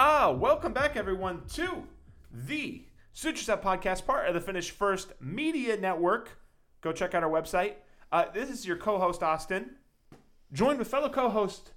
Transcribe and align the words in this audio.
Ah, 0.00 0.30
welcome 0.30 0.72
back, 0.72 0.96
everyone, 0.96 1.42
to 1.54 1.82
the 2.32 2.84
Suture 3.12 3.56
Podcast, 3.56 4.06
part 4.06 4.28
of 4.28 4.34
the 4.34 4.40
Finish 4.40 4.70
First 4.70 5.12
Media 5.20 5.76
Network. 5.76 6.38
Go 6.82 6.92
check 6.92 7.16
out 7.16 7.24
our 7.24 7.28
website. 7.28 7.72
Uh, 8.12 8.26
this 8.32 8.48
is 8.48 8.64
your 8.64 8.76
co-host 8.76 9.24
Austin, 9.24 9.72
joined 10.52 10.78
with 10.78 10.86
fellow 10.86 11.08
co-host. 11.08 11.72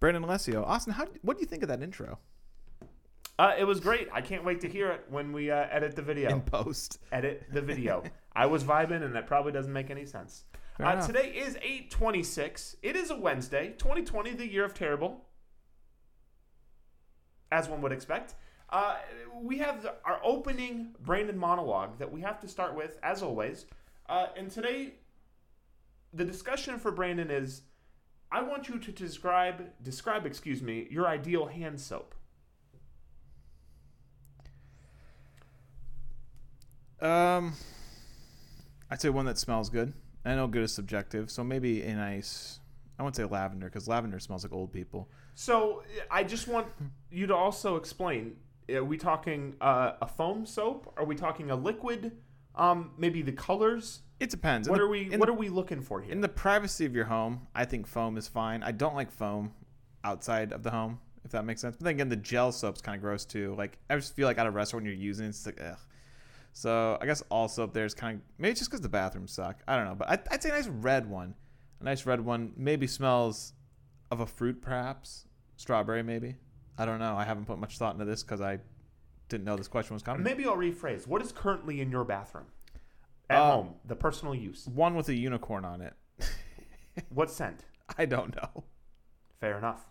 Brandon 0.00 0.22
Alessio. 0.22 0.64
Austin, 0.64 0.92
how, 0.92 1.06
what 1.22 1.38
do 1.38 1.40
you 1.40 1.46
think 1.46 1.62
of 1.62 1.70
that 1.70 1.82
intro 1.82 2.18
Uh, 3.38 3.54
it 3.58 3.64
was 3.64 3.80
great. 3.80 4.08
I 4.12 4.20
can't 4.20 4.44
wait 4.44 4.60
to 4.60 4.68
hear 4.68 4.90
it 4.90 5.06
when 5.08 5.32
we 5.32 5.50
uh, 5.50 5.64
edit 5.70 5.96
the 5.96 6.02
video. 6.02 6.28
in 6.28 6.42
post? 6.42 6.98
edit 7.10 7.44
the 7.54 7.62
video. 7.62 8.02
I 8.36 8.44
was 8.44 8.64
vibing, 8.64 9.02
and 9.02 9.14
that 9.14 9.26
probably 9.26 9.52
doesn't 9.52 9.72
make 9.72 9.88
any 9.88 10.04
sense. 10.04 10.44
Uh, 10.78 11.06
today 11.06 11.28
is 11.30 11.56
eight 11.62 11.90
twenty 11.90 12.22
six. 12.22 12.76
It 12.82 12.96
is 12.96 13.10
a 13.10 13.16
Wednesday, 13.16 13.74
twenty 13.78 14.02
twenty, 14.02 14.32
the 14.34 14.46
year 14.46 14.64
of 14.64 14.74
terrible, 14.74 15.24
as 17.52 17.68
one 17.68 17.80
would 17.82 17.92
expect. 17.92 18.34
Uh, 18.70 18.96
we 19.40 19.58
have 19.58 19.86
our 20.04 20.18
opening 20.24 20.94
Brandon 21.00 21.36
monologue 21.36 21.98
that 21.98 22.10
we 22.10 22.22
have 22.22 22.40
to 22.40 22.48
start 22.48 22.74
with, 22.74 22.98
as 23.02 23.22
always. 23.22 23.66
Uh, 24.08 24.28
and 24.36 24.50
today, 24.50 24.94
the 26.14 26.24
discussion 26.24 26.78
for 26.78 26.90
Brandon 26.90 27.30
is: 27.30 27.62
I 28.32 28.42
want 28.42 28.68
you 28.68 28.78
to 28.78 28.90
describe, 28.90 29.70
describe, 29.82 30.24
excuse 30.24 30.62
me, 30.62 30.88
your 30.90 31.06
ideal 31.06 31.46
hand 31.46 31.78
soap. 31.78 32.14
Um, 37.00 37.54
I'd 38.90 39.00
say 39.00 39.10
one 39.10 39.26
that 39.26 39.38
smells 39.38 39.68
good. 39.68 39.92
I 40.24 40.34
know 40.34 40.46
good 40.46 40.62
is 40.62 40.72
subjective, 40.72 41.30
so 41.30 41.44
maybe 41.44 41.82
a 41.82 41.94
nice. 41.94 42.60
I 42.98 43.02
wouldn't 43.02 43.16
say 43.16 43.24
lavender 43.24 43.66
because 43.66 43.88
lavender 43.88 44.18
smells 44.18 44.44
like 44.44 44.52
old 44.52 44.72
people. 44.72 45.08
So 45.34 45.82
I 46.10 46.24
just 46.24 46.46
want 46.48 46.66
you 47.10 47.26
to 47.26 47.34
also 47.34 47.76
explain: 47.76 48.36
Are 48.70 48.84
we 48.84 48.96
talking 48.96 49.54
uh, 49.60 49.92
a 50.00 50.06
foam 50.06 50.44
soap? 50.46 50.92
Are 50.96 51.04
we 51.04 51.14
talking 51.14 51.50
a 51.50 51.56
liquid? 51.56 52.12
Um, 52.54 52.90
maybe 52.98 53.22
the 53.22 53.32
colors. 53.32 54.00
It 54.20 54.30
depends. 54.30 54.68
What 54.68 54.76
the- 54.76 54.84
are 54.84 54.88
we? 54.88 55.08
What 55.08 55.26
the- 55.26 55.32
are 55.32 55.36
we 55.36 55.48
looking 55.48 55.80
for 55.80 56.00
here? 56.02 56.12
In 56.12 56.20
the 56.20 56.28
privacy 56.28 56.84
of 56.84 56.94
your 56.94 57.06
home, 57.06 57.46
I 57.54 57.64
think 57.64 57.86
foam 57.86 58.16
is 58.16 58.28
fine. 58.28 58.62
I 58.62 58.72
don't 58.72 58.94
like 58.94 59.10
foam 59.10 59.52
outside 60.04 60.52
of 60.52 60.62
the 60.62 60.70
home, 60.70 61.00
if 61.24 61.30
that 61.32 61.44
makes 61.44 61.60
sense. 61.60 61.76
But 61.76 61.84
then 61.84 61.94
again, 61.94 62.08
the 62.08 62.16
gel 62.16 62.52
soap's 62.52 62.80
kind 62.82 62.94
of 62.96 63.02
gross 63.02 63.24
too. 63.24 63.54
Like 63.56 63.78
I 63.88 63.96
just 63.96 64.14
feel 64.14 64.26
like 64.28 64.38
at 64.38 64.46
a 64.46 64.50
restaurant 64.50 64.84
when 64.84 64.92
you're 64.92 65.00
using 65.00 65.26
it, 65.26 65.30
it's 65.30 65.46
like 65.46 65.60
ugh. 65.60 65.78
So 66.52 66.98
I 67.00 67.06
guess 67.06 67.22
all 67.30 67.48
soap 67.48 67.72
there 67.72 67.86
is 67.86 67.94
kind 67.94 68.18
of 68.18 68.22
maybe 68.38 68.50
it's 68.50 68.60
just 68.60 68.70
because 68.70 68.82
the 68.82 68.88
bathrooms 68.88 69.32
suck. 69.32 69.62
I 69.66 69.76
don't 69.76 69.86
know, 69.86 69.94
but 69.94 70.10
I'd, 70.10 70.28
I'd 70.30 70.42
say 70.42 70.50
a 70.50 70.52
nice 70.52 70.66
red 70.68 71.08
one. 71.08 71.34
A 71.82 71.84
nice 71.84 72.06
red 72.06 72.20
one 72.24 72.52
maybe 72.56 72.86
smells 72.86 73.54
of 74.12 74.20
a 74.20 74.26
fruit, 74.26 74.62
perhaps 74.62 75.26
strawberry, 75.56 76.02
maybe. 76.04 76.36
I 76.78 76.84
don't 76.84 77.00
know. 77.00 77.16
I 77.16 77.24
haven't 77.24 77.46
put 77.46 77.58
much 77.58 77.76
thought 77.76 77.92
into 77.94 78.04
this 78.04 78.22
because 78.22 78.40
I 78.40 78.60
didn't 79.28 79.44
know 79.44 79.56
this 79.56 79.66
question 79.68 79.94
was 79.94 80.02
coming. 80.02 80.22
Maybe 80.22 80.44
I'll 80.46 80.56
rephrase. 80.56 81.08
What 81.08 81.22
is 81.22 81.32
currently 81.32 81.80
in 81.80 81.90
your 81.90 82.04
bathroom 82.04 82.46
at 83.28 83.40
Uh, 83.40 83.50
home? 83.52 83.74
The 83.84 83.96
personal 83.96 84.32
use. 84.34 84.68
One 84.68 84.94
with 84.94 85.08
a 85.08 85.14
unicorn 85.14 85.64
on 85.64 85.80
it. 85.82 85.94
What 87.08 87.30
scent? 87.30 87.64
I 87.98 88.04
don't 88.04 88.36
know. 88.36 88.64
Fair 89.40 89.56
enough. 89.56 89.88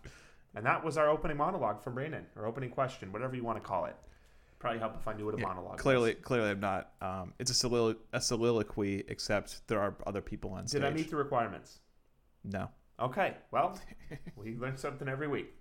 And 0.54 0.64
that 0.64 0.84
was 0.84 0.96
our 0.96 1.08
opening 1.08 1.36
monologue 1.36 1.82
from 1.82 1.94
Brandon, 1.94 2.26
or 2.36 2.46
opening 2.46 2.70
question, 2.70 3.10
whatever 3.12 3.34
you 3.34 3.42
want 3.42 3.60
to 3.60 3.66
call 3.68 3.84
it. 3.86 3.96
Probably 4.62 4.78
help 4.78 4.94
if 4.96 5.08
I 5.08 5.12
knew 5.14 5.24
what 5.26 5.34
a 5.34 5.38
Yeah, 5.38 5.48
monologue. 5.48 5.76
Clearly, 5.78 6.14
was. 6.14 6.22
clearly, 6.22 6.50
I'm 6.50 6.60
not. 6.60 6.92
Um, 7.00 7.34
it's 7.40 7.50
a, 7.50 7.54
solilo- 7.68 7.96
a 8.12 8.20
soliloquy, 8.20 9.02
except 9.08 9.66
there 9.66 9.80
are 9.80 9.96
other 10.06 10.20
people 10.20 10.52
on 10.52 10.68
stage. 10.68 10.82
Did 10.82 10.88
I 10.88 10.94
meet 10.94 11.10
the 11.10 11.16
requirements? 11.16 11.80
No. 12.44 12.68
Okay, 13.00 13.34
well, 13.50 13.76
we 14.36 14.54
learn 14.56 14.76
something 14.76 15.08
every 15.08 15.26
week. 15.26 15.52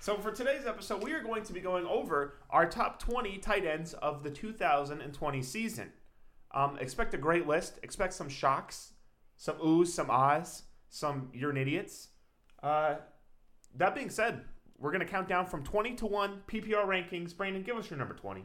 So 0.00 0.18
for 0.18 0.30
today's 0.30 0.66
episode, 0.66 1.02
we 1.02 1.12
are 1.14 1.22
going 1.22 1.42
to 1.44 1.54
be 1.54 1.60
going 1.60 1.86
over 1.86 2.34
our 2.50 2.66
top 2.68 2.98
20 2.98 3.38
tight 3.38 3.64
ends 3.64 3.94
of 3.94 4.22
the 4.22 4.28
2020 4.30 5.42
season. 5.42 5.90
Um, 6.52 6.76
expect 6.78 7.14
a 7.14 7.18
great 7.18 7.46
list. 7.46 7.78
Expect 7.82 8.12
some 8.12 8.28
shocks, 8.28 8.92
some 9.38 9.56
oohs, 9.56 9.86
some 9.86 10.10
ahs, 10.10 10.64
some 10.90 11.30
you're 11.32 11.48
an 11.50 11.56
idiots. 11.56 12.08
Uh, 12.62 12.96
that 13.74 13.94
being 13.94 14.10
said, 14.10 14.42
we're 14.78 14.90
going 14.90 15.04
to 15.04 15.10
count 15.10 15.28
down 15.28 15.46
from 15.46 15.62
20 15.64 15.94
to 15.96 16.06
1 16.06 16.42
PPR 16.46 16.86
rankings. 16.86 17.36
Brandon, 17.36 17.62
give 17.62 17.76
us 17.76 17.90
your 17.90 17.98
number 17.98 18.14
20. 18.14 18.42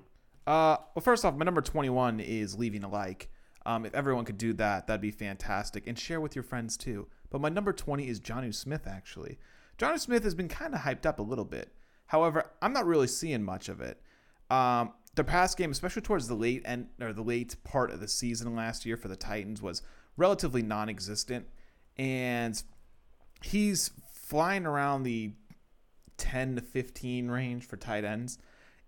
Uh, 0.48 0.78
well, 0.96 1.02
first 1.02 1.26
off, 1.26 1.36
my 1.36 1.46
number 1.46 1.62
21 1.62 2.20
is 2.20 2.58
leaving 2.58 2.84
a 2.84 2.90
like. 2.90 3.30
Um, 3.66 3.86
if 3.86 3.94
everyone 3.94 4.26
could 4.26 4.38
do 4.38 4.54
that, 4.54 4.88
that'd 4.88 5.02
be 5.02 5.12
fantastic. 5.12 5.86
And 5.86 5.98
share 5.98 6.22
with 6.22 6.36
your 6.36 6.44
friends 6.44 6.78
too. 6.78 7.08
But 7.30 7.42
my 7.42 7.50
number 7.50 7.74
20 7.74 8.08
is 8.08 8.20
Jonnu 8.20 8.54
Smith, 8.54 8.88
actually. 8.88 9.38
Jonnu 9.78 10.00
Smith 10.00 10.24
has 10.24 10.36
been 10.36 10.48
kind 10.48 10.74
of 10.74 10.82
hyped 10.82 11.06
up 11.06 11.20
a 11.20 11.24
little 11.24 11.46
bit. 11.46 11.74
However, 12.08 12.52
I'm 12.62 12.74
not 12.74 12.86
really 12.86 13.08
seeing 13.08 13.44
much 13.44 13.70
of 13.70 13.82
it. 13.82 14.02
Um, 14.50 14.94
the 15.16 15.24
past 15.24 15.58
game, 15.58 15.72
especially 15.72 16.02
towards 16.02 16.28
the 16.28 16.36
late 16.36 16.62
end 16.66 16.88
or 17.00 17.14
the 17.14 17.22
late 17.22 17.56
part 17.64 17.92
of 17.92 18.00
the 18.00 18.08
season 18.08 18.56
last 18.56 18.86
year 18.86 18.98
for 18.98 19.08
the 19.08 19.16
Titans, 19.16 19.62
was 19.62 19.82
relatively 20.18 20.62
non-existent, 20.62 21.46
and 21.98 22.62
he's 23.44 23.92
flying 24.12 24.66
around 24.66 25.04
the 25.04 25.34
10 26.20 26.58
to 26.58 26.62
15 26.62 27.30
range 27.30 27.66
for 27.66 27.78
tight 27.78 28.04
ends 28.04 28.38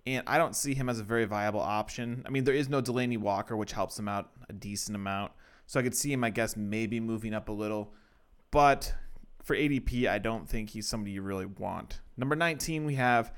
and 0.06 0.24
I 0.26 0.38
don't 0.38 0.56
see 0.56 0.74
him 0.74 0.90
as 0.90 1.00
a 1.00 1.04
very 1.04 1.26
viable 1.26 1.60
option. 1.60 2.24
I 2.26 2.30
mean, 2.30 2.44
there 2.44 2.56
is 2.56 2.70
no 2.70 2.82
Delanie 2.82 3.20
Walker, 3.20 3.56
which 3.56 3.74
helps 3.74 3.98
him 3.98 4.08
out 4.08 4.32
a 4.50 4.54
decent 4.54 4.96
amount. 4.96 5.32
So 5.68 5.80
I 5.80 5.84
could 5.84 5.96
see 5.96 6.12
him, 6.12 6.24
I 6.24 6.32
guess, 6.32 6.58
maybe 6.58 7.00
moving 7.00 7.34
up 7.34 7.50
a 7.50 7.52
little. 7.52 7.94
But 8.50 8.94
for 9.44 9.56
ADP, 9.56 10.08
I 10.08 10.18
don't 10.18 10.50
think 10.50 10.72
he's 10.72 10.88
somebody 10.88 11.12
you 11.12 11.22
really 11.22 11.46
want. 11.46 12.02
Number 12.18 12.36
19, 12.36 12.86
we 12.86 12.96
have 12.96 13.34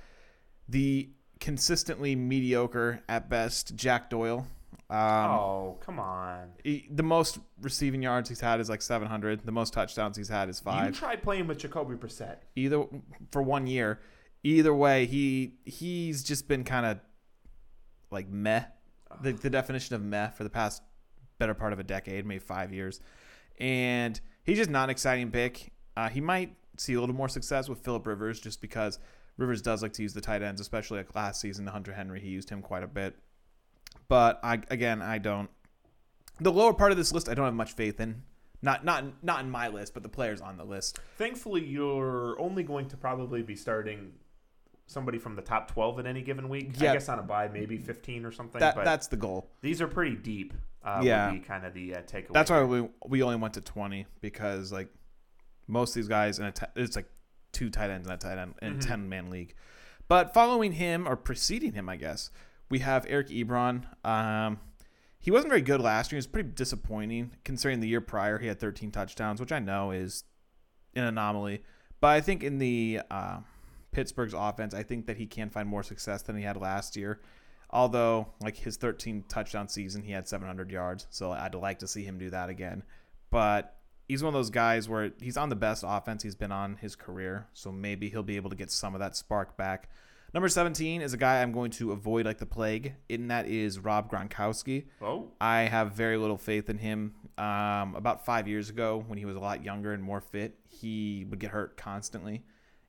the 0.68 1.10
consistently 1.40 2.16
mediocre 2.16 3.04
at 3.10 3.30
best 3.30 3.76
Jack 3.76 4.10
Doyle. 4.10 4.48
Um, 4.90 5.00
oh, 5.00 5.78
come 5.80 6.00
on. 6.00 6.50
he- 6.64 6.88
the 6.92 7.04
most 7.04 7.40
receiving 7.62 8.02
yards 8.04 8.30
he's 8.30 8.42
had 8.42 8.60
is 8.60 8.70
like 8.70 8.82
700. 8.82 9.46
The 9.46 9.52
most 9.52 9.74
touchdowns 9.74 10.18
he's 10.18 10.30
had 10.30 10.50
is 10.50 10.60
five. 10.60 10.88
You 10.88 10.92
tried 10.92 11.24
playing 11.24 11.48
with 11.48 11.58
Jacoby 11.58 11.96
Brissett. 11.96 12.38
either 12.56 12.84
for 13.32 13.42
one 13.42 13.66
year. 13.68 14.00
Either 14.44 14.74
way, 14.74 15.06
he 15.06 15.54
he's 15.66 16.22
just 16.24 16.48
been 16.50 16.64
kind 16.66 16.86
of 16.86 17.00
like 18.12 18.28
meh. 18.30 18.66
The, 19.22 19.32
the 19.32 19.50
definition 19.50 19.96
of 19.96 20.02
meh 20.02 20.30
for 20.32 20.44
the 20.44 20.50
past 20.50 20.82
better 21.40 21.54
part 21.54 21.72
of 21.74 21.80
a 21.80 21.84
decade, 21.84 22.26
maybe 22.26 22.40
five 22.40 22.74
years, 22.74 23.00
and 23.60 24.20
he's 24.44 24.58
just 24.58 24.70
not 24.70 24.86
an 24.86 24.90
exciting 24.90 25.32
pick. 25.32 25.72
Uh, 25.96 26.10
he 26.10 26.20
might 26.20 26.56
see 26.78 26.94
a 26.96 27.00
little 27.00 27.16
more 27.16 27.30
success 27.30 27.70
with 27.70 27.80
Philip 27.80 28.06
Rivers, 28.06 28.40
just 28.40 28.60
because 28.62 29.00
Rivers 29.38 29.62
does 29.62 29.82
like 29.82 29.94
to 29.94 30.02
use 30.02 30.14
the 30.14 30.22
tight 30.22 30.42
ends, 30.42 30.60
especially 30.60 30.98
like 30.98 31.16
last 31.16 31.40
season. 31.40 31.66
Hunter 31.68 31.94
Henry, 31.94 32.20
he 32.20 32.30
used 32.30 32.50
him 32.50 32.62
quite 32.62 32.84
a 32.84 32.88
bit. 32.88 33.16
But 34.08 34.40
I 34.44 34.62
again, 34.70 35.02
I 35.02 35.18
don't. 35.18 35.50
The 36.40 36.52
lower 36.52 36.74
part 36.74 36.92
of 36.92 36.98
this 36.98 37.12
list, 37.12 37.30
I 37.30 37.34
don't 37.34 37.46
have 37.46 37.54
much 37.54 37.74
faith 37.74 38.00
in. 38.00 38.24
Not 38.62 38.84
not 38.86 39.24
not 39.24 39.42
in 39.42 39.50
my 39.50 39.68
list, 39.68 39.94
but 39.94 40.04
the 40.04 40.10
players 40.10 40.42
on 40.42 40.58
the 40.58 40.64
list. 40.64 41.00
Thankfully, 41.18 41.64
you're 41.66 42.40
only 42.40 42.64
going 42.64 42.88
to 42.90 42.98
probably 42.98 43.42
be 43.44 43.56
starting 43.56 44.14
somebody 44.88 45.18
from 45.18 45.36
the 45.36 45.42
top 45.42 45.72
12 45.72 46.00
in 46.00 46.08
any 46.08 46.22
given 46.22 46.50
week. 46.50 46.72
Yeah. 46.78 46.92
I 46.92 46.94
guess 46.94 47.08
on 47.10 47.18
a 47.18 47.24
bye, 47.24 47.48
maybe 47.48 47.78
15 47.78 48.26
or 48.26 48.32
something. 48.32 48.60
That 48.60 48.76
but 48.76 48.84
that's 48.86 49.08
the 49.08 49.16
goal. 49.18 49.50
these 49.62 49.82
are 49.82 49.88
pretty 49.88 50.16
deep. 50.16 50.54
Uh, 50.84 51.00
Yeah. 51.04 51.32
would 51.32 51.40
be 51.42 51.46
kind 51.46 51.66
of 51.66 51.74
the 51.74 51.96
uh, 51.96 52.02
takeaway. 52.02 52.34
That's 52.34 52.52
why 52.52 52.64
we 52.64 52.88
we 53.08 53.24
only 53.24 53.38
went 53.38 53.54
to 53.56 53.62
twenty 53.62 54.06
because 54.22 54.72
like 54.72 54.90
most 55.68 55.92
of 55.92 55.96
these 55.96 56.10
guys 56.10 56.40
in 56.40 56.46
a 56.46 56.52
t- 56.52 56.66
it's 56.76 56.96
like 56.98 57.10
two 57.54 57.70
tight 57.70 57.90
ends 57.90 58.06
in 58.08 58.14
a 58.14 58.18
tight 58.18 58.38
end 58.38 58.56
in 58.62 58.78
Mhm. 58.78 58.86
ten 58.88 59.08
man 59.10 59.30
league. 59.30 59.56
But 60.10 60.34
following 60.34 60.74
him 60.74 61.08
or 61.08 61.16
preceding 61.16 61.72
him, 61.74 61.88
I 61.88 61.96
guess 61.96 62.30
we 62.70 62.80
have 62.80 63.06
Eric 63.08 63.30
Ebron. 63.30 63.84
Um, 64.06 64.60
he 65.20 65.32
wasn't 65.32 65.50
very 65.52 65.62
good 65.62 65.82
last 65.82 66.12
year. 66.12 66.18
It 66.18 66.20
was 66.20 66.28
pretty 66.28 66.50
disappointing 66.50 67.32
considering 67.44 67.80
the 67.80 67.88
year 67.88 68.02
prior 68.02 68.40
he 68.40 68.48
had 68.48 68.60
13 68.60 68.92
touchdowns, 68.92 69.40
which 69.40 69.52
I 69.52 69.60
know 69.60 69.92
is 69.92 70.24
an 70.96 71.06
anomaly. 71.06 71.64
But 72.02 72.10
I 72.10 72.22
think 72.22 72.44
in 72.44 72.58
the 72.58 73.02
uh, 73.10 73.38
Pittsburgh's 73.94 74.34
offense, 74.34 74.74
I 74.74 74.84
think 74.84 75.06
that 75.06 75.18
he 75.18 75.26
can 75.26 75.50
find 75.50 75.70
more 75.70 75.84
success 75.84 76.22
than 76.22 76.36
he 76.36 76.44
had 76.44 76.58
last 76.58 76.98
year. 76.98 77.22
Although, 77.70 78.28
like 78.42 78.58
his 78.58 78.78
13 78.78 79.24
touchdown 79.28 79.68
season, 79.68 80.04
he 80.04 80.12
had 80.12 80.28
700 80.28 80.70
yards, 80.70 81.08
so 81.10 81.32
I'd 81.32 81.56
like 81.56 81.80
to 81.80 81.88
see 81.88 82.04
him 82.04 82.20
do 82.20 82.30
that 82.30 82.50
again. 82.50 82.84
But 83.32 83.78
he's 84.08 84.22
one 84.22 84.28
of 84.28 84.38
those 84.38 84.52
guys 84.52 84.88
where 84.88 85.12
he's 85.20 85.38
on 85.38 85.50
the 85.50 85.56
best 85.56 85.84
offense 85.88 86.22
he's 86.22 86.36
been 86.36 86.52
on 86.52 86.76
his 86.76 86.96
career, 86.96 87.48
so 87.54 87.72
maybe 87.72 88.10
he'll 88.10 88.22
be 88.22 88.36
able 88.36 88.52
to 88.52 88.56
get 88.56 88.70
some 88.70 88.94
of 88.94 89.00
that 89.00 89.16
spark 89.16 89.58
back. 89.58 89.90
Number 90.34 90.50
17 90.50 91.04
is 91.04 91.14
a 91.14 91.18
guy 91.18 91.42
I'm 91.42 91.52
going 91.52 91.70
to 91.72 91.92
avoid 91.92 92.26
like 92.26 92.40
the 92.40 92.48
plague, 92.48 92.96
and 93.08 93.30
that 93.30 93.48
is 93.48 93.78
Rob 93.78 94.10
Gronkowski. 94.10 94.86
Oh, 95.00 95.30
I 95.40 95.62
have 95.62 95.92
very 95.92 96.18
little 96.18 96.40
faith 96.40 96.72
in 96.72 96.80
him. 96.80 97.14
Um, 97.38 97.94
about 97.96 98.26
five 98.26 98.48
years 98.48 98.70
ago, 98.70 99.04
when 99.08 99.20
he 99.20 99.26
was 99.26 99.36
a 99.36 99.40
lot 99.40 99.64
younger 99.64 99.94
and 99.94 100.02
more 100.02 100.22
fit, 100.22 100.58
he 100.68 101.26
would 101.30 101.40
get 101.40 101.52
hurt 101.52 101.78
constantly, 101.78 102.44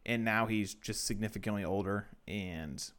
and 0.06 0.24
now 0.24 0.46
he's 0.46 0.72
just 0.74 1.06
significantly 1.06 1.64
older 1.64 2.08
and 2.26 2.90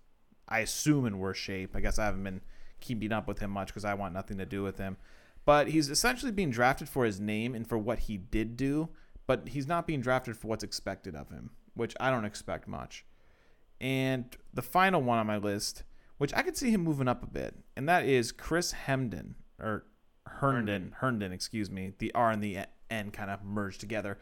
I 0.47 0.59
assume 0.59 1.05
in 1.05 1.17
worse 1.17 1.37
shape. 1.37 1.75
I 1.75 1.81
guess 1.81 1.97
I 1.97 2.05
haven't 2.05 2.23
been 2.23 2.41
keeping 2.79 3.11
up 3.11 3.27
with 3.27 3.39
him 3.39 3.51
much 3.51 3.67
because 3.67 3.85
I 3.85 3.95
want 3.95 4.13
nothing 4.13 4.37
to 4.37 4.45
do 4.45 4.61
with 4.61 4.77
him. 4.77 4.97
But 5.45 5.69
he's 5.69 5.89
essentially 5.89 6.31
being 6.31 6.51
drafted 6.51 6.89
for 6.89 7.05
his 7.05 7.19
name 7.19 7.55
and 7.55 7.67
for 7.67 7.77
what 7.77 7.99
he 7.99 8.17
did 8.17 8.57
do, 8.57 8.89
but 9.27 9.49
he's 9.49 9.67
not 9.67 9.87
being 9.87 10.01
drafted 10.01 10.37
for 10.37 10.47
what's 10.47 10.63
expected 10.63 11.15
of 11.15 11.29
him, 11.29 11.51
which 11.73 11.95
I 11.99 12.11
don't 12.11 12.25
expect 12.25 12.67
much. 12.67 13.05
And 13.81 14.25
the 14.53 14.61
final 14.61 15.01
one 15.01 15.19
on 15.19 15.27
my 15.27 15.37
list, 15.37 15.83
which 16.17 16.33
I 16.33 16.41
could 16.41 16.57
see 16.57 16.71
him 16.71 16.81
moving 16.81 17.07
up 17.07 17.23
a 17.23 17.27
bit, 17.27 17.55
and 17.75 17.87
that 17.89 18.05
is 18.05 18.31
Chris 18.31 18.71
Hemden 18.71 19.35
or 19.59 19.85
Herndon. 20.25 20.95
Herndon, 20.97 21.31
excuse 21.31 21.69
me. 21.69 21.93
The 21.97 22.13
R 22.13 22.31
and 22.31 22.41
the 22.41 22.59
N 22.89 23.11
kind 23.11 23.29
of 23.29 23.43
merged 23.43 23.79
together, 23.79 24.17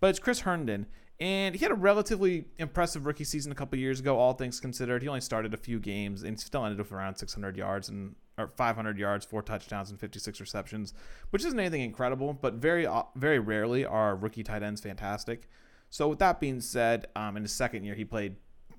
but 0.00 0.10
it's 0.10 0.18
Chris 0.18 0.40
Herndon, 0.40 0.86
and 1.20 1.54
he 1.54 1.64
had 1.64 1.72
a 1.72 1.76
relatively 1.76 2.46
impressive 2.58 3.06
rookie 3.06 3.24
season 3.24 3.50
a 3.50 3.54
couple 3.54 3.78
years 3.78 3.98
ago. 3.98 4.18
All 4.18 4.34
things 4.34 4.60
considered, 4.60 5.02
he 5.02 5.08
only 5.08 5.20
started 5.20 5.52
a 5.52 5.56
few 5.56 5.80
games 5.80 6.22
and 6.22 6.38
still 6.38 6.64
ended 6.64 6.80
up 6.80 6.92
around 6.92 7.16
600 7.16 7.56
yards 7.56 7.88
and 7.88 8.14
or 8.38 8.52
500 8.56 8.98
yards, 8.98 9.24
four 9.24 9.42
touchdowns, 9.42 9.90
and 9.90 9.98
56 9.98 10.40
receptions, 10.40 10.94
which 11.30 11.44
isn't 11.44 11.58
anything 11.58 11.80
incredible, 11.80 12.32
but 12.32 12.54
very 12.54 12.86
uh, 12.86 13.02
very 13.16 13.40
rarely 13.40 13.84
are 13.84 14.14
rookie 14.14 14.44
tight 14.44 14.62
ends 14.62 14.80
fantastic. 14.80 15.48
So 15.90 16.08
with 16.08 16.20
that 16.20 16.38
being 16.38 16.60
said, 16.60 17.08
um, 17.16 17.36
in 17.36 17.42
his 17.42 17.52
second 17.52 17.84
year, 17.84 17.94
he 17.94 18.04
played, 18.04 18.36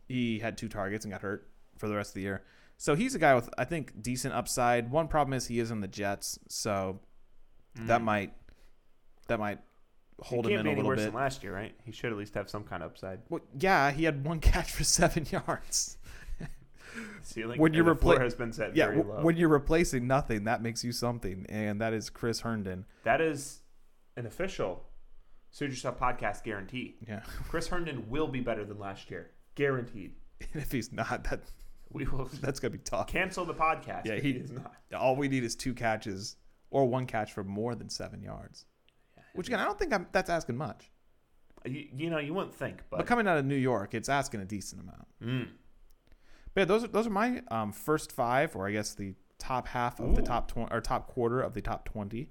he 0.09 0.39
had 0.39 0.57
two 0.57 0.67
targets 0.67 1.05
and 1.05 1.13
got 1.13 1.21
hurt 1.21 1.47
for 1.77 1.87
the 1.87 1.95
rest 1.95 2.09
of 2.09 2.15
the 2.15 2.21
year. 2.21 2.43
So 2.75 2.95
he's 2.95 3.15
a 3.15 3.19
guy 3.19 3.35
with 3.35 3.49
I 3.57 3.63
think 3.63 4.01
decent 4.01 4.33
upside. 4.33 4.91
One 4.91 5.07
problem 5.07 5.33
is 5.33 5.47
he 5.47 5.59
is 5.59 5.71
in 5.71 5.79
the 5.79 5.87
Jets, 5.87 6.39
so 6.49 6.99
that 7.75 8.01
mm. 8.01 8.05
might 8.05 8.33
that 9.27 9.39
might 9.39 9.59
hold 10.21 10.47
him 10.47 10.59
in 10.59 10.67
a 10.67 10.69
little 10.69 10.85
worse 10.85 10.97
bit. 10.97 11.05
than 11.05 11.13
last 11.13 11.43
year, 11.43 11.53
right? 11.53 11.73
He 11.85 11.91
should 11.91 12.11
at 12.11 12.17
least 12.17 12.33
have 12.33 12.49
some 12.49 12.63
kind 12.63 12.83
of 12.83 12.91
upside. 12.91 13.19
Well, 13.29 13.41
yeah, 13.57 13.91
he 13.91 14.03
had 14.03 14.25
one 14.25 14.39
catch 14.41 14.71
for 14.71 14.83
seven 14.83 15.25
yards. 15.31 15.97
Ceiling. 17.21 17.59
When 17.59 17.73
you 17.73 17.81
and 17.81 17.89
the 17.89 18.01
floor 18.01 18.15
repla- 18.17 18.21
has 18.21 18.35
been 18.35 18.51
set 18.51 18.75
Yeah, 18.75 18.85
very 18.85 18.97
w- 18.97 19.15
low. 19.15 19.23
when 19.23 19.37
you're 19.37 19.49
replacing 19.49 20.07
nothing, 20.07 20.45
that 20.45 20.61
makes 20.61 20.83
you 20.83 20.91
something, 20.91 21.45
and 21.47 21.79
that 21.79 21.93
is 21.93 22.09
Chris 22.09 22.41
Herndon. 22.41 22.85
that 23.03 23.21
is 23.21 23.59
an 24.17 24.25
official 24.25 24.85
Suit 25.51 25.69
Yourself 25.69 25.99
podcast 25.99 26.43
guarantee. 26.43 26.95
Yeah, 27.07 27.21
Chris 27.47 27.67
Herndon 27.67 28.09
will 28.09 28.27
be 28.27 28.39
better 28.39 28.65
than 28.65 28.79
last 28.79 29.09
year, 29.09 29.31
guaranteed. 29.59 30.13
and 30.53 30.61
if 30.63 30.71
he's 30.71 30.91
not, 30.91 31.25
that 31.25 31.41
We 31.91 32.05
will 32.05 32.25
that's 32.41 32.59
gonna 32.59 32.71
be 32.71 32.77
tough. 32.79 33.07
cancel 33.07 33.45
the 33.45 33.53
podcast. 33.53 34.05
Yeah, 34.05 34.15
he- 34.15 34.31
is 34.31 34.51
not. 34.51 34.73
All 34.97 35.15
we 35.15 35.27
need 35.27 35.43
is 35.43 35.55
two 35.55 35.73
catches 35.73 36.37
or 36.71 36.85
one 36.87 37.05
catch 37.05 37.33
for 37.33 37.43
more 37.43 37.75
than 37.75 37.89
seven 37.89 38.21
yards. 38.23 38.65
Which 39.33 39.47
again, 39.47 39.59
I 39.59 39.65
don't 39.65 39.77
think 39.77 39.93
I'm, 39.93 40.07
that's 40.11 40.29
asking 40.29 40.57
much. 40.57 40.91
You, 41.65 41.87
you 41.95 42.09
know, 42.09 42.19
you 42.19 42.33
wouldn't 42.33 42.53
think, 42.55 42.77
But 42.89 42.97
but, 42.97 43.05
coming 43.05 43.27
out 43.27 43.37
of 43.37 43.45
New 43.45 43.55
York, 43.55 43.93
it's 43.93 44.07
asking 44.09 44.39
a 44.41 44.45
decent 44.45 44.81
amount. 44.81 45.07
Mm. 45.23 45.47
But 46.53 46.61
yeah, 46.61 46.65
those 46.65 46.83
are 46.85 46.87
those 46.87 47.05
are 47.05 47.11
my 47.11 47.41
um, 47.51 47.71
first 47.73 48.11
five, 48.11 48.55
or 48.55 48.67
I 48.67 48.71
guess 48.71 48.93
the 48.95 49.13
top 49.37 49.67
half 49.67 49.99
of 49.99 50.15
the 50.15 50.21
top 50.21 50.47
twenty 50.47 50.73
or 50.73 50.79
top 50.81 51.07
quarter 51.07 51.41
of 51.41 51.53
the 51.53 51.61
top 51.61 51.83
twenty. 51.85 52.29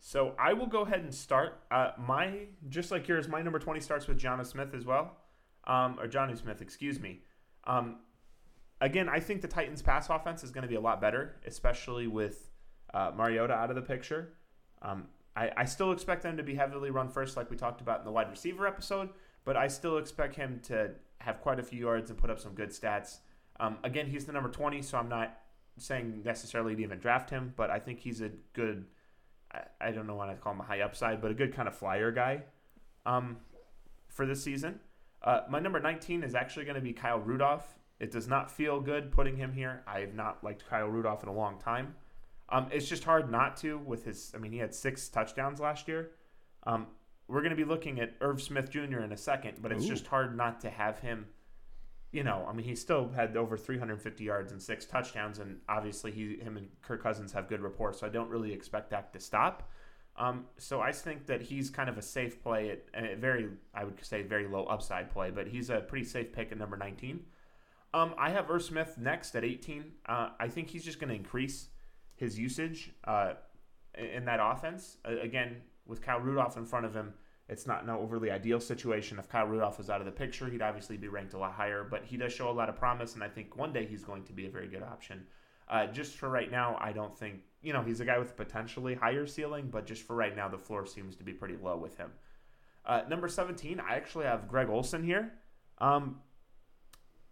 So 0.00 0.34
I 0.38 0.52
will 0.52 0.66
go 0.66 0.80
ahead 0.82 1.00
and 1.00 1.14
start. 1.14 1.62
Uh, 1.70 1.92
my 1.96 2.46
just 2.68 2.90
like 2.90 3.06
yours, 3.08 3.28
my 3.28 3.40
number 3.40 3.58
twenty 3.58 3.80
starts 3.80 4.06
with 4.08 4.18
Johnny 4.18 4.44
Smith 4.44 4.74
as 4.74 4.84
well, 4.84 5.16
um, 5.66 5.98
or 5.98 6.06
Johnny 6.06 6.34
Smith, 6.34 6.60
excuse 6.60 7.00
me. 7.00 7.22
Um, 7.64 7.96
again, 8.80 9.08
I 9.08 9.20
think 9.20 9.42
the 9.42 9.48
Titans' 9.48 9.82
pass 9.82 10.10
offense 10.10 10.44
is 10.44 10.50
going 10.50 10.62
to 10.62 10.68
be 10.68 10.74
a 10.74 10.80
lot 10.80 11.00
better, 11.00 11.36
especially 11.46 12.06
with 12.06 12.50
uh, 12.92 13.12
Mariota 13.16 13.54
out 13.54 13.70
of 13.70 13.76
the 13.76 13.82
picture. 13.82 14.34
Um, 14.82 15.08
I, 15.36 15.50
I 15.56 15.64
still 15.64 15.92
expect 15.92 16.22
them 16.22 16.36
to 16.36 16.42
be 16.42 16.54
heavily 16.54 16.90
run 16.90 17.08
first, 17.08 17.36
like 17.36 17.50
we 17.50 17.56
talked 17.56 17.80
about 17.80 18.00
in 18.00 18.04
the 18.04 18.12
wide 18.12 18.30
receiver 18.30 18.66
episode, 18.66 19.10
but 19.44 19.56
I 19.56 19.68
still 19.68 19.98
expect 19.98 20.36
him 20.36 20.60
to 20.64 20.90
have 21.18 21.40
quite 21.40 21.58
a 21.58 21.62
few 21.62 21.80
yards 21.80 22.10
and 22.10 22.18
put 22.18 22.30
up 22.30 22.38
some 22.38 22.54
good 22.54 22.70
stats. 22.70 23.18
Um, 23.58 23.78
again, 23.82 24.06
he's 24.06 24.26
the 24.26 24.32
number 24.32 24.50
20, 24.50 24.82
so 24.82 24.98
I'm 24.98 25.08
not 25.08 25.38
saying 25.78 26.22
necessarily 26.24 26.76
to 26.76 26.82
even 26.82 26.98
draft 26.98 27.30
him, 27.30 27.52
but 27.56 27.70
I 27.70 27.78
think 27.78 27.98
he's 27.98 28.20
a 28.20 28.30
good, 28.52 28.84
I, 29.52 29.62
I 29.80 29.90
don't 29.90 30.06
know 30.06 30.16
why 30.16 30.30
I'd 30.30 30.40
call 30.40 30.52
him 30.52 30.60
a 30.60 30.64
high 30.64 30.80
upside, 30.80 31.20
but 31.20 31.30
a 31.30 31.34
good 31.34 31.54
kind 31.54 31.66
of 31.66 31.76
flyer 31.76 32.12
guy 32.12 32.42
um, 33.06 33.38
for 34.08 34.26
this 34.26 34.42
season. 34.42 34.78
Uh, 35.24 35.40
my 35.48 35.58
number 35.58 35.80
19 35.80 36.22
is 36.22 36.34
actually 36.34 36.66
going 36.66 36.74
to 36.74 36.82
be 36.82 36.92
Kyle 36.92 37.18
Rudolph. 37.18 37.78
It 37.98 38.10
does 38.10 38.28
not 38.28 38.50
feel 38.50 38.80
good 38.80 39.10
putting 39.10 39.36
him 39.36 39.52
here. 39.52 39.82
I 39.86 40.00
have 40.00 40.14
not 40.14 40.44
liked 40.44 40.68
Kyle 40.68 40.86
Rudolph 40.86 41.22
in 41.22 41.28
a 41.30 41.34
long 41.34 41.58
time. 41.58 41.94
Um, 42.50 42.66
it's 42.70 42.86
just 42.86 43.04
hard 43.04 43.30
not 43.30 43.56
to 43.58 43.78
with 43.78 44.04
his. 44.04 44.32
I 44.34 44.38
mean, 44.38 44.52
he 44.52 44.58
had 44.58 44.74
six 44.74 45.08
touchdowns 45.08 45.60
last 45.60 45.88
year. 45.88 46.10
Um, 46.66 46.86
we're 47.26 47.40
going 47.40 47.50
to 47.50 47.56
be 47.56 47.64
looking 47.64 48.00
at 48.00 48.14
Irv 48.20 48.42
Smith 48.42 48.70
Jr. 48.70 49.00
in 49.00 49.12
a 49.12 49.16
second, 49.16 49.62
but 49.62 49.72
it's 49.72 49.86
Ooh. 49.86 49.88
just 49.88 50.06
hard 50.06 50.36
not 50.36 50.60
to 50.60 50.70
have 50.70 50.98
him. 50.98 51.26
You 52.12 52.22
know, 52.22 52.46
I 52.48 52.52
mean, 52.52 52.66
he 52.66 52.76
still 52.76 53.08
had 53.08 53.36
over 53.36 53.56
350 53.56 54.22
yards 54.22 54.52
and 54.52 54.62
six 54.62 54.84
touchdowns, 54.84 55.38
and 55.38 55.58
obviously, 55.68 56.12
he, 56.12 56.36
him, 56.36 56.58
and 56.58 56.68
Kirk 56.82 57.02
Cousins 57.02 57.32
have 57.32 57.48
good 57.48 57.60
rapport. 57.60 57.94
So 57.94 58.06
I 58.06 58.10
don't 58.10 58.28
really 58.28 58.52
expect 58.52 58.90
that 58.90 59.12
to 59.14 59.20
stop. 59.20 59.70
Um, 60.16 60.46
so 60.58 60.80
I 60.80 60.92
think 60.92 61.26
that 61.26 61.42
he's 61.42 61.70
kind 61.70 61.88
of 61.88 61.98
a 61.98 62.02
safe 62.02 62.42
play 62.42 62.70
at 62.70 62.84
a 62.94 63.16
very, 63.16 63.48
I 63.74 63.84
would 63.84 64.04
say, 64.04 64.22
very 64.22 64.46
low 64.46 64.64
upside 64.64 65.10
play, 65.10 65.30
but 65.30 65.48
he's 65.48 65.70
a 65.70 65.80
pretty 65.80 66.04
safe 66.04 66.32
pick 66.32 66.52
at 66.52 66.58
number 66.58 66.76
19. 66.76 67.20
Um, 67.92 68.14
I 68.18 68.30
have 68.30 68.50
Irv 68.50 68.62
Smith 68.62 68.96
next 68.98 69.34
at 69.34 69.44
18. 69.44 69.84
Uh, 70.06 70.30
I 70.38 70.48
think 70.48 70.68
he's 70.68 70.84
just 70.84 71.00
going 71.00 71.08
to 71.08 71.14
increase 71.14 71.68
his 72.16 72.38
usage 72.38 72.92
uh, 73.04 73.34
in 73.96 74.24
that 74.26 74.40
offense. 74.40 74.98
Uh, 75.04 75.20
again, 75.20 75.62
with 75.86 76.00
Kyle 76.00 76.20
Rudolph 76.20 76.56
in 76.56 76.64
front 76.64 76.86
of 76.86 76.94
him, 76.94 77.14
it's 77.48 77.66
not 77.66 77.82
an 77.82 77.90
overly 77.90 78.30
ideal 78.30 78.58
situation. 78.58 79.18
If 79.18 79.28
Kyle 79.28 79.46
Rudolph 79.46 79.78
was 79.78 79.90
out 79.90 80.00
of 80.00 80.06
the 80.06 80.12
picture, 80.12 80.48
he'd 80.48 80.62
obviously 80.62 80.96
be 80.96 81.08
ranked 81.08 81.34
a 81.34 81.38
lot 81.38 81.52
higher, 81.52 81.86
but 81.88 82.04
he 82.04 82.16
does 82.16 82.32
show 82.32 82.50
a 82.50 82.52
lot 82.52 82.68
of 82.68 82.76
promise, 82.76 83.14
and 83.14 83.22
I 83.22 83.28
think 83.28 83.56
one 83.56 83.72
day 83.72 83.84
he's 83.84 84.02
going 84.02 84.24
to 84.24 84.32
be 84.32 84.46
a 84.46 84.50
very 84.50 84.68
good 84.68 84.82
option. 84.82 85.26
Uh, 85.68 85.86
just 85.86 86.14
for 86.14 86.28
right 86.28 86.50
now, 86.50 86.76
I 86.80 86.92
don't 86.92 87.16
think, 87.16 87.40
you 87.62 87.72
know, 87.72 87.82
he's 87.82 88.00
a 88.00 88.04
guy 88.04 88.18
with 88.18 88.36
potentially 88.36 88.94
higher 88.94 89.26
ceiling, 89.26 89.68
but 89.70 89.86
just 89.86 90.02
for 90.02 90.14
right 90.14 90.36
now, 90.36 90.48
the 90.48 90.58
floor 90.58 90.86
seems 90.86 91.16
to 91.16 91.24
be 91.24 91.32
pretty 91.32 91.56
low 91.56 91.76
with 91.76 91.96
him. 91.96 92.10
Uh, 92.84 93.02
number 93.08 93.28
17, 93.28 93.80
I 93.80 93.94
actually 93.94 94.26
have 94.26 94.46
Greg 94.46 94.68
Olsen 94.68 95.02
here. 95.02 95.32
Um, 95.78 96.20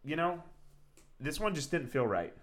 you 0.04 0.16
know, 0.16 0.42
this 1.20 1.38
one 1.38 1.54
just 1.54 1.70
didn't 1.70 1.88
feel 1.88 2.06
right. 2.06 2.34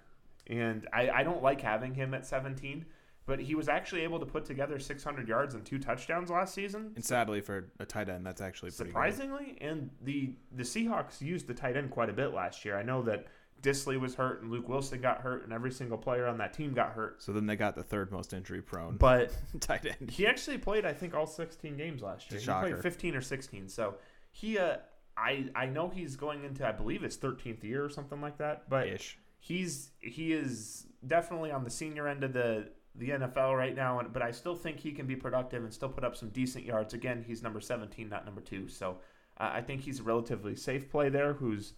And 0.47 0.87
I, 0.93 1.09
I 1.09 1.23
don't 1.23 1.41
like 1.43 1.61
having 1.61 1.93
him 1.93 2.13
at 2.13 2.25
17, 2.25 2.85
but 3.25 3.39
he 3.39 3.53
was 3.53 3.67
actually 3.67 4.01
able 4.01 4.19
to 4.19 4.25
put 4.25 4.45
together 4.45 4.79
600 4.79 5.27
yards 5.27 5.53
and 5.53 5.65
two 5.65 5.77
touchdowns 5.77 6.29
last 6.29 6.53
season. 6.53 6.91
And 6.95 7.05
sadly, 7.05 7.41
for 7.41 7.71
a 7.79 7.85
tight 7.85 8.09
end, 8.09 8.25
that's 8.25 8.41
actually 8.41 8.71
pretty 8.71 8.85
good. 8.85 8.89
Surprisingly, 8.89 9.57
and 9.61 9.91
the 10.01 10.33
the 10.51 10.63
Seahawks 10.63 11.21
used 11.21 11.45
the 11.45 11.53
tight 11.53 11.77
end 11.77 11.91
quite 11.91 12.09
a 12.09 12.13
bit 12.13 12.33
last 12.33 12.65
year. 12.65 12.77
I 12.77 12.81
know 12.81 13.03
that 13.03 13.27
Dissly 13.61 13.99
was 13.99 14.15
hurt 14.15 14.41
and 14.41 14.51
Luke 14.51 14.67
Wilson 14.69 15.01
got 15.01 15.21
hurt 15.21 15.43
and 15.43 15.51
every 15.53 15.71
single 15.71 15.97
player 15.97 16.27
on 16.27 16.37
that 16.37 16.53
team 16.53 16.73
got 16.73 16.93
hurt. 16.93 17.21
So 17.21 17.31
then 17.33 17.45
they 17.45 17.55
got 17.55 17.75
the 17.75 17.83
third 17.83 18.11
most 18.11 18.33
injury 18.33 18.61
prone 18.61 18.97
But 18.97 19.31
tight 19.59 19.85
end. 19.85 20.11
he 20.11 20.25
actually 20.27 20.57
played 20.57 20.85
I 20.85 20.93
think 20.93 21.13
all 21.13 21.27
16 21.27 21.75
games 21.77 22.01
last 22.01 22.31
year. 22.31 22.39
He 22.39 22.45
played 22.47 22.81
15 22.81 23.15
or 23.15 23.21
16. 23.21 23.67
So 23.69 23.95
he 24.31 24.57
uh 24.57 24.77
I 25.17 25.49
I 25.55 25.65
know 25.65 25.89
he's 25.89 26.15
going 26.15 26.43
into 26.45 26.65
I 26.67 26.71
believe 26.71 27.01
his 27.01 27.17
13th 27.17 27.63
year 27.63 27.83
or 27.83 27.89
something 27.89 28.21
like 28.21 28.37
that, 28.37 28.69
but 28.69 28.87
Ish. 28.87 29.17
he's 29.39 29.91
he 29.99 30.31
is 30.33 30.85
definitely 31.05 31.51
on 31.51 31.63
the 31.63 31.69
senior 31.69 32.07
end 32.07 32.23
of 32.23 32.33
the 32.33 32.69
the 32.95 33.09
NFL 33.11 33.55
right 33.55 33.75
now, 33.75 33.99
and- 33.99 34.11
but 34.11 34.21
I 34.21 34.31
still 34.31 34.55
think 34.55 34.79
he 34.79 34.91
can 34.91 35.05
be 35.05 35.15
productive 35.15 35.63
and 35.63 35.73
still 35.73 35.87
put 35.89 36.03
up 36.03 36.15
some 36.17 36.29
decent 36.29 36.65
yards. 36.65 36.93
Again, 36.93 37.23
he's 37.25 37.41
number 37.43 37.61
17, 37.61 38.09
not 38.09 38.25
number 38.25 38.41
two, 38.41 38.67
so 38.67 38.97
uh, 39.39 39.51
I 39.53 39.61
think 39.61 39.81
he's 39.81 39.99
a 39.99 40.03
relatively 40.03 40.55
safe 40.55 40.89
play 40.89 41.07
there. 41.07 41.33
Who's 41.33 41.73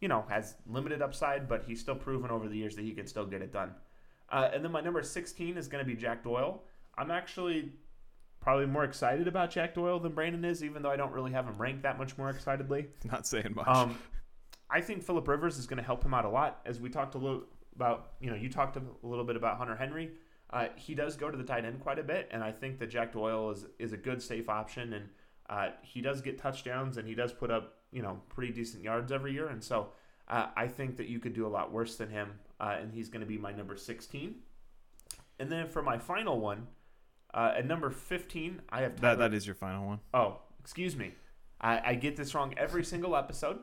you 0.00 0.08
know 0.08 0.24
has 0.28 0.54
limited 0.66 1.02
upside, 1.02 1.48
but 1.48 1.64
he's 1.66 1.80
still 1.80 1.94
proven 1.94 2.30
over 2.30 2.48
the 2.48 2.56
years 2.56 2.76
that 2.76 2.84
he 2.84 2.92
can 2.92 3.06
still 3.06 3.26
get 3.26 3.42
it 3.42 3.52
done. 3.52 3.72
Uh, 4.30 4.48
and 4.52 4.64
then 4.64 4.70
my 4.70 4.80
number 4.80 5.02
16 5.02 5.56
is 5.56 5.68
going 5.68 5.84
to 5.84 5.88
be 5.88 5.96
Jack 5.96 6.22
Doyle. 6.22 6.62
I'm 6.96 7.10
actually 7.10 7.72
probably 8.40 8.66
more 8.66 8.84
excited 8.84 9.26
about 9.26 9.50
Jack 9.50 9.74
Doyle 9.74 9.98
than 9.98 10.12
Brandon 10.12 10.44
is, 10.44 10.62
even 10.62 10.82
though 10.82 10.90
I 10.90 10.96
don't 10.96 11.12
really 11.12 11.32
have 11.32 11.46
him 11.46 11.58
ranked 11.58 11.82
that 11.82 11.98
much 11.98 12.16
more 12.16 12.30
excitedly. 12.30 12.86
Not 13.04 13.26
saying 13.26 13.52
much. 13.54 13.66
Um, 13.66 13.98
I 14.70 14.80
think 14.80 15.02
Philip 15.02 15.26
Rivers 15.26 15.58
is 15.58 15.66
going 15.66 15.78
to 15.78 15.82
help 15.82 16.04
him 16.04 16.14
out 16.14 16.24
a 16.24 16.28
lot. 16.28 16.60
As 16.64 16.80
we 16.80 16.88
talked 16.88 17.16
a 17.16 17.18
little 17.18 17.42
about, 17.74 18.12
you 18.20 18.30
know, 18.30 18.36
you 18.36 18.48
talked 18.48 18.76
a 18.76 18.82
little 19.02 19.24
bit 19.24 19.36
about 19.36 19.58
Hunter 19.58 19.76
Henry. 19.76 20.12
Uh, 20.50 20.68
he 20.76 20.94
does 20.94 21.16
go 21.16 21.30
to 21.30 21.36
the 21.36 21.44
tight 21.44 21.64
end 21.64 21.80
quite 21.80 21.98
a 21.98 22.02
bit, 22.02 22.28
and 22.30 22.42
I 22.42 22.52
think 22.52 22.78
that 22.78 22.88
Jack 22.88 23.12
Doyle 23.12 23.50
is 23.50 23.66
is 23.78 23.92
a 23.92 23.96
good 23.96 24.20
safe 24.20 24.48
option, 24.48 24.92
and 24.94 25.08
uh, 25.50 25.70
he 25.82 26.00
does 26.00 26.20
get 26.20 26.38
touchdowns 26.38 26.96
and 26.96 27.06
he 27.06 27.14
does 27.14 27.32
put 27.32 27.50
up, 27.50 27.79
you 27.92 28.02
know, 28.02 28.20
pretty 28.28 28.52
decent 28.52 28.82
yards 28.84 29.10
every 29.12 29.32
year, 29.32 29.48
and 29.48 29.62
so 29.62 29.88
uh, 30.28 30.46
I 30.56 30.68
think 30.68 30.96
that 30.98 31.08
you 31.08 31.18
could 31.18 31.32
do 31.34 31.46
a 31.46 31.48
lot 31.48 31.72
worse 31.72 31.96
than 31.96 32.10
him, 32.10 32.32
uh, 32.60 32.76
and 32.80 32.92
he's 32.92 33.08
going 33.08 33.20
to 33.20 33.26
be 33.26 33.38
my 33.38 33.52
number 33.52 33.76
sixteen. 33.76 34.36
And 35.38 35.50
then 35.50 35.68
for 35.68 35.82
my 35.82 35.98
final 35.98 36.38
one, 36.38 36.66
uh, 37.32 37.54
at 37.56 37.66
number 37.66 37.90
fifteen, 37.90 38.60
I 38.68 38.82
have 38.82 38.96
Tyler, 38.96 39.16
that 39.16 39.30
that 39.30 39.34
is 39.36 39.46
your 39.46 39.54
final 39.56 39.86
one. 39.86 40.00
Oh, 40.14 40.38
excuse 40.60 40.96
me. 40.96 41.12
I, 41.60 41.90
I 41.90 41.94
get 41.94 42.16
this 42.16 42.34
wrong 42.34 42.54
every 42.56 42.84
single 42.84 43.16
episode. 43.16 43.58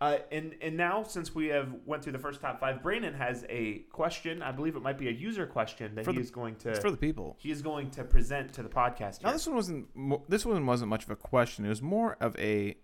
Uh, 0.00 0.18
and 0.30 0.54
and 0.62 0.76
now 0.76 1.02
since 1.02 1.34
we 1.34 1.48
have 1.48 1.68
went 1.84 2.04
through 2.04 2.12
the 2.12 2.18
first 2.20 2.40
top 2.40 2.60
five, 2.60 2.82
Brandon 2.84 3.14
has 3.14 3.44
a 3.48 3.78
question. 3.90 4.42
I 4.42 4.52
believe 4.52 4.76
it 4.76 4.82
might 4.82 4.96
be 4.98 5.08
a 5.08 5.12
user 5.12 5.44
question 5.44 5.96
that 5.96 6.04
For 6.04 6.12
he 6.12 6.18
the- 6.18 6.22
is 6.22 6.30
going 6.30 6.54
to 6.56 6.70
It's 6.70 6.78
for 6.78 6.92
the 6.92 6.96
people. 6.96 7.36
he 7.40 7.50
is 7.50 7.62
going 7.62 7.90
to 7.92 8.04
present 8.04 8.52
to 8.54 8.62
the 8.62 8.68
podcast. 8.68 9.24
Now 9.24 9.32
this 9.32 9.44
one 9.46 9.56
wasn't 9.56 10.28
this 10.30 10.46
one 10.46 10.64
wasn't 10.66 10.90
much 10.90 11.02
of 11.02 11.10
a 11.10 11.16
question. 11.16 11.64
It 11.64 11.68
was 11.70 11.82
more 11.82 12.16
of 12.20 12.36
a 12.38 12.76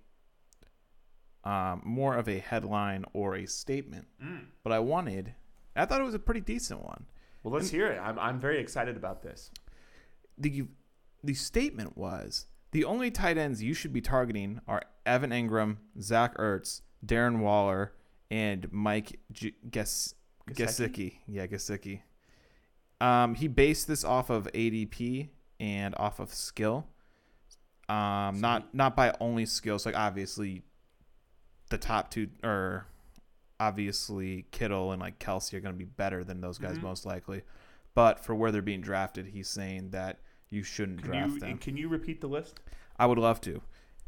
um, 1.45 1.83
more 1.85 2.17
of 2.17 2.29
a 2.29 2.39
headline 2.39 3.05
or 3.13 3.37
a 3.37 3.47
statement. 3.47 4.07
Mm. 4.23 4.47
But 4.63 4.73
I 4.73 4.79
wanted, 4.81 5.35
I 5.77 5.85
thought 5.85 6.01
it 6.01 6.05
was 6.05 6.15
a 6.15 6.19
pretty 6.19 6.41
decent 6.41 6.83
one. 6.83 7.07
Well, 7.43 7.53
let's 7.55 7.71
hear 7.71 7.89
it. 7.89 7.99
I'm 7.99 8.19
I'm 8.19 8.41
very 8.41 8.59
excited 8.59 8.97
about 8.97 9.23
this. 9.23 9.51
the 10.39 10.65
The 11.23 11.35
statement 11.35 11.97
was 11.97 12.47
the 12.73 12.85
only 12.85 13.11
tight 13.11 13.37
ends 13.39 13.63
you 13.63 13.75
should 13.75 13.93
be 13.93 14.01
targeting 14.01 14.61
are 14.67 14.83
Evan 15.07 15.31
Engram, 15.31 15.77
Zach 16.01 16.37
Ertz, 16.39 16.81
Darren 17.05 17.41
Waller, 17.41 17.93
and 18.31 18.73
Mike 18.73 19.21
G- 19.31 19.55
Ges- 19.71 20.15
Gesicki? 20.51 21.19
Yeah, 21.27 21.47
Gesicki. 21.47 22.01
Um, 23.01 23.35
he 23.35 23.49
based 23.49 23.87
this 23.87 24.05
off 24.05 24.31
of 24.31 24.49
ADP 24.53 25.29
and 25.61 25.95
off 25.99 26.19
of 26.21 26.33
skill. 26.33 26.87
Um, 27.89 28.41
not 28.41 28.75
not 28.75 28.97
by 28.97 29.15
only 29.21 29.45
skills. 29.45 29.85
Like 29.85 29.97
obviously, 29.97 30.63
the 31.75 31.87
top 31.87 32.11
two 32.11 32.29
or 32.43 32.87
obviously 33.61 34.47
Kittle 34.51 34.93
and 34.93 35.01
like 35.01 35.19
Kelce 35.19 35.55
are 35.55 35.61
going 35.61 35.75
to 35.75 35.79
be 35.79 35.85
better 35.85 36.23
than 36.25 36.41
those 36.41 36.59
guys 36.59 36.79
Mhm. 36.79 36.83
most 36.83 37.07
likely. 37.07 37.43
But 37.95 38.19
for 38.25 38.35
where 38.35 38.51
they're 38.51 38.63
being 38.63 38.81
drafted, 38.81 39.27
he's 39.27 39.49
saying 39.49 39.91
that 39.91 40.21
you 40.51 40.63
shouldn't 40.63 41.03
Can 41.03 41.11
draft 41.11 41.35
you 41.35 41.41
them. 41.41 41.59
can 41.59 41.77
you 41.77 41.89
repeat 41.89 42.21
the 42.21 42.27
list? 42.29 42.61
I 42.99 43.07
would 43.07 43.19
love 43.19 43.41
to. 43.43 43.61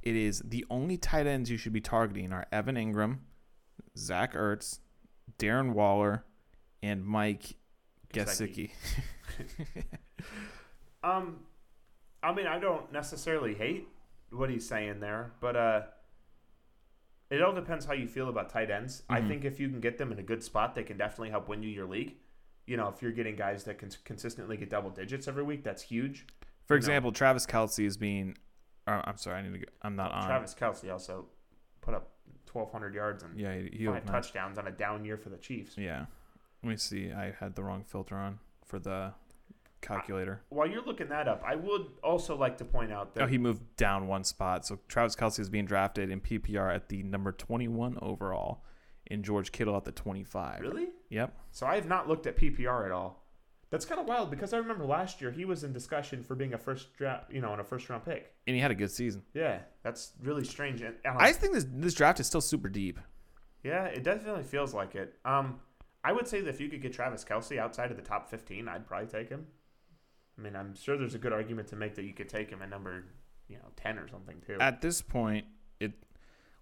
It 0.03 0.15
is 0.17 0.41
the 0.45 0.65
only 0.71 0.97
tight 0.97 1.27
ends 1.27 1.51
you 1.51 1.57
should 1.57 1.73
be 1.73 1.81
targeting 1.81 2.33
are 2.33 2.47
Evan 2.53 2.77
Engram, 2.77 3.19
Zach 3.97 4.35
Ertz, 4.35 4.79
Darren 5.39 5.73
Waller, 5.73 6.25
and 6.83 7.05
Mike 7.05 7.57
Gesicki. 8.13 8.71
Um, 11.03 11.41
I 12.23 12.33
mean, 12.35 12.47
I 12.47 12.59
don't 12.59 12.91
necessarily 12.93 13.55
hate 13.55 13.87
what 14.31 14.51
he's 14.51 14.67
saying 14.67 14.99
there, 15.01 15.33
but 15.41 15.55
uh, 15.55 15.83
it 17.31 17.43
all 17.43 17.53
depends 17.53 17.85
how 17.87 17.93
you 17.93 18.07
feel 18.07 18.29
about 18.29 18.49
tight 18.51 18.71
ends. 18.71 19.03
I 19.09 19.21
Mhm. 19.21 19.29
think 19.29 19.45
if 19.45 19.59
you 19.61 19.69
can 19.69 19.81
get 19.81 19.99
them 19.99 20.13
in 20.13 20.19
a 20.19 20.23
good 20.23 20.43
spot, 20.43 20.75
they 20.75 20.85
can 20.85 20.97
definitely 20.97 21.31
help 21.31 21.49
win 21.49 21.63
you 21.63 21.69
your 21.71 21.87
league. 21.87 22.17
You 22.67 22.77
know, 22.77 22.89
if 22.89 23.01
you're 23.03 23.13
getting 23.13 23.37
guys 23.37 23.65
that 23.65 23.79
can 23.79 23.91
consistently 24.05 24.57
get 24.57 24.71
double 24.71 24.91
digits 24.91 25.29
every 25.29 25.43
week, 25.43 25.63
that's 25.63 25.83
huge. 25.83 26.27
For 26.67 26.75
No. 26.75 26.79
example, 26.79 27.13
Travis 27.13 27.47
Kelce 27.47 27.85
is 27.85 27.97
being. 27.97 28.37
Uh, 28.87 29.03
I'm 29.05 29.17
sorry, 29.17 29.39
I 29.39 29.43
need 29.43 29.53
to. 29.53 29.59
Go, 29.67 29.73
I'm 29.83 29.97
not 29.97 30.13
on. 30.13 30.27
Travis 30.27 30.55
Kelce 30.55 30.91
also 30.93 31.29
put 31.81 31.95
up 31.95 32.11
1,200 32.47 32.95
yards 32.95 33.23
and 33.23 33.39
Yeah, 33.39 33.55
he, 33.55 33.87
five 33.87 34.05
touchdowns 34.07 34.59
on 34.59 34.67
a 34.67 34.71
down 34.73 35.05
year 35.05 35.17
for 35.17 35.29
the 35.29 35.37
Chiefs. 35.39 35.77
Yeah. 35.77 36.07
Let 36.63 36.71
me 36.71 36.77
see. 36.77 37.13
I 37.13 37.33
had 37.33 37.55
the 37.55 37.63
wrong 37.63 37.85
filter 37.85 38.17
on 38.17 38.39
for 38.65 38.79
the 38.79 39.13
calculator. 39.81 40.43
While 40.49 40.69
you're 40.69 40.85
looking 40.85 41.09
that 41.09 41.29
up, 41.29 41.43
I 41.47 41.55
would 41.55 41.87
also 42.03 42.37
like 42.37 42.59
to 42.59 42.65
point 42.65 42.93
out 42.93 43.15
that 43.15 43.25
Oh, 43.25 43.27
he 43.27 43.39
moved 43.39 43.77
down 43.77 44.07
one 44.09 44.25
spot. 44.25 44.67
So 44.67 44.79
Travis 44.89 45.15
Kelce 45.17 45.41
is 45.41 45.49
being 45.49 45.67
drafted 45.67 46.11
in 46.11 46.21
PPR 46.21 46.75
at 46.75 46.89
the 46.89 47.03
number 47.03 47.33
21 47.33 47.99
overall, 48.03 48.65
and 49.09 49.25
George 49.25 49.53
Kittle 49.53 49.77
at 49.77 49.85
the 49.85 49.93
25. 49.93 50.61
really. 50.61 50.89
Yep. 51.11 51.37
So 51.53 51.67
I 51.67 51.77
have 51.77 51.87
not 51.87 52.09
looked 52.09 52.27
at 52.27 52.37
PPR 52.37 52.85
at 52.87 52.91
all. 52.93 53.23
That's 53.71 53.85
kind 53.85 54.01
of 54.01 54.07
wild 54.07 54.31
because 54.31 54.53
I 54.53 54.59
remember 54.59 54.85
last 54.87 55.21
year 55.21 55.33
he 55.33 55.45
was 55.45 55.65
in 55.65 55.73
discussion 55.73 56.23
for 56.23 56.37
being 56.37 56.55
a 56.55 56.59
first 56.59 56.95
draft, 56.97 57.33
you 57.33 57.41
know, 57.41 57.51
on 57.51 57.59
a 57.59 57.65
first 57.65 57.89
round 57.91 58.05
pick. 58.05 58.33
And 58.47 58.55
he 58.55 58.63
had 58.63 58.71
a 58.71 58.77
good 58.77 58.91
season. 58.93 59.23
Yeah, 59.35 59.59
that's 59.83 60.13
really 60.23 60.45
strange. 60.45 60.83
And, 60.83 60.95
and 61.05 61.17
I 61.19 61.33
think 61.33 61.53
this 61.53 61.67
this 61.73 61.95
draft 61.95 62.21
is 62.21 62.27
still 62.29 62.41
super 62.41 62.69
deep. 62.69 63.01
yeah, 63.65 63.87
it 63.87 64.05
definitely 64.05 64.45
feels 64.45 64.73
like 64.73 64.95
it. 64.95 65.15
Um, 65.25 65.59
I 66.05 66.13
would 66.13 66.29
say 66.29 66.41
that 66.43 66.49
if 66.51 66.61
you 66.61 66.69
could 66.69 66.81
get 66.81 66.93
Travis 66.93 67.25
Kelce 67.25 67.59
outside 67.59 67.91
of 67.91 67.97
the 67.97 68.03
top 68.05 68.31
fifteen, 68.31 68.69
I'd 68.69 68.87
probably 68.87 69.09
take 69.09 69.29
him. 69.29 69.47
I 70.39 70.43
mean, 70.43 70.55
I'm 70.55 70.75
sure 70.75 70.97
there's 70.97 71.15
a 71.15 71.19
good 71.19 71.33
argument 71.33 71.69
to 71.69 71.77
make 71.77 71.95
that 71.95 72.05
you 72.05 72.13
could 72.13 72.29
take 72.29 72.51
him 72.51 72.63
at 72.63 72.69
number, 72.69 73.05
you 73.49 73.57
know, 73.57 73.69
ten 73.77 73.99
or 73.99 74.09
something 74.09 74.37
too. 74.47 74.59
At 74.61 74.81
this 74.81 75.01
point, 75.01 75.47
it 75.81 75.93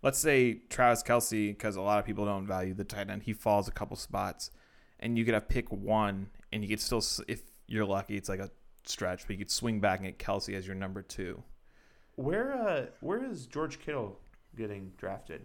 let's 0.03 0.19
say 0.19 0.61
Travis 0.69 1.03
Kelce, 1.03 1.49
because 1.49 1.77
a 1.77 1.83
lot 1.83 1.99
of 1.99 2.05
people 2.05 2.25
don't 2.25 2.47
value 2.47 2.75
the 2.75 2.85
tight 2.85 3.11
end, 3.11 3.23
he 3.25 3.33
falls 3.33 3.67
a 3.69 3.73
couple 3.73 3.97
spots, 3.97 4.51
and 5.01 5.19
you 5.19 5.25
could 5.25 5.35
have 5.35 5.49
pick 5.49 5.71
one, 5.73 6.29
and 6.53 6.63
you 6.63 6.69
could 6.69 6.81
still, 6.81 7.03
if 7.27 7.43
you're 7.67 7.85
lucky, 7.85 8.17
it's 8.17 8.29
like 8.29 8.41
a 8.41 8.51
stretch, 8.85 9.27
but 9.27 9.31
you 9.31 9.39
could 9.39 9.51
swing 9.51 9.81
back 9.81 10.01
and 10.01 10.07
get 10.07 10.19
Kelce 10.19 10.55
as 10.55 10.67
your 10.67 10.77
number 10.77 11.03
two. 11.03 11.43
Where 12.17 12.53
uh, 12.53 12.87
where 13.01 13.25
is 13.25 13.47
George 13.47 13.81
Kittle 13.81 14.21
getting 14.57 14.93
drafted? 14.97 15.43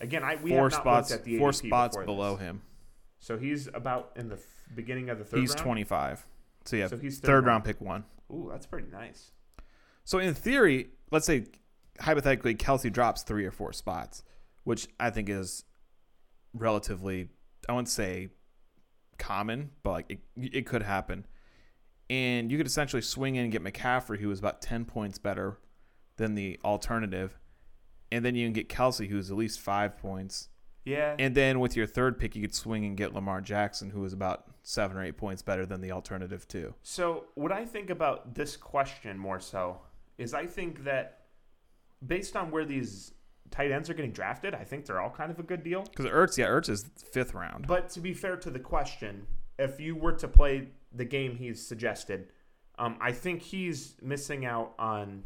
Again, 0.00 0.22
I 0.22 0.36
we 0.36 0.50
four 0.50 0.64
have 0.64 0.72
not 0.72 0.80
spots, 0.80 1.12
at 1.12 1.24
the 1.24 1.38
four 1.38 1.50
ADP 1.50 1.66
spots 1.66 1.96
below 1.96 2.36
this. 2.36 2.42
him. 2.42 2.62
So 3.18 3.36
he's 3.36 3.66
about 3.74 4.12
in 4.14 4.28
the 4.28 4.38
beginning 4.76 5.10
of 5.10 5.18
the 5.18 5.24
third 5.24 5.40
He's 5.40 5.50
round. 5.50 5.62
25. 5.62 6.26
So 6.68 6.76
yeah, 6.76 6.88
So 6.88 6.98
he's 6.98 7.18
third, 7.18 7.46
round 7.46 7.64
pick 7.64 7.80
one. 7.80 8.04
Ooh, 8.30 8.48
that's 8.50 8.66
pretty 8.66 8.88
nice. 8.92 9.30
So 10.04 10.18
in 10.18 10.34
theory, 10.34 10.88
let's 11.10 11.24
say 11.26 11.46
hypothetically 11.98 12.54
Kelce 12.54 12.92
drops 12.92 13.22
three 13.22 13.46
or 13.46 13.50
four 13.50 13.72
spots, 13.72 14.22
which 14.64 14.86
I 15.00 15.08
think 15.10 15.30
is 15.30 15.64
relatively 16.52 17.28
I 17.68 17.72
wouldn't 17.72 17.88
say 17.88 18.28
common, 19.18 19.70
but 19.82 19.90
like 19.92 20.10
it, 20.10 20.18
it 20.36 20.66
could 20.66 20.82
happen. 20.82 21.26
And 22.10 22.50
you 22.50 22.58
could 22.58 22.66
essentially 22.66 23.02
swing 23.02 23.36
in 23.36 23.44
and 23.44 23.52
get 23.52 23.64
McCaffrey, 23.64 24.18
who 24.18 24.30
is 24.30 24.38
about 24.38 24.60
ten 24.60 24.84
points 24.84 25.18
better 25.18 25.58
than 26.16 26.34
the 26.34 26.58
alternative, 26.64 27.38
and 28.12 28.24
then 28.24 28.34
you 28.34 28.46
can 28.46 28.52
get 28.52 28.68
Kelce, 28.68 29.08
who's 29.08 29.30
at 29.30 29.36
least 29.36 29.60
five 29.60 29.96
points. 29.96 30.48
Yeah. 30.88 31.14
And 31.18 31.34
then 31.34 31.60
with 31.60 31.76
your 31.76 31.86
third 31.86 32.18
pick, 32.18 32.34
you 32.34 32.42
could 32.42 32.54
swing 32.54 32.84
and 32.86 32.96
get 32.96 33.14
Lamar 33.14 33.40
Jackson, 33.40 33.90
who 33.90 34.04
is 34.04 34.12
about 34.12 34.46
seven 34.62 34.96
or 34.96 35.04
eight 35.04 35.16
points 35.16 35.42
better 35.42 35.66
than 35.66 35.80
the 35.80 35.92
alternative 35.92 36.46
too. 36.48 36.74
so 36.82 37.24
what 37.34 37.52
I 37.52 37.64
think 37.64 37.90
about 37.90 38.34
this 38.34 38.56
question 38.56 39.16
more 39.18 39.40
so 39.40 39.80
is 40.18 40.34
I 40.34 40.46
think 40.46 40.84
that 40.84 41.20
based 42.06 42.36
on 42.36 42.50
where 42.50 42.64
these 42.64 43.12
tight 43.50 43.70
ends 43.70 43.88
are 43.88 43.94
getting 43.94 44.12
drafted, 44.12 44.54
I 44.54 44.64
think 44.64 44.86
they're 44.86 45.00
all 45.00 45.10
kind 45.10 45.30
of 45.30 45.38
a 45.38 45.42
good 45.42 45.62
deal. 45.62 45.84
Because 45.84 46.06
Ertz, 46.06 46.36
yeah, 46.36 46.46
Ertz 46.46 46.68
is 46.68 46.84
fifth 47.12 47.34
round. 47.34 47.66
But 47.66 47.88
to 47.90 48.00
be 48.00 48.12
fair 48.12 48.36
to 48.36 48.50
the 48.50 48.58
question, 48.58 49.26
if 49.58 49.80
you 49.80 49.94
were 49.96 50.12
to 50.12 50.28
play 50.28 50.68
the 50.92 51.04
game 51.04 51.36
he's 51.36 51.64
suggested, 51.66 52.32
um, 52.78 52.96
I 53.00 53.12
think 53.12 53.42
he's 53.42 53.96
missing 54.02 54.44
out 54.44 54.74
on. 54.78 55.24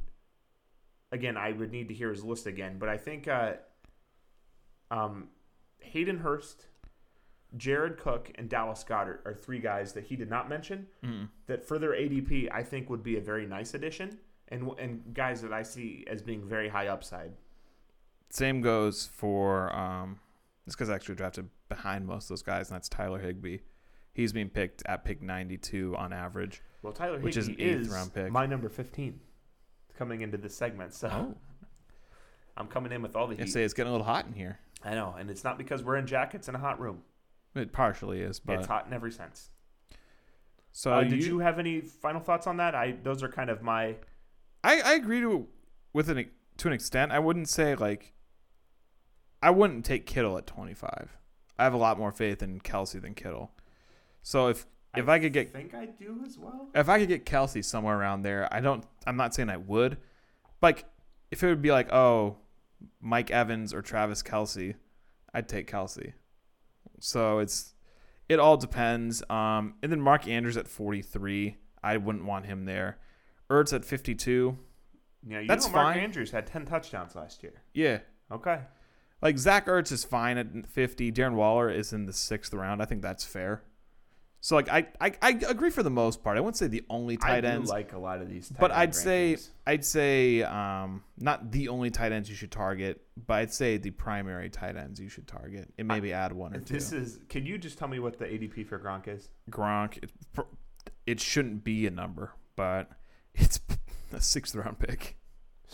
Again, 1.11 1.37
I 1.37 1.53
would 1.53 1.71
need 1.71 1.89
to 1.89 1.95
hear 1.95 2.11
his 2.11 2.25
list 2.25 2.47
again, 2.47 2.77
but 2.79 2.89
I 2.89 2.97
think 2.97 3.29
uh, 3.29 3.53
um, 4.91 5.29
Hayden 5.83 6.19
Hurst, 6.19 6.67
Jared 7.57 7.99
Cook, 7.99 8.31
and 8.37 8.49
Dallas 8.49 8.85
Goedert 8.85 9.21
are 9.27 9.35
three 9.35 9.59
guys 9.59 9.93
that 9.93 10.05
he 10.05 10.17
did 10.17 10.31
not 10.31 10.49
mention. 10.49 10.87
Mm. 11.05 11.29
That 11.47 11.65
for 11.65 11.79
their 11.79 11.93
ADP, 11.93 12.49
I 12.53 12.63
think 12.63 12.89
would 12.91 13.03
be 13.03 13.17
a 13.17 13.21
very 13.21 13.47
nice 13.47 13.75
addition, 13.75 14.19
and 14.49 14.71
and 14.79 15.15
guys 15.15 15.43
that 15.43 15.53
I 15.53 15.63
see 15.63 16.05
as 16.09 16.23
being 16.23 16.47
very 16.49 16.69
high 16.69 16.89
upside. 16.89 17.33
Same 18.31 18.63
goes 18.63 19.07
for 19.13 19.75
um, 19.77 20.19
this 20.65 20.75
guy's 20.75 20.89
actually 20.89 21.17
drafted 21.17 21.51
behind 21.69 22.07
most 22.07 22.25
of 22.25 22.29
those 22.31 22.43
guys, 22.43 22.71
and 22.71 22.77
that's 22.77 22.89
Tyler 22.89 23.19
Higbee. 23.19 23.59
He's 24.15 24.33
being 24.33 24.49
picked 24.51 24.83
at 24.87 25.05
pick 25.05 25.23
92 25.23 25.95
on 25.97 26.13
average. 26.13 26.63
Well, 26.83 26.93
Tyler 26.93 27.19
Which 27.19 27.37
is 27.37 27.49
an 27.49 27.57
eighth 27.59 27.81
is 27.83 27.89
round 27.89 28.13
pick. 28.15 28.31
my 28.31 28.47
number 28.47 28.69
fifteen, 28.69 29.21
coming 29.97 30.23
into 30.23 30.37
this 30.39 30.55
segment. 30.57 30.95
So 30.95 31.09
Oh, 31.09 31.35
I'm 32.57 32.67
coming 32.69 32.93
in 32.93 33.03
with 33.03 33.17
all 33.17 33.27
the 33.27 33.41
I 33.41 33.47
say 33.47 33.63
it's 33.65 33.75
getting 33.75 33.89
a 33.89 33.93
little 33.93 34.07
hot 34.07 34.27
in 34.27 34.33
here. 34.33 34.59
I 34.85 34.95
know, 34.95 35.15
and 35.19 35.31
it's 35.31 35.45
not 35.45 35.59
because 35.59 35.83
we're 35.83 35.97
in 35.97 36.07
jackets 36.07 36.49
in 36.49 36.55
a 36.55 36.59
hot 36.59 36.81
room. 36.81 37.03
It 37.55 37.73
partially 37.73 38.21
is, 38.21 38.41
but 38.41 38.59
it's 38.59 38.67
hot 38.67 38.87
in 38.87 38.93
every 38.93 39.13
sense. 39.13 39.51
so 40.73 40.93
uh, 40.93 41.05
did 41.05 41.25
you 41.25 41.41
have 41.41 41.59
any 41.59 41.81
final 41.81 42.21
thoughts 42.21 42.47
on 42.47 42.57
that? 42.57 42.75
I 42.75 42.97
those 43.03 43.23
are 43.23 43.29
kind 43.29 43.51
of 43.51 43.63
my 43.63 43.97
I, 44.65 44.81
I 44.81 44.93
agree 44.95 45.21
to 45.21 45.47
with 45.93 46.09
an 46.09 46.31
to 46.59 46.69
an 46.69 46.75
extent. 46.75 47.13
I 47.13 47.19
wouldn't 47.19 47.49
say 47.49 47.75
like 47.75 48.13
I 49.43 49.51
wouldn't 49.51 49.85
take 49.85 50.07
Kittle 50.07 50.39
at 50.39 50.47
25. 50.47 51.19
I 51.59 51.65
have 51.65 51.75
a 51.75 51.79
lot 51.79 51.99
more 51.99 52.13
faith 52.13 52.43
in 52.43 52.61
Kelce 52.61 53.01
than 53.01 53.15
Kittle. 53.15 53.51
So 54.23 54.49
if 54.49 54.67
if 54.95 55.09
I, 55.09 55.19
could 55.19 55.33
get 55.33 55.51
think 55.53 55.75
I 55.75 55.87
do 55.87 56.21
as 56.27 56.39
well. 56.39 56.69
if 56.75 56.89
I 56.89 56.99
could 56.99 57.09
get 57.09 57.25
Kelce 57.25 57.65
somewhere 57.65 57.99
around 57.99 58.23
there, 58.23 58.47
I 58.53 58.61
don't. 58.61 58.85
I'm 59.07 59.17
not 59.17 59.35
saying 59.35 59.49
I 59.49 59.57
would. 59.57 59.97
Like, 60.61 60.85
if 61.31 61.43
it 61.43 61.47
would 61.47 61.63
be 61.63 61.73
like, 61.73 61.93
oh, 61.93 62.37
Mike 63.01 63.31
Evans 63.31 63.73
or 63.75 63.83
Travis 63.83 64.23
Kelce, 64.23 64.75
I'd 65.35 65.49
take 65.49 65.71
Kelce. 65.71 66.13
So 67.01 67.39
it's 67.39 67.75
it 68.29 68.39
all 68.39 68.57
depends. 68.57 69.23
Um, 69.29 69.75
and 69.83 69.91
then 69.93 70.01
Mark 70.01 70.27
Andrews 70.29 70.57
at 70.57 70.69
43, 70.69 71.57
I 71.83 71.97
wouldn't 71.97 72.25
want 72.25 72.47
him 72.47 72.65
there. 72.65 72.99
Ertz 73.51 73.73
at 73.75 73.85
52, 73.85 74.57
Yeah, 75.27 75.41
you 75.41 75.49
That's 75.49 75.67
know 75.67 75.73
Mark 75.73 75.95
fine. 75.95 76.05
Andrews 76.05 76.31
had 76.31 76.47
ten 76.47 76.65
touchdowns 76.65 77.15
last 77.15 77.43
year. 77.43 77.63
yeah. 77.75 77.99
Okay, 78.31 78.61
Like 79.21 79.37
Zach 79.37 79.67
Ertz 79.67 79.93
is 79.93 80.05
fine 80.05 80.39
at 80.39 80.67
50. 80.67 81.13
Darren 81.13 81.35
Waller 81.35 81.69
is 81.69 81.93
in 81.93 82.07
the 82.07 82.13
sixth 82.15 82.55
round. 82.55 82.81
I 82.81 82.87
think 82.87 83.03
that's 83.03 83.25
fair. 83.27 83.63
So 84.43 84.57
like 84.57 84.69
I 84.69 84.89
I, 85.01 85.15
I 85.23 85.31
agree 85.49 85.71
for 85.71 85.85
the 85.85 85.91
most 85.91 86.25
part. 86.25 86.37
I 86.37 86.41
wouldn't 86.41 86.57
say 86.57 86.67
the 86.67 86.83
only 86.91 87.17
tight 87.17 87.43
do 87.43 87.47
ends. 87.47 87.71
like 87.71 87.93
a 87.93 87.99
lot 87.99 88.21
of 88.21 88.29
these. 88.29 88.49
Tight 88.49 88.59
But 88.59 88.73
I'd 88.73 88.93
say 88.93 89.35
rankings. 89.35 89.49
I'd 89.69 89.85
say 89.85 90.43
um, 90.43 91.05
not 91.17 91.53
the 91.53 91.69
only 91.69 91.91
tight 91.91 92.11
ends 92.11 92.29
you 92.29 92.35
should 92.35 92.51
target, 92.51 93.01
but 93.25 93.35
I'd 93.35 93.55
say 93.55 93.77
the 93.77 93.93
primary 93.93 94.51
tight 94.51 94.77
ends 94.77 94.99
you 94.99 95.09
should 95.09 95.29
target, 95.29 95.73
and 95.79 95.87
maybe 95.87 96.13
add 96.13 96.33
one 96.33 96.57
or 96.57 96.59
two. 96.59 96.75
this 96.75 96.91
is. 96.91 97.21
Can 97.29 97.47
you 97.47 97.57
just 97.57 97.79
tell 97.79 97.87
me 97.87 98.01
what 98.01 98.19
the 98.19 98.25
ADP 98.25 98.67
for 98.67 98.81
Gronk 98.81 99.07
is? 99.07 99.29
Gronk, 99.49 100.03
it, 100.03 100.11
it 101.07 101.21
shouldn't 101.21 101.63
be 101.63 101.87
a 101.87 101.91
number, 101.93 102.33
but 102.57 102.91
it's 103.37 103.61
a 104.13 104.21
sixth 104.21 104.57
round 104.57 104.81
pick. 104.81 105.19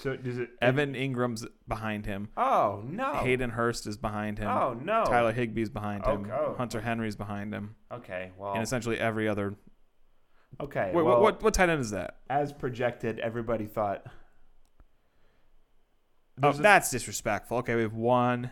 So 0.00 0.16
does 0.16 0.38
it? 0.38 0.50
Evan 0.62 0.94
Engram's 0.94 1.44
behind 1.66 2.06
him. 2.06 2.28
Oh 2.36 2.82
no. 2.86 3.14
Hayden 3.14 3.50
Hurst 3.50 3.86
is 3.86 3.96
behind 3.96 4.38
him. 4.38 4.48
Oh 4.48 4.72
no. 4.74 5.04
Tyler 5.04 5.32
Higbee's 5.32 5.70
behind 5.70 6.04
him. 6.06 6.24
Okay. 6.24 6.30
Oh. 6.32 6.54
Hunter 6.56 6.80
Henry's 6.80 7.16
behind 7.16 7.52
him, 7.52 7.74
Okay. 7.92 8.30
Well. 8.38 8.54
and 8.54 8.62
essentially 8.62 8.98
every 9.00 9.28
other. 9.28 9.56
okay. 10.60 10.92
Wait, 10.94 11.02
well, 11.02 11.04
what, 11.04 11.20
what 11.22 11.42
what 11.42 11.54
tight 11.54 11.68
end 11.68 11.80
is 11.80 11.90
that? 11.90 12.18
as 12.30 12.52
projected, 12.52 13.18
everybody 13.18 13.66
thought. 13.66 14.06
Oh, 16.42 16.52
that's 16.52 16.90
disrespectful. 16.90 17.58
Okay, 17.58 17.74
we 17.74 17.82
have 17.82 17.94
one, 17.94 18.50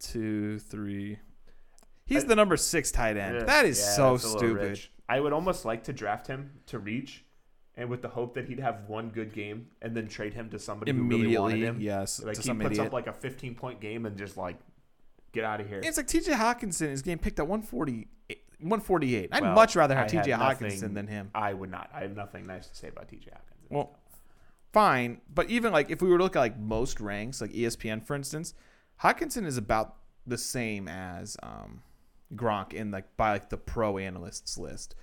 two, 0.00 0.58
three. 0.58 1.18
He's 2.04 2.24
I- 2.24 2.28
the 2.28 2.36
number 2.36 2.56
six 2.56 2.90
tight 2.90 3.16
end. 3.16 3.36
Ugh, 3.38 3.46
that 3.46 3.64
is 3.66 3.78
yeah, 3.78 3.84
so 3.92 4.10
that's 4.12 4.24
a 4.24 4.26
little 4.26 4.40
stupid. 4.40 4.68
rich. 4.70 4.90
I 5.08 5.20
would 5.20 5.32
almost 5.32 5.64
like 5.64 5.84
to 5.84 5.92
draft 5.92 6.26
him 6.26 6.50
to 6.66 6.78
reach, 6.80 7.24
and 7.80 7.88
with 7.90 8.02
the 8.02 8.08
hope 8.08 8.34
that 8.34 8.46
he'd 8.46 8.60
have 8.60 8.84
one 8.88 9.08
good 9.08 9.32
game, 9.32 9.66
and 9.82 9.96
then 9.96 10.06
trade 10.06 10.34
him 10.34 10.50
to 10.50 10.58
somebody 10.58 10.92
who 10.92 11.02
really 11.02 11.36
wanted 11.36 11.54
Immediately, 11.54 11.66
him. 11.66 11.80
yes, 11.80 12.22
Like 12.22 12.34
to 12.36 12.42
he 12.42 12.46
some 12.46 12.58
puts 12.60 12.72
idiot. 12.72 12.86
up 12.88 12.92
like 12.92 13.06
a 13.08 13.12
15 13.12 13.54
point 13.54 13.80
game 13.80 14.06
and 14.06 14.16
just 14.16 14.36
like 14.36 14.56
get 15.32 15.44
out 15.44 15.60
of 15.60 15.68
here. 15.68 15.80
it's 15.82 15.96
like 15.96 16.06
T.J. 16.06 16.32
Hockenson 16.32 16.90
is 16.90 17.02
getting 17.02 17.18
picked 17.18 17.38
at 17.38 17.46
140, 17.48 18.06
148. 18.58 19.28
I'd 19.32 19.42
Well, 19.42 19.54
much 19.54 19.76
rather 19.76 19.94
have 19.94 20.08
I 20.10 20.14
had 20.14 20.24
T.J. 20.24 20.36
Hockenson 20.36 20.60
nothing- 20.82 20.94
than 20.94 21.06
him. 21.06 21.30
I 21.34 21.54
would 21.54 21.70
not. 21.70 21.88
I 21.94 22.00
have 22.00 22.14
nothing 22.16 22.44
nice 22.46 22.68
to 22.68 22.74
say 22.76 22.88
about 22.88 23.08
TJ 23.08 23.28
Hawkins. 23.32 23.66
Well, 23.70 23.96
fine, 24.72 25.20
but 25.32 25.48
even 25.50 25.72
like 25.72 25.90
if 25.90 26.02
we 26.02 26.08
were 26.10 26.18
to 26.18 26.24
look 26.24 26.36
at 26.36 26.40
like 26.40 26.58
most 26.58 27.00
ranks, 27.00 27.40
like 27.40 27.52
ESPN 27.52 28.04
for 28.04 28.14
instance, 28.14 28.54
Hockenson 29.02 29.46
is 29.46 29.56
about 29.56 29.96
the 30.26 30.36
same 30.38 30.86
as 30.88 31.36
um, 31.42 31.82
Gronk 32.34 32.74
in 32.74 32.90
like 32.90 33.16
by 33.16 33.32
like 33.32 33.48
the 33.48 33.56
pro 33.56 33.96
analysts 33.98 34.58
list, 34.58 34.94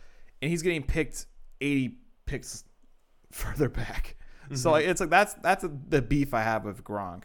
and 0.42 0.52
he's 0.52 0.62
getting 0.62 0.84
picked 0.84 1.26
80 1.62 1.98
picks 2.26 2.66
further 3.32 3.70
back. 3.70 4.16
So 4.54 4.72
like, 4.72 4.86
it's 4.86 5.02
like 5.02 5.10
that's 5.10 5.34
that's 5.36 5.66
the 5.90 6.02
beef 6.02 6.34
I 6.34 6.42
have 6.42 6.64
with 6.64 6.84
Gronk. 6.84 7.24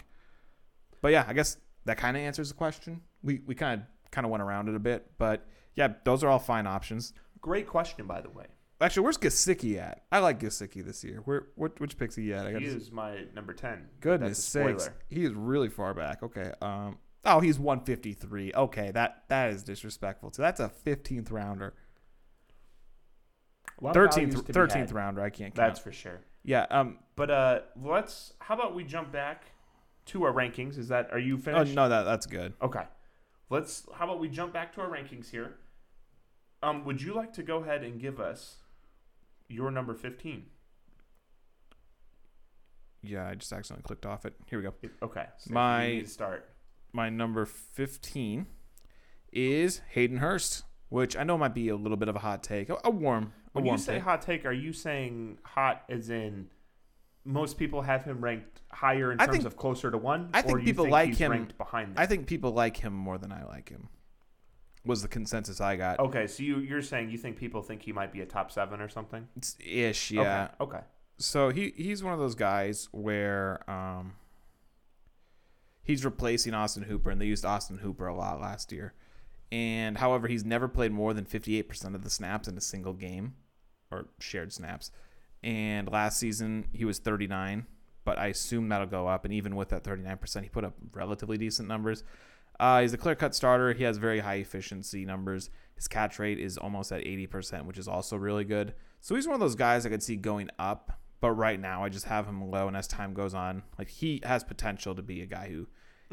But 1.00 1.12
yeah, 1.12 1.24
I 1.26 1.32
guess 1.32 1.56
that 1.84 1.96
kind 1.96 2.16
of 2.16 2.22
answers 2.22 2.48
the 2.48 2.54
question. 2.54 3.00
We 3.22 3.40
we 3.46 3.54
kind 3.54 3.80
of 3.80 3.86
kind 4.10 4.24
of 4.24 4.30
went 4.30 4.42
around 4.42 4.68
it 4.68 4.74
a 4.74 4.80
bit, 4.80 5.10
but 5.18 5.46
yeah, 5.76 5.94
those 6.04 6.24
are 6.24 6.28
all 6.28 6.38
fine 6.38 6.66
options. 6.66 7.12
Great 7.40 7.66
question, 7.66 8.06
by 8.06 8.20
the 8.20 8.30
way. 8.30 8.46
Actually, 8.80 9.04
where's 9.04 9.18
Gesicki 9.18 9.78
at? 9.78 10.02
I 10.10 10.18
like 10.18 10.40
Gesicki 10.40 10.84
this 10.84 11.04
year. 11.04 11.22
Where 11.24 11.46
what 11.54 11.78
which 11.80 11.96
picks 11.96 12.16
he 12.16 12.32
at? 12.34 12.46
I 12.46 12.58
He 12.58 12.64
is 12.66 12.90
my 12.90 13.24
number 13.34 13.52
10. 13.52 13.88
Goodness 14.00 14.42
sakes, 14.42 14.90
he 15.08 15.24
is 15.24 15.32
really 15.32 15.68
far 15.68 15.94
back. 15.94 16.22
Okay, 16.22 16.52
um, 16.60 16.98
oh, 17.24 17.38
he's 17.38 17.58
153. 17.60 18.52
Okay, 18.54 18.90
that 18.90 19.22
that 19.28 19.50
is 19.52 19.62
disrespectful. 19.62 20.32
So 20.32 20.42
that's 20.42 20.58
a 20.58 20.70
15th 20.84 21.30
rounder, 21.30 21.74
A 23.82 23.86
lot 23.86 23.96
of 23.96 24.14
values 24.14 24.34
13th 24.36 24.52
13th 24.52 24.72
had. 24.74 24.92
rounder. 24.92 25.22
I 25.22 25.30
can't 25.30 25.54
count. 25.54 25.68
That's 25.68 25.80
for 25.80 25.92
sure. 25.92 26.20
yeah. 26.44 26.66
Um. 26.70 26.98
But 27.16 27.30
uh, 27.30 27.60
let's. 27.82 28.32
How 28.38 28.54
about 28.54 28.74
we 28.74 28.84
jump 28.84 29.10
back 29.12 29.44
to 30.06 30.24
our 30.24 30.32
rankings? 30.32 30.78
Is 30.78 30.88
that 30.88 31.08
are 31.12 31.18
you 31.18 31.40
Oh 31.46 31.64
no, 31.64 31.88
that 31.88 32.04
that's 32.04 32.26
good. 32.26 32.54
Okay. 32.62 32.84
Let's. 33.50 33.86
How 33.94 34.04
about 34.04 34.20
we 34.20 34.28
jump 34.28 34.52
back 34.52 34.72
to 34.74 34.80
our 34.80 34.88
rankings 34.88 35.30
here? 35.30 35.56
Um, 36.62 36.84
would 36.84 37.02
you 37.02 37.12
like 37.12 37.32
to 37.34 37.42
go 37.42 37.58
ahead 37.58 37.82
and 37.82 38.00
give 38.00 38.20
us 38.20 38.56
your 39.48 39.70
number 39.70 39.94
fifteen? 39.94 40.44
Yeah, 43.02 43.28
I 43.28 43.34
just 43.34 43.52
accidentally 43.52 43.82
clicked 43.82 44.06
off 44.06 44.24
it. 44.24 44.34
Here 44.46 44.58
we 44.58 44.64
go. 44.64 44.74
Okay. 45.02 45.26
So 45.38 45.52
My- 45.52 45.88
need 45.88 46.04
to 46.04 46.10
start. 46.10 46.48
My 46.92 47.08
number 47.08 47.46
15 47.46 48.46
is 49.32 49.80
Hayden 49.92 50.18
Hurst, 50.18 50.62
which 50.90 51.16
I 51.16 51.24
know 51.24 51.36
might 51.38 51.54
be 51.54 51.68
a 51.68 51.74
little 51.74 51.96
bit 51.96 52.08
of 52.08 52.16
a 52.16 52.18
hot 52.20 52.42
take. 52.42 52.68
A, 52.68 52.76
a 52.84 52.90
warm, 52.90 53.32
a 53.41 53.41
When 53.52 53.66
you 53.66 53.78
say 53.78 53.98
hot 53.98 54.22
take, 54.22 54.44
are 54.46 54.52
you 54.52 54.72
saying 54.72 55.38
hot 55.42 55.82
as 55.88 56.08
in 56.10 56.48
most 57.24 57.58
people 57.58 57.82
have 57.82 58.04
him 58.04 58.22
ranked 58.22 58.60
higher 58.70 59.12
in 59.12 59.20
I 59.20 59.26
terms 59.26 59.38
think- 59.38 59.46
of 59.46 59.56
closer 59.56 59.90
to 59.90 59.98
one? 59.98 60.30
I 60.32 60.42
think 60.42 60.56
or 60.56 60.58
you 60.60 60.64
people 60.64 60.84
think 60.86 60.92
like 60.92 61.08
he's 61.08 61.18
him- 61.18 61.30
ranked 61.32 61.58
behind. 61.58 61.94
I 61.98 62.06
think 62.06 62.26
people 62.26 62.52
like 62.52 62.76
him 62.78 62.92
more 62.94 63.18
than 63.18 63.30
I 63.32 63.44
like 63.44 63.68
him. 63.68 63.88
Was 64.84 65.02
the 65.02 65.08
consensus 65.08 65.60
I 65.60 65.76
got? 65.76 66.00
Okay, 66.00 66.26
so 66.26 66.42
you 66.42 66.58
you're 66.58 66.82
saying 66.82 67.10
you 67.10 67.18
think 67.18 67.36
people 67.36 67.62
think 67.62 67.82
he 67.82 67.92
might 67.92 68.12
be 68.12 68.20
a 68.20 68.26
top 68.26 68.50
seven 68.50 68.80
or 68.80 68.88
something? 68.88 69.28
It's 69.36 69.56
ish, 69.64 70.10
yeah. 70.10 70.48
Okay. 70.60 70.76
okay. 70.78 70.84
so 71.18 71.50
he 71.50 71.72
he's 71.76 72.02
one 72.02 72.12
of 72.12 72.18
those 72.18 72.34
guys 72.34 72.88
where 72.90 73.68
um 73.70 74.14
he's 75.84 76.04
replacing 76.04 76.54
Austin 76.54 76.82
Hooper 76.84 77.10
and 77.10 77.20
they 77.20 77.26
used 77.26 77.44
Austin 77.44 77.78
Hooper 77.78 78.06
a 78.08 78.14
lot 78.14 78.40
last 78.40 78.72
year. 78.72 78.94
And 79.52 79.98
however, 79.98 80.28
he's 80.28 80.44
never 80.44 80.66
played 80.66 80.92
more 80.92 81.12
than 81.12 81.26
58% 81.26 81.94
of 81.94 82.02
the 82.04 82.10
snaps 82.10 82.48
in 82.48 82.56
a 82.56 82.60
single 82.60 82.94
game 82.94 83.34
or 83.92 84.08
shared 84.18 84.52
snaps. 84.52 84.90
And 85.42 85.90
last 85.90 86.18
season 86.18 86.66
he 86.72 86.84
was 86.84 86.98
39, 86.98 87.66
but 88.04 88.18
I 88.18 88.28
assume 88.28 88.68
that'll 88.68 88.86
go 88.86 89.06
up 89.06 89.24
and 89.24 89.34
even 89.34 89.56
with 89.56 89.68
that 89.70 89.84
39%, 89.84 90.42
he 90.42 90.48
put 90.48 90.64
up 90.64 90.74
relatively 90.92 91.36
decent 91.36 91.68
numbers. 91.68 92.04
Uh, 92.60 92.80
he's 92.80 92.92
a 92.92 92.98
clear-cut 92.98 93.34
starter. 93.34 93.72
He 93.72 93.84
has 93.84 93.96
very 93.96 94.20
high 94.20 94.36
efficiency 94.36 95.04
numbers. 95.04 95.50
His 95.74 95.88
catch 95.88 96.18
rate 96.18 96.38
is 96.38 96.58
almost 96.58 96.92
at 96.92 97.02
80%, 97.02 97.64
which 97.64 97.78
is 97.78 97.88
also 97.88 98.16
really 98.16 98.44
good. 98.44 98.74
So 99.00 99.14
he's 99.16 99.26
one 99.26 99.34
of 99.34 99.40
those 99.40 99.56
guys 99.56 99.84
I 99.84 99.88
could 99.88 100.02
see 100.02 100.16
going 100.16 100.48
up, 100.58 101.00
but 101.20 101.32
right 101.32 101.58
now 101.58 101.82
I 101.82 101.88
just 101.88 102.06
have 102.06 102.26
him 102.26 102.50
low. 102.50 102.68
And 102.68 102.76
as 102.76 102.86
time 102.86 103.14
goes 103.14 103.34
on, 103.34 103.64
like 103.78 103.88
he 103.88 104.20
has 104.22 104.44
potential 104.44 104.94
to 104.94 105.02
be 105.02 105.22
a 105.22 105.26
guy 105.26 105.48
who. 105.48 105.66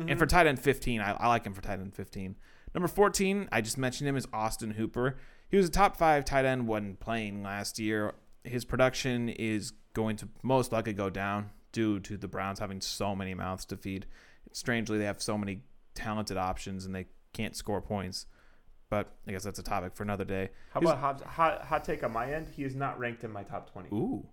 And 0.10 0.18
for 0.18 0.26
tight 0.26 0.48
end 0.48 0.60
15, 0.60 1.02
I, 1.02 1.12
I 1.12 1.28
like 1.28 1.46
him 1.46 1.54
for 1.54 1.62
tight 1.62 1.80
end 1.82 1.94
15. 1.94 2.36
Number 2.74 2.88
14, 2.88 3.50
I 3.52 3.62
just 3.62 3.78
mentioned 3.78 4.08
him 4.08 4.16
is 4.16 4.28
Austin 4.32 4.72
Hooper. 4.72 5.18
He 5.50 5.58
was 5.58 5.68
a 5.68 5.72
top 5.72 5.98
five 5.98 6.26
tight 6.26 6.46
end 6.46 6.68
when 6.68 6.96
playing 6.96 7.44
last 7.44 7.80
year. 7.80 8.14
His 8.44 8.66
production 8.66 9.30
is 9.30 9.74
going 9.94 10.16
to 10.18 10.30
most 10.44 10.72
likely 10.72 10.94
go 10.94 11.10
down 11.10 11.50
due 11.72 12.00
to 12.02 12.18
the 12.18 12.28
Browns 12.28 12.60
having 12.60 12.82
so 12.82 13.16
many 13.16 13.34
mouths 13.34 13.66
to 13.66 13.78
feed. 13.78 14.06
Strangely, 14.52 14.98
they 14.98 15.06
have 15.06 15.22
so 15.22 15.38
many 15.38 15.62
talented 15.96 16.38
options 16.38 16.86
and 16.86 16.94
they 16.96 17.06
can't 17.34 17.56
score 17.56 17.82
points. 17.82 18.26
But 18.90 19.12
I 19.28 19.32
guess 19.32 19.44
that's 19.44 19.60
a 19.60 19.64
topic 19.64 19.96
for 19.96 20.04
another 20.04 20.26
day. 20.26 20.50
How 20.72 20.80
He's- 20.80 20.92
about 20.92 21.02
hot, 21.02 21.22
hot 21.24 21.62
hot 21.66 21.84
take 21.84 22.04
on 22.04 22.12
my 22.12 22.32
end? 22.32 22.50
He 22.50 22.64
is 22.64 22.76
not 22.76 22.98
ranked 22.98 23.24
in 23.24 23.32
my 23.32 23.44
top 23.44 23.72
twenty. 23.72 23.90
Ooh, 23.90 24.26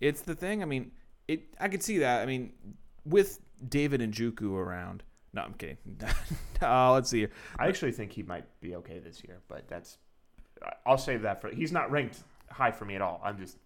it's 0.00 0.22
the 0.22 0.34
thing. 0.34 0.62
I 0.62 0.66
mean, 0.66 0.92
it. 1.28 1.42
I 1.60 1.68
could 1.68 1.82
see 1.82 1.98
that. 1.98 2.22
I 2.22 2.26
mean, 2.26 2.52
with 3.04 3.40
David 3.68 4.00
Njoku 4.00 4.52
around. 4.54 5.02
No, 5.34 5.42
I'm 5.42 5.54
kidding. 5.54 5.76
oh, 6.62 6.92
let's 6.94 7.10
see 7.10 7.18
here. 7.20 7.30
I 7.58 7.66
actually 7.66 7.92
think 7.92 8.12
he 8.12 8.22
might 8.22 8.44
be 8.60 8.76
okay 8.76 9.00
this 9.00 9.22
year, 9.24 9.40
but 9.48 9.66
that's 9.68 9.98
I'll 10.86 10.98
save 10.98 11.22
that 11.22 11.40
for. 11.40 11.48
He's 11.50 11.72
not 11.72 11.90
ranked 11.90 12.18
high 12.50 12.70
for 12.70 12.84
me 12.84 12.94
at 12.94 13.02
all. 13.02 13.20
I'm 13.24 13.38
just 13.38 13.58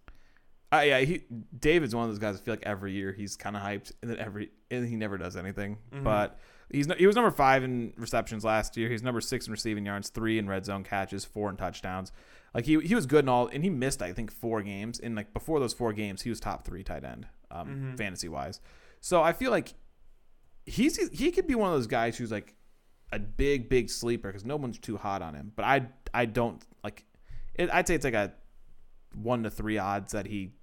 Uh, 0.71 0.81
yeah, 0.85 0.99
he 0.99 1.23
David's 1.59 1.95
one 1.95 2.03
of 2.05 2.09
those 2.11 2.19
guys. 2.19 2.35
I 2.35 2.39
feel 2.43 2.53
like 2.53 2.63
every 2.63 2.91
year 2.91 3.11
he's 3.11 3.35
kind 3.35 3.55
of 3.55 3.61
hyped, 3.63 3.91
and 4.01 4.11
then 4.11 4.19
every 4.19 4.51
and 4.69 4.87
he 4.87 4.95
never 4.95 5.17
does 5.17 5.35
anything. 5.35 5.77
Mhm. 5.91 6.03
But 6.03 6.39
he's 6.69 6.87
he 6.97 7.07
was 7.07 7.15
number 7.15 7.31
five 7.31 7.63
in 7.63 7.93
receptions 7.97 8.43
last 8.43 8.77
year. 8.77 8.89
He's 8.89 9.01
number 9.03 9.21
six 9.21 9.47
in 9.47 9.51
receiving 9.51 9.85
yards, 9.85 10.09
three 10.09 10.37
in 10.37 10.47
red 10.47 10.65
zone 10.65 10.83
catches, 10.83 11.25
four 11.25 11.49
in 11.49 11.57
touchdowns. 11.57 12.11
Like 12.53 12.65
he 12.65 12.79
he 12.81 12.93
was 12.95 13.05
good 13.05 13.25
in 13.25 13.29
all, 13.29 13.47
and 13.47 13.63
he 13.63 13.69
missed 13.69 14.01
I 14.01 14.13
think 14.13 14.31
four 14.31 14.61
games. 14.61 14.99
And 14.99 15.15
like 15.15 15.33
before 15.33 15.59
those 15.59 15.73
four 15.73 15.91
games, 15.93 16.21
he 16.23 16.29
was 16.29 16.39
top 16.39 16.65
three 16.65 16.83
tight 16.83 17.03
end, 17.03 17.27
um, 17.49 17.67
Mhm. 17.93 17.97
fantasy 17.97 18.27
wise. 18.29 18.59
So 19.01 19.23
I 19.23 19.33
feel 19.33 19.49
like 19.51 19.73
he's 20.65 20.97
he 21.09 21.31
could 21.31 21.47
be 21.47 21.55
one 21.55 21.69
of 21.71 21.75
those 21.77 21.87
guys 21.87 22.17
who's 22.17 22.31
like 22.31 22.55
a 23.11 23.17
big 23.19 23.69
big 23.69 23.89
sleeper 23.89 24.27
because 24.29 24.45
no 24.45 24.55
one's 24.55 24.77
too 24.77 24.97
hot 24.97 25.21
on 25.21 25.33
him. 25.33 25.51
But 25.55 25.65
I 25.65 25.87
I 26.13 26.25
don't. 26.25 26.63
It, 27.59 27.69
I'd 27.73 27.87
say 27.87 27.95
it's 27.95 28.05
like 28.05 28.13
a 28.13 28.33
one 29.13 29.43
to 29.43 29.49
three 29.49 29.77
odds 29.77 30.13
that 30.13 30.25
he 30.25 30.53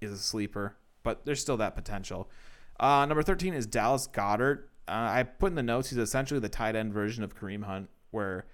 is 0.00 0.12
a 0.12 0.18
sleeper, 0.18 0.76
but 1.02 1.26
there's 1.26 1.40
still 1.40 1.56
that 1.56 1.74
potential. 1.74 2.30
Uh, 2.78 3.04
number 3.04 3.22
13 3.22 3.52
is 3.52 3.66
Dallas 3.66 4.06
Goedert. 4.06 4.68
Uh, 4.86 4.92
I 4.92 5.22
put 5.24 5.48
in 5.48 5.56
the 5.56 5.62
notes 5.62 5.90
he's 5.90 5.98
essentially 5.98 6.38
the 6.38 6.48
tight 6.48 6.76
end 6.76 6.92
version 6.94 7.24
of 7.24 7.36
Kareem 7.36 7.64
Hunt, 7.64 7.90
where 8.12 8.46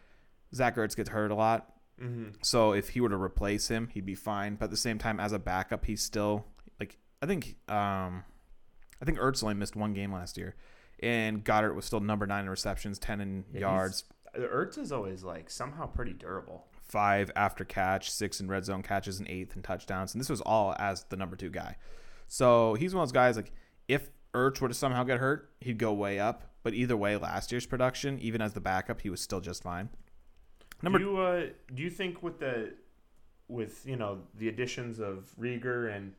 Zach 0.54 0.76
Ertz 0.76 0.96
gets 0.96 1.10
hurt 1.10 1.30
a 1.30 1.34
lot. 1.34 1.74
mm-hmm. 2.00 2.30
So 2.40 2.72
if 2.72 2.90
he 2.90 3.02
were 3.02 3.10
to 3.10 3.16
replace 3.16 3.68
him, 3.68 3.88
he'd 3.92 4.06
be 4.06 4.14
fine. 4.14 4.54
But 4.54 4.66
at 4.66 4.70
the 4.70 4.76
same 4.78 4.98
time, 4.98 5.20
as 5.20 5.32
a 5.32 5.38
backup, 5.38 5.84
he's 5.84 6.00
still 6.00 6.46
like 6.80 6.96
I 7.20 7.26
think 7.26 7.56
um, 7.68 8.24
I 9.02 9.04
think 9.04 9.18
Ertz 9.18 9.42
only 9.42 9.56
missed 9.56 9.76
one 9.76 9.92
game 9.92 10.12
last 10.14 10.38
year, 10.38 10.54
and 11.00 11.44
Goedert 11.44 11.74
was 11.74 11.84
still 11.84 12.00
number 12.00 12.26
nine 12.26 12.44
in 12.44 12.50
receptions, 12.50 12.98
ten 12.98 13.20
in 13.20 13.44
yards, 13.52 14.04
The 14.32 14.46
Ertz 14.46 14.78
is 14.78 14.92
always 14.92 15.22
like 15.22 15.50
somehow 15.50 15.86
pretty 15.86 16.14
durable. 16.14 16.68
Five 16.92 17.30
after 17.34 17.64
catch, 17.64 18.10
six 18.10 18.38
in 18.38 18.48
red 18.48 18.66
zone 18.66 18.82
catches, 18.82 19.18
and 19.18 19.26
eighth 19.26 19.56
in 19.56 19.62
touchdowns. 19.62 20.12
And 20.12 20.20
this 20.20 20.28
was 20.28 20.42
all 20.42 20.76
as 20.78 21.04
the 21.04 21.16
number 21.16 21.36
two 21.36 21.48
guy. 21.48 21.76
So 22.28 22.74
he's 22.74 22.94
one 22.94 23.02
of 23.02 23.08
those 23.08 23.12
guys 23.14 23.36
like 23.36 23.50
if 23.88 24.10
Ertz 24.34 24.60
were 24.60 24.68
to 24.68 24.74
somehow 24.74 25.02
get 25.02 25.18
hurt, 25.18 25.50
he'd 25.60 25.78
go 25.78 25.94
way 25.94 26.20
up. 26.20 26.50
But 26.62 26.74
either 26.74 26.94
way, 26.94 27.16
last 27.16 27.50
year's 27.50 27.64
production, 27.64 28.18
even 28.20 28.42
as 28.42 28.52
the 28.52 28.60
backup, 28.60 29.00
he 29.00 29.08
was 29.08 29.22
still 29.22 29.40
just 29.40 29.62
fine. 29.62 29.88
Number 30.82 30.98
do 30.98 31.04
you 31.06 31.16
uh, 31.16 31.46
do 31.74 31.82
you 31.82 31.88
think 31.88 32.22
with 32.22 32.40
the 32.40 32.74
with 33.48 33.86
you 33.86 33.96
know 33.96 34.18
the 34.36 34.48
additions 34.48 34.98
of 35.00 35.32
Reagor 35.40 35.96
and 35.96 36.12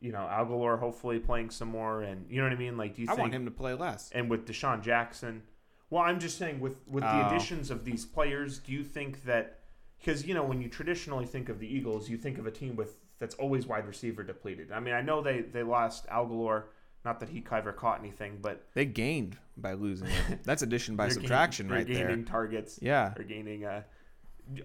you 0.00 0.12
know 0.12 0.26
Aguilar 0.30 0.76
hopefully 0.76 1.18
playing 1.18 1.48
some 1.48 1.68
more 1.68 2.02
and 2.02 2.26
you 2.30 2.36
know 2.42 2.44
what 2.44 2.52
I 2.52 2.56
mean? 2.56 2.76
Like, 2.76 2.94
do 2.94 3.00
you 3.00 3.08
I 3.08 3.12
think 3.12 3.20
want 3.20 3.34
him 3.34 3.44
to 3.46 3.50
play 3.50 3.72
less. 3.72 4.10
and 4.12 4.28
with 4.28 4.44
DeSean 4.46 4.82
Jackson. 4.82 5.44
Well, 5.88 6.02
I'm 6.02 6.20
just 6.20 6.36
saying 6.36 6.60
with 6.60 6.76
with 6.86 7.04
the 7.04 7.24
Oh. 7.24 7.28
additions 7.28 7.70
of 7.70 7.86
these 7.86 8.04
players, 8.04 8.58
do 8.58 8.72
you 8.72 8.84
think 8.84 9.24
that 9.24 9.59
because 10.00 10.26
you 10.26 10.34
know 10.34 10.42
when 10.42 10.60
you 10.60 10.68
traditionally 10.68 11.26
think 11.26 11.48
of 11.48 11.58
the 11.60 11.66
Eagles, 11.66 12.08
you 12.08 12.16
think 12.16 12.38
of 12.38 12.46
a 12.46 12.50
team 12.50 12.74
with 12.76 12.96
that's 13.18 13.34
always 13.36 13.66
wide 13.66 13.86
receiver 13.86 14.22
depleted. 14.22 14.72
I 14.72 14.80
mean, 14.80 14.94
I 14.94 15.02
know 15.02 15.20
they 15.22 15.42
they 15.42 15.62
lost 15.62 16.06
Agholor. 16.08 16.64
not 17.04 17.20
that 17.20 17.28
he 17.28 17.44
ever 17.52 17.72
caught 17.72 18.00
anything, 18.00 18.38
but 18.40 18.66
They 18.74 18.84
gained 18.86 19.36
by 19.56 19.72
losing. 19.74 20.08
That's 20.44 20.62
addition 20.62 20.96
by 20.96 21.08
subtraction 21.10 21.66
gain- 21.68 21.76
right 21.76 21.86
they're 21.86 21.96
there. 21.96 22.08
gaining 22.08 22.24
targets. 22.24 22.78
Yeah, 22.82 23.12
They're 23.16 23.24
gaining. 23.24 23.64
Uh, 23.64 23.82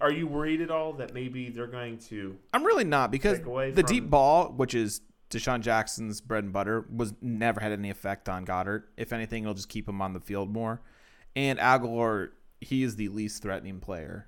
are 0.00 0.10
you 0.12 0.26
worried 0.26 0.60
at 0.62 0.70
all 0.70 0.92
that 0.94 1.14
maybe 1.14 1.48
they're 1.50 1.66
going 1.66 1.98
to? 2.10 2.36
I'm 2.52 2.64
really 2.64 2.84
not 2.84 3.10
because 3.10 3.38
the 3.38 3.44
from- 3.44 3.82
deep 3.86 4.10
ball, 4.10 4.52
which 4.52 4.74
is 4.74 5.00
DeSean 5.30 5.60
Jackson's 5.60 6.20
bread 6.20 6.44
and 6.44 6.52
butter, 6.52 6.86
was 6.94 7.12
never 7.20 7.60
had 7.60 7.72
any 7.72 7.90
effect 7.90 8.28
on 8.28 8.44
Goedert. 8.46 8.84
If 8.96 9.12
anything, 9.12 9.42
it'll 9.44 9.54
just 9.54 9.68
keep 9.68 9.88
him 9.88 10.00
on 10.00 10.12
the 10.12 10.20
field 10.20 10.52
more. 10.52 10.80
And 11.34 11.58
Aguilar, 11.60 12.32
he 12.60 12.82
is 12.82 12.96
the 12.96 13.08
least 13.08 13.42
threatening 13.42 13.80
player, 13.80 14.26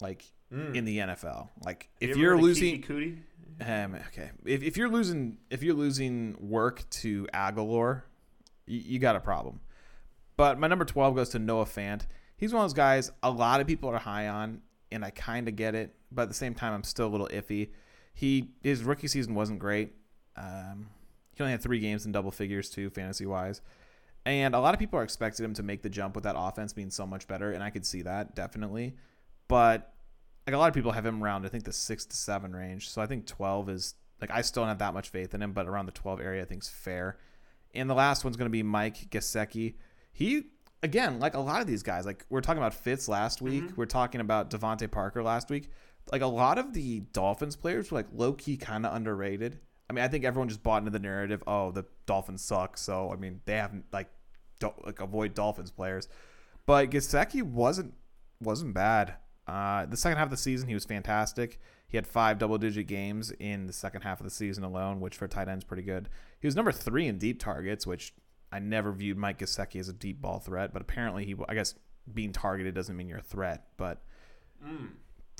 like 0.00 0.24
Mm. 0.52 0.76
in 0.76 0.84
the 0.84 0.98
NFL. 0.98 1.48
Like 1.64 1.88
if 2.00 2.10
you 2.10 2.22
you're 2.22 2.34
ever 2.34 2.36
heard 2.36 2.38
of 2.38 2.44
losing, 2.44 2.82
Kiki 2.82 3.18
um, 3.60 3.94
okay, 4.08 4.30
if, 4.44 4.62
if 4.62 4.76
you're 4.76 4.88
losing, 4.88 5.38
if 5.50 5.62
you're 5.62 5.74
losing 5.74 6.36
work 6.38 6.88
to 6.90 7.26
Agholor, 7.32 8.02
you, 8.66 8.78
you 8.78 8.98
got 8.98 9.16
a 9.16 9.20
problem. 9.20 9.60
But 10.36 10.58
my 10.58 10.66
number 10.66 10.84
twelve 10.84 11.16
goes 11.16 11.30
to 11.30 11.38
Noah 11.38 11.64
Fant. 11.64 12.02
He's 12.36 12.52
one 12.52 12.62
of 12.62 12.70
those 12.70 12.74
guys 12.74 13.10
a 13.22 13.30
lot 13.30 13.60
of 13.60 13.66
people 13.66 13.88
are 13.88 13.98
high 13.98 14.28
on, 14.28 14.60
and 14.92 15.04
I 15.04 15.10
kind 15.10 15.48
of 15.48 15.56
get 15.56 15.74
it, 15.74 15.94
but 16.12 16.22
at 16.22 16.28
the 16.28 16.34
same 16.34 16.54
time, 16.54 16.74
I'm 16.74 16.84
still 16.84 17.06
a 17.06 17.08
little 17.08 17.28
iffy. 17.28 17.70
He 18.12 18.50
his 18.62 18.84
rookie 18.84 19.08
season 19.08 19.34
wasn't 19.34 19.58
great. 19.58 19.94
Um, 20.36 20.88
he 21.34 21.42
only 21.42 21.52
had 21.52 21.62
three 21.62 21.80
games 21.80 22.06
in 22.06 22.12
double 22.12 22.30
figures 22.30 22.70
too, 22.70 22.90
fantasy 22.90 23.26
wise. 23.26 23.62
And 24.26 24.54
a 24.54 24.60
lot 24.60 24.74
of 24.74 24.80
people 24.80 24.98
are 24.98 25.04
expecting 25.04 25.44
him 25.44 25.54
to 25.54 25.62
make 25.62 25.82
the 25.82 25.88
jump 25.88 26.14
with 26.14 26.24
that 26.24 26.34
offense 26.36 26.72
being 26.72 26.90
so 26.90 27.06
much 27.06 27.26
better, 27.26 27.52
and 27.52 27.62
I 27.62 27.70
could 27.70 27.86
see 27.86 28.02
that 28.02 28.34
definitely. 28.34 28.96
But 29.48 29.92
like 30.46 30.54
a 30.54 30.58
lot 30.58 30.68
of 30.68 30.74
people 30.74 30.92
have 30.92 31.04
him 31.06 31.22
around, 31.22 31.44
I 31.44 31.48
think 31.48 31.64
the 31.64 31.72
six 31.72 32.04
to 32.06 32.16
seven 32.16 32.54
range. 32.54 32.88
So 32.88 33.02
I 33.02 33.06
think 33.06 33.26
twelve 33.26 33.68
is 33.68 33.94
like 34.20 34.30
I 34.30 34.42
still 34.42 34.62
don't 34.62 34.68
have 34.68 34.78
that 34.78 34.94
much 34.94 35.08
faith 35.10 35.34
in 35.34 35.42
him, 35.42 35.52
but 35.52 35.66
around 35.66 35.86
the 35.86 35.92
twelve 35.92 36.20
area, 36.20 36.42
I 36.42 36.44
think 36.46 36.62
is 36.62 36.68
fair. 36.68 37.18
And 37.74 37.90
the 37.90 37.94
last 37.94 38.24
one's 38.24 38.36
going 38.36 38.46
to 38.46 38.50
be 38.52 38.62
Mike 38.62 39.10
Gesicki. 39.10 39.74
He 40.12 40.44
again, 40.82 41.18
like 41.20 41.34
a 41.34 41.40
lot 41.40 41.60
of 41.60 41.66
these 41.66 41.82
guys, 41.82 42.06
like 42.06 42.24
we 42.30 42.38
are 42.38 42.42
talking 42.42 42.58
about 42.62 42.74
Fitz 42.74 43.08
last 43.08 43.42
week, 43.42 43.64
Mhm. 43.64 43.76
we 43.76 43.82
are 43.82 43.86
talking 43.86 44.20
about 44.20 44.50
DeVante 44.50 44.90
Parker 44.90 45.22
last 45.22 45.50
week. 45.50 45.70
Like 46.12 46.22
a 46.22 46.26
lot 46.26 46.58
of 46.58 46.72
the 46.72 47.00
Dolphins 47.12 47.56
players 47.56 47.90
were 47.90 47.98
like 47.98 48.06
low 48.12 48.32
key 48.32 48.56
kind 48.56 48.86
of 48.86 48.94
underrated. 48.94 49.58
I 49.90 49.92
mean, 49.92 50.04
I 50.04 50.08
think 50.08 50.24
everyone 50.24 50.48
just 50.48 50.62
bought 50.62 50.78
into 50.78 50.90
the 50.90 50.98
narrative. 51.00 51.42
Oh, 51.46 51.70
the 51.72 51.84
Dolphins 52.06 52.42
suck, 52.42 52.76
so 52.78 53.10
I 53.12 53.16
mean 53.16 53.40
they 53.44 53.56
haven't 53.56 53.84
like 53.92 54.08
don't 54.60 54.84
like 54.86 55.00
avoid 55.00 55.34
Dolphins 55.34 55.70
players. 55.70 56.08
But 56.64 56.90
Gesicki 56.90 57.42
wasn't 57.42 57.94
wasn't 58.40 58.72
bad. 58.74 59.14
Uh, 59.46 59.86
the 59.86 59.96
second 59.96 60.18
half 60.18 60.26
of 60.26 60.30
the 60.30 60.36
season, 60.36 60.68
he 60.68 60.74
was 60.74 60.84
fantastic. 60.84 61.60
He 61.88 61.96
had 61.96 62.06
five 62.06 62.38
double 62.38 62.58
digit 62.58 62.86
games 62.88 63.30
in 63.38 63.66
the 63.66 63.72
second 63.72 64.02
half 64.02 64.18
of 64.20 64.24
the 64.24 64.30
season 64.30 64.64
alone, 64.64 65.00
which 65.00 65.16
for 65.16 65.28
tight 65.28 65.48
ends 65.48 65.64
pretty 65.64 65.84
good. 65.84 66.08
He 66.40 66.46
was 66.46 66.56
number 66.56 66.72
three 66.72 67.06
in 67.06 67.18
deep 67.18 67.38
targets, 67.38 67.86
which 67.86 68.12
I 68.50 68.58
never 68.58 68.92
viewed 68.92 69.16
Mike 69.16 69.38
Gesicki 69.38 69.78
as 69.78 69.88
a 69.88 69.92
deep 69.92 70.20
ball 70.20 70.40
threat, 70.40 70.72
but 70.72 70.82
apparently 70.82 71.24
he, 71.24 71.36
I 71.48 71.54
guess, 71.54 71.74
being 72.12 72.32
targeted 72.32 72.74
doesn't 72.74 72.96
mean 72.96 73.08
you're 73.08 73.18
a 73.18 73.22
threat. 73.22 73.66
But 73.76 74.02
Mm. 74.64 74.88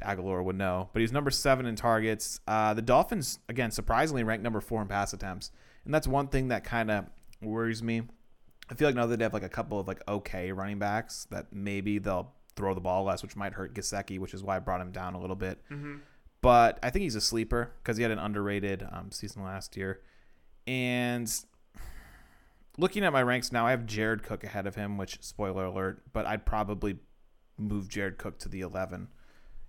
Agholor 0.03 0.45
would 0.45 0.57
know. 0.57 0.91
But 0.93 1.01
he's 1.01 1.11
number 1.13 1.31
seven 1.31 1.65
in 1.67 1.75
targets. 1.75 2.39
Uh, 2.47 2.75
the 2.75 2.83
Dolphins, 2.83 3.39
again, 3.49 3.71
surprisingly 3.71 4.25
ranked 4.25 4.45
number 4.45 4.61
four 4.61 4.83
in 4.83 4.89
pass 4.89 5.13
attempts, 5.15 5.51
and 5.85 5.95
that's 5.95 6.07
one 6.07 6.29
thing 6.29 6.49
that 6.49 6.65
kind 6.65 6.91
of 6.91 7.07
worries 7.41 7.83
me. 7.83 8.03
I 8.69 8.75
feel 8.75 8.89
like 8.89 8.95
now 8.95 9.07
that 9.07 9.17
they 9.17 9.25
have 9.25 9.33
like 9.33 9.43
a 9.43 9.49
couple 9.49 9.81
of 9.81 9.89
like 9.89 10.03
okay 10.07 10.53
running 10.53 10.79
backs 10.79 11.27
that 11.31 11.53
maybe 11.53 11.99
they'll 11.99 12.33
throw 12.57 12.75
the 12.75 12.81
ball 12.81 13.05
less, 13.05 13.23
which 13.23 13.37
might 13.37 13.53
hurt 13.53 13.75
Gesicki, 13.75 14.19
which 14.19 14.35
is 14.35 14.43
why 14.43 14.57
I 14.57 14.59
brought 14.59 14.81
him 14.81 14.91
down 14.91 15.15
a 15.15 15.21
little 15.21 15.37
bit. 15.37 15.63
hmm 15.69 15.97
But 16.41 16.79
I 16.83 16.91
think 16.91 17.03
he's 17.03 17.15
a 17.15 17.21
sleeper 17.21 17.73
because 17.83 17.97
he 17.97 18.03
had 18.03 18.11
an 18.13 18.19
underrated 18.19 18.87
um, 18.91 19.11
season 19.11 19.43
last 19.45 19.77
year. 19.77 20.01
And 20.67 21.31
looking 22.79 23.05
at 23.05 23.13
my 23.13 23.23
ranks 23.23 23.53
now, 23.53 23.67
I 23.67 23.71
have 23.71 23.87
Jared 23.87 24.23
Cook 24.23 24.45
ahead 24.45 24.67
of 24.67 24.75
him, 24.75 24.97
which 24.97 25.23
spoiler 25.23 25.65
alert, 25.67 26.03
but 26.13 26.27
I'd 26.27 26.45
probably 26.45 26.99
move 27.59 27.89
Jared 27.89 28.19
Cook 28.19 28.39
to 28.41 28.49
the 28.49 28.61
11 28.61 29.09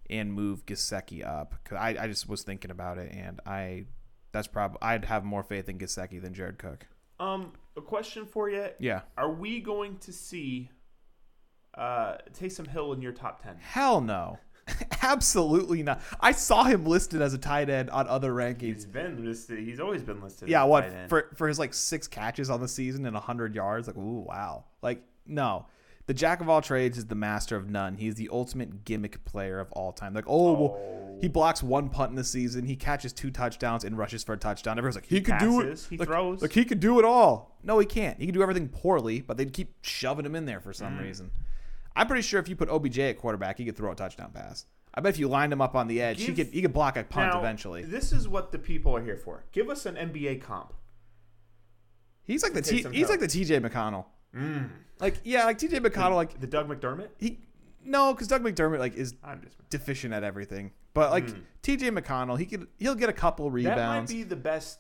and 0.10 0.34
move 0.34 0.66
Gesicki 0.66 1.26
up 1.26 1.56
because 1.64 1.78
I, 1.78 2.04
I 2.04 2.08
just 2.08 2.30
was 2.30 2.44
thinking 2.44 2.72
about 2.72 2.98
it 2.98 3.12
and 3.14 3.42
I 3.46 3.86
that's 4.32 4.48
probably 4.48 4.78
I'd 4.82 5.06
have 5.06 5.24
more 5.26 5.44
faith 5.44 5.68
in 5.70 5.78
Gesicki 5.78 6.22
than 6.22 6.34
Jared 6.34 6.58
Cook. 6.58 6.88
Um, 7.20 7.54
a 7.76 7.82
question 7.82 8.26
for 8.26 8.50
you: 8.50 8.68
Yeah, 8.80 9.02
Are 9.18 9.32
we 9.32 9.60
going 9.60 9.98
to 10.00 10.14
see 10.14 10.70
uh, 11.78 12.18
Taysom 12.34 12.68
Hill 12.68 12.94
in 12.94 13.02
your 13.02 13.12
top 13.12 13.42
ten? 13.44 13.56
hell 13.60 14.02
no, 14.02 14.40
absolutely 15.02 15.84
not. 15.84 16.02
I 16.20 16.32
saw 16.32 16.64
him 16.64 16.86
listed 16.86 17.22
as 17.22 17.34
a 17.34 17.38
tight 17.38 17.70
end 17.70 17.90
on 17.90 18.08
other 18.08 18.32
rankings. 18.32 18.62
He's 18.62 18.86
been 18.86 19.24
listed. 19.26 19.60
He's 19.60 19.80
always 19.80 20.02
been 20.02 20.22
listed. 20.22 20.50
Yeah, 20.50 20.64
as 20.64 20.70
what 20.70 20.82
tight 20.82 20.94
end. 20.94 21.10
for 21.10 21.30
for 21.36 21.48
his 21.48 21.60
like 21.60 21.74
six 21.74 22.08
catches 22.08 22.50
on 22.50 22.60
the 22.62 22.68
season 22.68 23.06
and 23.06 23.16
hundred 23.16 23.56
yards? 23.56 23.88
Like, 23.88 23.98
ooh, 23.98 24.26
wow. 24.28 24.66
Like, 24.82 25.02
no. 25.26 25.66
The 26.08 26.14
jack 26.14 26.40
of 26.40 26.48
all 26.48 26.62
trades 26.62 26.98
is 26.98 27.08
the 27.08 27.16
master 27.16 27.58
of 27.58 27.70
none. 27.70 27.96
He's 27.98 28.16
the 28.16 28.30
ultimate 28.32 28.86
gimmick 28.86 29.26
player 29.26 29.60
of 29.60 29.70
all 29.74 29.92
time. 29.92 30.14
Like, 30.14 30.24
oh, 30.26 30.54
well, 30.54 30.78
Oh. 30.80 31.18
he 31.20 31.28
blocks 31.28 31.62
one 31.62 31.90
punt 31.90 32.12
in 32.12 32.16
the 32.16 32.24
season. 32.24 32.66
He 32.66 32.78
catches 32.78 33.12
two 33.12 33.30
touchdowns 33.30 33.84
and 33.84 33.98
rushes 33.98 34.24
for 34.24 34.32
a 34.32 34.38
touchdown. 34.38 34.78
Everyone's 34.78 34.96
like, 34.96 35.06
he, 35.06 35.20
can 35.20 35.38
do 35.38 35.60
it. 35.60 35.86
he 35.90 35.98
like, 35.98 36.08
throws. 36.08 36.42
Like 36.42 36.54
he 36.54 36.64
could 36.64 36.80
do 36.80 36.98
it 37.00 37.04
all. 37.04 37.58
No, 37.62 37.78
he 37.80 37.86
can't. 37.86 38.18
He 38.20 38.26
can 38.26 38.34
do 38.34 38.42
everything 38.42 38.70
poorly, 38.70 39.20
but 39.20 39.36
they'd 39.36 39.52
keep 39.52 39.74
shoving 39.82 40.26
him 40.26 40.34
in 40.34 40.46
there 40.46 40.62
for 40.62 40.72
some 40.72 40.94
Mm. 40.98 41.02
reason. 41.02 41.30
I'm 41.98 42.08
pretty 42.08 42.22
sure 42.22 42.40
if 42.40 42.48
you 42.48 42.56
put 42.56 42.70
OBJ 42.70 43.00
at 43.00 43.18
quarterback, 43.18 43.58
he 43.58 43.66
could 43.66 43.76
throw 43.76 43.92
a 43.92 43.96
touchdown 43.96 44.32
pass. 44.34 44.66
I 44.94 45.02
bet 45.02 45.14
if 45.14 45.20
you 45.20 45.28
lined 45.28 45.52
him 45.54 45.62
up 45.62 45.76
on 45.76 45.88
the 45.88 46.02
edge, 46.02 46.24
he 46.24 46.34
could 46.34 46.48
he 46.48 46.62
could 46.62 46.74
block 46.74 46.98
a 46.98 47.04
punt 47.04 47.34
Now, 47.34 47.40
eventually. 47.40 47.84
This 47.84 48.12
is 48.12 48.28
what 48.28 48.52
the 48.52 48.60
people 48.60 48.96
are 48.96 49.04
here 49.04 49.18
for. 49.18 49.44
Give 49.52 49.70
us 49.70 49.86
an 49.86 49.96
NBA 49.96 50.42
comp. 50.42 50.74
He's 52.24 52.44
like 52.44 52.54
the 52.54 52.62
T, 52.62 52.78
he's 52.78 52.84
Hill. 52.86 53.10
like 53.10 53.20
the 53.20 53.28
TJ 53.28 53.62
McConnell. 53.66 54.06
Mm. 54.36 54.70
Like 55.00 55.16
yeah, 55.24 55.46
like 55.46 55.58
TJ 55.60 55.80
McConnell, 55.86 56.16
like 56.16 56.40
The 56.40 56.48
Doug 56.48 56.68
McDermott. 56.68 57.10
he 57.18 57.40
no, 57.84 58.14
because 58.14 58.28
Doug 58.28 58.44
McDermott 58.44 58.80
like 58.80 58.96
is 58.96 59.14
I'm 59.24 59.42
just. 59.42 59.56
deficient 59.70 60.14
at 60.14 60.24
everything. 60.24 60.72
But 60.94 61.12
like 61.12 61.28
Mm. 61.28 61.42
TJ 61.64 61.98
McConnell, 61.98 62.38
he 62.38 62.46
could 62.46 62.68
he'll 62.80 62.96
get 62.96 63.10
a 63.10 63.14
couple 63.14 63.50
rebounds. 63.52 64.12
That 64.12 64.18
might 64.18 64.24
be 64.24 64.24
the 64.24 64.36
best 64.36 64.80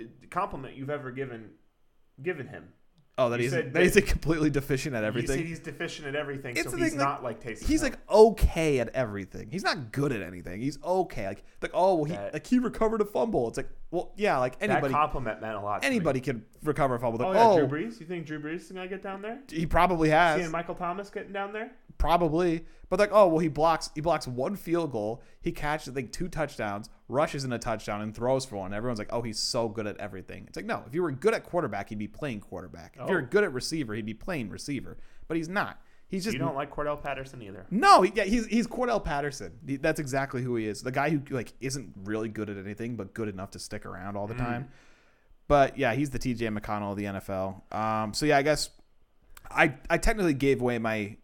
uh, 0.00 0.04
compliment 0.30 0.76
you've 0.76 0.90
ever 0.90 1.10
given 1.10 1.50
given 2.22 2.48
him. 2.48 2.70
Oh, 3.18 3.28
that 3.30 3.38
you 3.38 3.44
he's 3.44 3.52
that 3.52 3.76
he's 3.76 3.94
that- 3.94 4.04
like, 4.04 4.06
completely 4.10 4.48
deficient 4.50 4.94
at 4.94 5.04
everything. 5.04 5.36
said 5.36 5.46
he's 5.46 5.58
deficient 5.58 6.08
at 6.08 6.14
everything, 6.16 6.56
It's 6.56 6.70
so 6.70 6.76
he's 6.76 6.90
thing, 6.90 6.98
not 6.98 7.22
like 7.22 7.42
Taysom. 7.42 7.66
He's 7.66 7.82
like 7.82 7.98
okay 8.08 8.78
at 8.80 8.88
everything. 8.94 9.48
He's 9.50 9.64
not 9.64 9.92
good 9.92 10.12
at 10.12 10.22
anything. 10.22 10.60
He's 10.60 10.78
okay. 10.82 11.26
Like 11.26 11.44
like 11.60 11.72
oh 11.74 11.96
well 11.96 12.04
he 12.04 12.12
That- 12.14 12.32
like 12.32 12.46
he 12.46 12.58
recovered 12.58 13.00
a 13.00 13.04
fumble. 13.04 13.48
It's 13.48 13.56
like 13.56 13.68
well 13.90 14.12
yeah 14.16 14.38
like 14.38 14.54
anybody 14.60 14.68
that 14.68 14.74
anybody 14.86 14.94
compliment 14.94 15.40
meant 15.40 15.56
a 15.56 15.60
lot. 15.60 15.84
anybody 15.84 16.20
can 16.20 16.44
recover 16.62 16.94
a 16.94 16.98
fumble. 17.00 17.22
Oh, 17.22 17.28
Like, 17.28 17.36
yeah, 17.36 17.44
oh, 17.44 17.66
Drew 17.66 17.78
Brees. 17.86 18.00
You 18.00 18.06
think 18.06 18.26
Drew 18.26 18.40
Brees 18.40 18.60
is 18.62 18.72
gonna 18.72 18.88
get 18.88 19.02
down 19.02 19.20
there? 19.22 19.38
he 19.50 19.66
probably 19.66 20.10
has. 20.10 20.40
Seeing 20.40 20.50
Michael 20.52 20.74
Thomas 20.74 21.10
getting 21.10 21.32
down 21.32 21.52
there? 21.52 21.72
Probably. 21.98 22.64
But 22.90 22.98
like, 23.00 23.10
oh 23.12 23.28
well, 23.28 23.38
he 23.38 23.48
blocks 23.48 23.90
he 23.94 24.00
blocks 24.00 24.26
one 24.26 24.56
field 24.56 24.92
goal, 24.92 25.22
he 25.42 25.52
catches 25.52 25.90
I 25.90 25.92
think 25.92 26.10
two 26.12 26.28
touchdowns, 26.28 26.88
rushes 27.08 27.44
in 27.44 27.52
a 27.52 27.58
touchdown, 27.58 28.00
and 28.00 28.14
throws 28.14 28.46
for 28.46 28.56
one. 28.56 28.72
Everyone's 28.72 28.98
like, 28.98 29.10
oh, 29.12 29.20
he's 29.20 29.38
so 29.38 29.68
good 29.68 29.86
at 29.86 29.98
everything. 29.98 30.44
It's 30.46 30.56
like, 30.56 30.64
no, 30.64 30.82
if 30.86 30.94
you 30.94 31.02
were 31.02 31.10
good 31.12 31.34
at 31.34 31.44
quarterback, 31.44 31.90
he'd 31.90 31.98
be 31.98 32.08
playing 32.08 32.40
quarterback. 32.40 32.96
If 32.98 33.08
you're 33.10 33.22
Oh. 33.22 33.26
good 33.28 33.44
at 33.44 33.52
receiver, 33.52 33.94
he'd 33.94 34.06
be 34.06 34.14
playing 34.14 34.48
receiver. 34.48 34.96
But 35.26 35.36
he's 35.36 35.48
not. 35.50 35.82
He's 36.06 36.24
just 36.24 36.32
you 36.32 36.38
don't 36.38 36.54
like 36.54 36.74
Cordarrelle 36.74 37.02
Patterson 37.02 37.42
either. 37.42 37.66
no, 37.70 38.02
yeah, 38.02 38.24
he's 38.24 38.46
he's 38.46 38.66
Cordarrelle 38.66 39.04
Patterson. 39.04 39.52
He- 39.66 39.76
that's 39.76 40.00
exactly 40.00 40.42
who 40.42 40.56
he 40.56 40.66
is. 40.66 40.80
The 40.82 40.90
guy 40.92 41.10
who 41.10 41.20
like 41.28 41.52
isn't 41.60 41.92
really 42.04 42.30
good 42.30 42.48
at 42.48 42.56
anything, 42.56 42.96
but 42.96 43.12
good 43.12 43.28
enough 43.28 43.50
to 43.50 43.58
stick 43.58 43.84
around 43.84 44.16
all 44.16 44.26
the 44.26 44.32
Mm. 44.34 44.38
time. 44.38 44.68
But 45.46 45.76
yeah, 45.78 45.92
he's 45.94 46.08
the 46.08 46.18
TJ 46.18 46.48
McConnell 46.58 46.92
of 46.92 46.96
the 46.96 47.04
NFL. 47.04 47.62
Um, 47.74 48.14
so 48.14 48.24
yeah, 48.24 48.38
I 48.38 48.42
guess 48.42 48.70
I 49.50 49.74
I 49.90 49.98
technically 49.98 50.32
gave 50.32 50.62
away 50.62 50.78
my 50.78 51.18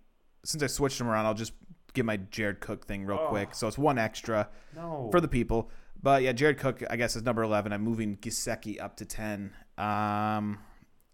since 0.44 0.62
I 0.62 0.66
switched 0.68 0.98
them 0.98 1.09
around. 1.09 1.26
I'll 1.26 1.35
just 1.35 1.52
give 1.94 2.07
my 2.07 2.16
Jared 2.16 2.61
Cook 2.61 2.87
thing 2.87 3.04
real 3.07 3.18
Oh. 3.20 3.28
quick. 3.28 3.54
So 3.54 3.66
it's 3.68 3.78
one 3.78 3.98
extra 3.98 4.48
No. 4.74 5.09
for 5.11 5.20
the 5.20 5.28
people. 5.28 5.70
But 6.02 6.22
yeah, 6.22 6.33
Jared 6.33 6.59
Cook, 6.59 6.83
I 6.90 6.96
guess, 6.96 7.16
is 7.16 7.22
number 7.22 7.42
eleven. 7.42 7.72
I'm 7.72 7.83
moving 7.83 8.16
Gesicki 8.18 8.80
up 8.80 8.96
to 8.98 9.04
ten. 9.07 9.52
Um, 9.78 10.59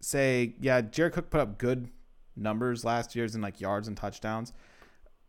say 0.01 0.55
yeah, 0.59 0.81
Jared 0.81 1.13
Cook 1.13 1.29
put 1.29 1.39
up 1.39 1.57
good 1.57 1.89
numbers 2.35 2.83
last 2.83 3.15
year's 3.15 3.35
in 3.35 3.41
like 3.41 3.61
yards 3.61 3.87
and 3.87 3.95
touchdowns. 3.95 4.53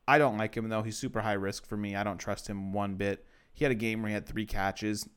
I 0.09 0.19
don't 0.19 0.37
like 0.37 0.57
him 0.57 0.69
though. 0.69 0.83
He's 0.83 0.99
super 0.99 1.21
high 1.21 1.33
risk 1.35 1.67
for 1.67 1.77
me. 1.77 1.95
I 1.95 2.03
don't 2.03 2.19
trust 2.19 2.49
him 2.49 2.73
one 2.73 2.95
bit. 2.97 3.25
He 3.55 3.65
had 3.65 3.71
a 3.73 3.77
game 3.77 4.03
where 4.03 4.09
he 4.09 4.15
had 4.15 4.27
three 4.27 4.47
catches, 4.47 5.09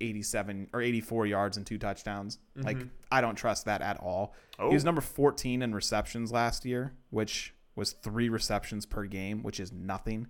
87 0.00 0.68
or 0.74 0.82
84 0.82 1.26
yards 1.26 1.56
and 1.56 1.64
two 1.66 1.78
touchdowns. 1.78 2.38
Like 2.54 2.76
Mhm. 2.78 2.90
I 3.10 3.20
don't 3.20 3.36
trust 3.36 3.64
that 3.64 3.80
at 3.80 3.98
all. 4.00 4.34
oh, 4.58 4.68
He 4.68 4.74
was 4.74 4.84
number 4.84 5.00
14 5.00 5.62
in 5.62 5.74
receptions 5.74 6.32
last 6.32 6.64
year, 6.66 6.92
which 7.10 7.54
was 7.76 7.92
three 7.92 8.28
receptions 8.28 8.86
per 8.86 9.04
game, 9.04 9.42
which 9.42 9.60
is 9.60 9.72
nothing. 9.72 10.26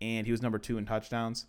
And 0.00 0.26
he 0.26 0.32
was 0.32 0.42
number 0.42 0.58
two 0.58 0.76
in 0.76 0.84
touchdowns, 0.84 1.46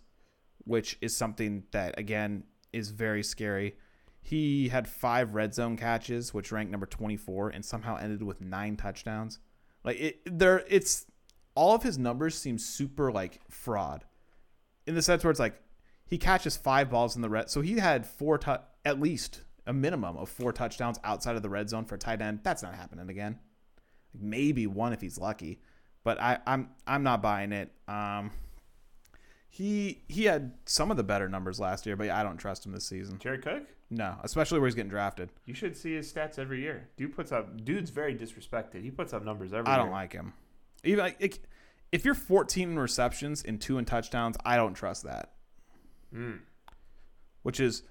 which 0.64 0.96
is 1.00 1.16
something 1.16 1.64
that, 1.72 1.98
again, 1.98 2.44
is 2.72 2.90
very 2.90 3.22
scary. 3.22 3.76
He 4.22 4.68
had 4.68 4.86
five 4.86 5.34
red 5.34 5.52
zone 5.52 5.76
catches, 5.76 6.32
which 6.32 6.52
ranked 6.52 6.70
number 6.70 6.86
24, 6.86 7.50
and 7.50 7.64
somehow 7.64 7.96
ended 7.96 8.22
with 8.22 8.40
nine 8.40 8.76
touchdowns. 8.76 9.40
Like, 9.84 10.00
it, 10.00 10.20
there, 10.24 10.64
it's 10.68 11.06
all 11.54 11.74
of 11.74 11.82
his 11.82 11.98
numbers 11.98 12.38
seem 12.38 12.56
super 12.56 13.10
like 13.10 13.40
fraud 13.50 14.04
in 14.86 14.94
the 14.94 15.02
sense 15.02 15.24
where 15.24 15.30
it's 15.30 15.40
like 15.40 15.60
he 16.06 16.18
catches 16.18 16.56
five 16.56 16.90
balls 16.90 17.16
in 17.16 17.22
the 17.22 17.28
red. 17.28 17.50
So 17.50 17.60
he 17.60 17.74
had 17.74 18.06
four, 18.06 18.38
tu- 18.38 18.56
at 18.84 19.00
least 19.00 19.42
a 19.66 19.72
minimum 19.72 20.16
of 20.16 20.28
four 20.28 20.52
touchdowns 20.52 20.98
outside 21.04 21.36
of 21.36 21.42
the 21.42 21.50
red 21.50 21.68
zone 21.68 21.84
for 21.84 21.96
tight 21.96 22.20
end. 22.20 22.40
That's 22.42 22.62
not 22.62 22.74
happening 22.74 23.08
again. 23.08 23.38
Maybe 24.18 24.66
one 24.66 24.92
if 24.92 25.00
he's 25.00 25.18
lucky, 25.18 25.60
but 26.04 26.20
I, 26.20 26.38
I'm 26.46 26.70
I'm 26.86 27.02
not 27.02 27.22
buying 27.22 27.52
it. 27.52 27.70
Um, 27.88 28.30
He 29.48 30.02
he 30.08 30.24
had 30.24 30.52
some 30.66 30.90
of 30.90 30.96
the 30.96 31.02
better 31.02 31.28
numbers 31.28 31.60
last 31.60 31.86
year, 31.86 31.96
but 31.96 32.04
yeah, 32.06 32.18
I 32.18 32.22
don't 32.22 32.36
trust 32.38 32.64
him 32.66 32.72
this 32.72 32.86
season. 32.86 33.18
Jared 33.18 33.42
Cook? 33.42 33.64
No, 33.90 34.16
especially 34.22 34.58
where 34.58 34.68
he's 34.68 34.74
getting 34.74 34.88
drafted. 34.90 35.28
You 35.44 35.52
should 35.54 35.76
see 35.76 35.94
his 35.94 36.10
stats 36.10 36.38
every 36.38 36.62
year. 36.62 36.88
Dude 36.96 37.14
puts 37.14 37.30
up. 37.32 37.62
Dude's 37.64 37.90
very 37.90 38.14
disrespected. 38.14 38.82
He 38.82 38.90
puts 38.90 39.12
up 39.12 39.22
numbers 39.24 39.52
every 39.52 39.70
I 39.70 39.76
don't 39.76 39.90
like 39.90 40.12
him. 40.14 40.32
Even 40.84 41.04
like, 41.04 41.16
it- 41.20 41.38
if 41.92 42.06
you're 42.06 42.14
14 42.14 42.70
in 42.70 42.78
receptions 42.78 43.42
and 43.42 43.60
two 43.60 43.76
in 43.76 43.84
touchdowns, 43.84 44.38
I 44.46 44.56
don't 44.56 44.72
trust 44.72 45.02
that. 45.04 45.32
Mm. 46.14 46.38
Which 47.42 47.60
is 47.60 47.82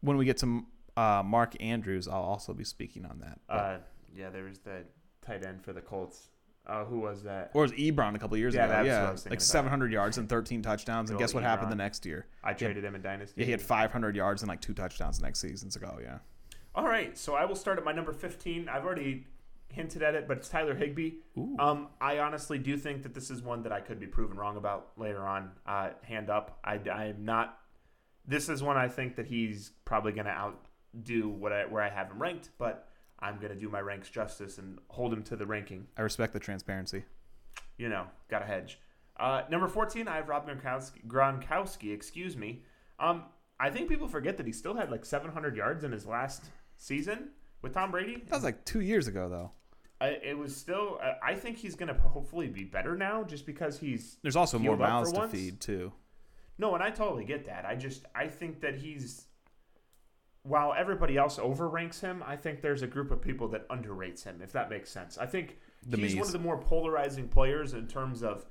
when 0.00 0.16
we 0.16 0.24
get 0.24 0.36
to 0.38 0.64
uh, 0.96 1.24
Mark 1.24 1.60
Andrews, 1.60 2.06
I'll 2.06 2.22
also 2.22 2.54
be 2.54 2.62
speaking 2.62 3.04
on 3.04 3.18
that. 3.18 3.40
Uh, 3.48 3.78
yeah, 4.14 4.30
there 4.30 4.44
was 4.44 4.60
the 4.60 4.84
tight 5.24 5.44
end 5.44 5.62
for 5.64 5.72
the 5.72 5.80
Colts. 5.80 6.28
Uh, 6.64 6.84
who 6.84 7.00
was 7.00 7.24
that? 7.24 7.50
or 7.54 7.62
was 7.62 7.72
Ebron 7.72 8.14
a 8.14 8.18
couple 8.20 8.36
years 8.36 8.54
Yeah, 8.54 8.66
ago? 8.66 8.72
that's 8.72 8.86
what 8.86 8.86
yeah, 8.86 9.08
I 9.08 9.10
was 9.10 9.22
thinking 9.22 9.30
like 9.32 9.38
about. 9.40 9.46
700 9.46 9.92
yards 9.92 10.18
and 10.18 10.28
13 10.28 10.62
touchdowns. 10.62 11.10
And 11.10 11.18
guess 11.18 11.34
what 11.34 11.42
happened 11.42 11.72
the 11.72 11.76
next 11.76 12.06
year? 12.06 12.26
I 12.44 12.52
traded 12.52 12.84
him 12.84 12.94
in 12.94 13.02
Dynasty. 13.02 13.40
Yeah, 13.40 13.46
he 13.46 13.50
had 13.50 13.60
500 13.60 14.14
yards 14.14 14.42
and 14.42 14.48
like 14.48 14.60
two 14.60 14.72
touchdowns 14.72 15.18
the 15.18 15.24
next 15.24 15.40
season. 15.40 15.70
So 15.72 15.80
go, 15.80 15.98
yeah. 16.00 16.18
All 16.74 16.86
right, 16.86 17.18
so 17.18 17.34
I 17.34 17.44
will 17.46 17.56
start 17.56 17.78
at 17.78 17.84
my 17.84 17.90
number 17.92 18.12
15. 18.12 18.68
I've 18.68 18.84
already 18.84 19.26
hinted 19.68 20.02
at 20.04 20.14
it, 20.14 20.28
but 20.28 20.36
it's 20.36 20.48
Tyler 20.48 20.74
Higbee. 20.76 21.14
Ooh. 21.36 21.56
Um, 21.58 21.88
I 22.00 22.18
honestly 22.20 22.58
do 22.58 22.76
think 22.76 23.02
that 23.02 23.12
this 23.14 23.28
is 23.30 23.42
one 23.42 23.64
that 23.64 23.72
I 23.72 23.80
could 23.80 23.98
be 23.98 24.06
proven 24.06 24.36
wrong 24.36 24.56
about 24.56 24.92
later 24.96 25.26
on. 25.26 25.50
Uh, 25.66 25.90
hand 26.02 26.30
up. 26.30 26.58
I, 26.64 26.74
I'm 26.88 27.24
not. 27.24 27.58
This 28.26 28.48
is 28.48 28.62
one 28.62 28.76
I 28.76 28.86
think 28.86 29.16
that 29.16 29.26
he's 29.26 29.72
probably 29.84 30.12
going 30.12 30.26
to 30.26 30.30
outdo 30.30 31.28
what 31.28 31.52
I, 31.52 31.64
where 31.66 31.82
I 31.82 31.88
have 31.90 32.08
him 32.08 32.22
ranked, 32.22 32.50
but 32.56 32.88
I'm 33.22 33.36
going 33.36 33.52
to 33.52 33.58
do 33.58 33.68
my 33.68 33.80
ranks 33.80 34.10
justice 34.10 34.58
and 34.58 34.78
hold 34.88 35.12
him 35.12 35.22
to 35.24 35.36
the 35.36 35.46
ranking. 35.46 35.86
I 35.96 36.02
respect 36.02 36.32
the 36.32 36.40
transparency. 36.40 37.04
You 37.78 37.88
know, 37.88 38.06
got 38.28 38.42
a 38.42 38.44
hedge. 38.44 38.78
Uh, 39.18 39.42
number 39.50 39.68
14, 39.68 40.08
I 40.08 40.16
have 40.16 40.28
Rob 40.28 40.48
Gronkowski, 40.48 41.06
Gronkowski 41.06 41.94
excuse 41.94 42.36
me. 42.36 42.64
Um, 42.98 43.24
I 43.60 43.70
think 43.70 43.88
people 43.88 44.08
forget 44.08 44.36
that 44.38 44.46
he 44.46 44.52
still 44.52 44.74
had 44.74 44.90
like 44.90 45.04
700 45.04 45.56
yards 45.56 45.84
in 45.84 45.92
his 45.92 46.06
last 46.06 46.44
season 46.76 47.30
with 47.62 47.74
Tom 47.74 47.90
Brady. 47.90 48.22
That 48.26 48.34
was 48.34 48.44
like 48.44 48.64
two 48.64 48.80
years 48.80 49.06
ago, 49.06 49.28
though. 49.28 49.52
I, 50.00 50.18
it 50.22 50.36
was 50.36 50.56
still. 50.56 50.98
Uh, 51.00 51.12
I 51.22 51.34
think 51.34 51.58
he's 51.58 51.76
going 51.76 51.94
to 51.94 52.00
hopefully 52.00 52.48
be 52.48 52.64
better 52.64 52.96
now, 52.96 53.22
just 53.22 53.46
because 53.46 53.78
he's. 53.78 54.18
There's 54.22 54.34
also 54.34 54.58
more 54.58 54.76
mouths 54.76 55.12
to 55.12 55.18
once? 55.20 55.32
feed 55.32 55.60
too. 55.60 55.92
No, 56.58 56.74
and 56.74 56.82
I 56.82 56.90
totally 56.90 57.24
get 57.24 57.46
that. 57.46 57.64
I 57.64 57.76
just 57.76 58.04
I 58.14 58.26
think 58.26 58.60
that 58.62 58.74
he's. 58.74 59.26
While 60.44 60.74
everybody 60.76 61.16
else 61.16 61.38
overranks 61.38 62.00
him, 62.00 62.22
I 62.26 62.36
think 62.36 62.62
there's 62.62 62.82
a 62.82 62.86
group 62.86 63.10
of 63.12 63.22
people 63.22 63.48
that 63.48 63.68
underrates 63.68 64.24
him. 64.24 64.40
If 64.42 64.52
that 64.52 64.70
makes 64.70 64.90
sense, 64.90 65.16
I 65.16 65.26
think 65.26 65.58
The 65.86 65.96
he's 65.96 66.16
one 66.16 66.26
of 66.26 66.32
the 66.32 66.38
more 66.38 66.58
polarizing 66.58 67.28
players 67.28 67.74
in 67.74 67.86
terms 67.86 68.22
of 68.24 68.44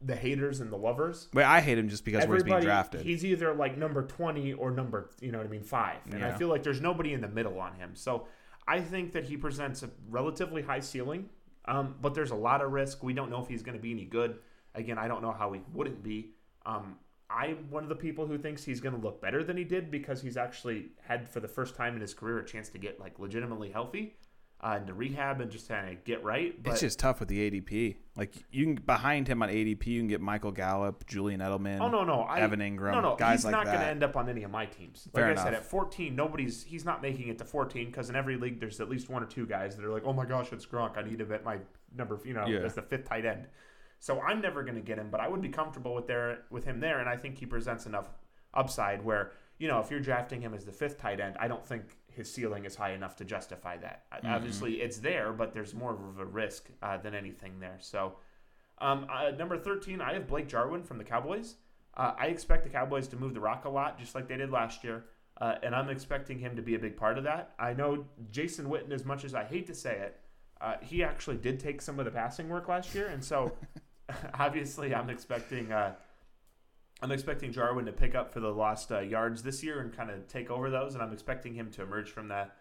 the 0.00 0.16
haters 0.16 0.60
and 0.60 0.72
the 0.72 0.76
lovers. 0.76 1.28
Wait, 1.32 1.44
I 1.44 1.60
hate 1.60 1.78
him 1.78 1.88
just 1.88 2.04
because 2.04 2.26
where 2.26 2.36
he's 2.36 2.44
being 2.44 2.60
drafted. 2.60 3.02
he's 3.02 3.24
either 3.24 3.54
like 3.54 3.76
number 3.76 4.04
twenty 4.04 4.52
or 4.52 4.70
number, 4.70 5.10
you 5.20 5.30
know 5.32 5.38
what 5.38 5.46
I 5.46 5.50
mean, 5.50 5.62
five. 5.62 5.98
And 6.10 6.24
I 6.24 6.32
feel 6.32 6.48
like 6.48 6.62
there's 6.62 6.80
nobody 6.80 7.12
in 7.12 7.20
the 7.20 7.28
middle 7.28 7.58
on 7.60 7.74
him. 7.74 7.92
So 7.94 8.26
I 8.66 8.80
think 8.80 9.12
that 9.12 9.24
he 9.24 9.36
presents 9.36 9.82
a 9.82 9.90
relatively 10.10 10.62
high 10.62 10.80
ceiling, 10.80 11.28
um, 11.66 11.96
but 12.00 12.14
there's 12.14 12.30
a 12.32 12.36
lot 12.36 12.62
of 12.62 12.72
risk. 12.72 13.02
We 13.02 13.12
don't 13.12 13.30
know 13.30 13.40
if 13.42 13.48
he's 13.48 13.62
going 13.62 13.76
to 13.76 13.82
be 13.82 13.92
any 13.92 14.04
good. 14.04 14.38
Again, 14.74 14.98
I 14.98 15.08
don't 15.08 15.22
know 15.22 15.32
how 15.32 15.52
he 15.52 15.60
wouldn't 15.72 16.02
be. 16.02 16.32
Um, 16.66 16.96
I'm 17.30 17.70
one 17.70 17.82
of 17.82 17.88
the 17.88 17.94
people 17.94 18.26
who 18.26 18.38
thinks 18.38 18.64
he's 18.64 18.80
going 18.80 18.94
to 18.94 19.00
look 19.00 19.20
better 19.20 19.44
than 19.44 19.56
he 19.56 19.64
did 19.64 19.90
because 19.90 20.22
he's 20.22 20.36
actually 20.36 20.86
had 21.06 21.28
for 21.28 21.40
the 21.40 21.48
first 21.48 21.74
time 21.74 21.94
in 21.94 22.00
his 22.00 22.14
career 22.14 22.38
a 22.38 22.44
chance 22.44 22.68
to 22.70 22.78
get 22.78 22.98
like 22.98 23.18
legitimately 23.18 23.70
healthy, 23.70 24.14
uh, 24.62 24.74
and 24.76 24.86
to 24.86 24.94
rehab 24.94 25.40
and 25.40 25.50
just 25.50 25.68
kind 25.68 25.90
of 25.90 26.02
get 26.04 26.24
right. 26.24 26.60
But 26.62 26.72
it's 26.72 26.80
just 26.80 26.98
tough 26.98 27.20
with 27.20 27.28
the 27.28 27.50
ADP. 27.50 27.96
Like 28.16 28.34
you 28.50 28.64
can 28.64 28.74
behind 28.76 29.28
him 29.28 29.42
on 29.42 29.50
ADP, 29.50 29.86
you 29.86 30.00
can 30.00 30.08
get 30.08 30.20
Michael 30.22 30.52
Gallup, 30.52 31.06
Julian 31.06 31.40
Edelman. 31.40 31.80
Oh 31.80 31.88
no, 31.88 32.02
no, 32.02 32.22
I, 32.22 32.40
Evan 32.40 32.60
Engram, 32.60 32.92
No, 32.92 33.00
no, 33.00 33.16
guys 33.16 33.40
he's 33.40 33.44
like 33.44 33.52
not 33.52 33.66
going 33.66 33.78
to 33.78 33.86
end 33.86 34.02
up 34.02 34.16
on 34.16 34.28
any 34.28 34.42
of 34.42 34.50
my 34.50 34.64
teams. 34.66 35.06
Like 35.12 35.22
Fair 35.24 35.32
I 35.32 35.34
said, 35.36 35.54
at 35.54 35.64
14, 35.64 36.16
nobody's 36.16 36.64
he's 36.64 36.84
not 36.84 37.02
making 37.02 37.28
it 37.28 37.38
to 37.38 37.44
14 37.44 37.86
because 37.86 38.08
in 38.08 38.16
every 38.16 38.36
league 38.36 38.58
there's 38.58 38.80
at 38.80 38.88
least 38.88 39.10
one 39.10 39.22
or 39.22 39.26
two 39.26 39.46
guys 39.46 39.76
that 39.76 39.84
are 39.84 39.92
like, 39.92 40.04
oh 40.06 40.12
my 40.14 40.24
gosh, 40.24 40.50
it's 40.52 40.66
Gronk. 40.66 40.96
I 40.96 41.02
need 41.02 41.20
him 41.20 41.30
at 41.30 41.44
my 41.44 41.58
number, 41.94 42.18
you 42.24 42.32
know, 42.32 42.46
Yeah. 42.46 42.60
as 42.60 42.74
the 42.74 42.82
fifth 42.82 43.04
tight 43.08 43.26
end. 43.26 43.46
So 44.00 44.20
I'm 44.20 44.40
never 44.40 44.62
going 44.62 44.76
to 44.76 44.80
get 44.80 44.98
him, 44.98 45.08
but 45.10 45.20
I 45.20 45.28
would 45.28 45.42
be 45.42 45.48
comfortable 45.48 45.94
with 45.94 46.06
there 46.06 46.44
with 46.50 46.64
him 46.64 46.80
there, 46.80 47.00
and 47.00 47.08
I 47.08 47.16
think 47.16 47.38
he 47.38 47.46
presents 47.46 47.86
enough 47.86 48.08
upside 48.54 49.04
where 49.04 49.32
you 49.58 49.68
know 49.68 49.80
if 49.80 49.90
you're 49.90 50.00
drafting 50.00 50.40
him 50.40 50.54
as 50.54 50.64
the 50.64 50.72
fifth 50.72 50.98
tight 50.98 51.20
end, 51.20 51.36
I 51.40 51.48
don't 51.48 51.66
think 51.66 51.82
his 52.12 52.32
ceiling 52.32 52.64
is 52.64 52.74
high 52.76 52.92
enough 52.92 53.16
to 53.16 53.24
justify 53.24 53.76
that. 53.78 54.04
Mm-hmm. 54.12 54.28
Obviously, 54.28 54.80
it's 54.80 54.98
there, 54.98 55.32
but 55.32 55.52
there's 55.52 55.74
more 55.74 55.92
of 55.92 56.18
a 56.18 56.24
risk 56.24 56.68
uh, 56.82 56.96
than 56.98 57.14
anything 57.14 57.60
there. 57.60 57.78
So. 57.80 58.14
Um, 58.80 59.08
uh, 59.12 59.32
number 59.32 59.58
13, 59.58 60.00
I 60.00 60.12
have 60.12 60.28
Blake 60.28 60.46
Jarwin 60.46 60.84
from 60.84 60.98
the 60.98 61.04
Cowboys. 61.04 61.56
Uh, 61.96 62.12
I 62.16 62.26
expect 62.26 62.62
the 62.62 62.70
Cowboys 62.70 63.08
to 63.08 63.16
move 63.16 63.34
the 63.34 63.40
rock 63.40 63.64
a 63.64 63.68
lot, 63.68 63.98
just 63.98 64.14
like 64.14 64.28
they 64.28 64.36
did 64.36 64.52
last 64.52 64.84
year. 64.84 65.06
Uh, 65.40 65.54
and 65.62 65.74
I'm 65.74 65.88
expecting 65.88 66.38
him 66.38 66.56
to 66.56 66.62
be 66.62 66.74
a 66.74 66.78
big 66.78 66.96
part 66.96 67.16
of 67.18 67.24
that. 67.24 67.54
I 67.58 67.72
know 67.72 68.04
Jason 68.30 68.66
Witten, 68.66 68.92
as 68.92 69.04
much 69.04 69.24
as 69.24 69.34
I 69.34 69.44
hate 69.44 69.66
to 69.68 69.74
say 69.74 69.96
it, 69.98 70.20
uh, 70.60 70.74
he 70.82 71.04
actually 71.04 71.36
did 71.36 71.60
take 71.60 71.80
some 71.80 71.98
of 71.98 72.04
the 72.04 72.10
passing 72.10 72.48
work 72.48 72.68
last 72.68 72.94
year. 72.94 73.08
And 73.08 73.24
so 73.24 73.52
obviously 74.34 74.94
I'm 74.94 75.10
expecting. 75.10 75.72
Uh, 75.72 75.94
I'm 77.00 77.12
expecting 77.12 77.52
Jarwin 77.52 77.86
to 77.86 77.92
pick 77.92 78.16
up 78.16 78.32
for 78.32 78.40
the 78.40 78.50
lost 78.50 78.90
uh, 78.90 78.98
yards 78.98 79.42
this 79.44 79.62
year 79.62 79.80
and 79.80 79.96
kind 79.96 80.10
of 80.10 80.26
take 80.26 80.50
over 80.50 80.68
those, 80.68 80.94
and 80.94 81.02
I'm 81.02 81.12
expecting 81.12 81.54
him 81.54 81.70
to 81.72 81.82
emerge 81.82 82.10
from 82.10 82.26
that 82.28 82.56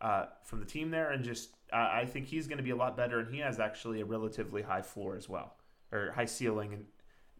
uh, 0.00 0.26
from 0.44 0.60
the 0.60 0.66
team 0.66 0.90
there, 0.90 1.10
and 1.10 1.24
just 1.24 1.50
I 1.72 2.04
think 2.04 2.26
he's 2.26 2.46
going 2.46 2.58
to 2.58 2.64
be 2.64 2.70
a 2.70 2.76
lot 2.76 2.96
better, 2.96 3.20
and 3.20 3.32
he 3.32 3.40
has 3.40 3.60
actually 3.60 4.00
a 4.00 4.04
relatively 4.04 4.62
high 4.62 4.82
floor 4.82 5.16
as 5.16 5.28
well, 5.28 5.56
or 5.90 6.10
high 6.12 6.24
ceiling, 6.24 6.72
and 6.72 6.84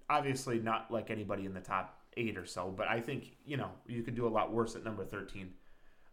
obviously 0.09 0.59
not 0.59 0.91
like 0.91 1.11
anybody 1.11 1.45
in 1.45 1.55
the 1.55 1.61
top 1.61 1.99
eight 2.17 2.37
or 2.37 2.45
so, 2.45 2.73
but 2.75 2.87
I 2.89 3.01
think 3.01 3.37
you 3.47 3.57
know 3.57 3.71
you 3.87 4.03
could 4.03 4.15
do 4.15 4.27
a 4.27 4.31
lot 4.31 4.53
worse 4.53 4.77
at 4.77 4.85
number 4.85 5.05
thirteen. 5.05 5.55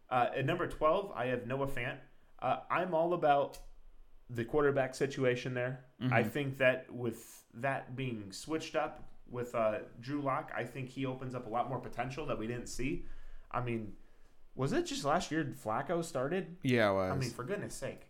Uh, 0.09 0.27
at 0.38 0.45
number 0.45 0.67
twelve, 0.67 1.12
I 1.15 1.27
have 1.27 1.45
Noah 1.45 1.67
Fant. 1.67 1.97
Uh, 2.41 2.59
I'm 2.71 2.93
all 2.93 3.13
about 3.13 3.59
the 4.30 4.46
quarterback 4.46 4.94
situation 4.96 5.54
there. 5.54 5.86
I 6.12 6.24
think 6.24 6.58
that 6.60 6.92
with 6.94 7.44
that 7.56 7.96
being 7.96 8.32
switched 8.32 8.76
up 8.76 9.04
with 9.30 9.54
uh, 9.56 9.80
Drew 10.00 10.22
Lock, 10.22 10.52
I 10.56 10.63
think 10.63 10.89
he 10.89 11.06
opens 11.06 11.36
up 11.36 11.46
a 11.46 11.50
lot 11.50 11.70
more 11.70 11.80
potential 11.80 12.26
that 12.28 12.38
we 12.38 12.48
didn't 12.48 12.68
see. 12.68 13.06
I 13.52 13.62
mean, 13.62 13.94
was 14.56 14.74
it 14.74 14.86
just 14.86 15.04
last 15.04 15.32
year 15.32 15.54
Flacco 15.63 16.04
started? 16.04 16.58
Yeah, 16.63 16.92
it 16.92 16.94
was. 16.94 17.12
I 17.12 17.15
mean, 17.15 17.30
for 17.32 17.44
goodness 17.44 17.74
sake, 17.74 18.02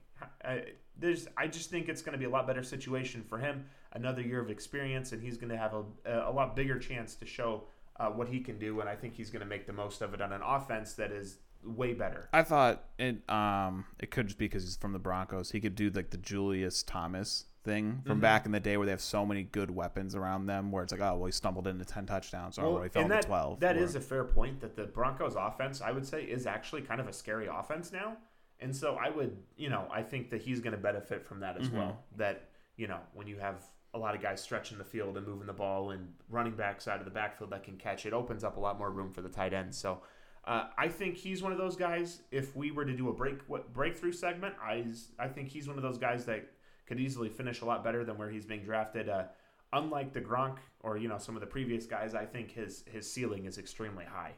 I, 0.44 0.64
there's. 0.98 1.28
I 1.38 1.48
just 1.48 1.70
think 1.70 1.90
it's 1.90 2.02
going 2.02 2.14
to 2.14 2.20
be 2.20 2.26
a 2.26 2.30
lot 2.30 2.48
better 2.48 2.64
situation 2.64 3.24
for 3.24 3.38
him. 3.38 3.66
Another 3.94 4.22
year 4.22 4.40
of 4.40 4.50
experience, 4.50 5.12
and 5.14 5.22
he's 5.22 5.38
going 5.38 5.50
to 5.50 5.58
have 5.58 5.74
a, 5.74 5.84
a 6.28 6.32
lot 6.32 6.56
bigger 6.56 6.78
chance 6.78 7.16
to 7.16 7.26
show 7.26 7.64
uh, 8.00 8.08
what 8.08 8.28
he 8.28 8.40
can 8.40 8.60
do. 8.60 8.80
And 8.82 8.90
I 8.90 8.96
think 8.96 9.16
he's 9.16 9.30
going 9.30 9.42
to 9.42 9.48
make 9.48 9.66
the 9.66 9.74
most 9.74 10.02
of 10.02 10.14
it 10.14 10.22
on 10.22 10.32
an 10.32 10.42
offense 10.44 10.94
that 10.94 11.12
is 11.12 11.38
way 11.64 11.94
better. 11.94 12.30
I 12.34 12.44
thought 12.44 12.84
it 12.98 13.28
um 13.30 13.86
it 14.00 14.12
could 14.12 14.28
just 14.28 14.38
be 14.40 14.46
because 14.46 14.64
he's 14.64 14.78
from 14.78 14.94
the 14.94 15.00
Broncos. 15.00 15.52
He 15.52 15.60
could 15.60 15.76
do 15.76 15.90
like 15.90 16.10
the 16.10 16.18
Julius 16.18 16.84
Thomas 16.84 17.46
thing 17.66 18.02
from 18.06 18.20
Mhm. 18.20 18.22
back 18.22 18.46
in 18.46 18.54
the 18.54 18.60
day 18.62 18.78
where 18.78 18.86
they 18.86 18.92
have 18.92 19.02
so 19.02 19.26
many 19.26 19.44
good 19.44 19.70
weapons 19.70 20.16
around 20.16 20.46
them 20.46 20.72
where 20.72 20.82
it's 20.84 20.94
like, 20.94 21.02
oh 21.02 21.16
well 21.18 21.26
he 21.26 21.32
stumbled 21.34 21.68
into 21.68 21.84
ten 21.84 22.06
touchdowns 22.06 22.58
or 22.58 22.74
well, 22.74 22.84
he 22.84 22.90
fell 22.90 23.04
into 23.04 23.16
that, 23.16 23.26
twelve. 23.26 23.60
That 23.60 23.76
or- 23.76 23.80
is 23.84 23.96
a 23.96 24.02
fair 24.02 24.24
point. 24.24 24.62
That 24.62 24.76
the 24.78 24.86
Broncos' 24.86 25.36
offense, 25.36 25.82
I 25.82 25.92
would 25.92 26.06
say, 26.08 26.24
is 26.24 26.48
actually 26.48 26.82
kind 26.84 27.02
of 27.02 27.08
a 27.08 27.14
scary 27.14 27.48
offense 27.48 27.92
now. 27.92 28.16
And 28.62 28.76
so 28.76 28.96
I 28.96 29.10
would, 29.10 29.38
you 29.58 29.70
know, 29.70 29.88
I 29.92 30.02
think 30.04 30.30
that 30.32 30.42
he's 30.42 30.60
going 30.62 30.72
to 30.74 30.82
benefit 30.82 31.26
from 31.26 31.42
that 31.42 31.58
as 31.58 31.70
Mhm. 31.70 31.74
well. 31.78 32.04
That 32.16 32.50
you 32.78 32.88
know, 32.88 33.00
when 33.14 33.28
you 33.28 33.38
have 33.40 33.62
a 33.94 33.98
lot 34.00 34.16
of 34.16 34.22
guys 34.22 34.42
stretching 34.42 34.78
the 34.78 34.84
field 34.86 35.18
and 35.18 35.28
moving 35.28 35.48
the 35.48 35.52
ball 35.54 35.92
and 35.92 36.14
running 36.30 36.56
backs 36.56 36.88
out 36.88 37.00
of 37.00 37.06
the 37.06 37.12
backfield 37.12 37.50
that 37.50 37.64
can 37.64 37.76
catch, 37.76 38.06
it 38.06 38.14
opens 38.14 38.44
up 38.46 38.56
a 38.56 38.60
lot 38.60 38.78
more 38.78 38.90
room 38.92 39.12
for 39.12 39.22
the 39.22 39.30
tight 39.30 39.52
end. 39.54 39.76
So. 39.76 40.02
Uh, 40.50 40.66
I 40.80 40.88
think 40.88 41.16
he's 41.16 41.44
one 41.44 41.52
of 41.52 41.60
those 41.60 41.76
guys. 41.76 42.22
If 42.32 42.56
we 42.56 42.72
were 42.72 42.84
to 42.84 42.94
do 42.94 43.10
a 43.10 43.14
break 43.14 43.38
what, 43.46 43.72
breakthrough 43.72 44.12
segment, 44.12 44.56
I 44.60 44.84
I 45.20 45.28
think 45.28 45.50
he's 45.50 45.68
one 45.68 45.78
of 45.78 45.84
those 45.84 46.00
guys 46.00 46.26
that 46.26 46.50
could 46.88 47.00
easily 47.00 47.30
finish 47.30 47.62
a 47.62 47.66
lot 47.66 47.84
better 47.84 48.04
than 48.04 48.18
where 48.18 48.32
he's 48.32 48.48
being 48.48 48.64
drafted. 48.64 49.10
Uh, 49.10 49.26
unlike 49.74 50.12
the 50.12 50.22
Gronk 50.22 50.58
or 50.80 50.98
you 50.98 51.08
know 51.08 51.20
some 51.20 51.36
of 51.36 51.42
the 51.42 51.48
previous 51.48 51.86
guys, 51.86 52.16
I 52.16 52.26
think 52.26 52.50
his 52.50 52.84
his 52.92 53.10
ceiling 53.10 53.46
is 53.46 53.60
extremely 53.60 54.06
high. 54.06 54.34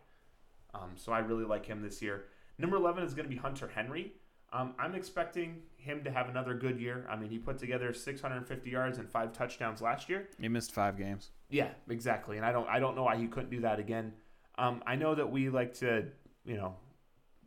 Um, 0.73 0.91
so 0.95 1.13
I 1.13 1.19
really 1.19 1.45
like 1.45 1.65
him 1.65 1.81
this 1.81 2.01
year. 2.01 2.25
Number 2.57 2.75
eleven 2.75 3.05
is 3.05 3.13
going 3.13 3.29
to 3.29 3.33
be 3.33 3.39
Hunter 3.39 3.71
Henry. 3.73 4.11
Um, 4.51 4.75
I'm 4.77 4.95
expecting 4.95 5.61
him 5.77 6.03
to 6.03 6.11
have 6.11 6.27
another 6.27 6.53
good 6.55 6.77
year. 6.77 7.07
I 7.09 7.15
mean, 7.15 7.29
he 7.29 7.37
put 7.37 7.57
together 7.57 7.93
650 7.93 8.69
yards 8.69 8.97
and 8.97 9.09
five 9.09 9.31
touchdowns 9.31 9.81
last 9.81 10.09
year. 10.09 10.27
he 10.37 10.49
missed 10.49 10.73
five 10.73 10.97
games. 10.97 11.29
Yeah, 11.49 11.69
exactly. 11.87 12.35
And 12.35 12.45
I 12.45 12.51
don't 12.51 12.67
I 12.67 12.79
don't 12.79 12.97
know 12.97 13.03
why 13.03 13.15
he 13.15 13.27
couldn't 13.27 13.49
do 13.49 13.61
that 13.61 13.79
again. 13.79 14.11
Um, 14.57 14.83
I 14.85 14.95
know 14.95 15.15
that 15.15 15.31
we 15.31 15.49
like 15.49 15.73
to 15.75 16.05
you 16.45 16.57
know 16.57 16.75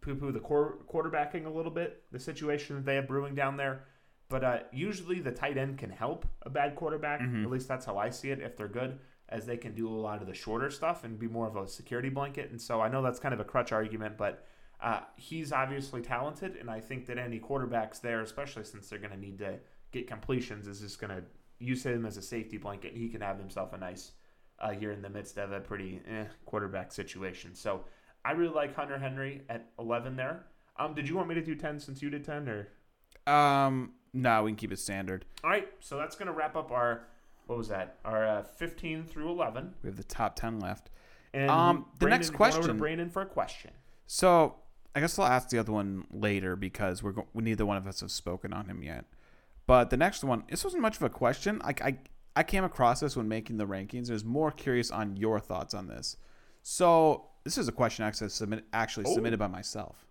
poo 0.01 0.15
poo 0.15 0.33
the 0.33 0.41
quar- 0.41 0.79
quarterbacking 0.93 1.47
a 1.47 1.51
little 1.51 1.71
bit, 1.73 2.03
the 2.13 2.19
situation 2.19 2.77
that 2.77 2.85
they 2.85 2.97
have 2.97 3.09
brewing 3.09 3.35
down 3.35 3.57
there. 3.57 3.85
But 4.29 4.45
uh, 4.45 4.59
usually 4.73 5.21
the 5.21 5.31
tight 5.33 5.59
end 5.59 5.79
can 5.79 5.91
help 5.91 6.27
a 6.43 6.51
bad 6.51 6.77
quarterback. 6.77 7.21
Mhm. 7.21 7.45
At 7.45 7.51
least 7.51 7.69
that's 7.69 7.85
how 7.87 7.99
I 7.99 8.11
see 8.11 8.31
it. 8.31 8.41
If 8.41 8.57
they're 8.57 8.69
good, 8.69 8.99
as 9.29 9.47
they 9.47 9.57
can 9.57 9.75
do 9.75 9.89
a 9.89 9.95
lot 9.95 10.21
of 10.21 10.27
the 10.27 10.35
shorter 10.35 10.71
stuff 10.71 11.05
and 11.05 11.19
be 11.19 11.29
more 11.29 11.47
of 11.47 11.57
a 11.57 11.67
security 11.69 12.09
blanket. 12.09 12.51
And 12.51 12.61
so 12.61 12.81
I 12.81 12.89
know 12.89 13.03
that's 13.03 13.21
kind 13.21 13.35
of 13.35 13.41
a 13.41 13.45
crutch 13.45 13.73
argument, 13.73 14.17
but 14.17 14.47
uh, 14.83 15.01
he's 15.17 15.53
obviously 15.53 16.03
talented, 16.03 16.57
and 16.57 16.71
I 16.71 16.81
think 16.81 17.07
that 17.07 17.17
any 17.17 17.39
quarterbacks 17.39 18.01
there, 18.01 18.21
especially 18.21 18.65
since 18.65 18.89
they're 18.89 18.99
going 18.99 19.13
to 19.13 19.19
need 19.19 19.39
to 19.39 19.59
get 19.93 20.07
completions, 20.07 20.67
is 20.67 20.81
just 20.81 21.01
going 21.01 21.11
to 21.15 21.23
use 21.59 21.87
him 21.87 22.05
as 22.05 22.17
a 22.17 22.23
safety 22.23 22.59
blanket. 22.59 22.95
He 22.95 23.09
can 23.09 23.21
have 23.23 23.39
himself 23.39 23.73
a 23.73 23.79
nice 23.79 24.13
uh, 24.65 24.71
here 24.73 24.91
in 24.91 25.03
the 25.03 25.11
midst 25.11 25.37
of 25.39 25.53
a 25.53 25.61
pretty 25.61 26.01
eh, 26.11 26.25
quarterback 26.47 26.91
situation. 26.91 27.55
So 27.55 27.85
I 28.25 28.33
really 28.33 28.55
like 28.55 28.75
Hunter 28.75 28.99
Henry 28.99 29.43
at 29.49 29.67
11 29.79 30.17
there. 30.17 30.47
Um, 30.79 30.95
did 30.95 31.09
you 31.09 31.15
want 31.17 31.29
me 31.29 31.35
to 31.37 31.43
do 31.43 31.55
10 31.55 31.79
since 31.79 32.03
you 32.03 32.11
did 32.11 32.25
10 32.25 32.49
or? 32.49 33.33
Um, 33.33 33.93
no, 34.13 34.43
we 34.43 34.51
can 34.51 34.57
keep 34.57 34.73
it 34.73 34.79
standard. 34.79 35.25
All 35.45 35.51
right, 35.51 35.69
so 35.81 35.97
that's 35.99 36.17
gonna 36.17 36.33
wrap 36.33 36.57
up 36.57 36.71
our 36.73 37.07
what 37.47 37.59
was 37.59 37.69
that? 37.69 37.99
Our 38.07 38.27
uh, 38.27 38.43
15 38.43 39.05
through 39.05 39.31
11. 39.31 39.75
We 39.83 39.89
have 39.89 39.97
the 39.99 40.03
top 40.05 40.35
ten 40.35 40.59
left. 40.61 40.89
And 41.35 41.51
Um, 41.51 41.85
the 41.99 42.07
Brandon- 42.07 42.21
next 42.21 42.31
going 42.31 42.43
over 42.43 42.51
to 42.53 42.59
question- 42.63 42.79
Brandon 42.79 43.11
for 43.11 43.23
a 43.23 43.27
question. 43.27 43.71
So 44.07 44.57
I 44.95 45.01
guess 45.01 45.19
I'll 45.19 45.27
ask 45.27 45.51
the 45.51 45.59
other 45.59 45.73
one 45.73 46.07
later 46.11 46.57
because 46.57 47.03
we're 47.03 47.13
go- 47.13 47.29
we 47.35 47.43
neither 47.43 47.67
one 47.67 47.77
of 47.77 47.87
us 47.87 48.01
have 48.01 48.11
spoken 48.11 48.53
on 48.55 48.67
him 48.67 48.83
yet. 48.83 49.05
But 49.67 49.91
the 49.91 49.97
next 49.99 50.25
one, 50.25 50.45
this 50.49 50.65
wasn't 50.65 50.81
much 50.83 50.97
of 50.97 51.03
a 51.03 51.11
question. 51.11 51.61
I, 51.63 51.75
I 51.83 51.99
I 52.37 52.43
came 52.43 52.65
across 52.65 53.01
this 53.01 53.17
when 53.17 53.29
making 53.29 53.57
the 53.59 53.67
rankings. 53.67 54.11
I 54.11 54.13
was 54.13 54.25
more 54.25 54.51
curious 54.51 54.91
on 54.91 55.17
your 55.17 55.39
thoughts 55.41 55.73
on 55.75 55.87
this. 55.87 56.17
So 56.63 57.27
this 57.45 57.59
is 57.59 57.69
a 57.69 57.73
question 57.73 58.05
actually 58.05 58.31
submit, 58.31 58.65
actually 58.73 59.05
Oh. 59.09 59.15
submitted 59.15 59.39
by 59.39 59.47
myself. 59.47 60.07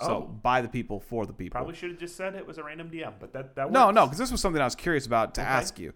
So 0.00 0.06
oh, 0.10 0.20
by 0.22 0.62
the 0.62 0.68
people 0.68 0.98
for 0.98 1.26
the 1.26 1.32
people. 1.34 1.58
probably 1.58 1.74
should 1.74 1.90
have 1.90 1.98
just 2.00 2.16
said 2.16 2.34
it 2.34 2.46
was 2.46 2.56
a 2.56 2.64
random 2.64 2.90
DM, 2.90 3.12
but 3.20 3.34
that 3.34 3.54
that 3.56 3.70
No, 3.70 3.86
works. 3.86 3.94
no, 3.94 4.06
because 4.06 4.18
this 4.18 4.32
was 4.32 4.40
something 4.40 4.60
I 4.62 4.64
was 4.64 4.74
curious 4.74 5.04
about 5.06 5.34
to 5.34 5.42
Okay. 5.42 5.48
ask 5.50 5.78
you. 5.78 5.92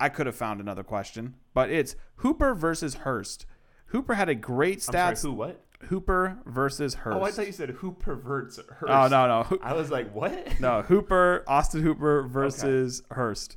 I 0.00 0.08
could 0.08 0.26
have 0.26 0.36
found 0.36 0.60
another 0.60 0.82
question, 0.84 1.34
but 1.54 1.70
it's 1.70 1.94
Hooper 2.16 2.54
versus 2.54 2.94
Hurst. 2.94 3.44
Hooper 3.86 4.14
had 4.14 4.28
a 4.28 4.34
great 4.34 4.78
stats. 4.78 5.18
sorry, 5.18 5.32
who 5.32 5.32
what? 5.32 5.64
Hooper 5.88 6.38
versus 6.46 6.94
Hurst. 6.94 7.18
Oh, 7.18 7.22
I 7.24 7.30
thought 7.32 7.46
you 7.46 7.52
said 7.52 7.70
who 7.70 7.92
perverts 7.92 8.58
Hurst. 8.58 8.90
Oh 8.92 9.08
no, 9.08 9.26
no, 9.26 9.58
I 9.62 9.74
was 9.74 9.90
like, 9.90 10.12
what? 10.14 10.58
no. 10.60 10.82
Hooper, 10.82 11.44
Austin 11.46 11.82
Hooper 11.82 12.22
versus 12.28 13.02
Hurst. 13.10 13.56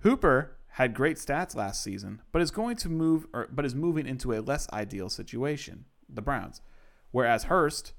Hooper 0.00 0.57
had 0.78 0.94
great 0.94 1.16
stats 1.16 1.56
last 1.56 1.82
season, 1.82 2.22
but 2.30 2.40
is 2.40 2.52
going 2.52 2.76
to 2.76 2.88
move, 2.88 3.26
or 3.34 3.48
but 3.50 3.64
is 3.64 3.74
moving 3.74 4.06
into 4.06 4.32
a 4.32 4.38
less 4.38 4.68
ideal 4.72 5.08
situation. 5.08 5.84
The 6.08 6.22
Browns, 6.22 6.62
whereas 7.10 7.44
Hurst. 7.44 7.94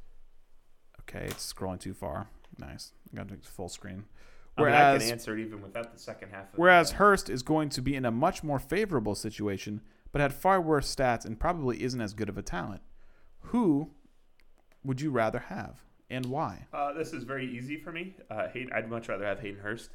Okay, 1.02 1.26
it's 1.26 1.52
scrolling 1.54 1.82
too 1.82 1.94
far. 1.94 2.30
Nice. 2.58 2.94
I 3.12 3.18
got 3.18 3.28
to 3.28 3.36
full 3.42 3.68
screen. 3.68 4.06
I, 4.58 4.62
mean, 4.62 4.72
I 4.72 4.94
Whereas 4.94 5.04
can 5.04 5.12
answer 5.12 5.38
it 5.38 5.42
even 5.42 5.62
without 5.62 5.92
the 5.92 6.00
second 6.00 6.30
half. 6.30 6.54
Of 6.54 6.58
Whereas 6.60 6.92
Hurst 6.92 7.30
is 7.30 7.44
going 7.44 7.68
to 7.70 7.82
be 7.82 7.96
in 7.96 8.06
a 8.06 8.12
much 8.12 8.44
more 8.46 8.60
favorable 8.60 9.16
situation, 9.16 9.82
but 10.14 10.22
had 10.22 10.34
far 10.34 10.62
worse 10.62 10.94
stats 10.94 11.26
and 11.26 11.38
probably 11.38 11.84
isn't 11.84 12.00
as 12.00 12.14
good 12.14 12.30
of 12.30 12.38
a 12.38 12.42
talent. 12.42 12.82
Who 13.40 13.92
would 14.86 15.02
you 15.02 15.12
rather 15.12 15.40
have, 15.40 15.84
and 16.10 16.28
why? 16.28 16.68
Uh, 16.72 16.94
this 16.94 17.12
is 17.12 17.26
very 17.26 17.46
easy 17.46 17.76
for 17.76 17.92
me. 17.92 18.16
Uh, 18.32 18.48
Hayden, 18.48 18.72
I'd 18.74 18.90
much 18.90 19.10
rather 19.10 19.26
have 19.26 19.42
Hayden 19.42 19.60
Hurst. 19.60 19.90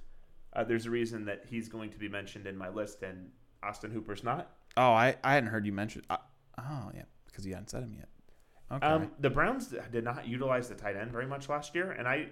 Uh, 0.54 0.64
there's 0.64 0.86
a 0.86 0.90
reason 0.90 1.24
that 1.24 1.44
he's 1.48 1.68
going 1.68 1.90
to 1.90 1.98
be 1.98 2.08
mentioned 2.08 2.46
in 2.46 2.56
my 2.56 2.68
list 2.68 3.02
and 3.02 3.30
Austin 3.62 3.90
Hooper's 3.90 4.22
not. 4.22 4.52
Oh, 4.76 4.92
I, 4.92 5.16
I 5.24 5.34
hadn't 5.34 5.50
heard 5.50 5.66
you 5.66 5.72
mention. 5.72 6.02
Uh, 6.10 6.16
oh, 6.58 6.90
yeah, 6.94 7.02
because 7.26 7.46
you 7.46 7.54
hadn't 7.54 7.70
said 7.70 7.82
him 7.82 7.94
yet. 7.96 8.08
Okay. 8.72 8.86
Um, 8.86 9.10
the 9.20 9.30
Browns 9.30 9.74
did 9.92 10.04
not 10.04 10.26
utilize 10.26 10.68
the 10.68 10.74
tight 10.74 10.96
end 10.96 11.12
very 11.12 11.26
much 11.26 11.48
last 11.48 11.74
year, 11.74 11.92
and 11.92 12.08
I, 12.08 12.28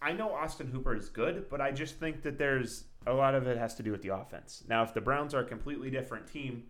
I 0.00 0.12
know 0.12 0.32
Austin 0.32 0.68
Hooper 0.68 0.94
is 0.94 1.08
good, 1.08 1.48
but 1.50 1.60
I 1.60 1.72
just 1.72 1.96
think 1.96 2.22
that 2.22 2.38
there's 2.38 2.84
a 3.06 3.12
lot 3.12 3.34
of 3.34 3.46
it 3.46 3.58
has 3.58 3.74
to 3.76 3.82
do 3.82 3.92
with 3.92 4.02
the 4.02 4.14
offense. 4.14 4.64
Now, 4.68 4.82
if 4.82 4.94
the 4.94 5.00
Browns 5.00 5.34
are 5.34 5.40
a 5.40 5.44
completely 5.44 5.90
different 5.90 6.26
team, 6.26 6.64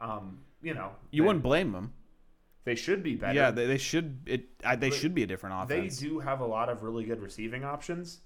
um, 0.00 0.40
you 0.62 0.74
know, 0.74 0.90
you 1.10 1.22
then 1.22 1.26
wouldn't 1.26 1.42
blame 1.42 1.72
them. 1.72 1.92
They 2.64 2.74
should 2.74 3.02
be 3.02 3.14
better. 3.14 3.34
Yeah, 3.34 3.50
they, 3.50 3.66
they 3.66 3.78
should. 3.78 4.20
It. 4.26 4.48
I, 4.64 4.76
they 4.76 4.90
should 4.90 5.14
be 5.14 5.22
a 5.22 5.26
different 5.26 5.56
offense. 5.64 5.98
they 5.98 6.06
do 6.06 6.18
have 6.20 6.40
a 6.40 6.46
lot 6.46 6.68
of 6.68 6.82
really 6.82 7.04
good 7.04 7.20
receiving 7.20 7.64
options. 7.64 8.20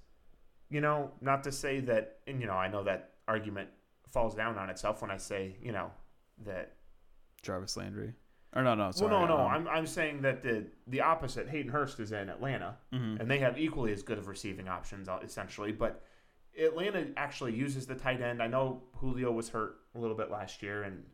You 0.70 0.80
know, 0.80 1.10
not 1.20 1.44
to 1.44 1.52
say 1.52 1.80
that, 1.80 2.18
and 2.26 2.40
you 2.40 2.46
know, 2.46 2.54
I 2.54 2.68
know 2.68 2.84
that 2.84 3.14
argument 3.26 3.68
falls 4.10 4.34
down 4.34 4.58
on 4.58 4.70
itself 4.70 5.02
when 5.02 5.10
I 5.10 5.16
say, 5.16 5.56
you 5.62 5.72
know, 5.72 5.90
that. 6.44 6.74
Jarvis 7.42 7.76
Landry. 7.76 8.14
Or 8.54 8.62
no, 8.62 8.74
no, 8.74 8.90
sorry. 8.90 9.10
well, 9.10 9.20
no, 9.20 9.36
no, 9.36 9.42
um, 9.42 9.50
I'm, 9.50 9.68
I'm 9.68 9.86
saying 9.86 10.22
that 10.22 10.42
the 10.42 10.66
the 10.86 11.02
opposite. 11.02 11.48
Hayden 11.48 11.70
Hurst 11.70 12.00
is 12.00 12.12
in 12.12 12.30
Atlanta, 12.30 12.76
mhm. 12.92 13.20
and 13.20 13.30
they 13.30 13.38
have 13.38 13.58
equally 13.58 13.92
as 13.92 14.02
good 14.02 14.16
of 14.16 14.26
receiving 14.26 14.68
options, 14.68 15.08
uh, 15.08 15.18
essentially. 15.22 15.70
But 15.70 16.02
Atlanta 16.58 17.08
actually 17.16 17.54
uses 17.54 17.86
the 17.86 17.94
tight 17.94 18.22
end. 18.22 18.42
I 18.42 18.46
know 18.46 18.82
Julio 18.94 19.30
was 19.32 19.50
hurt 19.50 19.76
a 19.94 19.98
little 19.98 20.16
bit 20.16 20.30
last 20.30 20.62
year, 20.62 20.84
and 20.84 21.04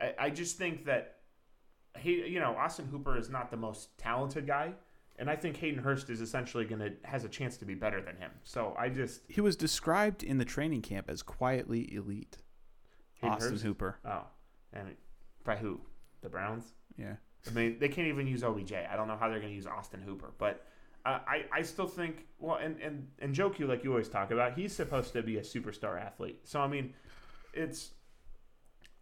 I, 0.00 0.14
I 0.18 0.30
just 0.30 0.58
think 0.58 0.84
that 0.86 1.16
he, 1.98 2.26
you 2.26 2.38
know, 2.38 2.54
Austin 2.56 2.86
Hooper 2.86 3.18
is 3.18 3.30
not 3.30 3.50
the 3.50 3.56
most 3.56 3.96
talented 3.98 4.46
guy, 4.46 4.72
and 5.18 5.30
I 5.30 5.36
think 5.36 5.56
Hayden 5.56 5.82
Hurst 5.82 6.10
is 6.10 6.20
essentially 6.20 6.64
going 6.64 6.80
to 6.80 6.92
has 7.04 7.24
a 7.24 7.28
chance 7.28 7.56
to 7.58 7.64
be 7.64 7.74
better 7.74 8.00
than 8.00 8.16
him. 8.16 8.30
So 8.44 8.74
I 8.78 8.88
just 8.88 9.22
He 9.28 9.40
was 9.40 9.56
described 9.56 10.22
in 10.22 10.38
the 10.38 10.44
training 10.44 10.82
camp 10.82 11.08
as 11.08 11.22
quietly 11.22 11.92
elite. 11.94 12.38
Hayden 13.20 13.34
Austin 13.34 13.52
Hurst? 13.52 13.64
Hooper. 13.64 13.98
Oh, 14.04 14.26
and 14.72 14.94
by 15.44 15.56
who? 15.56 15.80
The 16.22 16.28
Browns. 16.28 16.72
Yeah. 16.98 17.14
I 17.46 17.50
mean, 17.50 17.78
they 17.78 17.88
can't 17.88 18.08
even 18.08 18.26
use 18.26 18.42
OBJ. 18.42 18.72
I 18.72 18.96
don't 18.96 19.08
know 19.08 19.16
how 19.16 19.28
they're 19.28 19.38
going 19.38 19.52
to 19.52 19.56
use 19.56 19.66
Austin 19.66 20.02
Hooper, 20.02 20.32
but 20.38 20.66
uh, 21.04 21.20
I, 21.26 21.44
I 21.52 21.62
still 21.62 21.86
think 21.86 22.26
well, 22.38 22.56
and 22.56 22.80
and 22.80 23.08
and 23.20 23.34
Njoku, 23.34 23.68
like 23.68 23.84
you 23.84 23.90
always 23.90 24.08
talk 24.08 24.32
about, 24.32 24.54
he's 24.54 24.74
supposed 24.74 25.12
to 25.12 25.22
be 25.22 25.36
a 25.38 25.42
superstar 25.42 26.00
athlete. 26.00 26.40
So 26.42 26.60
I 26.60 26.66
mean, 26.66 26.94
it's 27.54 27.92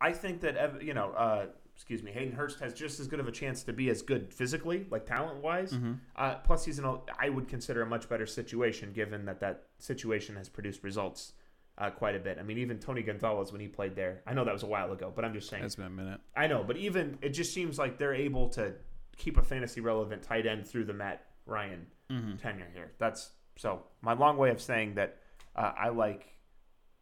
I 0.00 0.12
think 0.12 0.42
that 0.42 0.82
you 0.82 0.92
know, 0.92 1.12
uh, 1.12 1.46
excuse 1.74 2.02
me, 2.02 2.12
Hayden 2.12 2.32
Hurst 2.34 2.60
has 2.60 2.72
just 2.72 3.00
as 3.00 3.08
good 3.08 3.20
of 3.20 3.28
a 3.28 3.32
chance 3.32 3.62
to 3.64 3.72
be 3.72 3.88
as 3.90 4.00
good 4.02 4.32
physically, 4.32 4.86
like 4.90 5.06
talent 5.06 5.42
wise. 5.42 5.72
Mhm. 5.72 5.98
Uh, 6.16 6.36
plus, 6.36 6.64
he's 6.64 6.78
in 6.78 6.84
a 6.84 6.98
I 7.18 7.28
would 7.28 7.48
consider 7.48 7.82
a 7.82 7.86
much 7.86 8.08
better 8.08 8.26
situation, 8.26 8.92
given 8.92 9.24
that 9.26 9.40
that 9.40 9.64
situation 9.78 10.36
has 10.36 10.48
produced 10.48 10.82
results. 10.84 11.32
Uh, 11.76 11.90
quite 11.90 12.14
a 12.14 12.20
bit. 12.20 12.38
I 12.38 12.44
mean, 12.44 12.58
even 12.58 12.78
Tony 12.78 13.02
Gonzalez 13.02 13.50
when 13.50 13.60
he 13.60 13.66
played 13.66 13.96
there. 13.96 14.22
I 14.28 14.32
know 14.32 14.44
that 14.44 14.52
was 14.52 14.62
a 14.62 14.66
while 14.68 14.92
ago, 14.92 15.12
but 15.12 15.24
I'm 15.24 15.32
just 15.34 15.50
saying 15.50 15.64
It's 15.64 15.74
been 15.74 15.86
a 15.86 15.90
minute. 15.90 16.20
I 16.36 16.46
know, 16.46 16.62
but 16.62 16.76
even 16.76 17.18
it 17.20 17.30
just 17.30 17.52
seems 17.52 17.80
like 17.80 17.98
they're 17.98 18.14
able 18.14 18.48
to 18.50 18.74
keep 19.16 19.38
a 19.38 19.42
fantasy 19.42 19.80
relevant 19.80 20.22
tight 20.22 20.46
end 20.46 20.68
through 20.68 20.84
the 20.84 20.92
Matt 20.92 21.26
Ryan 21.46 21.84
Mm-hmm. 22.10 22.36
tenure 22.36 22.68
here. 22.72 22.92
That's 22.98 23.32
so 23.56 23.82
my 24.02 24.12
long 24.12 24.36
way 24.36 24.50
of 24.50 24.60
saying 24.60 24.94
that 24.94 25.18
uh, 25.56 25.72
I 25.76 25.88
like 25.88 26.28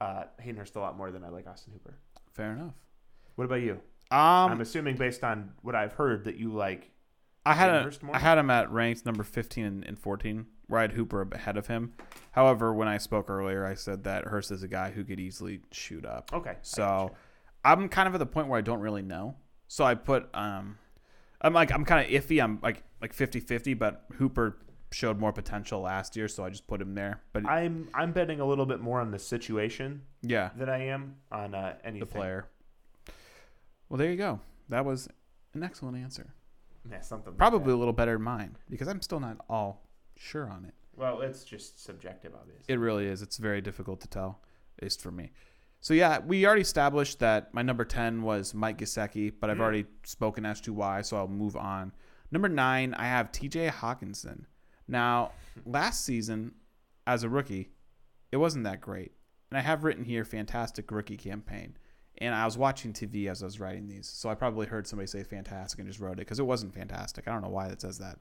uh, 0.01 0.25
Hayden 0.41 0.57
Hurst 0.57 0.75
a 0.77 0.81
lot 0.81 0.97
more 0.97 1.11
than 1.11 1.23
I 1.23 1.29
like 1.29 1.47
Austin 1.47 1.75
Hooper. 1.75 1.99
Fair 2.33 2.53
enough. 2.53 2.75
What 3.35 3.45
about 3.45 3.61
you? 3.61 3.79
Um, 4.13 4.53
I'm 4.53 4.61
assuming 4.61 4.97
based 4.97 5.25
on 5.25 5.53
what 5.63 5.75
I've 5.75 5.95
heard 5.95 6.25
that 6.25 6.37
you 6.37 6.53
like. 6.53 6.91
I 7.45 7.55
had 7.55 7.71
a, 7.71 7.91
more? 8.03 8.15
I 8.15 8.19
had 8.21 8.39
him 8.39 8.51
at 8.51 8.71
ranked 8.71 9.05
number 9.05 9.25
15 9.25 9.65
and, 9.65 9.85
and 9.85 9.99
14, 9.99 10.47
where 10.69 10.79
I 10.79 10.83
had 10.83 10.93
Hooper 10.93 11.27
ahead 11.33 11.57
of 11.57 11.67
him. 11.67 11.95
However, 12.31 12.73
when 12.73 12.87
I 12.87 12.99
spoke 12.99 13.29
earlier, 13.29 13.67
I 13.67 13.75
said 13.75 14.05
that 14.05 14.27
Hurst 14.27 14.53
is 14.53 14.63
a 14.63 14.69
guy 14.69 14.91
who 14.91 15.03
could 15.03 15.19
easily 15.19 15.61
shoot 15.73 16.05
up. 16.05 16.31
Okay, 16.33 16.57
So. 16.63 17.11
I'm 17.65 17.89
kind 17.89 18.09
of 18.09 18.15
at 18.15 18.19
the 18.19 18.27
point 18.27 18.49
where 18.49 18.59
I 18.59 18.63
don't 18.63 18.81
really 18.81 19.03
know. 19.03 19.37
So 19.69 19.85
I 19.85 19.95
put 19.95 20.29
um 20.35 20.79
I'm 21.41 21.53
like 21.53 21.73
I'm 21.73 21.85
kind 21.85 22.05
of 22.05 22.23
iffy. 22.23 22.43
I'm 22.43 22.59
like 22.63 22.83
like 23.01 23.15
50-50, 23.15 23.79
but 23.79 24.05
Hooper 24.15 24.59
showed 24.93 25.19
more 25.19 25.33
potential 25.33 25.81
last 25.81 26.15
year, 26.17 26.29
so 26.29 26.45
I 26.45 26.51
just 26.51 26.67
put 26.67 26.81
him 26.81 26.95
there. 26.95 27.23
But 27.33 27.47
I'm 27.47 27.89
I'm 27.95 28.13
betting 28.13 28.41
a 28.41 28.47
little 28.47 28.67
bit 28.67 28.81
more 28.81 29.01
on 29.01 29.11
the 29.11 29.19
situation 29.19 30.03
yeah, 30.23 30.51
than 30.57 30.69
I 30.69 30.87
am 30.87 31.17
on 31.31 31.55
uh, 31.55 31.75
anything. 31.85 32.01
the 32.01 32.07
player. 32.07 32.49
Well, 33.93 33.99
there 33.99 34.11
you 34.11 34.17
go. 34.17 34.41
That 34.71 34.87
was 34.87 35.07
an 35.53 35.63
excellent 35.63 35.99
answer. 35.99 36.33
Yeah, 36.91 37.03
something. 37.03 37.35
Probably 37.35 37.67
that. 37.73 37.75
a 37.75 37.77
little 37.77 37.93
better 37.93 38.15
than 38.15 38.23
mine 38.23 38.57
because 38.71 38.89
I'm 38.89 39.03
still 39.03 39.21
not 39.21 39.37
all 39.51 39.83
sure 40.17 40.49
on 40.49 40.65
it. 40.65 40.73
Well, 40.97 41.21
it's 41.21 41.45
just 41.45 41.85
subjective, 41.85 42.33
obviously. 42.35 42.73
It 42.73 42.79
really 42.79 43.07
is. 43.07 43.21
It's 43.21 43.37
very 43.37 43.61
difficult 43.61 44.01
to 44.01 44.09
tell, 44.09 44.41
at 44.79 44.85
least 44.85 45.03
for 45.03 45.11
me. 45.11 45.33
So 45.83 45.93
yeah, 45.93 46.21
we 46.21 46.47
already 46.47 46.63
established 46.63 47.19
that 47.19 47.53
my 47.53 47.61
number 47.61 47.85
ten 47.85 48.23
was 48.23 48.55
Mike 48.55 48.79
Gesicki, 48.79 49.31
but 49.39 49.51
I've 49.51 49.59
Mm. 49.59 49.61
already 49.61 49.87
spoken 50.05 50.47
as 50.47 50.63
to 50.63 50.73
why, 50.73 51.03
so 51.03 51.19
I'll 51.19 51.29
move 51.29 51.55
on. 51.55 51.93
Number 52.31 52.49
nine, 52.49 52.95
I 52.95 53.05
have 53.05 53.31
T.J. 53.31 53.69
Hockenson. 53.69 54.47
Now, 54.89 55.33
last 55.67 56.03
season, 56.03 56.55
as 57.07 57.25
a 57.25 57.29
rookie, 57.29 57.73
it 58.31 58.39
wasn't 58.39 58.65
that 58.65 58.81
great, 58.81 59.13
and 59.51 59.59
I 59.59 59.61
have 59.61 59.85
written 59.85 60.05
here 60.05 60.25
fantastic 60.25 60.91
rookie 60.91 61.19
campaign. 61.19 61.77
And 62.23 62.35
I 62.35 62.45
was 62.45 62.57
watching 62.57 62.93
TV 62.93 63.29
as 63.29 63.43
I 63.43 63.47
was 63.47 63.59
writing 63.61 63.89
these, 63.89 64.07
so 64.07 64.29
I 64.29 64.35
probably 64.35 64.67
heard 64.67 64.87
somebody 64.87 65.07
say 65.09 65.23
fantastic 65.25 65.79
and 65.81 65.89
just 65.89 66.01
wrote 66.01 66.13
it 66.15 66.17
because 66.19 66.39
it 66.39 66.45
wasn't 66.47 66.73
fantastic. 66.73 67.27
I 67.27 67.33
don't 67.33 67.43
know 67.43 67.49
why 67.49 67.69
that 67.69 67.81
says 67.81 67.99
that. 67.99 68.19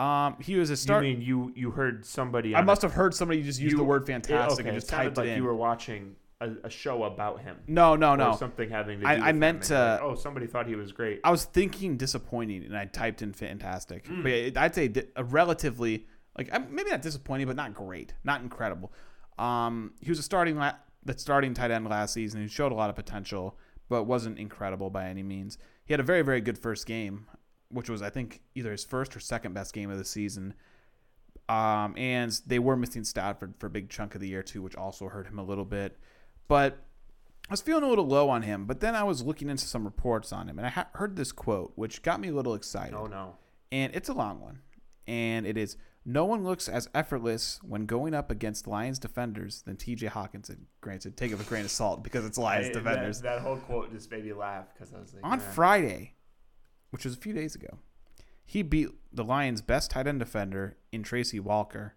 Um, 0.00 0.36
he 0.40 0.56
was 0.56 0.70
a 0.70 0.76
start. 0.76 1.04
You 1.04 1.12
mean 1.14 1.22
you 1.22 1.52
you 1.54 1.70
heard 1.70 2.04
somebody? 2.04 2.54
I 2.54 2.58
on 2.58 2.64
a- 2.64 2.66
must 2.66 2.82
have 2.82 2.92
heard 2.92 3.14
somebody 3.14 3.42
just 3.42 3.60
use 3.60 3.74
the 3.74 3.84
word 3.84 4.02
it- 4.02 4.06
fantastic 4.06 4.60
okay, 4.60 4.68
and 4.70 4.76
just 4.76 4.88
sounded 4.88 5.04
typed 5.06 5.16
like 5.18 5.26
it 5.26 5.30
in. 5.30 5.36
you 5.38 5.44
were 5.44 5.54
watching 5.54 6.14
a, 6.40 6.50
a 6.64 6.70
show 6.70 7.04
about 7.04 7.40
him. 7.42 7.56
no, 7.66 7.96
no, 7.96 8.14
no. 8.16 8.34
something 8.36 8.70
having 8.70 9.00
to 9.00 9.04
do 9.04 9.08
I- 9.08 9.28
I 9.28 9.32
meant 9.32 9.68
you're 9.68 9.78
like, 9.78 9.98
to- 9.98 10.04
oh, 10.04 10.14
somebody 10.14 10.46
thought 10.46 10.66
he 10.66 10.74
was 10.76 10.90
great. 10.92 11.20
I 11.24 11.30
was 11.30 11.44
thinking 11.44 11.96
disappointing, 11.96 12.64
and 12.64 12.76
I 12.76 12.86
typed 12.86 13.20
in 13.22 13.32
fantastic. 13.32 14.06
Mm. 14.06 14.22
But 14.22 14.32
it, 14.32 14.56
I'd 14.56 14.74
say 14.74 14.90
a 15.16 15.24
relatively 15.24 16.06
like 16.38 16.50
maybe 16.70 16.90
not 16.90 17.02
disappointing, 17.02 17.46
but 17.48 17.56
not 17.56 17.74
great, 17.74 18.14
not 18.24 18.40
incredible. 18.42 18.92
Um, 19.38 19.92
he 20.00 20.08
was 20.10 20.18
a 20.18 20.22
starting 20.22 20.56
la- 20.56 20.74
the 21.04 21.16
starting 21.18 21.54
tight 21.54 21.70
end 21.70 21.88
last 21.88 22.14
season. 22.14 22.42
He 22.42 22.48
showed 22.48 22.72
a 22.72 22.74
lot 22.74 22.90
of 22.90 22.96
potential, 22.96 23.58
but 23.88 24.04
wasn't 24.04 24.38
incredible 24.38 24.90
by 24.90 25.06
any 25.08 25.22
means. 25.22 25.58
He 25.84 25.92
had 25.92 26.00
a 26.00 26.04
very 26.04 26.22
very 26.22 26.40
good 26.40 26.58
first 26.58 26.86
game, 26.86 27.26
which 27.70 27.88
was 27.88 28.02
I 28.02 28.10
think 28.10 28.42
either 28.54 28.72
his 28.72 28.84
first 28.84 29.16
or 29.16 29.20
second 29.20 29.54
best 29.54 29.74
game 29.74 29.90
of 29.90 29.98
the 29.98 30.04
season. 30.04 30.54
Um, 31.48 31.94
and 31.96 32.30
they 32.46 32.60
were 32.60 32.76
missing 32.76 33.02
Stafford 33.02 33.54
for 33.58 33.66
a 33.66 33.70
big 33.70 33.88
chunk 33.90 34.14
of 34.14 34.20
the 34.20 34.28
year 34.28 34.42
too, 34.42 34.62
which 34.62 34.76
also 34.76 35.08
hurt 35.08 35.26
him 35.26 35.38
a 35.38 35.42
little 35.42 35.64
bit. 35.64 35.98
But 36.46 36.78
I 37.48 37.52
was 37.52 37.60
feeling 37.60 37.82
a 37.82 37.88
little 37.88 38.06
low 38.06 38.28
on 38.28 38.42
him, 38.42 38.66
but 38.66 38.78
then 38.78 38.94
I 38.94 39.02
was 39.02 39.24
looking 39.24 39.48
into 39.50 39.64
some 39.64 39.84
reports 39.84 40.32
on 40.32 40.48
him, 40.48 40.58
and 40.58 40.66
I 40.66 40.70
ha- 40.70 40.88
heard 40.94 41.16
this 41.16 41.32
quote, 41.32 41.72
which 41.74 42.02
got 42.02 42.20
me 42.20 42.28
a 42.28 42.32
little 42.32 42.54
excited. 42.54 42.94
Oh 42.94 43.06
no. 43.06 43.36
And 43.72 43.92
it's 43.94 44.08
a 44.08 44.12
long 44.12 44.40
one. 44.40 44.60
And 45.08 45.44
it 45.44 45.56
is 45.56 45.76
No 46.04 46.24
one 46.24 46.44
looks 46.44 46.68
as 46.68 46.88
effortless 46.94 47.60
when 47.62 47.84
going 47.84 48.14
up 48.14 48.30
against 48.30 48.66
Lions 48.66 48.98
defenders 48.98 49.62
than 49.62 49.76
TJ 49.76 50.10
Hockenson. 50.10 50.60
Granted, 50.80 51.16
take 51.16 51.30
it 51.30 51.34
with 51.34 51.46
a 51.46 51.48
grain 51.48 51.64
of 51.64 51.70
salt 51.70 52.02
because 52.02 52.24
it's 52.24 52.38
Lions 52.38 52.68
I- 52.68 52.72
defenders. 52.72 53.20
That, 53.20 53.36
that 53.36 53.42
whole 53.42 53.58
quote 53.58 53.92
just 53.92 54.10
made 54.10 54.24
me 54.24 54.32
laugh 54.32 54.66
because 54.72 54.94
I 54.94 54.98
was 54.98 55.12
like, 55.12 55.24
On 55.24 55.38
"Man." 55.38 55.40
Friday, 55.40 56.14
which 56.90 57.04
was 57.04 57.14
a 57.14 57.18
few 57.18 57.34
days 57.34 57.54
ago, 57.54 57.78
he 58.44 58.62
beat 58.62 58.88
the 59.12 59.24
Lions' 59.24 59.60
best 59.60 59.90
tight 59.90 60.06
end 60.06 60.18
defender 60.20 60.76
in 60.90 61.02
Tracy 61.02 61.38
Walker, 61.38 61.94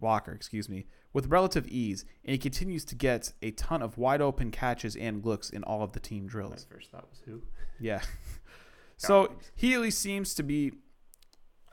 Walker, 0.00 0.32
excuse 0.32 0.68
me, 0.68 0.86
with 1.12 1.28
relative 1.28 1.66
ease, 1.68 2.04
and 2.24 2.32
he 2.32 2.38
continues 2.38 2.84
to 2.86 2.94
get 2.96 3.32
a 3.40 3.52
ton 3.52 3.82
of 3.82 3.96
wide 3.96 4.20
open 4.20 4.50
catches 4.50 4.96
and 4.96 5.24
looks 5.24 5.48
in 5.48 5.62
all 5.62 5.82
of 5.82 5.92
the 5.92 6.00
team 6.00 6.26
drills. 6.26 6.66
My 6.68 6.76
first 6.76 6.90
thought 6.90 7.08
was 7.08 7.20
who? 7.24 7.42
Yeah. 7.78 8.02
so 8.96 9.32
he 9.54 9.74
at 9.74 9.80
least 9.80 10.00
seems 10.00 10.34
to 10.34 10.42
be 10.42 10.72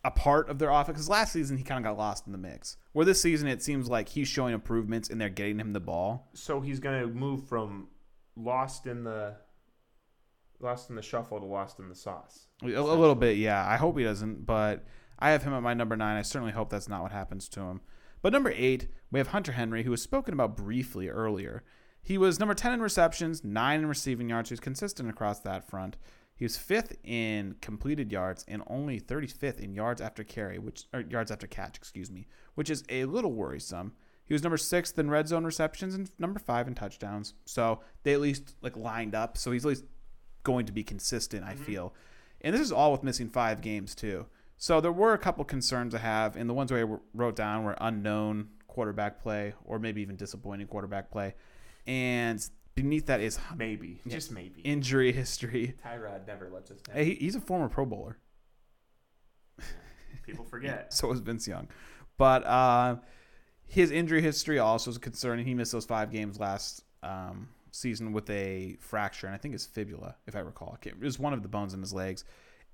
a 0.04 0.12
part 0.12 0.50
of 0.50 0.60
their 0.60 0.70
offense. 0.70 0.96
Because 0.96 1.10
last 1.10 1.34
season 1.34 1.58
he 1.58 1.64
kind 1.64 1.84
of 1.84 1.90
got 1.90 1.98
lost 1.98 2.26
in 2.26 2.32
the 2.32 2.38
mix. 2.38 2.78
Where 2.94 3.06
this 3.06 3.22
season 3.22 3.48
it 3.48 3.62
seems 3.62 3.90
like 3.90 4.10
he's 4.10 4.28
showing 4.28 4.54
improvements 4.54 5.10
and 5.10 5.20
they're 5.20 5.30
getting 5.30 5.60
him 5.60 5.74
the 5.74 5.80
ball. 5.80 6.30
So 6.34 6.62
he's 6.62 6.80
gonna 6.80 7.08
move 7.08 7.48
from 7.48 7.88
lost 8.36 8.88
in 8.88 9.04
the 9.04 9.36
lost 10.60 10.90
in 10.90 10.96
the 10.96 11.02
shuffle 11.02 11.40
to 11.40 11.46
lost 11.46 11.80
in 11.80 11.90
the 11.90 11.96
sauce. 11.96 12.48
A, 12.64 12.68
a 12.68 12.82
little 12.82 13.16
bit, 13.16 13.38
yeah. 13.38 13.68
I 13.68 13.78
hope 13.78 13.98
he 13.98 14.04
doesn't, 14.04 14.46
but 14.46 14.86
I 15.20 15.32
have 15.32 15.44
him 15.44 15.54
at 15.54 15.64
my 15.64 15.74
number 15.74 15.96
nine. 15.96 16.18
I 16.18 16.22
certainly 16.22 16.54
hope 16.54 16.70
that's 16.70 16.90
not 16.90 17.02
what 17.02 17.12
happens 17.12 17.48
to 17.50 17.62
him. 17.62 17.82
But 18.22 18.34
number 18.34 18.54
eight, 18.56 18.88
we 19.12 19.20
have 19.20 19.28
Hunter 19.28 19.54
Henry, 19.54 19.84
who 19.84 19.92
was 19.92 20.02
spoken 20.02 20.34
about 20.34 20.56
briefly 20.56 21.10
earlier. 21.10 21.64
He 22.04 22.18
was 22.18 22.40
number 22.40 22.54
10 22.54 22.74
in 22.74 22.82
receptions, 22.82 23.44
nine 23.44 23.82
in 23.82 23.88
receiving 23.88 24.30
yards. 24.30 24.50
He 24.50 24.54
was 24.54 24.60
consistent 24.60 25.10
across 25.10 25.40
that 25.40 25.68
front. 25.68 25.98
He 26.42 26.46
was 26.46 26.58
fifth 26.58 26.98
in 27.04 27.54
completed 27.62 28.12
yards 28.12 28.44
and 28.48 28.64
only 28.66 29.00
35th 29.00 29.60
in 29.60 29.76
yards 29.76 30.02
after 30.02 30.24
carry, 30.24 30.58
which 30.58 30.86
or 30.92 31.02
yards 31.02 31.30
after 31.30 31.46
catch, 31.46 31.78
excuse 31.78 32.10
me, 32.10 32.26
which 32.56 32.72
is 32.72 32.84
a 32.90 33.06
little 33.06 33.32
worrisome. 33.32 33.94
He 34.26 34.34
was 34.34 34.42
number 34.42 34.58
sixth 34.58 34.98
in 34.98 35.12
red 35.12 35.28
zone 35.28 35.44
receptions 35.44 35.94
and 35.94 36.10
number 36.18 36.40
five 36.40 36.68
in 36.68 36.74
touchdowns. 36.74 37.36
So 37.46 37.82
they 38.02 38.14
at 38.16 38.22
least 38.22 38.56
like 38.64 38.76
lined 38.76 39.14
up. 39.14 39.38
So 39.38 39.52
he's 39.52 39.64
at 39.66 39.70
least 39.70 39.86
going 40.42 40.66
to 40.66 40.72
be 40.72 40.84
consistent, 40.84 41.44
I 41.44 41.54
mm-hmm. 41.54 41.64
feel. 41.64 41.94
And 42.42 42.56
this 42.56 42.62
is 42.62 42.72
all 42.72 42.92
with 42.92 43.04
missing 43.04 43.30
five 43.30 43.62
games 43.62 43.94
too. 43.94 44.26
So 44.58 44.82
there 44.82 44.92
were 44.92 45.14
a 45.14 45.20
couple 45.20 45.46
concerns 45.46 45.94
I 45.94 46.00
have, 46.00 46.36
and 46.36 46.50
the 46.50 46.56
ones 46.56 46.72
where 46.72 46.88
I 46.88 46.98
wrote 47.14 47.36
down 47.36 47.66
were 47.66 47.78
unknown 47.80 48.50
quarterback 48.66 49.22
play 49.22 49.54
or 49.64 49.78
maybe 49.78 50.02
even 50.02 50.16
disappointing 50.16 50.66
quarterback 50.66 51.12
play. 51.12 51.36
And 51.86 52.44
beneath 52.82 53.06
that 53.08 53.22
is 53.22 53.40
Maybe, 53.56 54.02
just 54.08 54.32
maybe. 54.32 54.62
injury 54.62 55.12
history. 55.12 55.76
Tyrod 55.86 56.26
never 56.28 56.50
lets 56.50 56.72
us 56.72 56.82
down. 56.82 56.96
Hey, 56.96 57.16
he's 57.16 57.36
a 57.36 57.42
former 57.42 57.70
Pro 57.70 57.86
Bowler. 57.86 58.18
People 60.26 60.46
forget. 60.50 60.94
So 60.94 61.08
was 61.08 61.20
Vince 61.20 61.48
Young. 61.48 61.68
But 62.18 62.46
uh, 62.46 62.98
his 63.68 63.92
injury 63.92 64.22
history 64.22 64.60
also 64.60 64.92
is 64.92 64.98
a 64.98 65.00
concerning. 65.00 65.46
He 65.46 65.54
missed 65.54 65.72
those 65.72 65.86
five 65.86 66.12
games 66.12 66.40
last 66.40 66.84
um, 67.04 67.50
season 67.72 68.12
with 68.14 68.30
a 68.30 68.78
fracture, 68.80 69.28
and 69.28 69.34
I 69.36 69.38
think 69.38 69.56
it's 69.56 69.66
fibula, 69.66 70.16
if 70.28 70.36
I 70.36 70.40
recall. 70.40 70.78
It 70.84 71.00
was 71.00 71.18
one 71.20 71.34
of 71.34 71.42
the 71.42 71.50
bones 71.50 71.74
in 71.74 71.80
his 71.82 71.94
legs. 71.94 72.24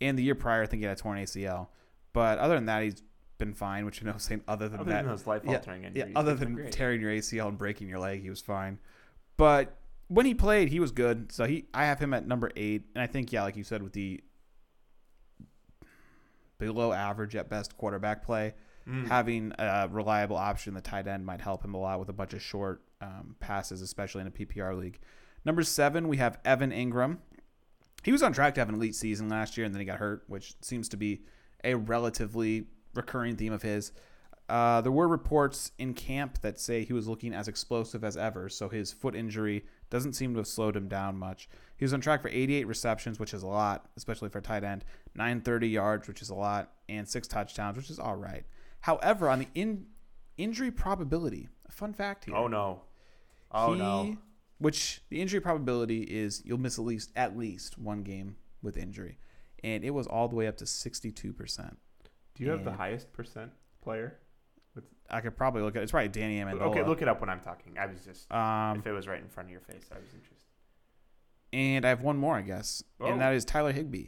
And 0.02 0.18
the 0.18 0.24
year 0.24 0.36
prior, 0.36 0.64
I 0.64 0.66
think 0.68 0.82
he 0.82 0.86
had 0.88 0.98
a 0.98 1.00
torn 1.02 1.18
ACL. 1.18 1.68
But 2.14 2.40
other 2.40 2.56
than 2.56 2.66
that, 2.66 2.84
he's 2.84 3.02
been 3.38 3.54
fine, 3.54 3.86
which 3.86 4.02
you 4.02 4.08
know, 4.08 4.18
saying 4.18 4.42
other 4.48 4.68
than 4.68 4.80
Other 4.82 4.90
that, 4.92 5.02
than 5.04 5.12
those 5.12 5.28
life 5.28 5.44
altering 5.48 5.84
yeah, 5.84 5.88
injuries. 5.90 6.14
other 6.16 6.34
than 6.36 6.56
great. 6.56 6.72
tearing 6.72 7.02
your 7.02 7.12
ACL 7.12 7.48
and 7.48 7.58
breaking 7.58 7.88
your 7.88 8.00
leg, 8.00 8.22
he 8.22 8.30
was 8.30 8.42
fine. 8.42 8.80
But 9.38 9.76
when 10.08 10.26
he 10.26 10.34
played, 10.34 10.70
he 10.70 10.80
was 10.80 10.92
good. 10.92 11.32
So 11.32 11.46
he, 11.46 11.66
I 11.74 11.86
have 11.86 12.00
him 12.00 12.14
at 12.14 12.28
number 12.28 12.52
eight, 12.56 12.84
and 12.96 13.02
I 13.02 13.08
think 13.08 13.32
yeah, 13.32 13.44
like 13.44 13.56
you 13.58 13.64
said, 13.64 13.82
with 13.84 13.94
the 13.94 14.22
below 16.58 16.92
average 16.92 17.36
at 17.36 17.50
best 17.50 17.78
quarterback 17.78 18.24
play, 18.24 18.54
Mm. 18.88 19.06
having 19.10 19.52
a 19.60 19.90
reliable 19.92 20.38
option, 20.38 20.72
in 20.72 20.76
the 20.76 20.82
tight 20.82 21.08
end 21.08 21.26
might 21.26 21.42
help 21.42 21.62
him 21.62 21.74
a 21.74 21.78
lot 21.78 22.00
with 22.00 22.08
a 22.08 22.14
bunch 22.14 22.34
of 22.34 22.42
short 22.42 22.84
um, 23.02 23.36
passes, 23.42 23.82
especially 23.82 24.22
in 24.22 24.28
a 24.28 24.32
PPR 24.32 24.78
league. 24.80 24.98
Number 25.44 25.62
seven, 25.62 26.08
we 26.08 26.16
have 26.18 26.40
Evan 26.46 26.72
Engram. 26.72 27.18
He 28.04 28.14
was 28.14 28.24
on 28.24 28.32
track 28.32 28.56
to 28.56 28.62
have 28.62 28.70
an 28.70 28.76
elite 28.76 28.96
season 28.96 29.28
last 29.28 29.58
year, 29.58 29.66
and 29.66 29.76
then 29.76 29.82
he 29.82 29.86
got 29.86 30.00
hurt, 30.00 30.24
which 30.28 30.54
seems 30.62 30.88
to 30.90 30.96
be 30.98 31.24
a 31.66 31.74
relatively 31.76 32.68
recurring 32.96 33.36
theme 33.36 33.52
of 33.52 33.62
his. 33.62 33.92
Uh, 34.48 34.80
there 34.80 34.92
were 34.94 35.10
reports 35.10 35.74
in 35.78 35.94
camp 35.94 36.40
that 36.40 36.58
say 36.58 36.86
he 36.86 36.94
was 36.94 37.10
looking 37.10 37.34
as 37.34 37.50
explosive 37.50 38.06
as 38.06 38.16
ever, 38.16 38.48
so 38.48 38.70
his 38.70 38.94
foot 38.94 39.16
injury 39.16 39.66
doesn't 39.90 40.14
seem 40.14 40.34
to 40.34 40.40
have 40.40 40.48
slowed 40.48 40.76
him 40.76 40.88
down 40.88 41.18
much. 41.18 41.50
He 41.78 41.86
was 41.86 41.94
on 41.94 42.02
track 42.02 42.22
for 42.22 42.30
88 42.30 42.68
receptions, 42.68 43.20
which 43.20 43.34
is 43.34 43.44
a 43.44 43.48
lot, 43.48 43.90
especially 43.96 44.30
for 44.30 44.40
a 44.40 44.42
tight 44.42 44.64
end, 44.64 44.84
930 45.16 45.70
yards, 45.70 46.08
which 46.08 46.22
is 46.22 46.30
a 46.30 46.36
lot, 46.36 46.72
and 46.90 47.08
six 47.08 47.28
touchdowns, 47.28 47.78
which 47.78 47.90
is 47.90 48.00
all 48.00 48.16
right. 48.16 48.46
However, 48.82 49.30
on 49.30 49.40
the 49.40 49.48
in 49.54 49.86
injury 50.38 50.72
probability, 50.72 51.50
a 51.68 51.72
fun 51.72 51.94
fact 51.94 52.26
here. 52.26 52.36
Oh 52.36 52.48
no. 52.48 52.82
Oh 53.52 53.74
he- 53.74 53.80
no. 53.80 54.18
Which 54.60 55.02
the 55.10 55.22
injury 55.22 55.40
probability 55.40 56.02
is 56.02 56.42
you'll 56.44 56.58
miss 56.58 56.80
at 56.80 56.86
least 56.86 57.12
at 57.16 57.38
least 57.38 57.78
one 57.78 58.02
game 58.02 58.38
with 58.64 58.76
injury, 58.76 59.20
and 59.64 59.84
it 59.84 59.92
was 59.92 60.08
all 60.08 60.28
the 60.28 60.36
way 60.36 60.48
up 60.48 60.58
to 60.58 60.66
62 60.66 61.32
percent. 61.32 61.78
Do 62.34 62.44
you 62.44 62.50
have 62.50 62.64
the 62.66 62.72
highest 62.74 63.14
percent 63.14 63.52
player? 63.82 64.18
I 65.10 65.22
could 65.22 65.36
probably 65.38 65.62
look 65.62 65.76
at 65.76 65.84
it's 65.84 65.92
probably 65.92 66.10
Danny 66.10 66.40
Amendola. 66.40 66.62
Okay, 66.64 66.84
look 66.84 67.02
it 67.02 67.08
up 67.08 67.22
when 67.22 67.30
I'm 67.30 67.40
talking. 67.40 67.78
I 67.78 67.86
was 67.86 68.04
just 68.04 68.32
Um, 68.32 68.80
if 68.80 68.88
it 68.88 68.92
was 68.92 69.08
right 69.08 69.22
in 69.22 69.30
front 69.30 69.48
of 69.48 69.52
your 69.52 69.62
face, 69.62 69.90
I 69.92 70.00
was 70.00 70.14
interested. 70.14 70.34
and 71.54 71.86
I 71.86 71.90
have 71.90 72.02
one 72.02 72.18
more, 72.18 72.36
I 72.36 72.42
guess, 72.42 72.84
Oh. 73.00 73.06
and 73.08 73.22
that 73.22 73.34
is 73.34 73.46
Tyler 73.46 73.72
Higbee. 73.72 74.08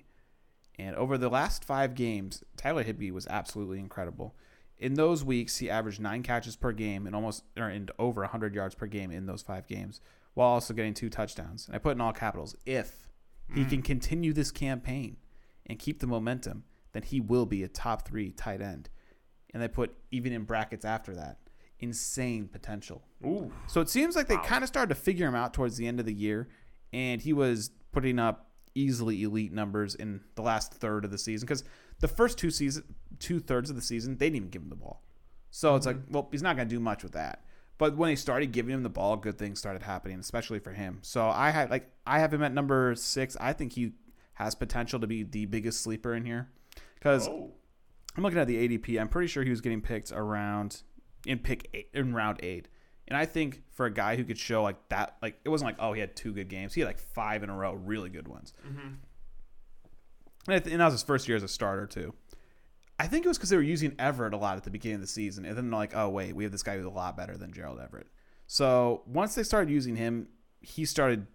And 0.77 0.95
over 0.95 1.17
the 1.17 1.29
last 1.29 1.63
five 1.63 1.93
games, 1.95 2.43
Tyler 2.57 2.83
Higbee 2.83 3.11
was 3.11 3.27
absolutely 3.27 3.79
incredible. 3.79 4.35
In 4.77 4.93
those 4.93 5.23
weeks, 5.25 5.57
he 5.57 5.69
averaged 5.69 5.99
nine 5.99 6.23
catches 6.23 6.55
per 6.55 6.71
game 6.71 7.05
and 7.05 7.13
almost 7.15 7.43
or 7.57 7.67
and 7.67 7.91
over 7.99 8.21
100 8.21 8.53
yards 8.55 8.75
per 8.75 8.87
game 8.87 9.11
in 9.11 9.25
those 9.25 9.41
five 9.41 9.67
games, 9.67 9.99
while 10.35 10.47
also 10.49 10.73
getting 10.73 10.93
two 10.93 11.09
touchdowns. 11.09 11.65
And 11.67 11.75
I 11.75 11.79
put 11.79 11.91
in 11.93 12.01
all 12.01 12.13
capitals. 12.13 12.55
If 12.65 13.09
he 13.53 13.65
Mm. 13.65 13.69
can 13.69 13.81
continue 13.81 14.31
this 14.31 14.51
campaign 14.51 15.17
and 15.65 15.77
keep 15.79 15.99
the 15.99 16.07
momentum, 16.07 16.63
then 16.93 17.03
he 17.03 17.19
will 17.19 17.45
be 17.45 17.61
a 17.63 17.67
top 17.67 18.07
three 18.07 18.31
tight 18.31 18.61
end. 18.61 18.89
And 19.53 19.61
they 19.61 19.67
put 19.67 19.95
even 20.11 20.31
in 20.33 20.43
brackets 20.43 20.85
after 20.85 21.15
that, 21.15 21.37
insane 21.79 22.47
potential. 22.47 23.03
Ooh. 23.25 23.51
So 23.67 23.81
it 23.81 23.89
seems 23.89 24.15
like 24.15 24.27
they 24.27 24.35
Wow. 24.35 24.43
kind 24.43 24.63
of 24.63 24.67
started 24.67 24.93
to 24.93 25.01
figure 25.01 25.27
him 25.27 25.35
out 25.35 25.53
towards 25.53 25.77
the 25.77 25.87
end 25.87 25.99
of 25.99 26.05
the 26.05 26.13
year, 26.13 26.49
and 26.93 27.21
he 27.21 27.33
was 27.33 27.71
putting 27.91 28.19
up 28.19 28.51
easily 28.75 29.23
elite 29.23 29.51
numbers 29.51 29.95
in 29.95 30.21
the 30.35 30.41
last 30.41 30.73
third 30.73 31.03
of 31.03 31.11
the 31.11 31.17
season 31.17 31.45
because 31.45 31.63
the 31.99 32.07
first 32.07 32.37
two 32.37 32.51
season, 32.51 32.83
two 33.17 33.39
thirds 33.39 33.69
of 33.69 33.75
the 33.75 33.81
season, 33.81 34.17
they 34.17 34.27
didn't 34.27 34.35
even 34.37 34.49
give 34.49 34.61
him 34.61 34.69
the 34.69 34.75
ball. 34.75 35.03
So 35.51 35.75
it's 35.75 35.85
like, 35.85 35.97
mm-hmm. 35.97 36.13
well, 36.13 36.29
he's 36.31 36.43
not 36.43 36.55
going 36.55 36.67
to 36.69 36.73
do 36.75 36.79
much 36.79 37.01
with 37.03 37.13
that. 37.13 37.43
But 37.79 37.95
when 37.97 38.09
they 38.09 38.15
started 38.15 38.51
giving 38.51 38.73
him 38.73 38.83
the 38.83 38.89
ball, 38.89 39.15
good 39.17 39.37
things 39.37 39.57
started 39.57 39.81
happening, 39.83 40.19
especially 40.19 40.59
for 40.59 40.71
him. 40.73 40.99
So 41.01 41.27
I 41.27 41.49
had 41.49 41.69
like 41.71 41.89
I 42.05 42.19
have 42.19 42.33
him 42.33 42.43
at 42.43 42.53
number 42.53 42.93
six. 42.95 43.35
I 43.39 43.53
think 43.53 43.73
he 43.73 43.93
has 44.33 44.53
potential 44.53 44.99
to 44.99 45.07
be 45.07 45.23
the 45.23 45.45
biggest 45.45 45.81
sleeper 45.81 46.13
in 46.13 46.25
here 46.25 46.49
because 46.95 47.27
Oh. 47.27 47.51
I'm 48.19 48.23
looking 48.23 48.39
at 48.39 48.47
the 48.47 48.67
ADP. 48.67 48.99
I'm 48.99 49.07
pretty 49.07 49.29
sure 49.29 49.43
he 49.43 49.49
was 49.49 49.61
getting 49.61 49.79
picked 49.79 50.11
around 50.11 50.81
in 51.25 51.39
pick 51.39 51.69
eight, 51.73 51.87
in 51.93 52.13
round 52.13 52.41
eight. 52.43 52.67
And 53.07 53.15
I 53.17 53.25
think 53.25 53.61
for 53.71 53.85
a 53.85 53.93
guy 53.93 54.17
who 54.17 54.25
could 54.25 54.37
show 54.37 54.61
like 54.61 54.75
that, 54.89 55.15
like 55.21 55.39
it 55.45 55.49
wasn't 55.49 55.69
like 55.69 55.77
oh 55.79 55.93
he 55.93 56.01
had 56.01 56.17
two 56.17 56.33
good 56.33 56.49
games. 56.49 56.73
He 56.73 56.81
had 56.81 56.87
like 56.87 56.99
five 56.99 57.43
in 57.43 57.49
a 57.49 57.55
row, 57.55 57.73
really 57.73 58.09
good 58.09 58.27
ones. 58.27 58.53
Mm-hmm. 58.67 58.87
And, 60.47 60.55
I 60.55 60.59
th- 60.59 60.73
and 60.73 60.81
that 60.81 60.85
was 60.85 60.95
his 60.95 61.03
first 61.03 61.29
year 61.29 61.37
as 61.37 61.43
a 61.43 61.47
starter 61.47 61.87
too. 61.87 62.13
I 62.99 63.07
think 63.07 63.23
it 63.23 63.29
was 63.29 63.37
because 63.37 63.51
they 63.51 63.55
were 63.55 63.61
using 63.61 63.95
Everett 63.97 64.33
a 64.33 64.37
lot 64.37 64.57
at 64.57 64.65
the 64.65 64.69
beginning 64.69 64.95
of 64.95 65.01
the 65.01 65.07
season, 65.07 65.45
and 65.45 65.55
then 65.55 65.71
like 65.71 65.95
oh 65.95 66.09
wait, 66.09 66.35
we 66.35 66.43
have 66.43 66.51
this 66.51 66.61
guy 66.61 66.75
who's 66.75 66.85
a 66.85 66.89
lot 66.89 67.15
better 67.15 67.37
than 67.37 67.53
Gerald 67.53 67.79
Everett. 67.79 68.07
So 68.47 69.03
once 69.07 69.33
they 69.33 69.43
started 69.43 69.71
using 69.71 69.95
him, 69.95 70.27
he 70.59 70.83
started 70.83 71.25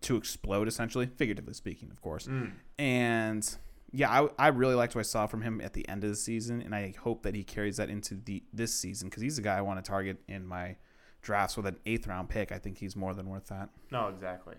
to 0.00 0.16
explode 0.16 0.66
essentially, 0.66 1.06
figuratively 1.06 1.54
speaking, 1.54 1.92
of 1.92 2.02
course. 2.02 2.26
Mm. 2.26 2.50
And 2.80 3.56
yeah, 3.92 4.10
I, 4.10 4.28
I 4.38 4.48
really 4.48 4.74
liked 4.74 4.94
what 4.94 5.00
I 5.00 5.02
saw 5.02 5.26
from 5.26 5.42
him 5.42 5.60
at 5.60 5.74
the 5.74 5.86
end 5.88 6.02
of 6.04 6.10
the 6.10 6.16
season, 6.16 6.62
and 6.62 6.74
I 6.74 6.94
hope 7.00 7.22
that 7.24 7.34
he 7.34 7.44
carries 7.44 7.76
that 7.76 7.90
into 7.90 8.14
the 8.14 8.42
this 8.52 8.74
season 8.74 9.08
because 9.08 9.22
he's 9.22 9.38
a 9.38 9.42
guy 9.42 9.56
I 9.58 9.60
want 9.60 9.84
to 9.84 9.88
target 9.88 10.18
in 10.28 10.46
my 10.46 10.76
drafts 11.20 11.56
with 11.56 11.66
an 11.66 11.76
eighth 11.86 12.06
round 12.06 12.28
pick. 12.28 12.50
I 12.52 12.58
think 12.58 12.78
he's 12.78 12.96
more 12.96 13.14
than 13.14 13.28
worth 13.28 13.46
that. 13.48 13.68
No, 13.90 14.08
exactly. 14.08 14.56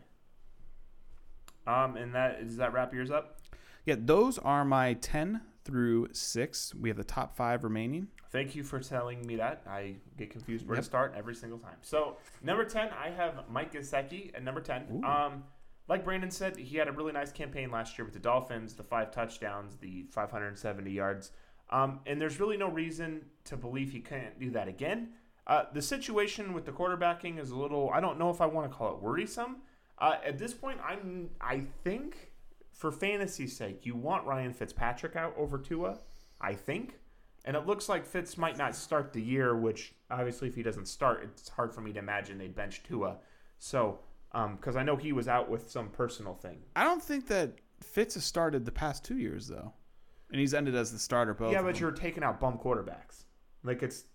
Um, 1.65 1.95
and 1.95 2.13
that 2.13 2.45
does 2.45 2.57
that 2.57 2.73
wrap 2.73 2.93
yours 2.93 3.09
up? 3.11 3.39
Yeah, 3.85 3.95
those 3.97 4.37
are 4.37 4.63
my 4.65 4.93
ten 4.93 5.41
through 5.65 6.09
six. 6.11 6.73
We 6.75 6.89
have 6.89 6.97
the 6.97 7.03
top 7.03 7.35
five 7.35 7.63
remaining. 7.63 8.07
Thank 8.31 8.55
you 8.55 8.63
for 8.63 8.79
telling 8.79 9.25
me 9.25 9.35
that. 9.37 9.61
I 9.67 9.95
get 10.17 10.29
confused 10.29 10.67
where 10.67 10.75
Yep. 10.75 10.83
to 10.83 10.85
start 10.85 11.13
every 11.15 11.35
single 11.35 11.59
time. 11.59 11.77
So 11.81 12.17
number 12.41 12.65
ten, 12.65 12.89
I 12.89 13.09
have 13.09 13.43
Mike 13.49 13.73
Gesicki 13.73 14.35
at 14.35 14.43
number 14.43 14.59
ten. 14.61 14.85
Ooh. 14.91 15.03
Um, 15.05 15.43
like 15.87 16.03
Brandon 16.03 16.31
said, 16.31 16.57
he 16.57 16.77
had 16.77 16.87
a 16.87 16.91
really 16.91 17.11
nice 17.11 17.31
campaign 17.31 17.71
last 17.71 17.97
year 17.97 18.05
with 18.05 18.13
the 18.13 18.19
Dolphins, 18.19 18.73
the 18.73 18.83
five 18.83 19.11
touchdowns, 19.11 19.75
the 19.77 20.05
570 20.09 20.91
yards. 20.91 21.31
Um, 21.69 21.99
and 22.05 22.21
there's 22.21 22.39
really 22.39 22.57
no 22.57 22.69
reason 22.69 23.25
to 23.45 23.57
believe 23.57 23.91
he 23.91 23.99
can't 23.99 24.39
do 24.39 24.51
that 24.51 24.67
again. 24.67 25.09
Uh, 25.45 25.63
the 25.73 25.81
situation 25.81 26.53
with 26.53 26.65
the 26.65 26.71
quarterbacking 26.71 27.39
is 27.39 27.49
a 27.49 27.55
little, 27.55 27.89
I 27.93 27.99
don't 27.99 28.17
know 28.17 28.29
if 28.29 28.39
I 28.39 28.45
want 28.45 28.71
to 28.71 28.77
call 28.77 28.93
it 28.95 29.01
worrisome. 29.01 29.57
Uh, 29.97 30.15
at 30.25 30.37
this 30.37 30.53
point, 30.53 30.79
I'm. 30.85 31.29
I 31.39 31.61
think, 31.83 32.31
for 32.71 32.91
fantasy's 32.91 33.55
sake, 33.55 33.85
you 33.85 33.95
want 33.95 34.25
Ryan 34.25 34.53
Fitzpatrick 34.53 35.15
out 35.15 35.33
over 35.37 35.57
Tua. 35.57 35.99
I 36.41 36.55
think, 36.55 36.99
and 37.45 37.55
it 37.55 37.65
looks 37.65 37.87
like 37.87 38.05
Fitz 38.05 38.37
might 38.37 38.57
not 38.57 38.75
start 38.75 39.13
the 39.13 39.21
year. 39.21 39.55
Which 39.55 39.93
obviously, 40.09 40.47
if 40.47 40.55
he 40.55 40.63
doesn't 40.63 40.87
start, 40.87 41.23
it's 41.23 41.47
hard 41.49 41.73
for 41.73 41.81
me 41.81 41.93
to 41.93 41.99
imagine 41.99 42.37
they'd 42.37 42.55
bench 42.55 42.83
Tua. 42.83 43.17
So, 43.59 43.99
Um, 44.35 44.55
because 44.55 44.75
I 44.75 44.83
know 44.83 44.95
he 44.95 45.13
was 45.13 45.27
out 45.27 45.49
with 45.49 45.69
some 45.69 45.89
personal 45.89 46.33
thing. 46.33 46.57
I 46.75 46.83
don't 46.83 47.03
think 47.03 47.27
that 47.27 47.51
Fitz 47.83 48.15
has 48.15 48.25
started 48.25 48.65
the 48.65 48.71
past 48.71 49.05
Tua 49.05 49.19
years 49.19 49.47
though, 49.47 49.73
and 50.31 50.39
he's 50.39 50.53
ended 50.53 50.73
as 50.75 50.91
the 50.91 50.97
starter. 50.99 51.33
Both 51.33 51.51
yeah, 51.53 51.61
but 51.61 51.79
you're 51.79 51.91
taking 51.91 52.23
out 52.23 52.39
bum 52.39 52.57
quarterbacks. 52.57 53.25
Like 53.63 53.83
it's 53.83 54.05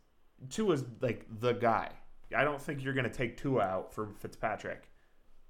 Tua 0.50 0.74
is 0.74 0.84
like 1.00 1.26
the 1.40 1.52
guy. 1.52 1.90
I 2.36 2.44
don't 2.44 2.60
think 2.60 2.82
you're 2.82 2.94
going 2.94 3.04
to 3.10 3.10
take 3.10 3.36
two 3.36 3.60
out 3.60 3.94
for 3.94 4.10
Fitzpatrick, 4.18 4.90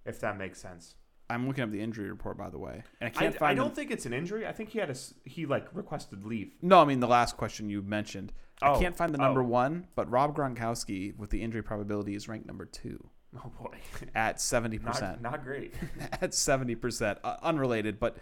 if 0.06 0.20
that 0.20 0.38
makes 0.38 0.60
sense. 0.60 0.94
I'm 1.30 1.46
looking 1.46 1.64
up 1.64 1.70
the 1.70 1.80
injury 1.80 2.08
report 2.08 2.38
by 2.38 2.48
the 2.50 2.58
way, 2.58 2.82
and 3.00 3.06
I 3.06 3.06
I, 3.06 3.10
can't 3.10 3.34
I 3.34 3.38
find. 3.38 3.50
I 3.50 3.54
don't 3.62 3.70
the- 3.70 3.74
think 3.80 3.90
it's 3.90 4.06
an 4.06 4.12
injury. 4.12 4.46
I 4.46 4.52
think 4.52 4.68
he 4.70 4.78
had 4.78 4.90
a 4.90 4.96
he 5.24 5.46
like 5.46 5.66
requested 5.72 6.24
leave. 6.24 6.52
no, 6.62 6.80
I 6.80 6.84
mean 6.84 7.00
the 7.00 7.08
last 7.08 7.36
question 7.36 7.70
you 7.70 7.80
mentioned. 7.82 8.32
I 8.60 8.70
Oh, 8.70 8.80
can't 8.80 8.96
find 8.96 9.14
the 9.14 9.18
number 9.18 9.40
oh. 9.40 9.46
one, 9.46 9.86
but 9.94 10.10
Rob 10.10 10.36
Gronkowski 10.36 11.16
with 11.16 11.30
the 11.30 11.40
injury 11.42 11.62
probability 11.62 12.14
is 12.14 12.28
ranked 12.28 12.46
number 12.46 12.64
two 12.66 13.08
Oh 13.36 13.52
boy, 13.60 13.76
at 14.14 14.36
70%. 14.38 15.20
not 15.20 15.44
great. 15.44 15.74
at 16.20 16.32
seventy 16.34 16.74
percent, 16.74 17.18
uh, 17.22 17.36
unrelated, 17.42 17.98
but 18.00 18.16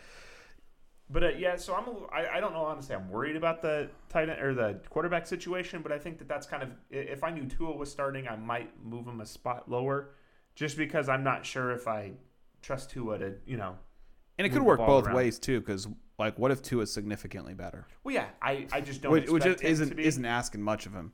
But 1.08 1.22
uh, 1.22 1.28
yeah, 1.38 1.56
so 1.56 1.74
I'm 1.74 1.86
a, 1.86 2.06
I, 2.12 2.36
I 2.36 2.40
don't 2.40 2.52
know 2.52 2.64
honestly. 2.64 2.94
I'm 2.96 3.08
worried 3.08 3.36
about 3.36 3.62
the 3.62 3.88
tight 4.08 4.28
end 4.28 4.40
or 4.40 4.54
the 4.54 4.80
quarterback 4.90 5.26
situation, 5.26 5.82
but 5.82 5.92
I 5.92 5.98
think 5.98 6.18
that 6.18 6.28
that's 6.28 6.46
kind 6.46 6.62
of 6.62 6.70
if 6.90 7.22
I 7.22 7.30
knew 7.30 7.44
Tua 7.46 7.76
was 7.76 7.90
starting, 7.90 8.26
I 8.26 8.36
might 8.36 8.72
move 8.84 9.06
him 9.06 9.20
a 9.20 9.26
spot 9.26 9.70
lower, 9.70 10.10
just 10.56 10.76
because 10.76 11.08
I'm 11.08 11.22
not 11.22 11.46
sure 11.46 11.70
if 11.70 11.86
I 11.86 12.12
trust 12.62 12.90
Tua 12.90 13.18
to 13.18 13.34
you 13.46 13.56
know. 13.56 13.76
and 14.38 14.46
it 14.46 14.50
could 14.50 14.62
work 14.62 14.80
both 14.80 15.06
around. 15.06 15.14
ways 15.14 15.38
too. 15.38 15.60
Because 15.60 15.86
like, 16.18 16.36
what 16.38 16.50
if 16.50 16.62
Tua 16.62 16.82
is 16.82 16.92
significantly 16.92 17.54
better? 17.54 17.86
Well, 18.02 18.14
yeah, 18.14 18.26
I, 18.42 18.66
I 18.72 18.80
just 18.80 19.02
don't 19.02 19.12
Which, 19.12 19.30
which 19.30 19.46
isn't 19.62 19.98
isn't 20.00 20.24
asking 20.24 20.62
much 20.62 20.86
of 20.86 20.92
him. 20.92 21.12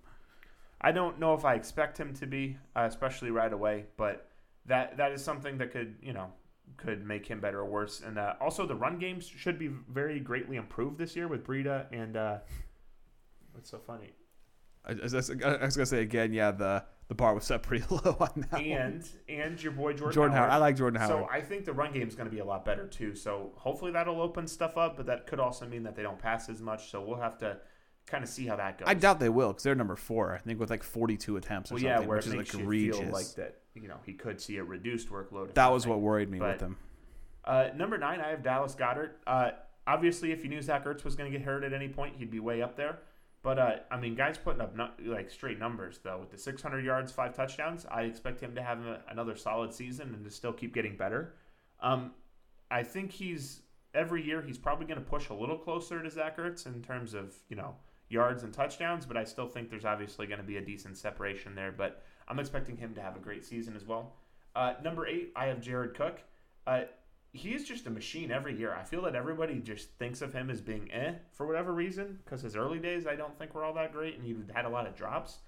I 0.83 0.93
don't 0.93 1.19
know 1.19 1.35
if 1.35 1.45
I 1.45 1.55
expect 1.55 1.99
him 1.99 2.13
to 2.15 2.27
be, 2.27 2.59
uh, 2.77 2.87
especially 2.89 3.31
right 3.31 3.53
away. 3.53 3.87
But 3.97 4.29
that 4.67 4.97
that 4.97 5.13
is 5.13 5.23
something 5.25 5.59
that 5.59 5.73
could 5.73 5.97
you 6.03 6.13
know 6.13 6.33
could 6.77 7.07
make 7.07 7.27
him 7.27 7.41
better 7.41 7.61
or 7.61 7.67
worse. 7.67 8.01
And 8.01 8.19
uh, 8.19 8.35
also 8.41 8.67
the 8.67 8.75
run 8.75 8.99
games 8.99 9.27
should 9.27 9.59
be 9.59 9.69
very 9.69 10.21
greatly 10.21 10.57
improved 10.57 10.99
this 10.99 11.15
year 11.17 11.29
with 11.29 11.47
Breida 11.47 11.87
and 11.93 12.17
uh, 12.17 12.39
what's 13.53 13.71
so 13.71 13.79
funny 13.79 14.15
I, 14.85 14.93
I 14.93 14.95
was 14.95 15.15
I 15.15 15.65
was 15.65 15.77
gonna 15.77 15.87
say 15.87 16.03
again, 16.03 16.33
yeah, 16.33 16.51
the 16.51 16.85
the 17.09 17.15
bar 17.15 17.35
was 17.35 17.45
set 17.45 17.63
pretty 17.63 17.85
low 17.91 18.17
on 18.19 18.47
that 18.51 18.53
one. 18.53 18.63
and 18.63 19.09
and 19.29 19.63
your 19.63 19.73
boy 19.73 19.93
Jordan, 19.93 20.15
Jordan 20.15 20.37
Howard. 20.37 20.51
I 20.51 20.57
like 20.57 20.77
Jordan 20.77 21.01
Howard. 21.01 21.27
So 21.27 21.29
I 21.31 21.41
think 21.41 21.65
the 21.65 21.73
run 21.73 21.93
game 21.93 22.09
is 22.09 22.15
going 22.15 22.29
to 22.29 22.35
be 22.35 22.41
a 22.41 22.45
lot 22.45 22.65
better 22.65 22.87
too. 22.87 23.15
So 23.15 23.53
hopefully 23.57 23.93
that'll 23.93 24.21
open 24.21 24.47
stuff 24.47 24.77
up, 24.77 24.97
but 24.97 25.07
that 25.07 25.27
could 25.27 25.41
also 25.41 25.67
mean 25.67 25.83
that 25.85 25.95
they 25.95 26.03
don't 26.03 26.19
pass 26.19 26.49
as 26.49 26.61
much. 26.61 26.91
So 26.91 27.01
we'll 27.01 27.21
have 27.21 27.39
to 27.39 27.59
kind 28.13 28.23
of 28.23 28.31
see 28.31 28.47
how 28.47 28.55
that 28.57 28.79
goes. 28.79 28.87
I 28.89 28.95
doubt 28.95 29.19
they 29.19 29.29
will 29.29 29.49
because 29.49 29.65
they're 29.65 29.75
number 29.75 29.97
four. 29.97 30.35
I 30.35 30.39
think 30.39 30.61
with 30.61 30.71
like 30.71 30.85
42 30.85 31.37
attempts 31.37 31.73
or 31.73 31.75
Well, 31.75 31.81
something, 31.81 32.03
yeah, 32.03 32.07
where 32.07 32.19
which 32.19 32.27
it 32.27 32.31
is 32.31 32.35
makes 32.37 32.55
like 32.55 32.69
feel 32.69 33.03
like 33.11 33.27
that. 33.35 33.57
You 33.75 33.89
know, 33.89 33.97
he 34.07 34.13
could 34.13 34.41
see 34.41 34.59
a 34.59 34.65
reduced 34.65 35.09
workload. 35.11 35.55
that 35.55 35.73
was 35.73 35.87
what 35.87 36.01
worried 36.01 36.31
me 36.31 36.39
But- 36.39 36.51
with 36.53 36.59
them. 36.61 36.77
Uh, 37.45 37.71
number 37.75 37.99
nine, 37.99 38.21
I 38.21 38.29
have 38.29 38.45
Dallas 38.45 38.77
Goedert. 38.77 39.15
Uh, 39.27 39.51
obviously, 39.85 40.31
if 40.31 40.45
you 40.45 40.49
knew 40.51 40.63
Zach 40.63 40.85
Ertz 40.85 41.03
was 41.03 41.17
going 41.17 41.33
to 41.33 41.37
get 41.37 41.45
hurt 41.45 41.65
at 41.65 41.73
any 41.73 41.89
point, 41.89 42.15
he'd 42.17 42.31
be 42.31 42.39
way 42.39 42.63
up 42.63 42.77
there. 42.77 43.01
But 43.43 43.59
uh, 43.59 43.77
I 43.91 43.99
mean, 43.99 44.15
guys 44.15 44.39
putting 44.39 44.61
up 44.61 44.77
like 45.05 45.29
straight 45.29 45.59
numbers 45.59 45.99
though 46.05 46.19
with 46.21 46.31
the 46.31 46.39
600 46.39 46.85
yards, 46.85 47.11
five 47.11 47.35
touchdowns. 47.35 47.85
I 47.91 48.03
expect 48.03 48.41
him 48.41 48.55
to 48.55 48.63
have 48.63 48.79
a, 48.87 49.01
another 49.09 49.35
solid 49.35 49.75
season 49.75 50.15
and 50.15 50.25
to 50.25 50.31
still 50.31 50.53
keep 50.53 50.73
getting 50.73 50.97
better. 50.97 51.35
Um, 51.81 52.13
I 52.71 52.85
think 52.85 53.11
he's 53.11 53.63
every 53.95 54.25
year 54.25 54.41
he's 54.43 54.59
probably 54.59 54.87
going 54.87 55.01
to 55.03 55.05
push 55.05 55.29
a 55.29 55.35
little 55.35 55.59
closer 55.59 56.01
to 56.01 56.09
Zach 56.11 56.37
Ertz 56.39 56.67
in 56.67 56.81
terms 56.83 57.13
of 57.15 57.35
you 57.49 57.57
know 57.57 57.75
yards 58.13 58.43
and 58.43 58.53
touchdowns. 58.53 59.07
But 59.07 59.17
I 59.17 59.25
still 59.25 59.49
think 59.49 59.71
there's 59.71 59.85
obviously 59.85 60.27
going 60.27 60.41
to 60.41 60.47
be 60.47 60.57
a 60.57 60.61
decent 60.61 60.97
separation 60.99 61.55
there. 61.55 61.73
But 61.73 62.03
I'm 62.29 62.39
expecting 62.39 62.77
him 62.77 62.95
to 62.95 63.03
have 63.03 63.17
a 63.17 63.21
great 63.21 63.45
season 63.45 63.75
as 63.77 63.85
well. 63.85 64.15
Uh, 64.55 64.75
number 64.83 65.07
eight, 65.07 65.33
I 65.35 65.47
have 65.47 65.61
Jared 65.61 65.95
Cook. 65.95 66.21
Uh, 66.67 66.83
he 67.33 67.55
is 67.55 67.65
just 67.65 67.87
a 67.87 67.91
machine 67.91 68.31
every 68.31 68.57
year. 68.57 68.75
I 68.75 68.85
feel 68.85 69.03
that 69.03 69.15
everybody 69.15 69.59
just 69.59 69.89
thinks 69.99 70.21
of 70.21 70.35
him 70.35 70.51
as 70.51 70.61
being 70.61 70.91
eh 70.93 71.15
for 71.33 71.47
whatever 71.47 71.73
reason 71.73 72.19
because 72.25 72.43
his 72.43 72.57
early 72.57 72.79
days 72.79 73.07
I 73.07 73.17
don't 73.17 73.37
think 73.39 73.55
were 73.55 73.65
all 73.65 73.73
that 73.75 73.93
great 73.93 74.17
and 74.17 74.25
he 74.25 74.37
had 74.55 74.67
a 74.67 74.69
lot 74.69 74.87
of 74.87 74.95
drops. 74.95 75.39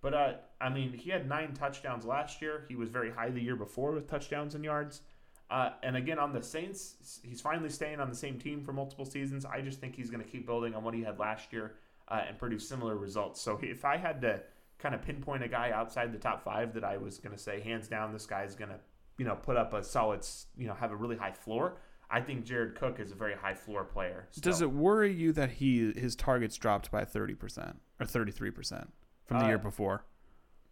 But 0.00 0.14
uh, 0.14 0.32
I 0.60 0.68
mean, 0.68 0.92
he 0.92 1.10
had 1.10 1.28
nine 1.28 1.54
touchdowns 1.54 2.04
last 2.04 2.42
year. 2.42 2.64
He 2.68 2.74
was 2.74 2.88
very 2.88 3.10
high 3.10 3.30
the 3.30 3.40
year 3.40 3.56
before 3.56 3.92
with 3.92 4.08
touchdowns 4.08 4.54
and 4.54 4.64
yards. 4.64 5.02
Uh, 5.50 5.70
and 5.82 5.96
again, 5.96 6.18
on 6.18 6.32
the 6.32 6.42
Saints, 6.42 7.20
he's 7.22 7.40
finally 7.40 7.70
staying 7.70 8.00
on 8.00 8.10
the 8.10 8.16
same 8.16 8.38
team 8.38 8.62
for 8.62 8.72
multiple 8.72 9.04
seasons. 9.04 9.44
I 9.44 9.60
just 9.60 9.80
think 9.80 9.94
he's 9.94 10.10
going 10.10 10.22
to 10.22 10.28
keep 10.28 10.44
building 10.44 10.74
on 10.74 10.84
what 10.84 10.92
he 10.92 11.02
had 11.02 11.18
last 11.18 11.52
year 11.52 11.74
uh, 12.10 12.22
and 12.28 12.38
produce 12.38 12.68
similar 12.68 12.96
results. 12.96 13.40
So 13.40 13.58
if 13.62 13.84
I 13.84 13.96
had 13.96 14.20
to 14.22 14.40
kind 14.78 14.94
of 14.94 15.02
pinpoint 15.02 15.42
a 15.42 15.48
guy 15.48 15.70
outside 15.72 16.12
the 16.12 16.18
top 16.18 16.42
five 16.44 16.74
that 16.74 16.84
I 16.84 16.96
was 16.96 17.18
going 17.18 17.34
to 17.34 17.40
say 17.42 17.60
hands 17.60 17.88
down, 17.88 18.12
this 18.12 18.26
guy's 18.26 18.54
going 18.54 18.70
to 18.70 18.78
you 19.18 19.24
know 19.24 19.34
put 19.34 19.56
up 19.56 19.72
a 19.74 19.82
solid, 19.82 20.24
you 20.56 20.66
know, 20.66 20.74
have 20.74 20.92
a 20.92 20.96
really 20.96 21.16
high 21.16 21.32
floor. 21.32 21.76
I 22.10 22.20
think 22.22 22.44
Jared 22.46 22.74
Cook 22.74 23.00
is 23.00 23.12
a 23.12 23.14
very 23.14 23.34
high 23.34 23.54
floor 23.54 23.84
player. 23.84 24.28
Does 24.40 24.62
it 24.62 24.72
worry 24.72 25.12
you 25.12 25.32
that 25.32 25.50
he 25.50 25.92
his 25.92 26.16
targets 26.16 26.56
dropped 26.56 26.90
by 26.90 27.04
30 27.04 27.34
percent 27.34 27.80
or 28.00 28.06
33 28.06 28.50
percent 28.50 28.92
from 29.26 29.38
the 29.40 29.44
Uh, 29.44 29.48
year 29.48 29.58
before? 29.58 30.04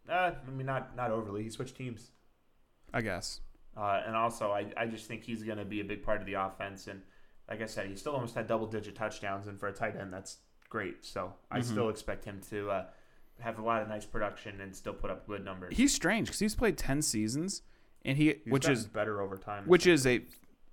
Uh, 0.08 0.30
I 0.46 0.50
mean, 0.50 0.66
not 0.66 0.96
not 0.96 1.10
overly. 1.10 1.42
He 1.42 1.50
switched 1.50 1.76
teams. 1.76 2.12
I 2.94 3.02
guess. 3.02 3.40
Uh, 3.76 4.00
and 4.06 4.16
also, 4.16 4.52
I, 4.52 4.72
I 4.76 4.86
just 4.86 5.06
think 5.06 5.22
he's 5.24 5.42
going 5.42 5.58
to 5.58 5.64
be 5.66 5.80
a 5.80 5.84
big 5.84 6.02
part 6.02 6.20
of 6.20 6.26
the 6.26 6.34
offense. 6.34 6.86
And 6.86 7.02
like 7.50 7.60
I 7.60 7.66
said, 7.66 7.88
he 7.88 7.96
still 7.96 8.14
almost 8.14 8.34
had 8.34 8.46
double 8.46 8.66
digit 8.66 8.94
touchdowns. 8.94 9.48
And 9.48 9.60
for 9.60 9.66
a 9.66 9.72
tight 9.72 9.96
end, 9.96 10.12
that's 10.14 10.38
great. 10.76 11.04
So 11.04 11.32
I 11.50 11.60
Mhm. 11.60 11.64
still 11.64 11.88
expect 11.88 12.24
him 12.24 12.40
to 12.50 12.70
uh, 12.70 12.86
have 13.40 13.58
a 13.58 13.62
lot 13.62 13.80
of 13.82 13.88
nice 13.88 14.04
production 14.04 14.60
and 14.60 14.74
still 14.76 14.92
put 14.92 15.10
up 15.10 15.26
good 15.26 15.44
numbers. 15.44 15.74
He's 15.76 15.94
strange 15.94 16.28
because 16.28 16.38
he's 16.40 16.54
played 16.54 16.76
10 16.76 17.00
seasons, 17.02 17.62
and 18.04 18.16
he 18.18 18.26
He's 18.44 18.52
which 18.52 18.68
is 18.68 18.86
better 18.86 19.20
over 19.20 19.36
time. 19.38 19.64
which 19.66 19.86
is 19.86 20.06
a 20.06 20.22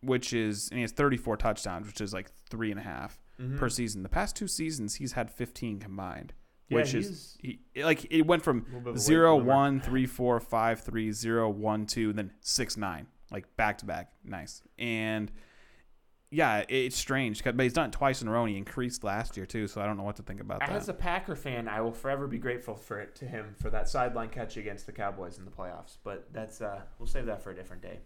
which 0.01 0.33
is 0.33 0.67
and 0.69 0.77
he 0.77 0.81
has 0.81 0.91
34 0.91 1.37
touchdowns, 1.37 1.87
which 1.87 2.01
is 2.01 2.13
like 2.13 2.29
three 2.49 2.69
and 2.71 2.79
a 2.79 2.83
half 2.83 3.21
Mhm. 3.39 3.57
per 3.57 3.69
season. 3.69 4.03
The 4.03 4.09
past 4.09 4.35
two 4.35 4.47
seasons, 4.49 4.95
he's 4.95 5.13
had 5.13 5.31
15 5.31 5.79
combined, 5.79 6.33
Yeah, 6.67 6.75
which 6.79 6.93
is 6.93 7.37
he, 7.41 7.59
like 7.77 8.05
it 8.11 8.23
went 8.27 8.43
from 8.43 8.57
a 8.59 8.63
little 8.65 8.79
bit 8.81 8.89
of 8.89 8.95
a 8.95 8.99
late 8.99 8.99
zero 8.99 9.37
one 9.37 9.79
three 9.79 10.05
four 10.05 10.39
five 10.41 10.81
three 10.81 11.11
zero 11.13 11.49
one 11.49 11.85
two 11.85 12.11
then 12.11 12.31
six 12.41 12.75
nine 12.75 13.07
like 13.31 13.55
back 13.55 13.77
to 13.79 13.85
back 13.85 14.11
nice 14.25 14.61
and 14.77 15.31
yeah 16.33 16.63
it's 16.67 16.95
strange, 16.95 17.43
but 17.43 17.59
he's 17.59 17.73
done 17.73 17.87
it 17.87 17.91
twice 17.91 18.21
in 18.21 18.27
a 18.27 18.31
row 18.31 18.43
and 18.43 18.51
he 18.51 18.57
increased 18.57 19.03
last 19.03 19.37
year 19.37 19.45
too 19.45 19.67
so 19.67 19.81
i 19.81 19.85
don't 19.85 19.97
know 19.97 20.03
what 20.03 20.15
to 20.15 20.23
think 20.23 20.41
about 20.41 20.61
As 20.61 20.69
that 20.69 20.75
As 20.75 20.89
a 20.89 20.93
Packer 20.93 21.35
fan, 21.35 21.67
I 21.67 21.81
will 21.81 21.91
forever 21.91 22.27
be 22.27 22.37
grateful 22.37 22.75
for 22.75 22.99
it 22.99 23.15
to 23.15 23.25
him 23.25 23.55
for 23.59 23.69
that 23.69 23.87
sideline 23.87 24.29
catch 24.29 24.57
against 24.57 24.85
the 24.85 24.91
Cowboys 24.91 25.37
in 25.37 25.45
the 25.45 25.51
playoffs. 25.51 25.97
But 26.03 26.27
that's 26.33 26.61
uh, 26.61 26.81
we'll 26.99 27.07
save 27.07 27.25
that 27.27 27.41
for 27.41 27.51
a 27.51 27.55
different 27.55 27.81
day. 27.81 27.99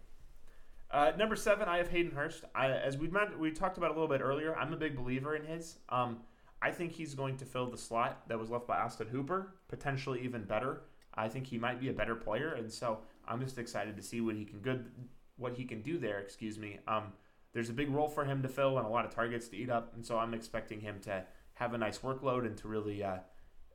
Uh, 0.90 1.12
number 1.18 1.36
seven, 1.36 1.68
I 1.68 1.78
have 1.78 1.88
Hayden 1.88 2.12
Hurst. 2.12 2.44
I, 2.54 2.70
as 2.70 2.96
we 2.96 3.10
we 3.38 3.50
talked 3.50 3.76
about 3.76 3.90
a 3.90 3.94
little 3.94 4.08
bit 4.08 4.20
earlier, 4.20 4.56
I'm 4.56 4.72
a 4.72 4.76
big 4.76 4.96
believer 4.96 5.36
in 5.36 5.44
his. 5.44 5.78
Um, 5.88 6.20
I 6.60 6.70
think 6.70 6.92
he's 6.92 7.14
going 7.14 7.36
to 7.36 7.44
fill 7.44 7.70
the 7.70 7.78
slot 7.78 8.28
that 8.28 8.38
was 8.38 8.50
left 8.50 8.66
by 8.66 8.78
Austin 8.78 9.08
Hooper, 9.08 9.54
potentially 9.68 10.20
even 10.24 10.44
better. 10.44 10.82
I 11.14 11.28
think 11.28 11.46
he 11.46 11.58
might 11.58 11.80
be 11.80 11.88
a 11.88 11.92
better 11.92 12.14
player, 12.14 12.54
and 12.54 12.72
so 12.72 13.00
I'm 13.26 13.40
just 13.40 13.58
excited 13.58 13.96
to 13.96 14.02
see 14.02 14.20
what 14.20 14.34
he 14.34 14.44
can 14.44 14.60
good, 14.60 14.90
what 15.36 15.54
he 15.54 15.64
can 15.64 15.82
do 15.82 15.98
there. 15.98 16.18
Excuse 16.20 16.58
me. 16.58 16.78
Um, 16.88 17.12
there's 17.52 17.70
a 17.70 17.72
big 17.72 17.90
role 17.90 18.08
for 18.08 18.24
him 18.24 18.42
to 18.42 18.48
fill 18.48 18.78
and 18.78 18.86
a 18.86 18.90
lot 18.90 19.04
of 19.04 19.14
targets 19.14 19.48
to 19.48 19.56
eat 19.56 19.70
up, 19.70 19.94
and 19.94 20.04
so 20.04 20.18
I'm 20.18 20.34
expecting 20.34 20.80
him 20.80 21.00
to 21.02 21.24
have 21.54 21.74
a 21.74 21.78
nice 21.78 21.98
workload 21.98 22.46
and 22.46 22.56
to 22.58 22.68
really 22.68 23.02
uh, 23.02 23.18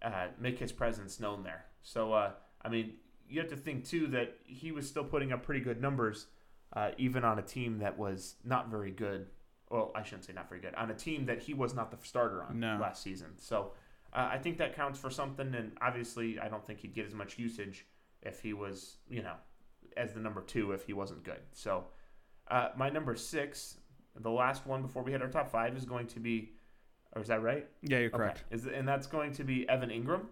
uh, 0.01 0.27
make 0.39 0.59
his 0.59 0.71
presence 0.71 1.19
known 1.19 1.43
there. 1.43 1.65
So, 1.81 2.13
uh, 2.13 2.31
I 2.61 2.69
mean, 2.69 2.93
you 3.27 3.39
have 3.41 3.49
to 3.49 3.57
think 3.57 3.85
too 3.85 4.07
that 4.07 4.37
he 4.45 4.71
was 4.71 4.87
still 4.87 5.03
putting 5.03 5.31
up 5.33 5.43
pretty 5.43 5.61
good 5.61 5.81
numbers, 5.81 6.27
uh, 6.73 6.91
even 6.97 7.23
on 7.23 7.39
a 7.39 7.41
team 7.41 7.79
that 7.79 7.97
was 7.97 8.35
not 8.43 8.69
very 8.69 8.91
good. 8.91 9.27
Well, 9.69 9.91
I 9.95 10.03
shouldn't 10.03 10.25
say 10.25 10.33
not 10.33 10.49
very 10.49 10.61
good. 10.61 10.75
On 10.75 10.89
a 10.91 10.93
team 10.93 11.25
that 11.25 11.41
he 11.41 11.53
was 11.53 11.73
not 11.73 11.89
the 11.91 11.97
starter 12.05 12.43
on 12.43 12.59
No. 12.59 12.77
last 12.79 13.01
season. 13.01 13.37
So, 13.37 13.73
uh, 14.13 14.29
I 14.31 14.37
think 14.37 14.59
that 14.59 14.75
counts 14.75 14.99
for 14.99 15.09
something. 15.09 15.53
And 15.55 15.71
obviously, 15.81 16.39
I 16.39 16.47
don't 16.47 16.63
think 16.65 16.79
he'd 16.79 16.93
get 16.93 17.05
as 17.07 17.13
much 17.15 17.39
usage 17.39 17.87
if 18.21 18.39
he 18.39 18.53
was, 18.53 18.97
you 19.09 19.23
know, 19.23 19.35
as 19.97 20.13
the 20.13 20.19
number 20.19 20.41
two 20.41 20.71
if 20.73 20.85
he 20.85 20.93
wasn't 20.93 21.23
good. 21.23 21.41
So, 21.51 21.85
uh, 22.49 22.69
my 22.75 22.89
number 22.89 23.15
six, 23.15 23.77
the 24.19 24.29
last 24.31 24.65
one 24.67 24.81
before 24.81 25.03
we 25.03 25.11
hit 25.11 25.21
our 25.21 25.27
top 25.29 25.49
five, 25.49 25.75
is 25.75 25.85
going 25.85 26.07
to 26.07 26.19
be, 26.19 26.51
or 27.15 27.21
is 27.21 27.27
that 27.27 27.41
right? 27.41 27.67
yeah 27.81 27.99
you're 27.99 28.07
Okay. 28.07 28.17
correct 28.17 28.43
Is 28.51 28.65
and 28.65 28.87
that's 28.87 29.07
going 29.07 29.31
to 29.33 29.43
be 29.43 29.67
Evan 29.69 29.89
Engram. 29.89 30.25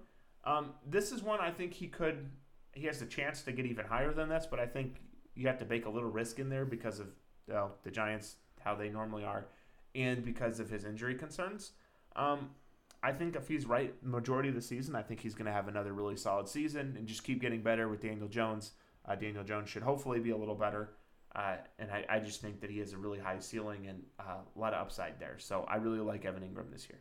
Um, 0.43 0.73
this 0.89 1.11
is 1.11 1.21
one 1.23 1.39
I 1.39 1.51
think 1.51 1.73
he 1.73 1.87
could. 1.87 2.29
He 2.73 2.85
has 2.87 2.99
the 2.99 3.05
chance 3.05 3.41
to 3.43 3.51
get 3.51 3.65
even 3.65 3.85
higher 3.85 4.13
than 4.13 4.29
this, 4.29 4.47
but 4.49 4.59
I 4.59 4.65
think 4.65 5.01
you 5.35 5.47
have 5.47 5.57
to 5.59 5.65
bake 5.65 5.85
a 5.85 5.89
little 5.89 6.09
risk 6.09 6.39
in 6.39 6.49
there 6.49 6.65
because 6.65 6.99
of 6.99 7.07
well, 7.47 7.75
the 7.83 7.91
Giants 7.91 8.35
how 8.61 8.75
they 8.75 8.89
normally 8.89 9.23
are, 9.23 9.45
and 9.95 10.23
because 10.23 10.59
of 10.59 10.69
his 10.69 10.85
injury 10.85 11.15
concerns. 11.15 11.71
Um, 12.15 12.51
I 13.03 13.11
think 13.11 13.35
if 13.35 13.47
he's 13.47 13.65
right 13.65 13.93
majority 14.03 14.49
of 14.49 14.55
the 14.55 14.61
season, 14.61 14.95
I 14.95 15.01
think 15.01 15.21
he's 15.21 15.33
going 15.33 15.47
to 15.47 15.51
have 15.51 15.67
another 15.67 15.91
really 15.93 16.15
solid 16.15 16.47
season 16.47 16.95
and 16.97 17.07
just 17.07 17.23
keep 17.23 17.41
getting 17.41 17.61
better 17.63 17.87
with 17.89 18.01
Daniel 18.01 18.27
Jones. 18.27 18.73
Uh, 19.07 19.15
Daniel 19.15 19.43
Jones 19.43 19.69
should 19.69 19.81
hopefully 19.81 20.19
be 20.19 20.29
a 20.29 20.37
little 20.37 20.53
better. 20.53 20.91
Uh, 21.35 21.55
and 21.79 21.89
I, 21.91 22.05
I 22.09 22.19
just 22.19 22.41
think 22.41 22.59
that 22.61 22.69
he 22.69 22.79
has 22.79 22.91
a 22.93 22.97
really 22.97 23.19
high 23.19 23.39
ceiling 23.39 23.87
and 23.87 24.03
uh, 24.19 24.39
a 24.55 24.59
lot 24.59 24.73
of 24.73 24.81
upside 24.81 25.19
there. 25.19 25.35
So 25.37 25.65
I 25.69 25.77
really 25.77 25.99
like 25.99 26.25
Evan 26.25 26.43
Engram 26.43 26.71
this 26.71 26.87
year. 26.89 26.99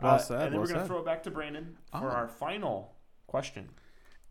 Well 0.00 0.14
Uh, 0.14 0.18
said, 0.18 0.34
And 0.42 0.42
then 0.46 0.52
well 0.52 0.60
we're 0.62 0.68
going 0.68 0.80
to 0.80 0.86
throw 0.86 0.98
it 1.00 1.04
back 1.04 1.22
to 1.24 1.30
Brandon 1.30 1.76
for 1.90 2.10
Oh. 2.10 2.14
our 2.14 2.28
final 2.28 2.94
question. 3.26 3.70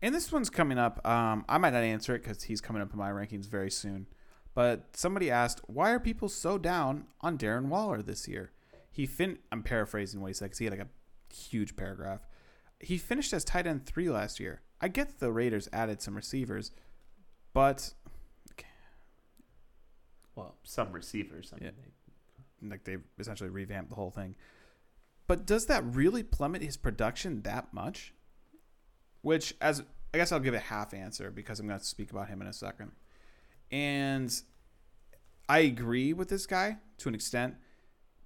And 0.02 0.14
this 0.14 0.32
one's 0.32 0.50
coming 0.50 0.78
up. 0.78 1.06
Um, 1.06 1.44
I 1.48 1.58
might 1.58 1.72
not 1.72 1.82
answer 1.82 2.14
it 2.14 2.22
because 2.22 2.44
he's 2.44 2.60
coming 2.60 2.80
up 2.82 2.92
in 2.92 2.98
my 2.98 3.10
rankings 3.10 3.46
very 3.46 3.70
soon. 3.70 4.06
But 4.54 4.96
somebody 4.96 5.30
asked, 5.30 5.60
why 5.66 5.90
are 5.90 5.98
people 6.00 6.28
so 6.28 6.58
down 6.58 7.06
on 7.20 7.36
Darren 7.38 7.66
Waller 7.66 8.02
this 8.02 8.28
year? 8.28 8.52
He 8.90 9.04
fin. 9.06 9.38
I'm 9.50 9.62
paraphrasing 9.62 10.20
what 10.20 10.28
he 10.28 10.34
said 10.34 10.46
because 10.46 10.58
he 10.58 10.66
had 10.66 10.78
like 10.78 10.86
a 10.86 11.34
huge 11.34 11.74
paragraph. 11.76 12.20
He 12.80 12.96
finished 12.98 13.32
as 13.32 13.44
tight 13.44 13.66
end 13.66 13.84
three 13.86 14.08
last 14.08 14.38
year. 14.38 14.62
I 14.80 14.88
get 14.88 15.18
the 15.18 15.32
Raiders 15.32 15.68
added 15.72 16.00
some 16.02 16.14
receivers, 16.14 16.70
but 17.52 17.94
Well, 20.34 20.56
some 20.64 20.92
receivers. 20.92 21.52
I 21.52 21.60
mean, 21.62 21.72
Yeah. 22.62 22.70
like 22.70 22.84
they've 22.84 23.04
essentially 23.18 23.50
revamped 23.50 23.90
the 23.90 23.96
whole 23.96 24.10
thing. 24.10 24.34
But 25.26 25.46
does 25.46 25.66
that 25.66 25.84
really 25.84 26.22
plummet 26.22 26.62
his 26.62 26.76
production 26.76 27.42
that 27.42 27.72
much? 27.72 28.12
Which, 29.22 29.54
as 29.60 29.82
I 30.12 30.18
guess, 30.18 30.32
I'll 30.32 30.40
give 30.40 30.54
a 30.54 30.58
half 30.58 30.92
answer 30.92 31.30
because 31.30 31.60
I'm 31.60 31.66
going 31.66 31.78
to 31.78 31.84
speak 31.84 32.10
about 32.10 32.28
him 32.28 32.40
in 32.42 32.46
a 32.46 32.52
second. 32.52 32.92
And 33.70 34.32
I 35.48 35.60
agree 35.60 36.12
with 36.12 36.28
this 36.28 36.46
guy 36.46 36.78
to 36.98 37.08
an 37.08 37.14
extent 37.14 37.56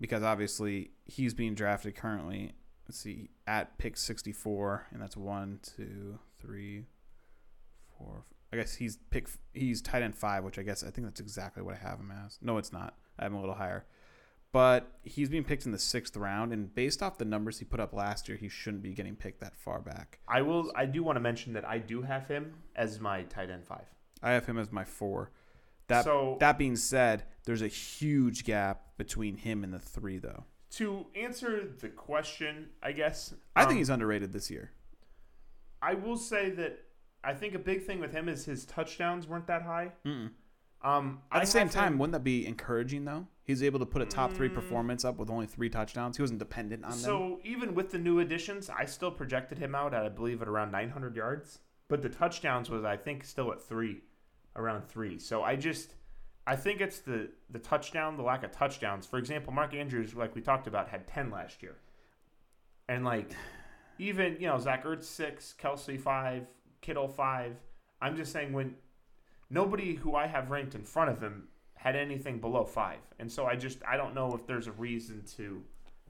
because 0.01 0.23
obviously 0.23 0.91
he's 1.05 1.35
being 1.35 1.55
drafted 1.55 1.95
currently. 1.95 2.53
Let's 2.87 2.99
see, 3.01 3.31
at 3.47 3.77
pick 3.79 3.97
64, 3.97 4.87
and 4.93 5.01
that's 5.03 5.17
one, 5.17 5.61
two, 5.63 6.19
three, 6.41 6.87
four. 7.97 8.25
I 8.53 8.57
guess 8.57 8.75
he's 8.75 8.99
pick. 9.11 9.29
He's 9.53 9.83
tight 9.83 10.03
end 10.03 10.15
five, 10.15 10.45
which 10.45 10.59
I 10.59 10.63
guess 10.63 10.83
I 10.83 10.91
think 10.91 11.07
that's 11.07 11.21
exactly 11.21 11.63
what 11.63 11.75
I 11.75 11.79
have 11.79 11.99
him 11.99 12.13
as. 12.25 12.39
No, 12.41 12.59
it's 12.59 12.73
not. 12.73 12.95
I 13.19 13.25
have 13.25 13.33
him 13.33 13.39
a 13.39 13.41
little 13.41 13.55
higher, 13.55 13.85
but 14.53 14.91
he's 15.03 15.29
being 15.29 15.45
picked 15.45 15.67
in 15.67 15.73
the 15.73 15.79
sixth 15.79 16.17
round, 16.17 16.53
and 16.53 16.75
based 16.75 17.03
off 17.03 17.19
the 17.19 17.25
numbers 17.25 17.59
he 17.59 17.65
put 17.65 17.81
up 17.81 17.93
last 17.93 18.29
year, 18.29 18.39
he 18.39 18.49
shouldn't 18.49 18.83
be 18.83 18.95
getting 18.95 19.17
picked 19.17 19.41
that 19.41 19.55
far 19.55 19.81
back. 19.81 20.19
I 20.27 20.43
will. 20.43 20.73
I 20.75 20.87
do 20.87 21.03
want 21.03 21.17
to 21.17 21.21
mention 21.21 21.53
that 21.55 21.69
I 21.69 21.79
do 21.79 22.03
have 22.03 22.27
him 22.27 22.55
as 22.75 23.01
my 23.01 23.23
tight 23.25 23.51
end 23.51 23.67
five. 23.67 23.87
I 24.23 24.31
have 24.33 24.47
him 24.47 24.59
as 24.59 24.73
my 24.73 24.85
four. 24.85 25.31
That 25.89 26.05
so 26.05 26.37
that 26.41 26.59
being 26.59 26.77
said, 26.77 27.25
there's 27.45 27.63
a 27.63 27.69
huge 27.69 28.45
gap 28.45 28.97
between 28.97 29.37
him 29.37 29.65
and 29.65 29.73
the 29.73 29.79
three, 29.79 30.19
though. 30.19 30.45
to 30.73 31.07
answer 31.15 31.69
the 31.81 31.89
question, 31.89 32.69
I 32.83 32.93
guess 32.93 33.35
I 33.57 33.63
um, 33.63 33.69
think 33.69 33.79
he's 33.79 33.89
underrated 33.91 34.33
this 34.33 34.51
year. 34.51 34.71
I 35.81 35.95
will 35.95 36.17
say 36.17 36.51
that 36.51 36.81
I 37.25 37.35
think 37.35 37.55
a 37.55 37.59
big 37.59 37.85
thing 37.85 38.01
with 38.01 38.13
him 38.13 38.29
is 38.29 38.45
his 38.45 38.65
touchdowns 38.65 39.27
weren't 39.27 39.47
that 39.49 39.63
high. 39.63 39.93
Mm-mm. 40.05 40.31
Um, 40.83 41.21
At 41.33 41.39
I 41.39 41.41
the 41.41 41.47
same 41.51 41.69
time, 41.69 41.95
him- 41.95 41.99
wouldn't 41.99 42.13
that 42.13 42.25
be 42.25 42.47
encouraging 42.47 43.05
though? 43.05 43.27
He's 43.43 43.63
able 43.63 43.79
to 43.81 43.87
put 43.87 44.03
a 44.03 44.07
top 44.07 44.33
three 44.33 44.49
Mm. 44.49 44.55
performance 44.55 45.05
up 45.05 45.17
with 45.17 45.29
only 45.31 45.47
three 45.47 45.69
touchdowns. 45.71 46.17
He 46.17 46.23
wasn't 46.23 46.39
dependent 46.39 46.85
on 46.85 46.91
them. 46.91 46.99
so 47.01 47.41
even 47.43 47.75
with 47.75 47.91
the 47.91 47.99
new 47.99 48.21
additions, 48.21 48.71
I 48.71 48.85
still 48.85 49.11
projected 49.11 49.59
him 49.59 49.75
out 49.75 49.93
at 49.95 50.05
I 50.05 50.09
believe 50.11 50.41
at 50.43 50.49
around 50.49 50.71
900 50.71 51.17
yards, 51.17 51.59
but 51.89 52.03
the 52.03 52.09
touchdowns 52.09 52.71
was 52.71 52.85
I 52.85 52.97
think 52.97 53.25
still 53.25 53.51
at 53.53 53.61
three, 53.61 54.03
around 54.55 54.87
three. 54.87 55.19
So 55.19 55.43
I 55.43 55.57
just 55.57 55.95
I 56.47 56.55
think 56.57 56.81
it's 56.81 57.01
the 57.01 57.31
the 57.51 57.59
touchdown, 57.59 58.17
the 58.17 58.23
lack 58.23 58.45
of 58.45 58.53
touchdowns. 58.53 59.05
For 59.07 59.19
example, 59.19 59.53
Mark 59.53 59.75
Andrews, 59.75 60.15
like 60.15 60.35
we 60.37 60.41
talked 60.43 60.67
about, 60.69 60.89
had 60.89 61.09
10 61.09 61.31
last 61.31 61.63
year, 61.63 61.77
and 62.89 63.05
like 63.05 63.33
even 63.99 64.37
you 64.39 64.47
know 64.47 64.59
Zach 64.59 64.85
Ertz 64.85 65.05
six, 65.05 65.55
Kelce 65.61 66.01
five, 66.01 66.47
Kittle 66.81 67.09
five. 67.09 67.57
I'm 68.01 68.17
just 68.17 68.33
saying 68.33 68.53
when 68.53 68.77
nobody 69.51 69.95
who 69.95 70.15
I 70.15 70.27
have 70.27 70.51
ranked 70.51 70.75
in 70.75 70.85
front 70.85 71.11
of 71.11 71.21
him 71.21 71.49
had 71.75 71.97
anything 71.97 72.39
below 72.41 72.65
five, 72.65 72.99
and 73.19 73.31
so 73.31 73.47
I 73.47 73.57
just 73.57 73.79
I 73.87 73.97
don't 73.97 74.15
know 74.15 74.33
if 74.35 74.47
there's 74.47 74.67
a 74.67 74.73
reason 74.73 75.25
to 75.37 75.63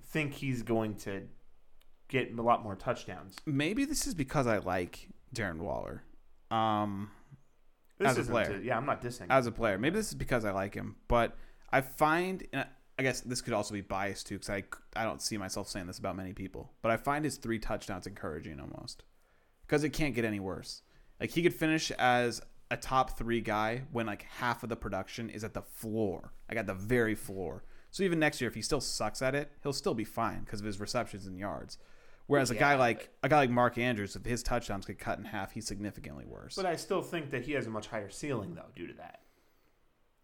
think 0.03 0.35
he's 0.35 0.63
going 0.63 0.95
to 0.97 1.23
get 2.09 2.37
a 2.37 2.43
lot 2.43 2.63
more 2.63 2.75
touchdowns. 2.75 3.37
Maybe 3.45 3.85
this 3.85 4.07
is 4.07 4.15
because 4.15 4.47
I 4.47 4.59
like 4.59 5.09
Darren 5.35 5.59
Waller. 5.59 6.03
Um, 6.51 7.11
This 7.99 8.09
As 8.09 8.19
a 8.19 8.31
player. 8.31 8.61
yeah, 8.63 8.77
I'm 8.79 8.87
not 8.87 9.03
dissing. 9.03 9.27
as 9.29 9.47
a 9.47 9.53
player. 9.53 9.77
Maybe 9.77 9.97
this 9.97 10.09
is 10.09 10.15
because 10.15 10.45
I 10.45 10.53
like 10.53 10.73
him, 10.75 10.97
but 11.09 11.37
I 11.71 11.83
find, 11.83 12.47
I 12.55 13.03
guess 13.03 13.21
this 13.21 13.43
could 13.43 13.53
also 13.53 13.75
be 13.75 13.83
biased 13.83 14.27
too, 14.29 14.37
because 14.37 14.49
I, 14.49 14.63
I 14.97 15.05
don't 15.05 15.21
see 15.21 15.37
myself 15.37 15.69
saying 15.69 15.87
this 15.87 15.99
about 15.99 16.17
many 16.17 16.33
people, 16.33 16.73
but 16.81 16.91
I 16.91 16.97
find 16.97 17.25
his 17.25 17.37
three 17.37 17.59
touchdowns 17.59 18.07
encouraging 18.07 18.59
almost, 18.61 19.03
because 19.69 19.85
it 19.85 19.91
can't 19.91 20.15
get 20.15 20.25
any 20.25 20.41
worse. 20.41 20.83
Like 21.21 21.31
he 21.31 21.43
could 21.43 21.55
finish 21.55 21.91
as 21.93 22.41
a 22.71 22.77
top 22.77 23.17
three 23.19 23.41
guy 23.41 23.83
when 23.93 24.07
like 24.07 24.23
half 24.23 24.63
of 24.63 24.69
the 24.69 24.77
production 24.77 25.31
is 25.31 25.45
at 25.45 25.55
the 25.55 25.63
floor, 25.63 26.33
like 26.49 26.59
at 26.59 26.67
the 26.67 26.75
very 26.75 27.15
floor. 27.15 27.63
So 27.91 28.03
even 28.03 28.19
next 28.19 28.41
year, 28.41 28.49
if 28.49 28.55
he 28.55 28.63
still 28.63 28.81
sucks 28.81 29.23
at 29.23 29.35
it, 29.35 29.51
he'll 29.63 29.73
still 29.73 29.95
be 29.95 30.05
fine 30.05 30.41
because 30.41 30.61
of 30.61 30.67
his 30.67 30.81
receptions 30.81 31.27
and 31.27 31.39
yards. 31.39 31.79
Whereas 32.27 32.51
a 32.51 32.55
guy 32.55 32.73
Yeah, 32.73 32.79
like 32.79 33.11
a 33.23 33.29
guy 33.29 33.39
like 33.39 33.51
Mark 33.51 33.79
Andrews, 33.79 34.15
if 34.15 34.25
his 34.25 34.43
touchdowns 34.43 34.85
get 34.85 34.99
cut 34.99 35.19
in 35.19 35.25
half, 35.25 35.53
he's 35.53 35.67
significantly 35.67 36.27
worse. 36.27 36.57
But 36.57 36.67
I 36.67 36.77
still 36.77 37.01
think 37.01 37.31
that 37.31 37.43
he 37.43 37.53
has 37.53 37.67
a 37.67 37.71
much 37.71 37.87
higher 37.87 38.11
ceiling, 38.11 38.55
though, 38.55 38.71
due 38.77 38.87
to 38.87 38.93
that. 38.95 39.21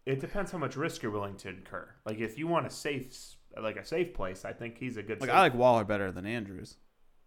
It 0.05 0.19
depends 0.19 0.51
how 0.51 0.59
much 0.59 0.75
risk 0.75 1.01
you're 1.01 1.11
willing 1.11 1.35
to 1.37 1.49
incur. 1.49 1.89
Like 2.05 2.19
if 2.19 2.37
you 2.37 2.45
want 2.45 2.67
a 2.67 2.69
safe, 2.69 3.37
like 3.59 3.75
a 3.75 3.83
safe 3.83 4.13
place, 4.13 4.45
I 4.45 4.53
think 4.53 4.77
he's 4.77 4.97
a 4.97 5.03
good. 5.03 5.19
Like 5.19 5.31
I 5.31 5.39
like 5.39 5.55
Waller 5.55 5.83
better 5.83 6.11
than 6.11 6.27
Andrews, 6.27 6.77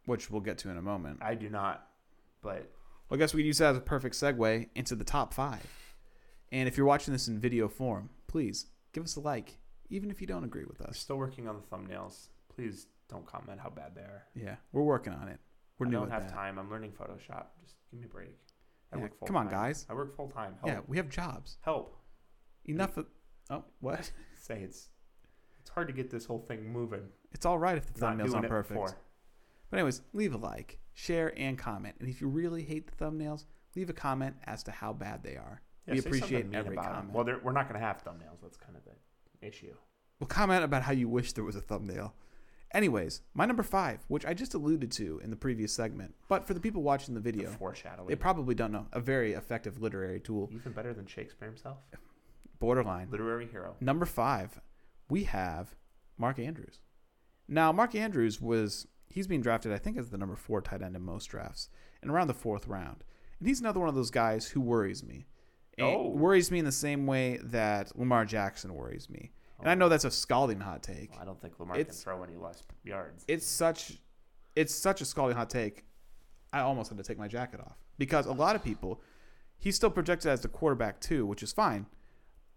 which 0.05 0.31
we'll 0.31 0.43
get 0.43 0.59
to 0.59 0.71
in 0.71 0.77
a 0.77 0.83
moment. 0.83 1.19
I 1.21 1.35
do 1.35 1.51
not, 1.51 1.88
but 2.43 2.71
Well, 3.09 3.17
I 3.17 3.17
guess 3.17 3.35
we 3.35 3.43
could 3.43 3.47
use 3.47 3.59
that 3.59 3.71
as 3.73 3.77
a 3.77 3.81
perfect 3.81 4.15
segue 4.15 4.69
into 4.75 4.95
the 4.95 5.05
top 5.05 5.33
five. 5.35 5.67
And 6.53 6.69
if 6.69 6.77
you're 6.77 6.87
watching 6.87 7.13
this 7.13 7.29
in 7.29 7.39
video 7.39 7.69
form, 7.69 8.11
please 8.27 8.67
give 8.93 9.05
us 9.05 9.17
a 9.17 9.21
like, 9.21 9.59
even 9.91 10.11
if 10.11 10.21
you 10.21 10.27
don't 10.27 10.45
agree 10.45 10.65
with 10.65 10.81
us. 10.81 10.99
still 10.99 11.17
working 11.17 11.47
on 11.49 11.57
the 11.57 11.63
thumbnails. 11.77 12.29
Please 12.55 12.87
don't 13.09 13.27
comment 13.27 13.61
how 13.61 13.71
bad 13.71 13.95
they 13.95 14.03
are. 14.03 14.25
Yeah, 14.35 14.57
we're 14.73 14.83
working 14.83 15.13
on 15.13 15.29
it. 15.29 15.39
We're 15.79 15.87
I 15.87 15.91
new 15.91 15.97
don't 16.01 16.11
have 16.11 16.25
that. 16.27 16.33
time. 16.33 16.59
I'm 16.59 16.71
learning 16.71 16.93
Photoshop. 16.93 17.47
Just 17.63 17.77
give 17.91 18.01
me 18.01 18.07
a 18.07 18.09
break. 18.09 18.37
I 18.93 18.97
Yeah, 18.97 19.03
work 19.03 19.19
full 19.19 19.27
come 19.29 19.37
on, 19.37 19.45
time. 19.45 19.53
guys. 19.53 19.87
I 19.89 19.95
work 19.95 20.17
full 20.17 20.29
time. 20.29 20.57
Yeah, 20.65 20.81
we 20.87 20.97
have 20.97 21.09
jobs. 21.09 21.59
Help. 21.63 21.97
Enough 22.65 22.97
of. 22.97 23.07
Oh, 23.51 23.65
what? 23.81 24.11
Say 24.41 24.61
it's 24.63 24.89
it's 25.61 25.71
hard 25.71 25.87
to 25.89 25.95
get 25.95 26.11
this 26.11 26.25
whole 26.25 26.41
thing 26.49 26.71
moving. 26.73 27.09
It's 27.33 27.47
all 27.47 27.59
right 27.59 27.77
if 27.77 27.93
the 27.93 28.01
Not 28.01 28.17
thumbnails 28.17 28.43
it 28.45 28.49
perfect. 28.49 28.69
before. 28.71 28.97
But 29.71 29.79
anyways, 29.79 30.03
leave 30.13 30.35
a 30.35 30.39
like, 30.39 30.79
share, 30.95 31.33
and 31.39 31.59
comment. 31.59 31.97
And 32.01 32.09
if 32.09 32.21
you 32.21 32.29
really 32.29 32.63
hate 32.63 32.87
the 32.91 33.05
thumbnails, 33.05 33.45
leave 33.77 33.91
a 33.91 33.95
comment 33.95 34.37
as 34.45 34.63
to 34.65 34.71
how 34.71 34.93
bad 34.93 35.23
they 35.23 35.37
are. 35.37 35.63
Yeah, 35.87 35.95
we 35.95 36.01
appreciate 36.01 36.47
every 36.55 36.77
comment. 36.77 37.13
Well, 37.13 37.25
we're 37.43 37.53
not 37.53 37.69
going 37.69 37.81
to 37.81 37.87
have 37.87 38.05
thumbnails. 38.05 38.41
That's 38.43 38.57
kind 38.57 38.77
of 38.77 38.83
the 38.85 39.47
issue. 39.47 39.75
Well, 40.21 40.29
comment 40.29 40.65
about 40.65 40.83
how 40.83 40.93
you 40.93 41.09
wish 41.09 41.33
there 41.33 41.45
was 41.45 41.57
a 41.57 41.61
thumbnail. 41.61 42.15
Anyways, 42.75 43.23
my 43.33 43.47
number 43.47 43.63
five, 43.63 44.01
which 44.09 44.27
I 44.27 44.35
just 44.35 44.53
alluded 44.53 44.91
to 44.93 45.21
in 45.25 45.31
the 45.31 45.37
previous 45.37 45.73
segment, 45.73 46.15
but 46.29 46.47
for 46.47 46.53
the 46.53 46.61
people 46.61 46.83
watching 46.83 47.15
the 47.15 47.21
The 47.21 47.33
video, 47.33 47.51
foreshadowing. 47.51 48.09
they 48.09 48.17
probably 48.17 48.55
don't 48.55 48.73
know. 48.73 48.87
A 48.93 49.01
very 49.01 49.33
effective 49.33 49.81
literary 49.81 50.21
tool. 50.21 50.51
Even 50.53 50.73
better 50.73 50.93
than 50.93 51.07
Shakespeare 51.07 51.49
himself. 51.49 51.79
Borderline. 52.59 53.09
Literary 53.11 53.47
hero. 53.47 53.77
Number 53.81 54.05
five, 54.05 54.61
we 55.09 55.25
have 55.25 55.75
Mark 56.19 56.39
Andrews. 56.39 56.81
Now, 57.47 57.73
Mark 57.73 57.95
Andrews 57.95 58.39
was 58.41 58.87
he's 59.09 59.27
being 59.27 59.41
drafted, 59.41 59.73
I 59.73 59.79
think, 59.79 59.97
as 59.97 60.11
the 60.11 60.19
number 60.19 60.37
four 60.37 60.61
tight 60.61 60.83
end 60.83 60.97
in 60.97 61.03
most 61.03 61.27
drafts, 61.27 61.69
and 62.03 62.11
around 62.11 62.29
the 62.29 62.35
fourth 62.35 62.67
round. 62.69 63.05
And 63.39 63.49
he's 63.49 63.61
another 63.61 63.81
one 63.81 63.89
of 63.89 63.95
those 63.95 64.11
guys 64.11 64.49
who 64.49 64.61
worries 64.61 65.03
me. 65.03 65.27
Oh. 65.81 66.09
worries 66.09 66.51
me 66.51 66.59
in 66.59 66.65
the 66.65 66.73
same 66.73 67.07
way 67.07 67.39
that 67.41 67.97
Lamar 67.97 68.25
Jackson 68.25 68.75
worries 68.75 69.09
me. 69.09 69.31
And 69.61 69.69
I 69.69 69.73
oh. 69.73 69.77
know 69.77 69.89
that's 69.89 70.05
a 70.05 70.11
scalding 70.11 70.61
hot 70.61 70.83
take. 70.83 71.13
Well, 71.13 71.21
I 71.21 71.25
don't 71.25 71.41
think 71.41 71.59
Lamar 71.61 71.77
It's- 71.79 72.03
can 72.03 72.05
throw 72.05 72.23
any 72.25 72.37
less 72.37 72.63
yards. 72.85 73.25
it's 73.29 73.47
such 73.47 73.99
it's 74.57 74.75
such 74.75 75.01
a 75.01 75.05
scalding 75.05 75.37
hot 75.37 75.51
take. 75.51 75.85
I 76.53 76.61
almost 76.61 76.89
had 76.89 76.99
to 76.99 77.05
take 77.05 77.19
my 77.19 77.29
jacket 77.29 77.61
off 77.61 77.77
because 77.97 78.27
a 78.27 78.33
lot 78.33 78.57
of 78.57 78.65
people 78.65 79.01
he's 79.57 79.77
still 79.77 79.91
projected 79.91 80.31
as 80.31 80.41
the 80.41 80.49
quarterback 80.49 81.01
too, 81.01 81.27
which 81.27 81.43
is 81.43 81.53
fine. 81.53 81.87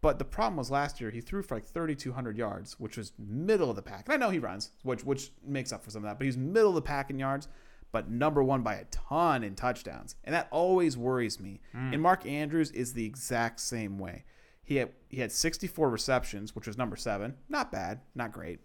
But 0.01 0.17
the 0.17 0.25
problem 0.25 0.57
was 0.57 0.71
last 0.71 0.99
year 0.99 1.11
he 1.11 1.21
threw 1.21 1.43
for 1.43 1.55
like 1.55 1.65
3,200 1.65 2.35
yards, 2.35 2.79
which 2.79 2.97
was 2.97 3.13
middle 3.19 3.69
of 3.69 3.75
the 3.75 3.83
pack. 3.83 4.07
And 4.07 4.13
I 4.13 4.17
know 4.17 4.31
he 4.31 4.39
runs, 4.39 4.71
which 4.83 5.03
which 5.03 5.31
makes 5.45 5.71
up 5.71 5.83
for 5.83 5.91
some 5.91 6.03
of 6.03 6.09
that. 6.09 6.17
But 6.17 6.25
he's 6.25 6.37
middle 6.37 6.69
of 6.69 6.75
the 6.75 6.81
pack 6.81 7.11
in 7.11 7.19
yards, 7.19 7.47
but 7.91 8.09
number 8.09 8.43
one 8.43 8.63
by 8.63 8.75
a 8.75 8.85
ton 8.85 9.43
in 9.43 9.55
touchdowns, 9.55 10.15
and 10.23 10.33
that 10.33 10.47
always 10.49 10.97
worries 10.97 11.39
me. 11.39 11.61
Hmm. 11.71 11.93
And 11.93 12.01
Mark 12.01 12.25
Andrews 12.25 12.71
is 12.71 12.93
the 12.93 13.05
exact 13.05 13.59
same 13.59 13.99
way. 13.99 14.25
He 14.63 14.77
had 14.77 14.89
he 15.09 15.17
had 15.17 15.31
64 15.31 15.89
receptions, 15.89 16.55
which 16.55 16.67
was 16.67 16.77
number 16.77 16.95
seven. 16.95 17.35
Not 17.47 17.71
bad, 17.71 18.01
not 18.15 18.31
great. 18.31 18.59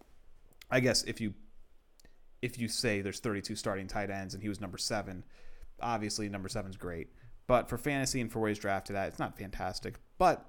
I 0.71 0.79
guess 0.79 1.03
if 1.03 1.21
you 1.21 1.35
if 2.41 2.59
you 2.59 2.67
say 2.67 3.01
there's 3.01 3.19
32 3.19 3.55
starting 3.55 3.87
tight 3.87 4.09
ends 4.09 4.33
and 4.33 4.41
he 4.41 4.49
was 4.49 4.61
number 4.61 4.77
seven, 4.77 5.23
obviously 5.81 6.29
number 6.29 6.49
seven's 6.49 6.77
great. 6.77 7.09
But 7.47 7.69
for 7.69 7.77
fantasy 7.77 8.21
and 8.21 8.31
for 8.31 8.47
he's 8.47 8.59
drafted 8.59 8.95
at, 8.95 9.07
it's 9.07 9.19
not 9.19 9.37
fantastic. 9.37 9.95
But 10.17 10.45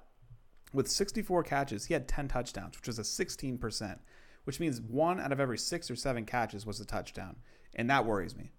with 0.73 0.87
64 0.89 1.43
catches, 1.43 1.85
he 1.85 1.93
had 1.93 2.07
10 2.07 2.27
touchdowns, 2.27 2.77
which 2.77 2.87
was 2.87 2.99
a 2.99 3.03
16%, 3.03 3.99
which 4.43 4.59
means 4.59 4.81
one 4.81 5.19
out 5.19 5.31
of 5.31 5.39
every 5.39 5.57
six 5.57 5.89
or 5.89 5.95
seven 5.95 6.25
catches 6.25 6.65
was 6.65 6.79
a 6.79 6.85
touchdown. 6.85 7.37
And 7.75 7.89
that 7.89 8.05
worries 8.05 8.35
me. 8.35 8.51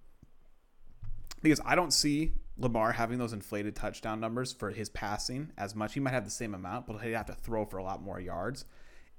Because 1.43 1.61
I 1.65 1.75
don't 1.75 1.93
see 1.93 2.33
Lamar 2.59 2.93
having 2.93 3.19
those 3.19 3.33
inflated 3.33 3.75
touchdown 3.75 4.21
numbers 4.21 4.53
for 4.53 4.71
his 4.71 4.89
passing 4.89 5.53
as 5.57 5.75
much. 5.75 5.95
He 5.95 6.01
might 6.01 6.11
have 6.11 6.25
the 6.25 6.31
same 6.31 6.55
amount, 6.55 6.87
but 6.87 6.99
he'd 6.99 7.13
have 7.13 7.27
to 7.27 7.35
throw 7.35 7.65
for 7.65 7.79
a 7.79 7.83
lot 7.83 8.03
more 8.03 8.21
yards. 8.21 8.65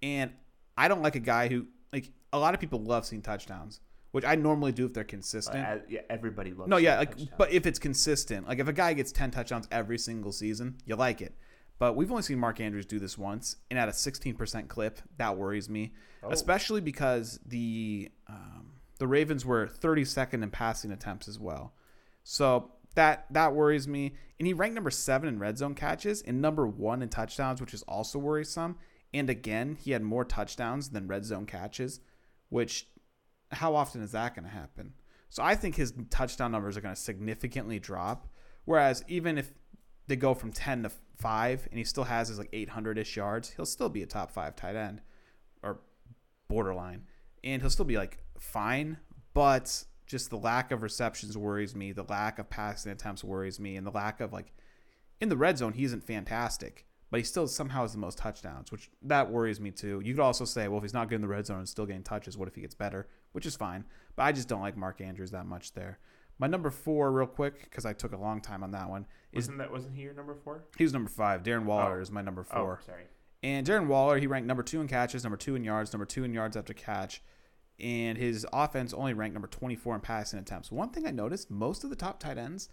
And 0.04 0.32
I 0.78 0.88
don't 0.88 1.02
like 1.02 1.16
a 1.16 1.20
guy 1.20 1.48
who 1.48 1.68
like 1.92 2.12
a 2.32 2.40
lot 2.40 2.54
of 2.54 2.60
people 2.60 2.80
love 2.80 3.06
seeing 3.06 3.22
touchdowns, 3.22 3.80
which 4.12 4.24
I 4.24 4.36
normally 4.36 4.72
do 4.72 4.86
if 4.86 4.94
they're 4.94 5.04
consistent. 5.04 5.66
Uh, 5.66 5.78
yeah, 5.90 6.02
everybody 6.10 6.54
loves. 6.54 6.70
no, 6.70 6.78
yeah, 6.78 7.00
like 7.00 7.10
touchdowns. 7.12 7.32
but 7.38 7.52
if 7.52 7.66
it's 7.66 7.80
consistent, 7.80 8.48
like 8.48 8.60
if 8.60 8.68
a 8.68 8.74
guy 8.74 8.94
gets 8.94 9.12
10 9.12 9.32
touchdowns 9.32 9.68
every 9.72 9.98
single 9.98 10.32
season, 10.32 10.78
you 10.86 10.96
like 10.96 11.22
it. 11.22 11.36
But 11.82 11.96
we've 11.96 12.12
only 12.12 12.22
seen 12.22 12.38
Mark 12.38 12.60
Andrews 12.60 12.86
do 12.86 13.00
this 13.00 13.18
once, 13.18 13.56
and 13.72 13.80
at 13.80 13.90
a 13.90 13.92
16% 13.92 14.68
clip, 14.68 15.00
that 15.18 15.36
worries 15.36 15.68
me, 15.68 15.94
Oh. 16.22 16.30
especially 16.30 16.80
because 16.80 17.40
the 17.44 18.12
um, 18.28 18.74
the 19.00 19.08
Ravens 19.08 19.48
were 19.48 19.66
32nd 19.66 20.44
in 20.44 20.52
passing 20.52 20.92
attempts 20.92 21.28
as 21.28 21.40
well. 21.40 21.74
So 22.24 22.74
that 22.94 23.26
that 23.32 23.56
worries 23.56 23.88
me. 23.88 24.14
And 24.38 24.46
he 24.46 24.54
ranked 24.54 24.76
number 24.76 24.92
seven 24.92 25.28
in 25.28 25.40
red 25.40 25.58
zone 25.58 25.74
catches 25.74 26.22
and 26.22 26.40
number 26.40 26.68
one 26.68 27.02
in 27.02 27.10
touchdowns, 27.10 27.60
which 27.60 27.74
is 27.74 27.82
also 27.88 28.20
worrisome. 28.20 28.78
And 29.12 29.28
again, 29.28 29.76
he 29.84 29.90
had 29.90 30.04
more 30.04 30.24
touchdowns 30.24 30.90
than 30.92 31.08
red 31.08 31.26
zone 31.26 31.48
catches, 31.48 32.00
which 32.50 32.90
how 33.54 33.74
often 33.74 34.04
is 34.04 34.12
that 34.12 34.36
going 34.36 34.46
to 34.46 34.52
happen? 34.52 34.94
So 35.30 35.42
I 35.42 35.56
think 35.56 35.78
his 35.78 35.96
touchdown 36.12 36.52
numbers 36.52 36.78
are 36.78 36.82
going 36.82 36.94
to 36.94 37.02
significantly 37.02 37.80
drop. 37.80 38.28
Whereas 38.66 39.04
even 39.08 39.40
if 39.40 39.52
they 40.06 40.16
go 40.16 40.34
from 40.34 40.52
10 40.52 40.84
to 40.84 40.92
5 41.22 41.68
and 41.70 41.78
he 41.78 41.84
still 41.84 42.04
has 42.04 42.28
his 42.28 42.40
like 42.40 42.52
800-ish 42.52 43.16
yards, 43.16 43.50
he'll 43.52 43.66
still 43.66 43.90
be 43.90 44.04
a 44.04 44.06
top 44.06 44.32
5 44.32 44.56
tight 44.56 44.76
end 44.76 45.02
or 45.64 45.80
borderline. 46.48 47.04
And 47.44 47.62
he'll 47.62 47.72
still 47.72 47.86
be 47.86 47.98
like 47.98 48.20
fine, 48.40 48.98
but 49.34 49.86
just 50.06 50.30
the 50.30 50.38
lack 50.38 50.72
of 50.72 50.84
receptions 50.84 51.38
worries 51.38 51.76
me, 51.76 51.92
the 51.92 52.04
lack 52.04 52.38
of 52.38 52.50
passing 52.50 52.92
attempts 52.92 53.24
worries 53.24 53.60
me, 53.60 53.78
and 53.78 53.88
the 53.88 53.92
lack 53.92 54.20
of 54.20 54.34
like 54.34 54.52
in 55.22 55.30
the 55.30 55.38
red 55.38 55.58
zone 55.58 55.74
he 55.74 55.86
isn't 55.86 56.04
fantastic, 56.04 56.86
but 57.10 57.20
he 57.20 57.24
still 57.24 57.48
somehow 57.48 57.82
has 57.82 57.94
the 57.94 58.00
most 58.00 58.18
touchdowns, 58.18 58.72
which 58.72 58.90
that 59.04 59.32
worries 59.32 59.60
me 59.60 59.72
too. 59.72 60.02
You 60.04 60.14
could 60.14 60.22
also 60.22 60.46
say, 60.46 60.68
well, 60.68 60.78
if 60.78 60.84
he's 60.84 60.94
not 60.94 61.10
good 61.10 61.16
in 61.16 61.22
the 61.22 61.28
red 61.28 61.46
zone 61.46 61.60
and 61.60 61.70
still 61.70 61.86
getting 61.86 62.04
touches, 62.04 62.38
what 62.38 62.48
if 62.48 62.56
he 62.56 62.62
gets 62.62 62.76
better? 62.76 63.08
Which 63.32 63.46
is 63.46 63.56
fine, 63.56 63.86
but 64.16 64.24
I 64.24 64.32
just 64.32 64.48
don't 64.48 64.62
like 64.62 64.76
Mark 64.76 65.00
Andrews 65.00 65.32
that 65.32 65.46
much 65.46 65.74
there. 65.74 66.00
My 66.42 66.48
number 66.48 66.72
four, 66.72 67.12
real 67.12 67.28
quick, 67.28 67.62
because 67.66 67.86
I 67.86 67.94
took 67.94 68.14
a 68.14 68.18
long 68.18 68.42
time 68.42 68.64
on 68.64 68.72
that 68.72 68.90
one, 68.90 69.06
is 69.32 69.44
wasn't 69.44 69.60
that 69.60 69.72
wasn't 69.72 69.96
he 69.96 70.02
your 70.02 70.16
number 70.16 70.34
four? 70.34 70.64
he 70.76 70.84
was 70.84 70.92
number 70.92 71.08
five. 71.10 71.44
Darren 71.44 71.66
oh. 71.66 71.68
Waller 71.68 72.00
Oh. 72.00 72.02
is 72.02 72.10
my 72.10 72.24
number 72.24 72.44
oh, 72.50 72.56
four. 72.56 72.80
Oh, 72.82 72.86
sorry. 72.86 73.04
And 73.44 73.66
Darren 73.66 73.86
Waller, 73.86 74.18
he 74.18 74.26
ranked 74.26 74.48
number 74.48 74.64
two 74.64 74.82
in 74.82 74.88
catches, 74.88 75.24
number 75.24 75.38
two 75.38 75.56
in 75.56 75.64
yards, 75.64 75.94
number 75.94 76.06
two 76.06 76.24
in 76.24 76.34
yards 76.34 76.58
after 76.58 76.74
catch. 76.74 77.22
And 77.80 78.18
his 78.18 78.46
offense 78.52 78.92
only 78.92 79.14
ranked 79.14 79.34
number 79.36 79.48
24 79.48 79.96
in 79.96 80.02
passing 80.02 80.40
attempts. 80.40 80.72
One 80.72 80.90
thing 80.90 81.06
I 81.06 81.12
noticed 81.12 81.52
most 81.52 81.84
of 81.84 81.92
the 81.92 81.96
top 81.96 82.20
tight 82.20 82.40
ends 82.40 82.70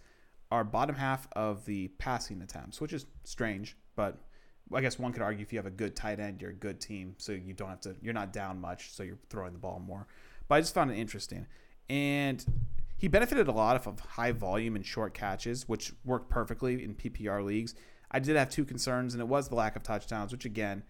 are 0.51 0.63
bottom 0.63 0.95
half 0.95 1.27
of 1.33 1.65
the 1.65 1.89
passing 1.99 2.41
attempts, 2.41 2.81
which 2.81 2.91
is 2.93 3.05
strange, 3.23 3.77
but 3.95 4.17
I 4.73 4.81
guess 4.81 4.97
one 4.97 5.13
could 5.13 5.21
argue 5.21 5.43
if 5.43 5.53
you 5.53 5.59
have 5.59 5.67
a 5.67 5.71
good 5.71 5.95
tight 5.95 6.19
end, 6.19 6.41
you're 6.41 6.51
a 6.51 6.55
good 6.55 6.81
team, 6.81 7.13
so 7.17 7.33
you 7.33 7.53
don't 7.53 7.69
have 7.69 7.81
to, 7.81 7.95
you're 8.01 8.13
not 8.13 8.33
down 8.33 8.59
much, 8.59 8.91
so 8.91 9.03
you're 9.03 9.19
throwing 9.29 9.53
the 9.53 9.59
ball 9.59 9.79
more. 9.79 10.07
But 10.47 10.55
I 10.55 10.61
just 10.61 10.73
found 10.73 10.91
it 10.91 10.97
interesting. 10.97 11.45
And 11.87 12.43
he 12.99 13.07
benefited 13.07 13.47
a 13.47 13.53
lot 13.53 13.75
of 13.77 13.99
high 13.99 14.33
volume 14.33 14.75
and 14.75 14.85
short 14.85 15.13
catches, 15.13 15.67
which 15.69 15.93
worked 16.03 16.29
perfectly 16.29 16.83
in 16.83 16.95
PPR 16.95 17.43
leagues. 17.43 17.73
I 18.11 18.19
did 18.19 18.35
have 18.35 18.49
two 18.49 18.65
concerns, 18.65 19.13
and 19.13 19.21
it 19.21 19.27
was 19.27 19.47
the 19.47 19.55
lack 19.55 19.77
of 19.77 19.83
touchdowns, 19.83 20.33
which 20.33 20.43
again, 20.43 20.83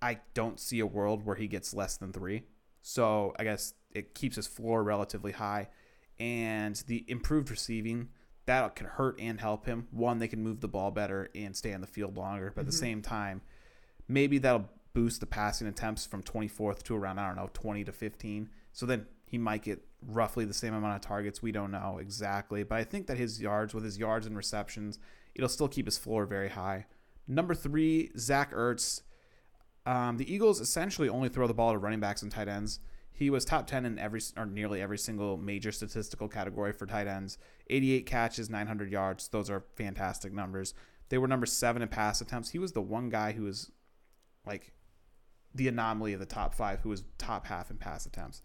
I 0.00 0.20
don't 0.32 0.58
see 0.58 0.80
a 0.80 0.86
world 0.86 1.24
where 1.24 1.36
he 1.36 1.46
gets 1.46 1.74
less 1.74 1.98
than 1.98 2.12
three. 2.12 2.44
So 2.80 3.34
I 3.38 3.44
guess 3.44 3.74
it 3.92 4.14
keeps 4.14 4.36
his 4.36 4.46
floor 4.46 4.82
relatively 4.82 5.32
high. 5.32 5.68
And 6.18 6.82
the 6.86 7.04
improved 7.08 7.50
receiving, 7.50 8.08
that 8.46 8.74
can 8.74 8.86
hurt 8.86 9.20
and 9.20 9.38
help 9.38 9.66
him. 9.66 9.88
One, 9.90 10.18
they 10.18 10.28
can 10.28 10.42
move 10.42 10.60
the 10.60 10.68
ball 10.68 10.90
better 10.90 11.28
and 11.34 11.54
stay 11.54 11.74
on 11.74 11.82
the 11.82 11.86
field 11.86 12.16
longer. 12.16 12.52
But 12.54 12.62
at 12.62 12.66
the 12.66 12.72
mm-hmm. 12.72 12.80
same 12.80 13.02
time, 13.02 13.42
maybe 14.08 14.38
that'll 14.38 14.70
boost 14.94 15.20
the 15.20 15.26
passing 15.26 15.66
attempts 15.66 16.06
from 16.06 16.22
24th 16.22 16.82
to 16.84 16.96
around, 16.96 17.18
I 17.18 17.26
don't 17.26 17.36
know, 17.36 17.50
20 17.52 17.84
to 17.84 17.92
15. 17.92 18.48
So 18.72 18.86
then 18.86 19.06
he 19.26 19.38
might 19.38 19.62
get 19.62 19.82
roughly 20.06 20.44
the 20.44 20.54
same 20.54 20.74
amount 20.74 20.96
of 20.96 21.00
targets. 21.00 21.42
We 21.42 21.52
don't 21.52 21.70
know 21.70 21.98
exactly. 22.00 22.62
But 22.62 22.76
I 22.76 22.84
think 22.84 23.06
that 23.06 23.16
his 23.16 23.40
yards, 23.40 23.74
with 23.74 23.84
his 23.84 23.98
yards 23.98 24.26
and 24.26 24.36
receptions, 24.36 24.98
it'll 25.34 25.48
still 25.48 25.68
keep 25.68 25.86
his 25.86 25.98
floor 25.98 26.26
very 26.26 26.50
high. 26.50 26.86
Number 27.26 27.54
three, 27.54 28.10
Zach 28.18 28.52
Ertz. 28.52 29.02
Um, 29.86 30.16
the 30.16 30.32
Eagles 30.32 30.60
essentially 30.60 31.08
only 31.08 31.28
throw 31.28 31.46
the 31.46 31.54
ball 31.54 31.72
to 31.72 31.78
running 31.78 32.00
backs 32.00 32.22
and 32.22 32.32
tight 32.32 32.48
ends. 32.48 32.80
He 33.12 33.30
was 33.30 33.44
top 33.44 33.66
10 33.66 33.84
in 33.84 33.98
every 33.98 34.20
or 34.36 34.44
nearly 34.44 34.80
every 34.80 34.98
single 34.98 35.36
major 35.36 35.70
statistical 35.70 36.26
category 36.26 36.72
for 36.72 36.86
tight 36.86 37.06
ends. 37.06 37.38
88 37.70 38.06
catches, 38.06 38.50
900 38.50 38.90
yards. 38.90 39.28
Those 39.28 39.50
are 39.50 39.64
fantastic 39.76 40.32
numbers. 40.32 40.74
They 41.10 41.18
were 41.18 41.28
number 41.28 41.46
seven 41.46 41.82
in 41.82 41.88
pass 41.88 42.20
attempts. 42.20 42.50
He 42.50 42.58
was 42.58 42.72
the 42.72 42.80
one 42.80 43.10
guy 43.10 43.32
who 43.32 43.44
was 43.44 43.70
like 44.46 44.72
the 45.54 45.68
anomaly 45.68 46.12
of 46.12 46.20
the 46.20 46.26
top 46.26 46.54
five, 46.54 46.80
who 46.80 46.88
was 46.88 47.04
top 47.18 47.46
half 47.46 47.70
in 47.70 47.76
pass 47.76 48.04
attempts. 48.04 48.42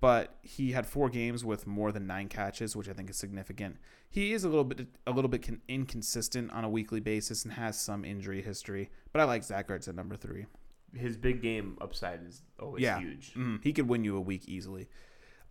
But 0.00 0.36
he 0.42 0.72
had 0.72 0.86
four 0.86 1.08
games 1.08 1.44
with 1.44 1.66
more 1.66 1.90
than 1.90 2.06
nine 2.06 2.28
catches, 2.28 2.76
which 2.76 2.88
I 2.88 2.92
think 2.92 3.08
is 3.08 3.16
significant. 3.16 3.76
He 4.10 4.32
is 4.34 4.44
a 4.44 4.48
little 4.48 4.64
bit 4.64 4.86
a 5.06 5.10
little 5.10 5.28
bit 5.30 5.48
inconsistent 5.68 6.52
on 6.52 6.64
a 6.64 6.68
weekly 6.68 7.00
basis 7.00 7.44
and 7.44 7.54
has 7.54 7.80
some 7.80 8.04
injury 8.04 8.42
history. 8.42 8.90
But 9.12 9.20
I 9.20 9.24
like 9.24 9.42
Zach 9.42 9.68
Ertz 9.68 9.88
at 9.88 9.94
number 9.94 10.14
three. 10.16 10.46
His 10.94 11.16
big 11.16 11.40
game 11.42 11.78
upside 11.80 12.22
is 12.26 12.42
always 12.60 12.82
Yeah. 12.82 12.98
huge. 13.00 13.32
Mm, 13.34 13.62
he 13.62 13.72
could 13.72 13.88
win 13.88 14.04
you 14.04 14.16
a 14.16 14.20
week 14.20 14.46
easily. 14.48 14.88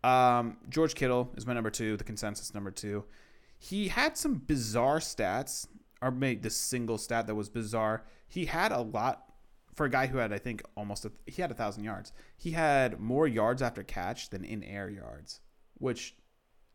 Um, 0.03 0.57
George 0.69 0.93
Kittle 0.93 1.31
is 1.35 1.47
my 1.47 1.53
number 1.53 1.71
two, 1.71 1.97
the 1.97 2.03
consensus 2.03 2.53
number 2.53 2.69
two. 2.71 3.05
He 3.57 3.87
had 3.87 4.15
some 4.17 4.35
bizarre 4.35 4.99
stats, 4.99 5.67
or 6.01 6.11
maybe 6.11 6.41
the 6.41 6.49
single 6.51 6.97
stat 6.99 7.25
that 7.27 7.33
was 7.35 7.49
bizarre. 7.49 8.03
He 8.27 8.45
had 8.45 8.71
a 8.71 8.81
lot 8.81 9.23
for 9.75 9.85
a 9.85 9.89
guy 9.89 10.07
who 10.07 10.17
had, 10.17 10.31
I 10.31 10.37
think, 10.37 10.63
almost 10.75 11.05
a, 11.05 11.11
he 11.27 11.41
had 11.41 11.51
a 11.51 11.55
thousand 11.55 11.83
yards. 11.83 12.13
He 12.37 12.51
had 12.51 12.99
more 12.99 13.27
yards 13.27 13.61
after 13.61 13.83
catch 13.83 14.29
than 14.29 14.43
in 14.43 14.63
air 14.63 14.89
yards, 14.89 15.41
which 15.75 16.15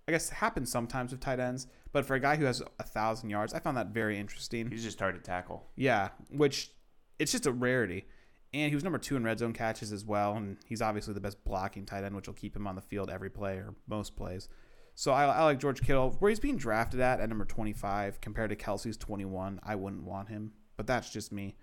I 0.07 0.13
guess 0.13 0.29
happens 0.29 0.71
sometimes 0.71 1.11
with 1.11 1.21
tight 1.21 1.41
ends. 1.41 1.67
But 1.93 2.05
for 2.05 2.15
a 2.15 2.21
guy 2.21 2.37
who 2.37 2.45
has 2.45 2.63
a 2.79 2.83
thousand 2.85 3.31
yards, 3.31 3.55
I 3.55 3.59
found 3.59 3.77
that 3.77 3.89
very 3.89 4.19
interesting. 4.19 4.71
He's 4.71 4.85
just 4.85 5.01
hard 5.01 5.15
to 5.15 5.21
tackle. 5.21 5.67
Yeah, 5.77 6.11
which 6.31 6.71
it's 7.19 7.33
just 7.33 7.47
a 7.47 7.53
rarity. 7.53 8.07
And 8.53 8.69
he 8.69 8.75
was 8.75 8.85
number 8.85 8.99
two 8.99 9.17
in 9.17 9.25
red 9.25 9.39
zone 9.39 9.53
catches 9.53 9.93
as 9.93 10.05
well. 10.05 10.37
And 10.37 10.59
he's 10.67 10.83
obviously 10.83 11.15
the 11.15 11.21
best 11.21 11.43
blocking 11.45 11.87
tight 11.87 12.05
end, 12.05 12.15
which 12.15 12.27
will 12.27 12.35
keep 12.35 12.55
him 12.55 12.67
on 12.67 12.75
the 12.75 12.83
field 12.83 13.09
every 13.09 13.31
play 13.31 13.55
or 13.55 13.75
most 13.89 14.17
plays. 14.17 14.49
So 14.95 15.13
I, 15.13 15.25
I 15.25 15.45
like 15.45 15.61
George 15.61 15.81
Kittle. 15.81 16.17
Where 16.19 16.29
he's 16.29 16.41
being 16.41 16.57
drafted 16.57 17.01
at 17.01 17.21
at 17.21 17.29
number 17.29 17.45
25 17.45 18.21
compared 18.21 18.51
to 18.51 18.57
Kelce's 18.57 18.97
21, 18.97 19.61
I 19.63 19.77
wouldn't 19.77 20.03
want 20.03 20.29
him. 20.29 20.53
But 20.77 20.87
that's 20.87 21.11
just 21.11 21.33
me. 21.33 21.57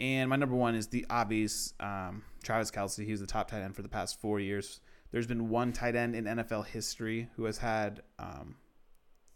And 0.00 0.28
my 0.28 0.36
number 0.36 0.56
one 0.56 0.74
is 0.74 0.88
the 0.88 1.06
obvious 1.08 1.72
um, 1.80 2.22
Travis 2.42 2.70
Kelce. 2.70 3.04
He 3.04 3.10
was 3.12 3.20
the 3.20 3.26
top 3.26 3.50
tight 3.50 3.62
end 3.62 3.76
for 3.76 3.82
the 3.82 3.88
past 3.88 4.20
four 4.20 4.40
years. 4.40 4.80
There's 5.12 5.26
been 5.26 5.48
one 5.48 5.72
tight 5.72 5.94
end 5.94 6.16
in 6.16 6.24
NFL 6.24 6.66
history 6.66 7.28
who 7.36 7.44
has 7.44 7.58
had 7.58 8.02
um, 8.18 8.56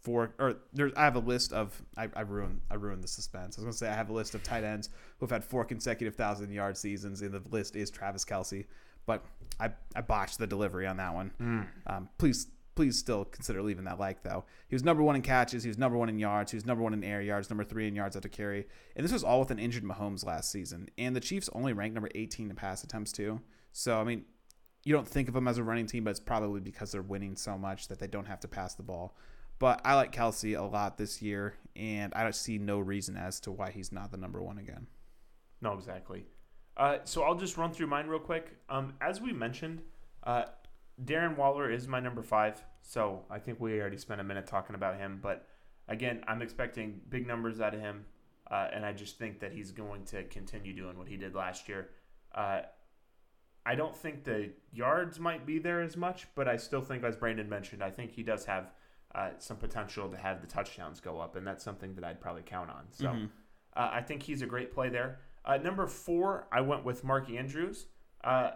four 0.01 0.33
or 0.39 0.57
there's 0.73 0.91
I 0.95 1.03
have 1.03 1.15
a 1.15 1.19
list 1.19 1.53
of 1.53 1.81
I, 1.95 2.09
I 2.15 2.21
ruined 2.21 2.61
I 2.69 2.75
ruined 2.75 3.03
the 3.03 3.07
suspense. 3.07 3.57
I 3.57 3.61
was 3.61 3.65
gonna 3.65 3.73
say 3.73 3.89
I 3.89 3.95
have 3.95 4.09
a 4.09 4.13
list 4.13 4.35
of 4.35 4.43
tight 4.43 4.63
ends 4.63 4.89
who've 5.19 5.29
had 5.29 5.43
four 5.43 5.63
consecutive 5.63 6.15
thousand 6.15 6.51
yard 6.51 6.77
seasons, 6.77 7.21
and 7.21 7.31
the 7.33 7.41
list 7.49 7.75
is 7.75 7.89
Travis 7.89 8.25
Kelce. 8.25 8.65
But 9.05 9.23
I, 9.59 9.71
I 9.95 10.01
botched 10.01 10.37
the 10.37 10.47
delivery 10.47 10.85
on 10.85 10.97
that 10.97 11.13
one. 11.13 11.31
Um, 11.87 12.09
please 12.17 12.47
please 12.79 12.97
still 12.97 13.25
consider 13.25 13.61
leaving 13.61 13.83
that 13.83 13.99
like 13.99 14.23
though. 14.23 14.45
He 14.69 14.73
was 14.73 14.85
number 14.85 15.03
one 15.03 15.17
in 15.17 15.21
catches, 15.21 15.63
he 15.63 15.67
was 15.67 15.77
number 15.77 15.97
one 15.97 16.07
in 16.07 16.17
yards, 16.17 16.51
he 16.51 16.55
was 16.55 16.65
number 16.65 16.81
one 16.81 16.93
in 16.93 17.03
air 17.03 17.21
yards, 17.21 17.49
number 17.49 17.65
three 17.65 17.89
in 17.89 17.93
yards 17.93 18.15
after 18.15 18.29
carry. 18.29 18.67
And 18.95 19.03
this 19.03 19.11
was 19.11 19.21
all 19.21 19.41
with 19.41 19.51
an 19.51 19.59
injured 19.59 19.83
Mahomes 19.83 20.25
last 20.25 20.49
season. 20.49 20.87
And 20.97 21.13
the 21.13 21.19
Chiefs 21.19 21.49
only 21.51 21.73
ranked 21.73 21.93
number 21.93 22.09
eighteen 22.15 22.49
in 22.49 22.55
pass 22.55 22.81
attempts 22.81 23.11
too. 23.11 23.41
So 23.73 23.99
I 23.99 24.05
mean 24.05 24.23
you 24.85 24.93
don't 24.93 25.05
think 25.05 25.27
of 25.27 25.33
them 25.33 25.49
as 25.49 25.57
a 25.57 25.63
running 25.63 25.87
team, 25.87 26.05
but 26.05 26.11
it's 26.11 26.21
probably 26.21 26.61
because 26.61 26.93
they're 26.93 27.01
winning 27.01 27.35
so 27.35 27.57
much 27.57 27.89
that 27.89 27.99
they 27.99 28.07
don't 28.07 28.27
have 28.27 28.39
to 28.39 28.47
pass 28.47 28.75
the 28.75 28.83
ball. 28.83 29.17
But 29.59 29.81
I 29.83 29.95
like 29.95 30.15
Kelce 30.15 30.57
a 30.57 30.63
lot 30.63 30.97
this 30.97 31.21
year, 31.21 31.55
and 31.75 32.13
I 32.13 32.23
don't 32.23 32.33
see 32.33 32.57
no 32.57 32.79
reason 32.79 33.17
as 33.17 33.41
to 33.41 33.51
why 33.51 33.71
he's 33.71 33.91
not 33.91 34.09
the 34.09 34.15
number 34.15 34.41
one 34.41 34.57
again. 34.57 34.87
No, 35.59 35.73
exactly. 35.73 36.27
Uh, 36.77 36.99
so 37.03 37.23
I'll 37.23 37.35
just 37.35 37.57
run 37.57 37.73
through 37.73 37.87
mine 37.87 38.07
real 38.07 38.21
quick. 38.21 38.55
Um, 38.69 38.93
as 39.01 39.19
we 39.19 39.33
mentioned, 39.33 39.81
uh, 40.23 40.45
Darren 41.03 41.37
Waller 41.37 41.69
is 41.71 41.87
my 41.87 41.99
number 41.99 42.21
five. 42.23 42.63
So 42.81 43.25
I 43.29 43.39
think 43.39 43.59
we 43.59 43.79
already 43.79 43.97
spent 43.97 44.21
a 44.21 44.23
minute 44.23 44.47
talking 44.47 44.75
about 44.75 44.97
him. 44.97 45.19
But 45.21 45.47
again, 45.87 46.23
I'm 46.27 46.41
expecting 46.41 47.01
big 47.09 47.27
numbers 47.27 47.61
out 47.61 47.73
of 47.73 47.79
him. 47.81 48.05
Uh, 48.49 48.67
and 48.73 48.83
I 48.85 48.93
just 48.93 49.19
think 49.19 49.39
that 49.41 49.51
he's 49.51 49.71
going 49.71 50.05
to 50.05 50.23
continue 50.23 50.73
doing 50.75 50.97
what 50.97 51.07
he 51.07 51.17
did 51.17 51.35
last 51.35 51.69
year. 51.69 51.89
Uh, 52.33 52.61
I 53.65 53.75
don't 53.75 53.95
think 53.95 54.23
the 54.23 54.51
yards 54.71 55.19
might 55.19 55.45
be 55.45 55.59
there 55.59 55.81
as 55.81 55.95
much, 55.95 56.27
but 56.33 56.47
I 56.47 56.57
still 56.57 56.81
think, 56.81 57.03
as 57.03 57.15
Brandon 57.15 57.47
mentioned, 57.47 57.83
I 57.83 57.91
think 57.91 58.11
he 58.11 58.23
does 58.23 58.45
have 58.45 58.71
uh, 59.13 59.31
some 59.39 59.57
potential 59.57 60.07
to 60.09 60.17
have 60.17 60.41
the 60.41 60.47
touchdowns 60.47 60.99
go 60.99 61.19
up, 61.19 61.35
and 61.35 61.45
that's 61.45 61.63
something 61.63 61.95
that 61.95 62.03
I'd 62.03 62.21
probably 62.21 62.43
count 62.43 62.69
on. 62.69 62.85
So 62.91 63.05
Mhm. 63.09 63.29
uh, 63.75 63.89
I 63.91 64.01
think 64.01 64.23
he's 64.23 64.41
a 64.41 64.45
great 64.45 64.71
play 64.71 64.89
there. 64.89 65.19
Uh, 65.45 65.57
number 65.57 65.87
four, 65.87 66.47
I 66.51 66.61
went 66.61 66.83
with 66.83 67.03
Mark 67.03 67.29
Andrews. 67.29 67.87
Uh, 68.23 68.51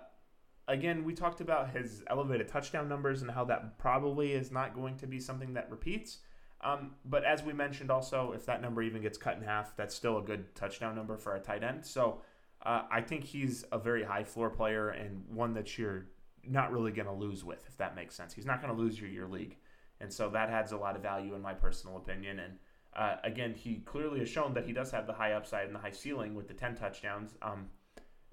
again, 0.68 1.04
we 1.04 1.14
talked 1.14 1.42
about 1.42 1.72
his 1.72 2.04
elevated 2.10 2.48
touchdown 2.48 2.88
numbers 2.88 3.22
and 3.22 3.32
how 3.32 3.46
that 3.46 3.78
probably 3.78 4.34
is 4.34 4.52
not 4.52 4.76
going 4.76 4.98
to 4.98 5.08
be 5.08 5.20
something 5.20 5.54
that 5.54 5.70
repeats. 5.70 6.20
Um, 6.62 6.92
but 7.06 7.26
as 7.26 7.44
we 7.44 7.52
mentioned, 7.52 7.92
also, 7.92 8.32
if 8.32 8.46
that 8.46 8.62
number 8.62 8.82
even 8.82 9.02
gets 9.02 9.18
cut 9.18 9.36
in 9.36 9.44
half, 9.44 9.76
that's 9.76 9.94
still 9.94 10.18
a 10.18 10.22
good 10.22 10.56
touchdown 10.56 10.96
number 10.96 11.18
for 11.18 11.36
a 11.36 11.40
tight 11.40 11.64
end. 11.64 11.86
So 11.86 12.22
uh, 12.66 12.84
I 12.90 13.02
think 13.02 13.26
he's 13.26 13.66
a 13.72 13.78
very 13.78 14.04
high 14.04 14.24
floor 14.24 14.50
player 14.50 14.90
and 14.90 15.26
one 15.28 15.54
that 15.56 15.78
you're 15.78 16.06
not 16.48 16.72
really 16.72 16.92
going 16.92 17.08
to 17.08 17.14
lose 17.14 17.44
with, 17.44 17.66
if 17.68 17.78
that 17.78 17.96
makes 17.96 18.16
sense. 18.16 18.34
He's 18.34 18.46
not 18.46 18.62
going 18.62 18.74
to 18.74 18.82
lose 18.82 19.00
your 19.00 19.10
your 19.10 19.28
league, 19.28 19.58
and 20.00 20.12
so 20.12 20.30
that 20.30 20.50
adds 20.50 20.72
a 20.72 20.78
lot 20.78 20.96
of 20.96 21.02
value 21.02 21.36
in 21.36 21.42
my 21.42 21.54
personal 21.54 21.98
opinion. 21.98 22.40
And 22.40 22.54
uh, 22.96 23.18
again, 23.24 23.54
he 23.54 23.82
clearly 23.86 24.20
has 24.20 24.30
shown 24.30 24.54
that 24.54 24.66
he 24.66 24.72
does 24.72 24.92
have 24.92 25.08
the 25.08 25.14
high 25.14 25.34
upside 25.34 25.66
and 25.66 25.76
the 25.76 25.80
high 25.80 25.92
ceiling 25.92 26.36
with 26.36 26.48
the 26.48 26.54
ten 26.54 26.76
touchdowns. 26.76 27.34
Um, 27.42 27.70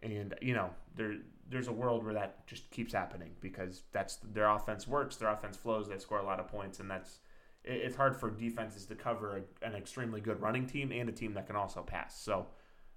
and 0.03 0.35
you 0.41 0.55
know 0.55 0.71
there 0.97 1.17
there's 1.51 1.69
a 1.69 1.73
world 1.73 2.05
where 2.05 2.15
that 2.15 2.47
just 2.47 2.71
keeps 2.71 2.93
happening 2.93 3.31
because 3.41 3.83
that's 3.93 4.17
their 4.33 4.49
offense 4.49 4.87
works, 4.87 5.17
their 5.17 5.31
offense 5.31 5.57
flows, 5.57 5.89
they 5.89 5.99
score 5.99 6.19
a 6.19 6.25
lot 6.25 6.39
of 6.41 6.47
points, 6.49 6.81
and 6.81 6.91
that's 6.91 7.19
it's 7.65 7.97
hard 7.97 8.17
for 8.17 8.31
defenses 8.31 8.87
to 8.87 8.95
cover 8.95 9.43
a, 9.63 9.67
an 9.67 9.75
extremely 9.75 10.21
good 10.21 10.41
running 10.41 10.67
team 10.67 10.93
and 10.93 11.09
a 11.11 11.13
team 11.13 11.35
that 11.35 11.47
can 11.47 11.57
also 11.57 11.83
pass. 11.83 12.19
So 12.19 12.47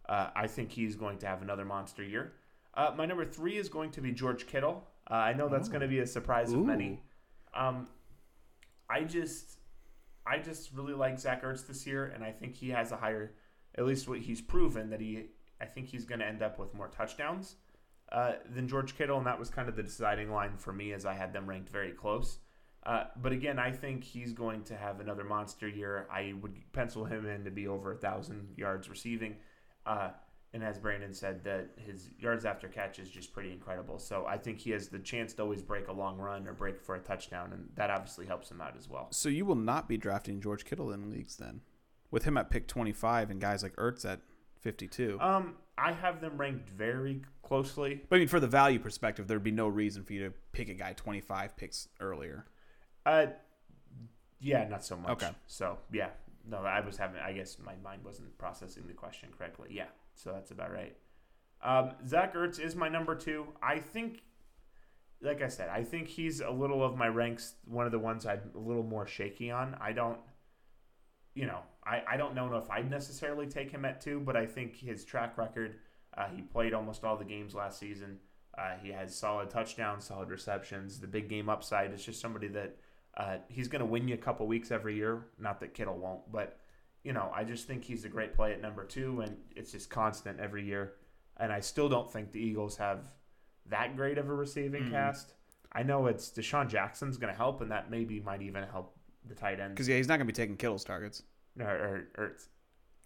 uh, 0.08 0.30
I 0.36 0.48
think 0.48 0.72
he's 0.72 0.96
going 0.96 1.18
to 1.18 1.28
have 1.28 1.42
another 1.42 1.66
monster 1.66 2.02
year. 2.04 2.34
Uh, 2.74 2.92
my 2.96 3.06
number 3.06 3.26
three 3.26 3.58
is 3.58 3.68
going 3.68 3.92
to 3.92 4.02
be 4.02 4.12
George 4.14 4.48
Kittle. 4.48 4.88
Uh, 5.12 5.16
I 5.16 5.34
know 5.34 5.50
that's 5.50 5.68
Oh. 5.68 5.72
going 5.72 5.82
to 5.82 5.88
be 5.90 6.00
a 6.00 6.08
surprise 6.08 6.54
Ooh. 6.54 6.62
of 6.62 6.66
many. 6.66 7.02
Um, 7.54 7.88
I 8.90 9.04
just, 9.04 9.60
I 10.26 10.38
just 10.40 10.72
really 10.74 10.94
like 10.94 11.20
Zach 11.20 11.44
Ertz 11.44 11.68
this 11.68 11.86
year, 11.86 12.06
and 12.16 12.24
I 12.24 12.32
think 12.32 12.56
he 12.56 12.70
has 12.70 12.92
a 12.94 12.98
higher, 12.98 13.34
at 13.78 13.86
least 13.86 14.08
what 14.08 14.20
he's 14.20 14.42
proven 14.42 14.90
that 14.92 15.02
he. 15.02 15.26
I 15.60 15.66
think 15.66 15.88
he's 15.88 16.06
going 16.06 16.20
to 16.20 16.26
end 16.26 16.42
up 16.42 16.58
with 16.58 16.74
more 16.74 16.88
touchdowns 16.88 17.56
uh, 18.14 18.34
than 18.54 18.68
George 18.68 18.96
Kittle, 18.96 19.18
and 19.18 19.26
that 19.28 19.40
was 19.40 19.50
kind 19.50 19.68
of 19.68 19.76
the 19.76 19.84
deciding 19.84 20.32
line 20.32 20.56
for 20.58 20.72
me 20.72 20.94
as 20.94 21.06
I 21.06 21.14
had 21.14 21.34
them 21.34 21.48
ranked 21.48 21.70
very 21.70 21.92
close. 21.92 22.38
Uh, 22.86 23.06
but 23.22 23.32
again, 23.32 23.60
I 23.60 23.72
think 23.72 24.04
he's 24.04 24.34
going 24.34 24.64
to 24.66 24.76
have 24.76 25.00
another 25.00 25.24
monster 25.24 25.68
year. 25.68 26.08
I 26.12 26.34
would 26.42 26.54
pencil 26.74 27.06
him 27.06 27.26
in 27.26 27.44
to 27.46 27.52
be 27.52 27.68
over 27.68 27.94
a 27.94 27.98
thousand 27.98 28.54
yards 28.58 28.90
receiving. 28.90 29.38
Uh, 29.86 30.10
and 30.54 30.64
as 30.64 30.78
Brandon 30.78 31.14
said, 31.14 31.44
that 31.46 31.70
his 31.78 32.10
yards 32.20 32.46
after 32.46 32.68
catch 32.68 33.00
is 33.00 33.10
just 33.10 33.34
pretty 33.34 33.52
incredible. 33.52 33.98
So 33.98 34.26
I 34.28 34.38
think 34.38 34.60
he 34.60 34.70
has 34.72 34.90
the 34.90 35.00
chance 35.00 35.34
to 35.34 35.42
always 35.42 35.64
break 35.64 35.88
a 35.88 35.94
long 35.94 36.18
run 36.18 36.48
or 36.48 36.54
break 36.54 36.80
for 36.80 36.94
a 36.94 37.00
touchdown, 37.00 37.54
and 37.54 37.70
that 37.76 37.90
obviously 37.90 38.28
helps 38.28 38.52
him 38.52 38.62
out 38.62 38.76
as 38.78 38.88
well. 38.88 39.08
So 39.12 39.30
you 39.30 39.46
will 39.46 39.56
not 39.56 39.88
be 39.90 39.98
drafting 39.98 40.42
George 40.42 40.66
Kittle 40.66 40.92
in 40.92 41.10
leagues 41.10 41.38
then, 41.38 41.62
with 42.12 42.26
him 42.26 42.38
at 42.38 42.52
pick 42.52 42.68
25 42.68 43.32
and 43.32 43.42
guys 43.42 43.64
like 43.64 43.76
Ertz 43.78 44.06
at 44.06 44.20
52. 44.64 45.18
Um, 45.22 45.56
I 45.78 45.92
have 45.92 46.22
them 46.22 46.38
ranked 46.38 46.70
very 46.70 47.22
closely. 47.44 48.02
but 48.10 48.16
I 48.16 48.20
mean, 48.20 48.28
for 48.28 48.40
the 48.40 48.48
value 48.48 48.80
perspective, 48.80 49.28
there'd 49.28 49.44
be 49.44 49.52
no 49.52 49.68
reason 49.68 50.04
for 50.04 50.14
you 50.14 50.26
to 50.26 50.34
pick 50.52 50.70
a 50.70 50.74
guy 50.74 50.94
25 50.94 51.56
picks 51.58 51.90
earlier. 52.00 52.46
Uh, 53.06 53.28
yeah, 54.40 54.68
not 54.68 54.84
so 54.84 54.98
much. 54.98 55.12
Okay. 55.12 55.30
So 55.48 55.78
yeah, 55.92 56.10
no, 56.50 56.58
I 56.58 56.82
was 56.82 56.98
having. 56.98 57.22
I 57.22 57.34
guess 57.34 57.58
my 57.64 57.76
mind 57.84 58.04
wasn't 58.04 58.38
processing 58.38 58.84
the 58.88 58.94
question 58.94 59.30
correctly. 59.38 59.70
Yeah, 59.72 59.88
so 60.16 60.32
that's 60.32 60.52
about 60.52 60.72
right. 60.72 60.96
Um, 61.62 61.92
Zach 62.06 62.36
Ertz 62.36 62.60
is 62.60 62.76
my 62.76 62.90
number 62.90 63.16
two. 63.16 63.48
I 63.62 63.80
think, 63.80 64.22
like 65.22 65.42
I 65.42 65.48
said, 65.48 65.70
I 65.70 65.84
think 65.84 66.08
he's 66.10 66.42
a 66.42 66.50
little 66.50 66.84
of 66.84 66.98
my 66.98 67.08
ranks. 67.08 67.56
One 67.66 67.86
of 67.86 67.94
the 67.94 68.00
ones 68.00 68.26
I'm 68.26 68.42
a 68.54 68.60
little 68.60 68.84
more 68.84 69.08
shaky 69.08 69.50
on. 69.50 69.78
I 69.80 69.94
don't, 69.94 70.20
you 71.36 71.46
know, 71.46 71.60
I, 71.86 72.04
I 72.12 72.18
don't 72.18 72.36
know 72.36 72.56
if 72.56 72.70
I'd 72.70 72.90
necessarily 72.90 73.48
take 73.48 73.72
him 73.72 73.86
at 73.86 74.02
two, 74.02 74.20
but 74.20 74.36
I 74.36 74.46
think 74.46 74.76
his 74.78 75.04
track 75.06 75.38
record. 75.38 75.76
Uh, 76.16 76.28
he 76.36 76.42
played 76.44 76.74
almost 76.74 77.04
all 77.04 77.18
the 77.18 77.26
games 77.26 77.56
last 77.56 77.80
season. 77.80 78.20
Uh, 78.56 78.74
he 78.84 78.92
has 78.92 79.16
solid 79.16 79.50
touchdowns, 79.50 80.06
solid 80.06 80.30
receptions. 80.30 81.00
The 81.00 81.08
big 81.08 81.28
game 81.28 81.50
upside 81.50 81.92
is 81.92 82.06
just 82.06 82.22
somebody 82.22 82.48
that 82.50 82.78
uh, 83.18 83.38
he's 83.48 83.68
going 83.68 83.80
to 83.80 83.86
win 83.86 84.08
you 84.08 84.14
a 84.14 84.18
couple 84.20 84.46
weeks 84.46 84.70
every 84.70 84.96
year. 84.96 85.26
Not 85.40 85.60
that 85.62 85.74
Kittle 85.74 85.98
won't, 85.98 86.32
but 86.32 86.60
you 87.04 87.14
know, 87.14 87.32
I 87.36 87.44
just 87.44 87.68
think 87.68 87.84
he's 87.84 88.06
a 88.06 88.10
great 88.10 88.34
play 88.36 88.54
at 88.54 88.62
number 88.62 88.86
two, 88.86 89.22
and 89.22 89.36
it's 89.56 89.72
just 89.72 89.90
constant 89.90 90.40
every 90.40 90.64
year. 90.64 90.94
And 91.38 91.52
I 91.52 91.60
still 91.62 91.90
don't 91.90 92.10
think 92.12 92.32
the 92.32 92.40
Eagles 92.40 92.78
have 92.78 93.08
that 93.70 93.96
great 93.96 94.18
of 94.20 94.30
a 94.30 94.34
receiving 94.34 94.84
Mm. 94.84 94.92
cast. 94.92 95.34
I 95.72 95.82
know 95.82 96.06
it's 96.06 96.30
DeSean 96.30 96.70
Jackson's 96.70 97.18
going 97.18 97.34
to 97.34 97.38
help, 97.38 97.60
and 97.62 97.72
that 97.72 97.90
maybe 97.90 98.20
might 98.20 98.44
even 98.44 98.64
help 98.66 98.96
the 99.28 99.36
tight 99.36 99.60
ends. 99.60 99.74
Because 99.74 99.88
yeah, 99.88 99.98
he's 99.98 100.08
not 100.08 100.18
going 100.18 100.28
to 100.28 100.34
be 100.34 100.36
taking 100.36 100.58
Kittle's 100.58 100.84
targets. 100.84 101.24
Or, 101.60 101.66
or, 101.68 102.08
or 102.18 102.36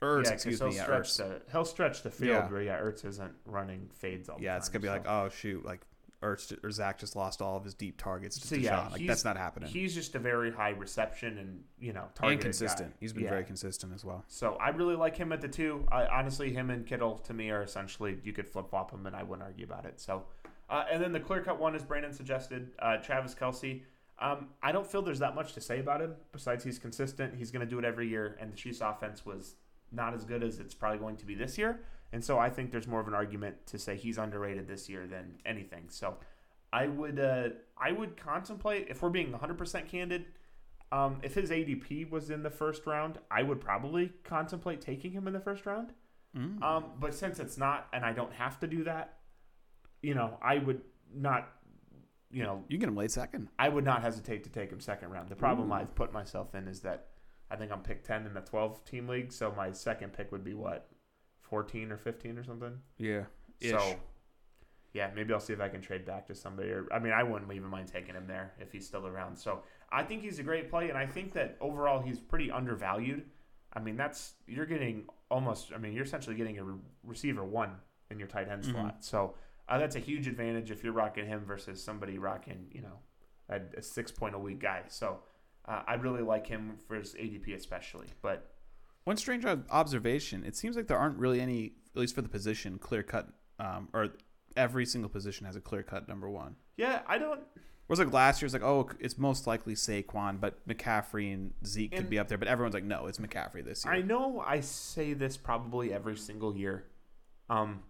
Ertz, 0.01 0.24
yeah, 0.26 0.32
'cause 0.32 0.32
excuse 0.34 0.59
he'll 0.59 0.68
me, 0.70 0.76
yeah, 0.76 0.84
stretch 0.84 1.07
Ertz. 1.09 1.18
the 1.18 1.41
he'll 1.51 1.65
stretch 1.65 2.03
the 2.03 2.11
field 2.11 2.30
Yeah. 2.30 2.49
where 2.49 2.61
yeah, 2.61 2.80
Ertz 2.80 3.03
isn't 3.05 3.34
running 3.45 3.89
fades 3.93 4.30
all 4.30 4.38
the 4.38 4.43
Yeah, 4.43 4.51
time. 4.51 4.57
it's 4.59 4.70
gonna 4.70 4.82
be 4.82 4.88
so. 4.88 4.93
like, 4.93 5.07
oh 5.07 5.30
shoot, 5.30 5.65
like 5.65 5.82
Ertz 6.22 6.55
or 6.63 6.72
Zach 6.72 6.97
just 6.99 7.15
lost 7.15 7.41
all 7.41 7.57
of 7.57 7.63
his 7.63 7.74
deep 7.74 7.97
targets 7.97 8.39
to 8.39 8.47
So, 8.47 8.55
yeah, 8.55 8.88
like 8.89 9.05
that's 9.05 9.26
not 9.26 9.38
happening. 9.38 9.70
He's 9.70 9.93
just 9.93 10.15
a 10.15 10.20
very 10.20 10.51
high 10.51 10.70
reception 10.70 11.38
and 11.39 11.63
you 11.80 11.93
know 11.93 12.05
targeted 12.15 12.32
and 12.34 12.41
consistent. 12.41 12.91
guy. 12.91 12.97
He's 12.99 13.11
been 13.13 13.24
Yeah. 13.24 13.30
very 13.32 13.43
consistent 13.43 13.93
as 13.93 14.05
well. 14.05 14.24
So 14.28 14.53
I 14.55 14.70
really 14.70 14.95
like 14.95 15.15
him 15.18 15.32
at 15.32 15.41
the 15.41 15.47
two. 15.47 15.86
I, 15.91 16.05
honestly, 16.05 16.51
him 16.53 16.70
and 16.70 16.86
Kittle 16.88 17.18
to 17.20 17.34
me 17.34 17.49
are 17.51 17.61
essentially 17.63 18.20
you 18.24 18.34
could 18.34 18.47
flip 18.49 18.70
flop 18.70 18.91
them 18.91 19.05
and 19.07 19.15
I 19.15 19.24
wouldn't 19.24 19.43
argue 19.47 19.65
about 19.65 19.86
it. 19.86 19.99
So, 19.99 20.26
uh, 20.70 20.86
and 20.91 21.03
then 21.03 21.11
the 21.11 21.20
clear 21.20 21.41
cut 21.41 21.59
one, 21.59 21.76
as 21.76 21.84
Brandon 21.84 22.13
suggested, 22.13 22.72
uh, 22.80 22.97
Travis 22.97 23.34
Kelce. 23.36 23.82
Um, 24.20 24.49
I 24.63 24.72
don't 24.72 24.88
feel 24.88 25.01
there's 25.01 25.20
that 25.20 25.36
much 25.36 25.53
to 25.53 25.61
say 25.61 25.80
about 25.80 26.01
him 26.01 26.15
besides 26.32 26.63
he's 26.63 26.80
consistent. 26.80 27.36
He's 27.38 27.51
going 27.51 27.65
to 27.65 27.70
do 27.70 27.78
it 27.78 27.86
every 27.86 28.07
year, 28.07 28.38
and 28.39 28.51
the 28.51 28.57
Chiefs' 28.57 28.82
offense 28.82 29.26
was 29.26 29.55
not 29.91 30.13
as 30.13 30.26
good 30.26 30.43
as 30.43 30.59
it's 30.59 30.74
probably 30.74 30.99
going 30.99 31.18
to 31.18 31.26
be 31.26 31.36
this 31.36 31.57
year. 31.57 31.82
And 32.11 32.24
so 32.24 32.39
I 32.39 32.49
think 32.49 32.72
there's 32.72 32.88
more 32.88 32.99
of 32.99 33.07
an 33.07 33.13
argument 33.13 33.68
to 33.68 33.78
say 33.78 33.95
he's 33.95 34.18
underrated 34.18 34.68
this 34.68 34.89
year 34.89 35.07
than 35.07 35.36
anything. 35.45 35.86
So 35.89 36.18
I 36.72 36.88
would 36.88 37.20
uh, 37.20 37.49
I 37.78 37.91
would 37.91 38.18
contemplate 38.18 38.88
if 38.89 39.01
we're 39.01 39.09
being 39.09 39.32
100% 39.32 39.88
candid. 39.88 40.26
Um, 40.91 41.20
if 41.22 41.34
his 41.34 41.49
ADP 41.49 42.09
was 42.09 42.30
in 42.30 42.43
the 42.43 42.49
first 42.49 42.86
round, 42.86 43.20
I 43.30 43.43
would 43.43 43.59
probably 43.59 44.13
contemplate 44.24 44.80
taking 44.80 45.11
him 45.11 45.28
in 45.28 45.34
the 45.34 45.39
first 45.39 45.65
round. 45.65 45.91
Mm. 46.36 46.61
Um, 46.63 46.86
but 46.99 47.13
since 47.13 47.39
it's 47.39 47.57
not, 47.57 47.88
and 47.91 48.05
I 48.05 48.13
don't 48.13 48.34
have 48.34 48.59
to 48.61 48.68
do 48.68 48.86
that, 48.86 49.18
you 50.01 50.13
know, 50.13 50.38
I 50.41 50.59
would 50.59 50.82
not, 51.13 51.49
you 52.30 52.43
know, 52.43 52.63
you 52.67 52.78
can 52.78 52.80
get 52.82 52.89
him 52.89 52.95
late 52.95 53.11
second. 53.11 53.49
I 53.57 53.69
would 53.69 53.86
not 53.86 54.01
hesitate 54.01 54.43
to 54.45 54.49
take 54.49 54.71
him 54.71 54.80
second 54.80 55.09
round. 55.11 55.30
The 55.30 55.36
problem 55.36 55.71
Ooh. 55.71 55.75
I've 55.75 55.95
put 55.95 56.11
myself 56.13 56.55
in 56.55 56.67
is 56.67 56.82
that 56.82 57.07
I 57.49 57.55
think 57.55 57.71
I'm 57.71 57.82
pick 57.82 58.03
10 58.03 58.25
in 58.25 58.36
a 58.36 58.41
12 58.41 58.84
team 58.84 59.07
league, 59.07 59.32
so 59.32 59.53
my 59.55 59.71
second 59.71 60.13
pick 60.13 60.32
would 60.32 60.43
be 60.43 60.53
what, 60.53 60.89
14 61.41 61.91
or 61.91 61.97
15 61.97 62.38
or 62.38 62.43
something? 62.43 62.73
Yeah. 62.97 63.23
So, 63.61 63.95
yeah, 64.93 65.09
maybe 65.15 65.34
I'll 65.34 65.39
see 65.39 65.53
if 65.53 65.61
I 65.61 65.69
can 65.69 65.82
trade 65.82 66.05
back 66.05 66.28
to 66.28 66.36
somebody. 66.36 66.69
Or 66.69 66.86
I 66.91 66.99
mean, 66.99 67.13
I 67.13 67.23
wouldn't 67.23 67.51
even 67.53 67.69
mind 67.69 67.88
taking 67.88 68.15
him 68.15 68.28
there 68.28 68.53
if 68.59 68.71
he's 68.71 68.86
still 68.86 69.07
around. 69.07 69.38
So 69.38 69.61
I 69.91 70.03
think 70.03 70.21
he's 70.21 70.39
a 70.39 70.43
great 70.43 70.69
play, 70.69 70.89
and 70.89 70.97
I 70.97 71.05
think 71.05 71.34
that 71.34 71.57
overall 71.61 72.01
he's 72.01 72.19
pretty 72.19 72.51
undervalued. 72.51 73.23
I 73.73 73.80
mean, 73.80 73.95
that's 73.95 74.34
you're 74.47 74.65
getting 74.65 75.05
almost. 75.30 75.71
I 75.73 75.78
mean, 75.78 75.93
you're 75.93 76.03
essentially 76.05 76.36
getting 76.36 76.57
a 76.57 76.63
re- 76.63 76.80
receiver 77.03 77.43
one 77.43 77.71
in 78.09 78.17
your 78.19 78.28
tight 78.28 78.49
end 78.49 78.63
Mhm. 78.63 78.71
slot. 78.71 79.03
So 79.03 79.36
uh, 79.70 79.78
that's 79.78 79.95
a 79.95 79.99
huge 79.99 80.28
advantage 80.28 80.72
if 80.72 80.84
you're 80.84 80.93
rocking 80.93 81.26
him 81.26 81.43
versus 81.45 81.84
somebody 81.84 82.18
rocking, 82.18 82.68
you 82.72 82.82
know, 82.82 82.99
a, 83.49 83.59
a 83.78 83.82
six 83.82 84.11
point 84.11 84.36
a 84.36 84.39
week 84.39 84.59
guy. 84.59 84.84
So 84.88 85.20
uh, 85.68 85.84
I 85.88 85.95
really 85.95 86.22
like 86.22 86.47
him 86.47 86.78
for 86.88 86.95
his 86.95 87.13
ADP 87.15 87.55
especially. 87.55 88.07
But 88.22 88.49
One 89.03 89.18
strange 89.18 89.45
observation: 89.45 90.43
it 90.45 90.55
seems 90.55 90.76
like 90.76 90.88
there 90.88 90.97
aren't 90.97 91.18
really 91.18 91.41
any, 91.41 91.74
at 91.95 91.99
least 91.99 92.15
for 92.15 92.22
the 92.22 92.30
position, 92.30 92.78
clear 92.78 93.03
cut, 93.03 93.28
um, 93.59 93.89
or 93.93 94.09
every 94.55 94.86
single 94.86 95.09
position 95.09 95.45
has 95.45 95.55
a 95.55 95.61
clear 95.61 95.84
cut 95.84 96.07
number 96.07 96.30
one. 96.30 96.55
yeah, 96.78 97.01
I 97.07 97.18
don't. 97.18 97.41
Whereas 97.88 97.99
like 97.99 98.11
last 98.11 98.41
year, 98.41 98.47
it's 98.47 98.53
like, 98.53 98.63
oh, 98.63 98.89
it's 98.99 99.18
most 99.18 99.47
likely 99.47 99.74
Saquon, 99.74 100.41
but 100.41 100.68
McCaffrey 100.68 101.34
and 101.34 101.53
Zeke 101.65 101.95
could 101.95 102.09
be 102.09 102.20
up 102.20 102.28
there. 102.28 102.38
But 102.38 102.49
everyone's 102.49 102.74
like, 102.74 102.84
no, 102.84 103.07
it's 103.07 103.18
McCaffrey 103.18 103.63
this 103.63 103.86
year. 103.86 103.93
I 103.93 104.01
know 104.01 104.43
I 104.45 104.59
say 104.59 105.13
this 105.13 105.38
probably 105.38 105.93
every 105.93 106.18
single 106.18 106.53
year. 106.57 106.84
Um, 107.49 107.84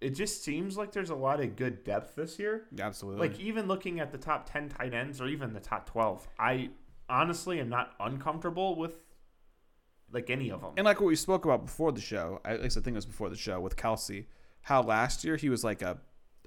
it 0.00 0.10
just 0.10 0.44
seems 0.44 0.76
like 0.76 0.92
there's 0.92 1.10
a 1.10 1.14
lot 1.14 1.40
of 1.40 1.56
good 1.56 1.82
depth 1.84 2.14
this 2.14 2.38
year. 2.38 2.66
Absolutely. 2.78 3.28
Like 3.28 3.38
even 3.40 3.66
looking 3.66 4.00
at 4.00 4.12
the 4.12 4.18
top 4.18 4.50
ten 4.50 4.68
tight 4.68 4.94
ends 4.94 5.20
or 5.20 5.28
even 5.28 5.52
the 5.52 5.60
top 5.60 5.88
twelve, 5.88 6.28
I 6.38 6.70
honestly 7.08 7.58
am 7.60 7.68
not 7.68 7.94
uncomfortable 8.00 8.76
with 8.76 8.96
like 10.12 10.30
any 10.30 10.50
of 10.50 10.60
them. 10.60 10.72
And 10.76 10.84
like 10.84 11.00
what 11.00 11.06
we 11.06 11.16
spoke 11.16 11.44
about 11.44 11.66
before 11.66 11.92
the 11.92 12.00
show, 12.00 12.40
at 12.44 12.62
least 12.62 12.76
I 12.76 12.80
think 12.80 12.94
it 12.94 12.98
was 12.98 13.06
before 13.06 13.28
the 13.28 13.36
show 13.36 13.60
with 13.60 13.76
Kelce, 13.76 14.26
how 14.62 14.82
last 14.82 15.24
year 15.24 15.36
he 15.36 15.48
was 15.48 15.64
like 15.64 15.82
a 15.82 15.98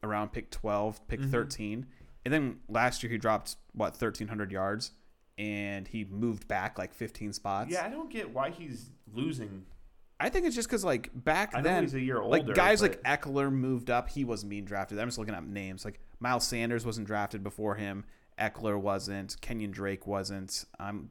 around 0.04 0.30
pick 0.32 0.50
12, 0.50 1.08
pick 1.08 1.20
Mhm. 1.20 1.30
13. 1.32 1.86
And 2.26 2.34
then 2.34 2.60
last 2.68 3.04
year 3.04 3.12
he 3.12 3.18
dropped, 3.18 3.56
what, 3.74 3.96
1,300 3.96 4.52
yards 4.52 4.92
and 5.38 5.88
he 5.88 6.06
moved 6.06 6.48
back 6.48 6.78
like 6.78 6.94
15 6.94 7.34
spots. 7.34 7.72
yeah, 7.72 7.86
I 7.86 7.90
don't 7.90 8.10
get 8.12 8.32
why 8.32 8.50
he's 8.50 8.90
losing. 9.14 9.66
I 10.22 10.30
think 10.30 10.46
it's 10.46 10.56
just 10.56 10.68
because 10.68 10.84
like 10.86 11.10
back 11.14 11.52
I 11.56 11.62
then, 11.62 11.84
he's 11.84 11.94
a 11.94 12.00
year 12.00 12.22
older. 12.22 12.38
like 12.38 12.56
guys 12.56 12.82
but- 12.82 13.04
like 13.04 13.22
Ekeler 13.22 13.52
moved 13.52 13.90
up. 13.90 14.10
He 14.10 14.24
wasn't 14.24 14.50
being 14.50 14.66
drafted. 14.66 15.00
I'm 15.00 15.08
just 15.08 15.18
looking 15.18 15.34
at 15.34 15.46
names. 15.46 15.84
Like 15.84 16.00
Miles 16.20 16.46
Sanders 16.48 16.86
wasn't 16.86 17.08
drafted 17.08 17.44
before 17.44 17.76
him. 17.76 18.06
Ekeler 18.40 18.80
wasn't. 18.80 19.40
Kenyon 19.42 19.72
Drake 19.72 20.08
wasn't. 20.08 20.66
I'm 20.80 21.10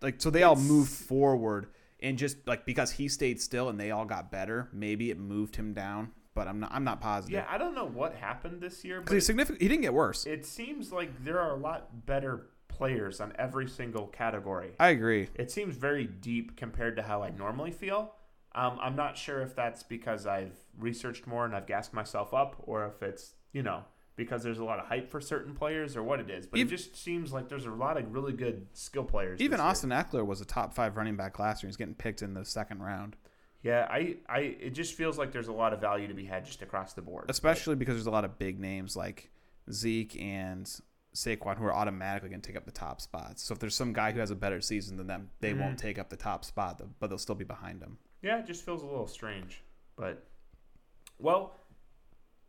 like 0.00 0.20
so 0.20 0.30
they 0.30 0.42
all 0.42 0.56
moved 0.56 0.90
forward 0.90 1.68
and 2.00 2.16
just 2.18 2.46
like 2.46 2.64
because 2.64 2.92
he 2.92 3.08
stayed 3.08 3.40
still 3.40 3.68
and 3.68 3.78
they 3.80 3.90
all 3.90 4.04
got 4.04 4.30
better, 4.30 4.68
maybe 4.72 5.10
it 5.10 5.18
moved 5.18 5.56
him 5.56 5.72
down. 5.72 6.12
But 6.34 6.46
I'm 6.46 6.60
not. 6.60 6.70
I'm 6.72 6.84
not 6.84 7.00
positive. 7.00 7.32
yeah, 7.34 7.46
I 7.48 7.58
don't 7.58 7.74
know 7.74 7.86
what 7.86 8.14
happened 8.14 8.60
this 8.60 8.84
year, 8.84 9.00
because 9.00 9.10
but 9.10 9.14
he's 9.14 9.26
significant. 9.26 9.60
He 9.60 9.66
didn't 9.66 9.82
get 9.82 9.92
worse. 9.92 10.24
it 10.24 10.46
seems 10.46 10.92
like 10.92 11.24
there 11.24 11.40
are 11.40 11.50
a 11.50 11.56
lot 11.58 12.06
better 12.06 12.46
players 12.68 13.20
on 13.20 13.32
every 13.40 13.68
single 13.68 14.06
category. 14.06 14.70
I 14.78 14.90
agree. 14.90 15.28
It 15.34 15.50
seems 15.50 15.74
very 15.74 16.04
deep 16.06 16.56
compared 16.56 16.94
to 16.96 17.02
how 17.02 17.22
I 17.22 17.30
normally 17.30 17.72
feel. 17.72 18.14
Um, 18.54 18.78
I'm 18.80 18.96
not 18.96 19.16
sure 19.16 19.40
if 19.42 19.54
that's 19.54 19.82
because 19.82 20.26
I've 20.26 20.56
researched 20.78 21.26
more 21.26 21.44
and 21.44 21.54
I've 21.54 21.66
gassed 21.66 21.92
myself 21.92 22.32
up, 22.34 22.56
or 22.66 22.86
if 22.86 23.02
it's 23.02 23.34
you 23.52 23.62
know 23.62 23.84
because 24.16 24.42
there's 24.42 24.58
a 24.58 24.64
lot 24.64 24.80
of 24.80 24.86
hype 24.86 25.08
for 25.10 25.20
certain 25.20 25.54
players, 25.54 25.96
or 25.96 26.02
what 26.02 26.18
it 26.18 26.28
is. 26.28 26.46
But 26.46 26.58
Ev- 26.58 26.66
it 26.66 26.70
just 26.70 26.96
seems 26.96 27.32
like 27.32 27.48
there's 27.48 27.66
a 27.66 27.70
lot 27.70 27.96
of 27.96 28.12
really 28.12 28.32
good 28.32 28.66
skill 28.72 29.04
players. 29.04 29.40
Even 29.40 29.58
year. 29.60 29.66
Austin 29.66 29.90
Ekeler 29.90 30.26
was 30.26 30.40
a 30.40 30.44
top 30.44 30.74
five 30.74 30.96
running 30.96 31.14
back 31.16 31.38
last 31.38 31.62
year. 31.62 31.68
He's 31.68 31.76
getting 31.76 31.94
picked 31.94 32.20
in 32.22 32.34
the 32.34 32.44
second 32.44 32.82
round, 32.82 33.14
Yeah, 33.62 33.86
I, 33.88 34.16
I, 34.28 34.38
it 34.40 34.70
just 34.70 34.94
feels 34.94 35.18
like 35.18 35.30
there's 35.30 35.46
a 35.46 35.52
lot 35.52 35.72
of 35.72 35.80
value 35.80 36.08
to 36.08 36.14
be 36.14 36.24
had 36.24 36.44
just 36.46 36.62
across 36.62 36.94
the 36.94 37.02
board. 37.02 37.26
especially 37.28 37.76
because 37.76 37.94
there's 37.94 38.06
a 38.08 38.10
lot 38.10 38.24
of 38.24 38.38
big 38.40 38.58
names 38.58 38.96
like 38.96 39.30
Zeke 39.70 40.20
and 40.20 40.68
Saquon 41.14 41.56
who 41.56 41.64
are 41.66 41.74
automatically 41.74 42.28
going 42.28 42.40
to 42.40 42.46
take 42.46 42.56
up 42.56 42.64
the 42.64 42.72
top 42.72 43.00
spots. 43.00 43.42
So 43.44 43.52
if 43.54 43.60
there's 43.60 43.76
some 43.76 43.92
guy 43.92 44.10
who 44.10 44.18
has 44.18 44.32
a 44.32 44.36
better 44.36 44.60
season 44.60 44.96
than 44.96 45.06
them, 45.06 45.30
they 45.40 45.52
Mhm. 45.52 45.60
won't 45.60 45.78
take 45.78 45.96
up 45.98 46.08
the 46.10 46.16
top 46.16 46.44
spot, 46.44 46.82
but 46.98 47.06
they'll 47.08 47.18
still 47.18 47.34
be 47.36 47.44
behind 47.44 47.82
him. 47.82 47.98
Yeah, 48.22 48.38
it 48.38 48.46
just 48.46 48.64
feels 48.64 48.82
a 48.82 48.86
little 48.86 49.06
strange. 49.06 49.62
But 49.96 50.24
well, 51.18 51.54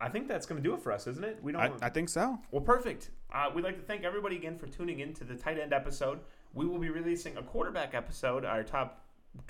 I 0.00 0.08
think 0.08 0.28
that's 0.28 0.46
going 0.46 0.62
to 0.62 0.68
do 0.68 0.74
it 0.74 0.82
for 0.82 0.92
us, 0.92 1.06
isn't 1.06 1.24
it? 1.24 1.38
We 1.42 1.52
don't. 1.52 1.60
I, 1.60 1.86
I 1.86 1.90
think 1.90 2.08
so. 2.08 2.38
well, 2.50 2.62
perfect. 2.62 3.10
Uh, 3.32 3.50
we'd 3.54 3.64
like 3.64 3.76
to 3.76 3.82
thank 3.82 4.04
everybody 4.04 4.36
again 4.36 4.58
for 4.58 4.66
tuning 4.66 5.00
in 5.00 5.12
to 5.14 5.24
the 5.24 5.34
tight 5.34 5.58
end 5.58 5.72
episode. 5.72 6.20
We 6.54 6.66
will 6.66 6.78
be 6.78 6.90
releasing 6.90 7.36
a 7.36 7.42
quarterback 7.42 7.94
episode, 7.94 8.44
our 8.44 8.64
top 8.64 9.04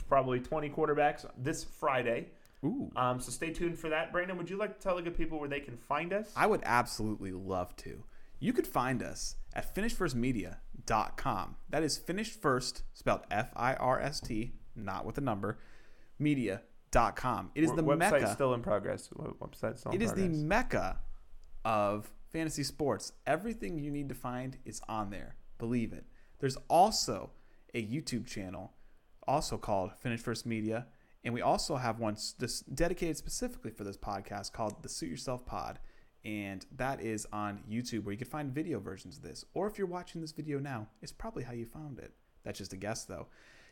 probably 0.08 0.40
20 0.40 0.68
quarterbacks 0.70 1.24
this 1.38 1.64
Friday. 1.64 2.28
Ooh. 2.64 2.90
Um, 2.94 3.20
so 3.20 3.30
stay 3.30 3.52
tuned 3.52 3.78
for 3.78 3.88
that. 3.88 4.12
Brandon, 4.12 4.36
would 4.36 4.50
you 4.50 4.58
like 4.58 4.76
to 4.76 4.82
tell 4.82 4.96
the 4.96 5.02
good 5.02 5.16
people 5.16 5.40
where 5.40 5.48
they 5.48 5.60
can 5.60 5.76
find 5.76 6.12
us? 6.12 6.30
I 6.36 6.46
would 6.46 6.60
absolutely 6.64 7.32
love 7.32 7.74
to. 7.76 8.04
You 8.38 8.52
could 8.52 8.66
find 8.66 9.02
us 9.02 9.36
at 9.54 9.74
finishedfirstmedia.com. 9.74 11.56
That 11.70 11.82
is 11.82 11.96
finished 11.98 12.40
first, 12.40 12.82
spelled 12.92 13.22
F 13.30 13.50
I 13.56 13.74
R 13.74 14.00
S 14.00 14.20
T, 14.20 14.52
not 14.76 15.06
with 15.06 15.16
a 15.16 15.22
number, 15.22 15.58
media.com. 16.20 17.50
It 17.54 17.64
is 17.64 17.72
the 17.72 17.82
website 17.82 17.98
mecca. 17.98 18.32
still 18.32 18.54
in 18.54 18.62
progress. 18.62 19.08
Website 19.08 19.78
still 19.78 19.92
in 19.92 20.00
It 20.00 20.04
is 20.04 20.12
the 20.12 20.28
mecca 20.28 20.98
of 21.64 22.10
fantasy 22.32 22.62
sports. 22.62 23.12
Everything 23.26 23.78
you 23.78 23.90
need 23.90 24.08
to 24.08 24.14
find 24.14 24.58
is 24.64 24.80
on 24.88 25.10
there. 25.10 25.36
Believe 25.58 25.92
it. 25.92 26.04
There's 26.38 26.56
also 26.68 27.30
a 27.74 27.84
YouTube 27.84 28.26
channel, 28.26 28.72
also 29.26 29.58
called 29.58 29.92
Finish 30.00 30.20
First 30.20 30.46
Media, 30.46 30.86
and 31.22 31.34
we 31.34 31.42
also 31.42 31.76
have 31.76 31.98
one 31.98 32.16
this 32.38 32.60
dedicated 32.60 33.16
specifically 33.16 33.70
for 33.70 33.84
this 33.84 33.96
podcast 33.96 34.52
called 34.52 34.82
the 34.82 34.88
Suit 34.88 35.10
Yourself 35.10 35.44
Pod, 35.44 35.78
and 36.24 36.64
that 36.76 37.00
is 37.00 37.26
on 37.32 37.62
YouTube 37.70 38.04
where 38.04 38.12
you 38.12 38.18
can 38.18 38.26
find 38.26 38.52
video 38.52 38.80
versions 38.80 39.18
of 39.18 39.22
this. 39.22 39.44
Or 39.52 39.66
if 39.66 39.76
you're 39.76 39.86
watching 39.86 40.20
this 40.20 40.32
video 40.32 40.58
now, 40.58 40.88
it's 41.02 41.12
probably 41.12 41.44
how 41.44 41.52
you 41.52 41.66
found 41.66 41.98
it. 41.98 42.12
That's 42.42 42.58
just 42.58 42.72
a 42.72 42.76
guess, 42.76 43.04
though. 43.04 43.26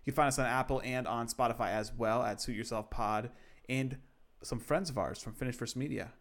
You 0.04 0.12
can 0.12 0.16
find 0.16 0.28
us 0.28 0.38
on 0.38 0.46
Apple 0.46 0.80
and 0.84 1.06
on 1.06 1.26
Spotify 1.28 1.70
as 1.70 1.92
well 1.92 2.22
at 2.22 2.40
Suit 2.40 2.56
Yourself 2.56 2.90
Pod, 2.90 3.30
and 3.68 3.98
some 4.42 4.58
friends 4.60 4.88
of 4.90 4.98
ours 4.98 5.20
from 5.20 5.34
Finish 5.34 5.56
First 5.56 5.76
Media 5.76 6.12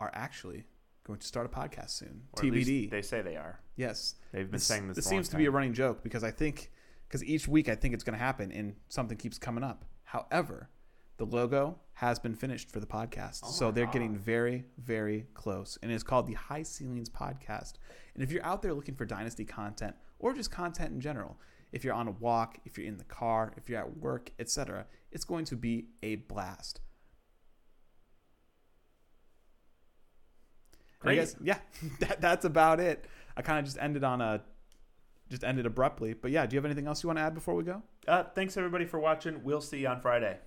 are 0.00 0.10
actually 0.14 0.64
going 1.04 1.18
to 1.18 1.26
start 1.26 1.46
a 1.46 1.48
podcast 1.48 1.90
soon. 1.90 2.22
Or 2.32 2.42
TBD. 2.42 2.90
They 2.90 3.02
say 3.02 3.22
they 3.22 3.36
are. 3.36 3.60
yes. 3.76 4.14
They've 4.32 4.50
been 4.50 4.60
saying 4.60 4.88
this. 4.88 4.96
This 4.96 5.06
seems 5.06 5.28
to 5.28 5.36
be 5.36 5.46
a 5.46 5.50
running 5.50 5.74
joke 5.74 6.02
because 6.02 6.24
I 6.24 6.30
think 6.30 6.70
because 7.08 7.22
each 7.24 7.46
week 7.46 7.68
I 7.68 7.74
think 7.74 7.92
it's 7.94 8.04
going 8.04 8.18
to 8.18 8.24
happen 8.24 8.50
and 8.52 8.74
something 8.88 9.16
keeps 9.18 9.38
coming 9.38 9.62
up. 9.62 9.84
However, 10.04 10.70
the 11.18 11.26
logo 11.26 11.78
has 11.94 12.18
been 12.18 12.34
finished 12.34 12.70
for 12.70 12.80
the 12.80 12.86
podcast, 12.86 13.40
Oh 13.44 13.50
so 13.50 13.70
they're 13.70 13.84
God. 13.84 13.92
getting 13.92 14.16
very 14.16 14.64
very 14.78 15.26
close, 15.34 15.78
and 15.82 15.92
it's 15.92 16.02
called 16.02 16.26
the 16.26 16.32
High 16.34 16.62
Ceilings 16.62 17.08
Podcast. 17.10 17.74
And 18.14 18.22
if 18.24 18.32
you're 18.32 18.44
out 18.44 18.62
there 18.62 18.72
looking 18.74 18.94
for 18.94 19.04
dynasty 19.04 19.44
content 19.44 19.94
or 20.18 20.32
just 20.32 20.50
content 20.50 20.92
in 20.92 21.00
general, 21.00 21.38
if 21.72 21.84
you're 21.84 21.94
on 21.94 22.06
a 22.06 22.12
walk, 22.12 22.58
if 22.64 22.76
you're 22.76 22.86
in 22.86 22.98
the 22.98 23.04
car, 23.04 23.52
if 23.56 23.68
you're 23.68 23.80
at 23.80 23.96
work, 23.98 24.30
etc., 24.38 24.86
it's 25.10 25.24
going 25.24 25.44
to 25.46 25.56
be 25.56 25.86
a 26.02 26.16
blast. 26.16 26.80
Great. 31.00 31.16
guess 31.16 31.36
yeah, 31.42 31.58
that, 32.00 32.20
that's 32.20 32.44
about 32.44 32.78
it. 32.78 33.06
I 33.36 33.42
kind 33.42 33.58
of 33.58 33.64
just 33.64 33.78
ended 33.80 34.04
on 34.04 34.20
a 34.20 34.42
just 35.28 35.42
ended 35.42 35.66
abruptly. 35.66 36.12
But 36.12 36.30
yeah, 36.30 36.46
do 36.46 36.54
you 36.54 36.58
have 36.58 36.64
anything 36.64 36.86
else 36.86 37.02
you 37.02 37.08
want 37.08 37.18
to 37.18 37.22
add 37.22 37.34
before 37.34 37.54
we 37.54 37.64
go? 37.64 37.82
Uh, 38.06 38.24
thanks 38.34 38.56
everybody 38.56 38.84
for 38.84 39.00
watching. 39.00 39.42
We'll 39.42 39.60
see 39.60 39.80
you 39.80 39.88
on 39.88 40.00
Friday. 40.00 40.38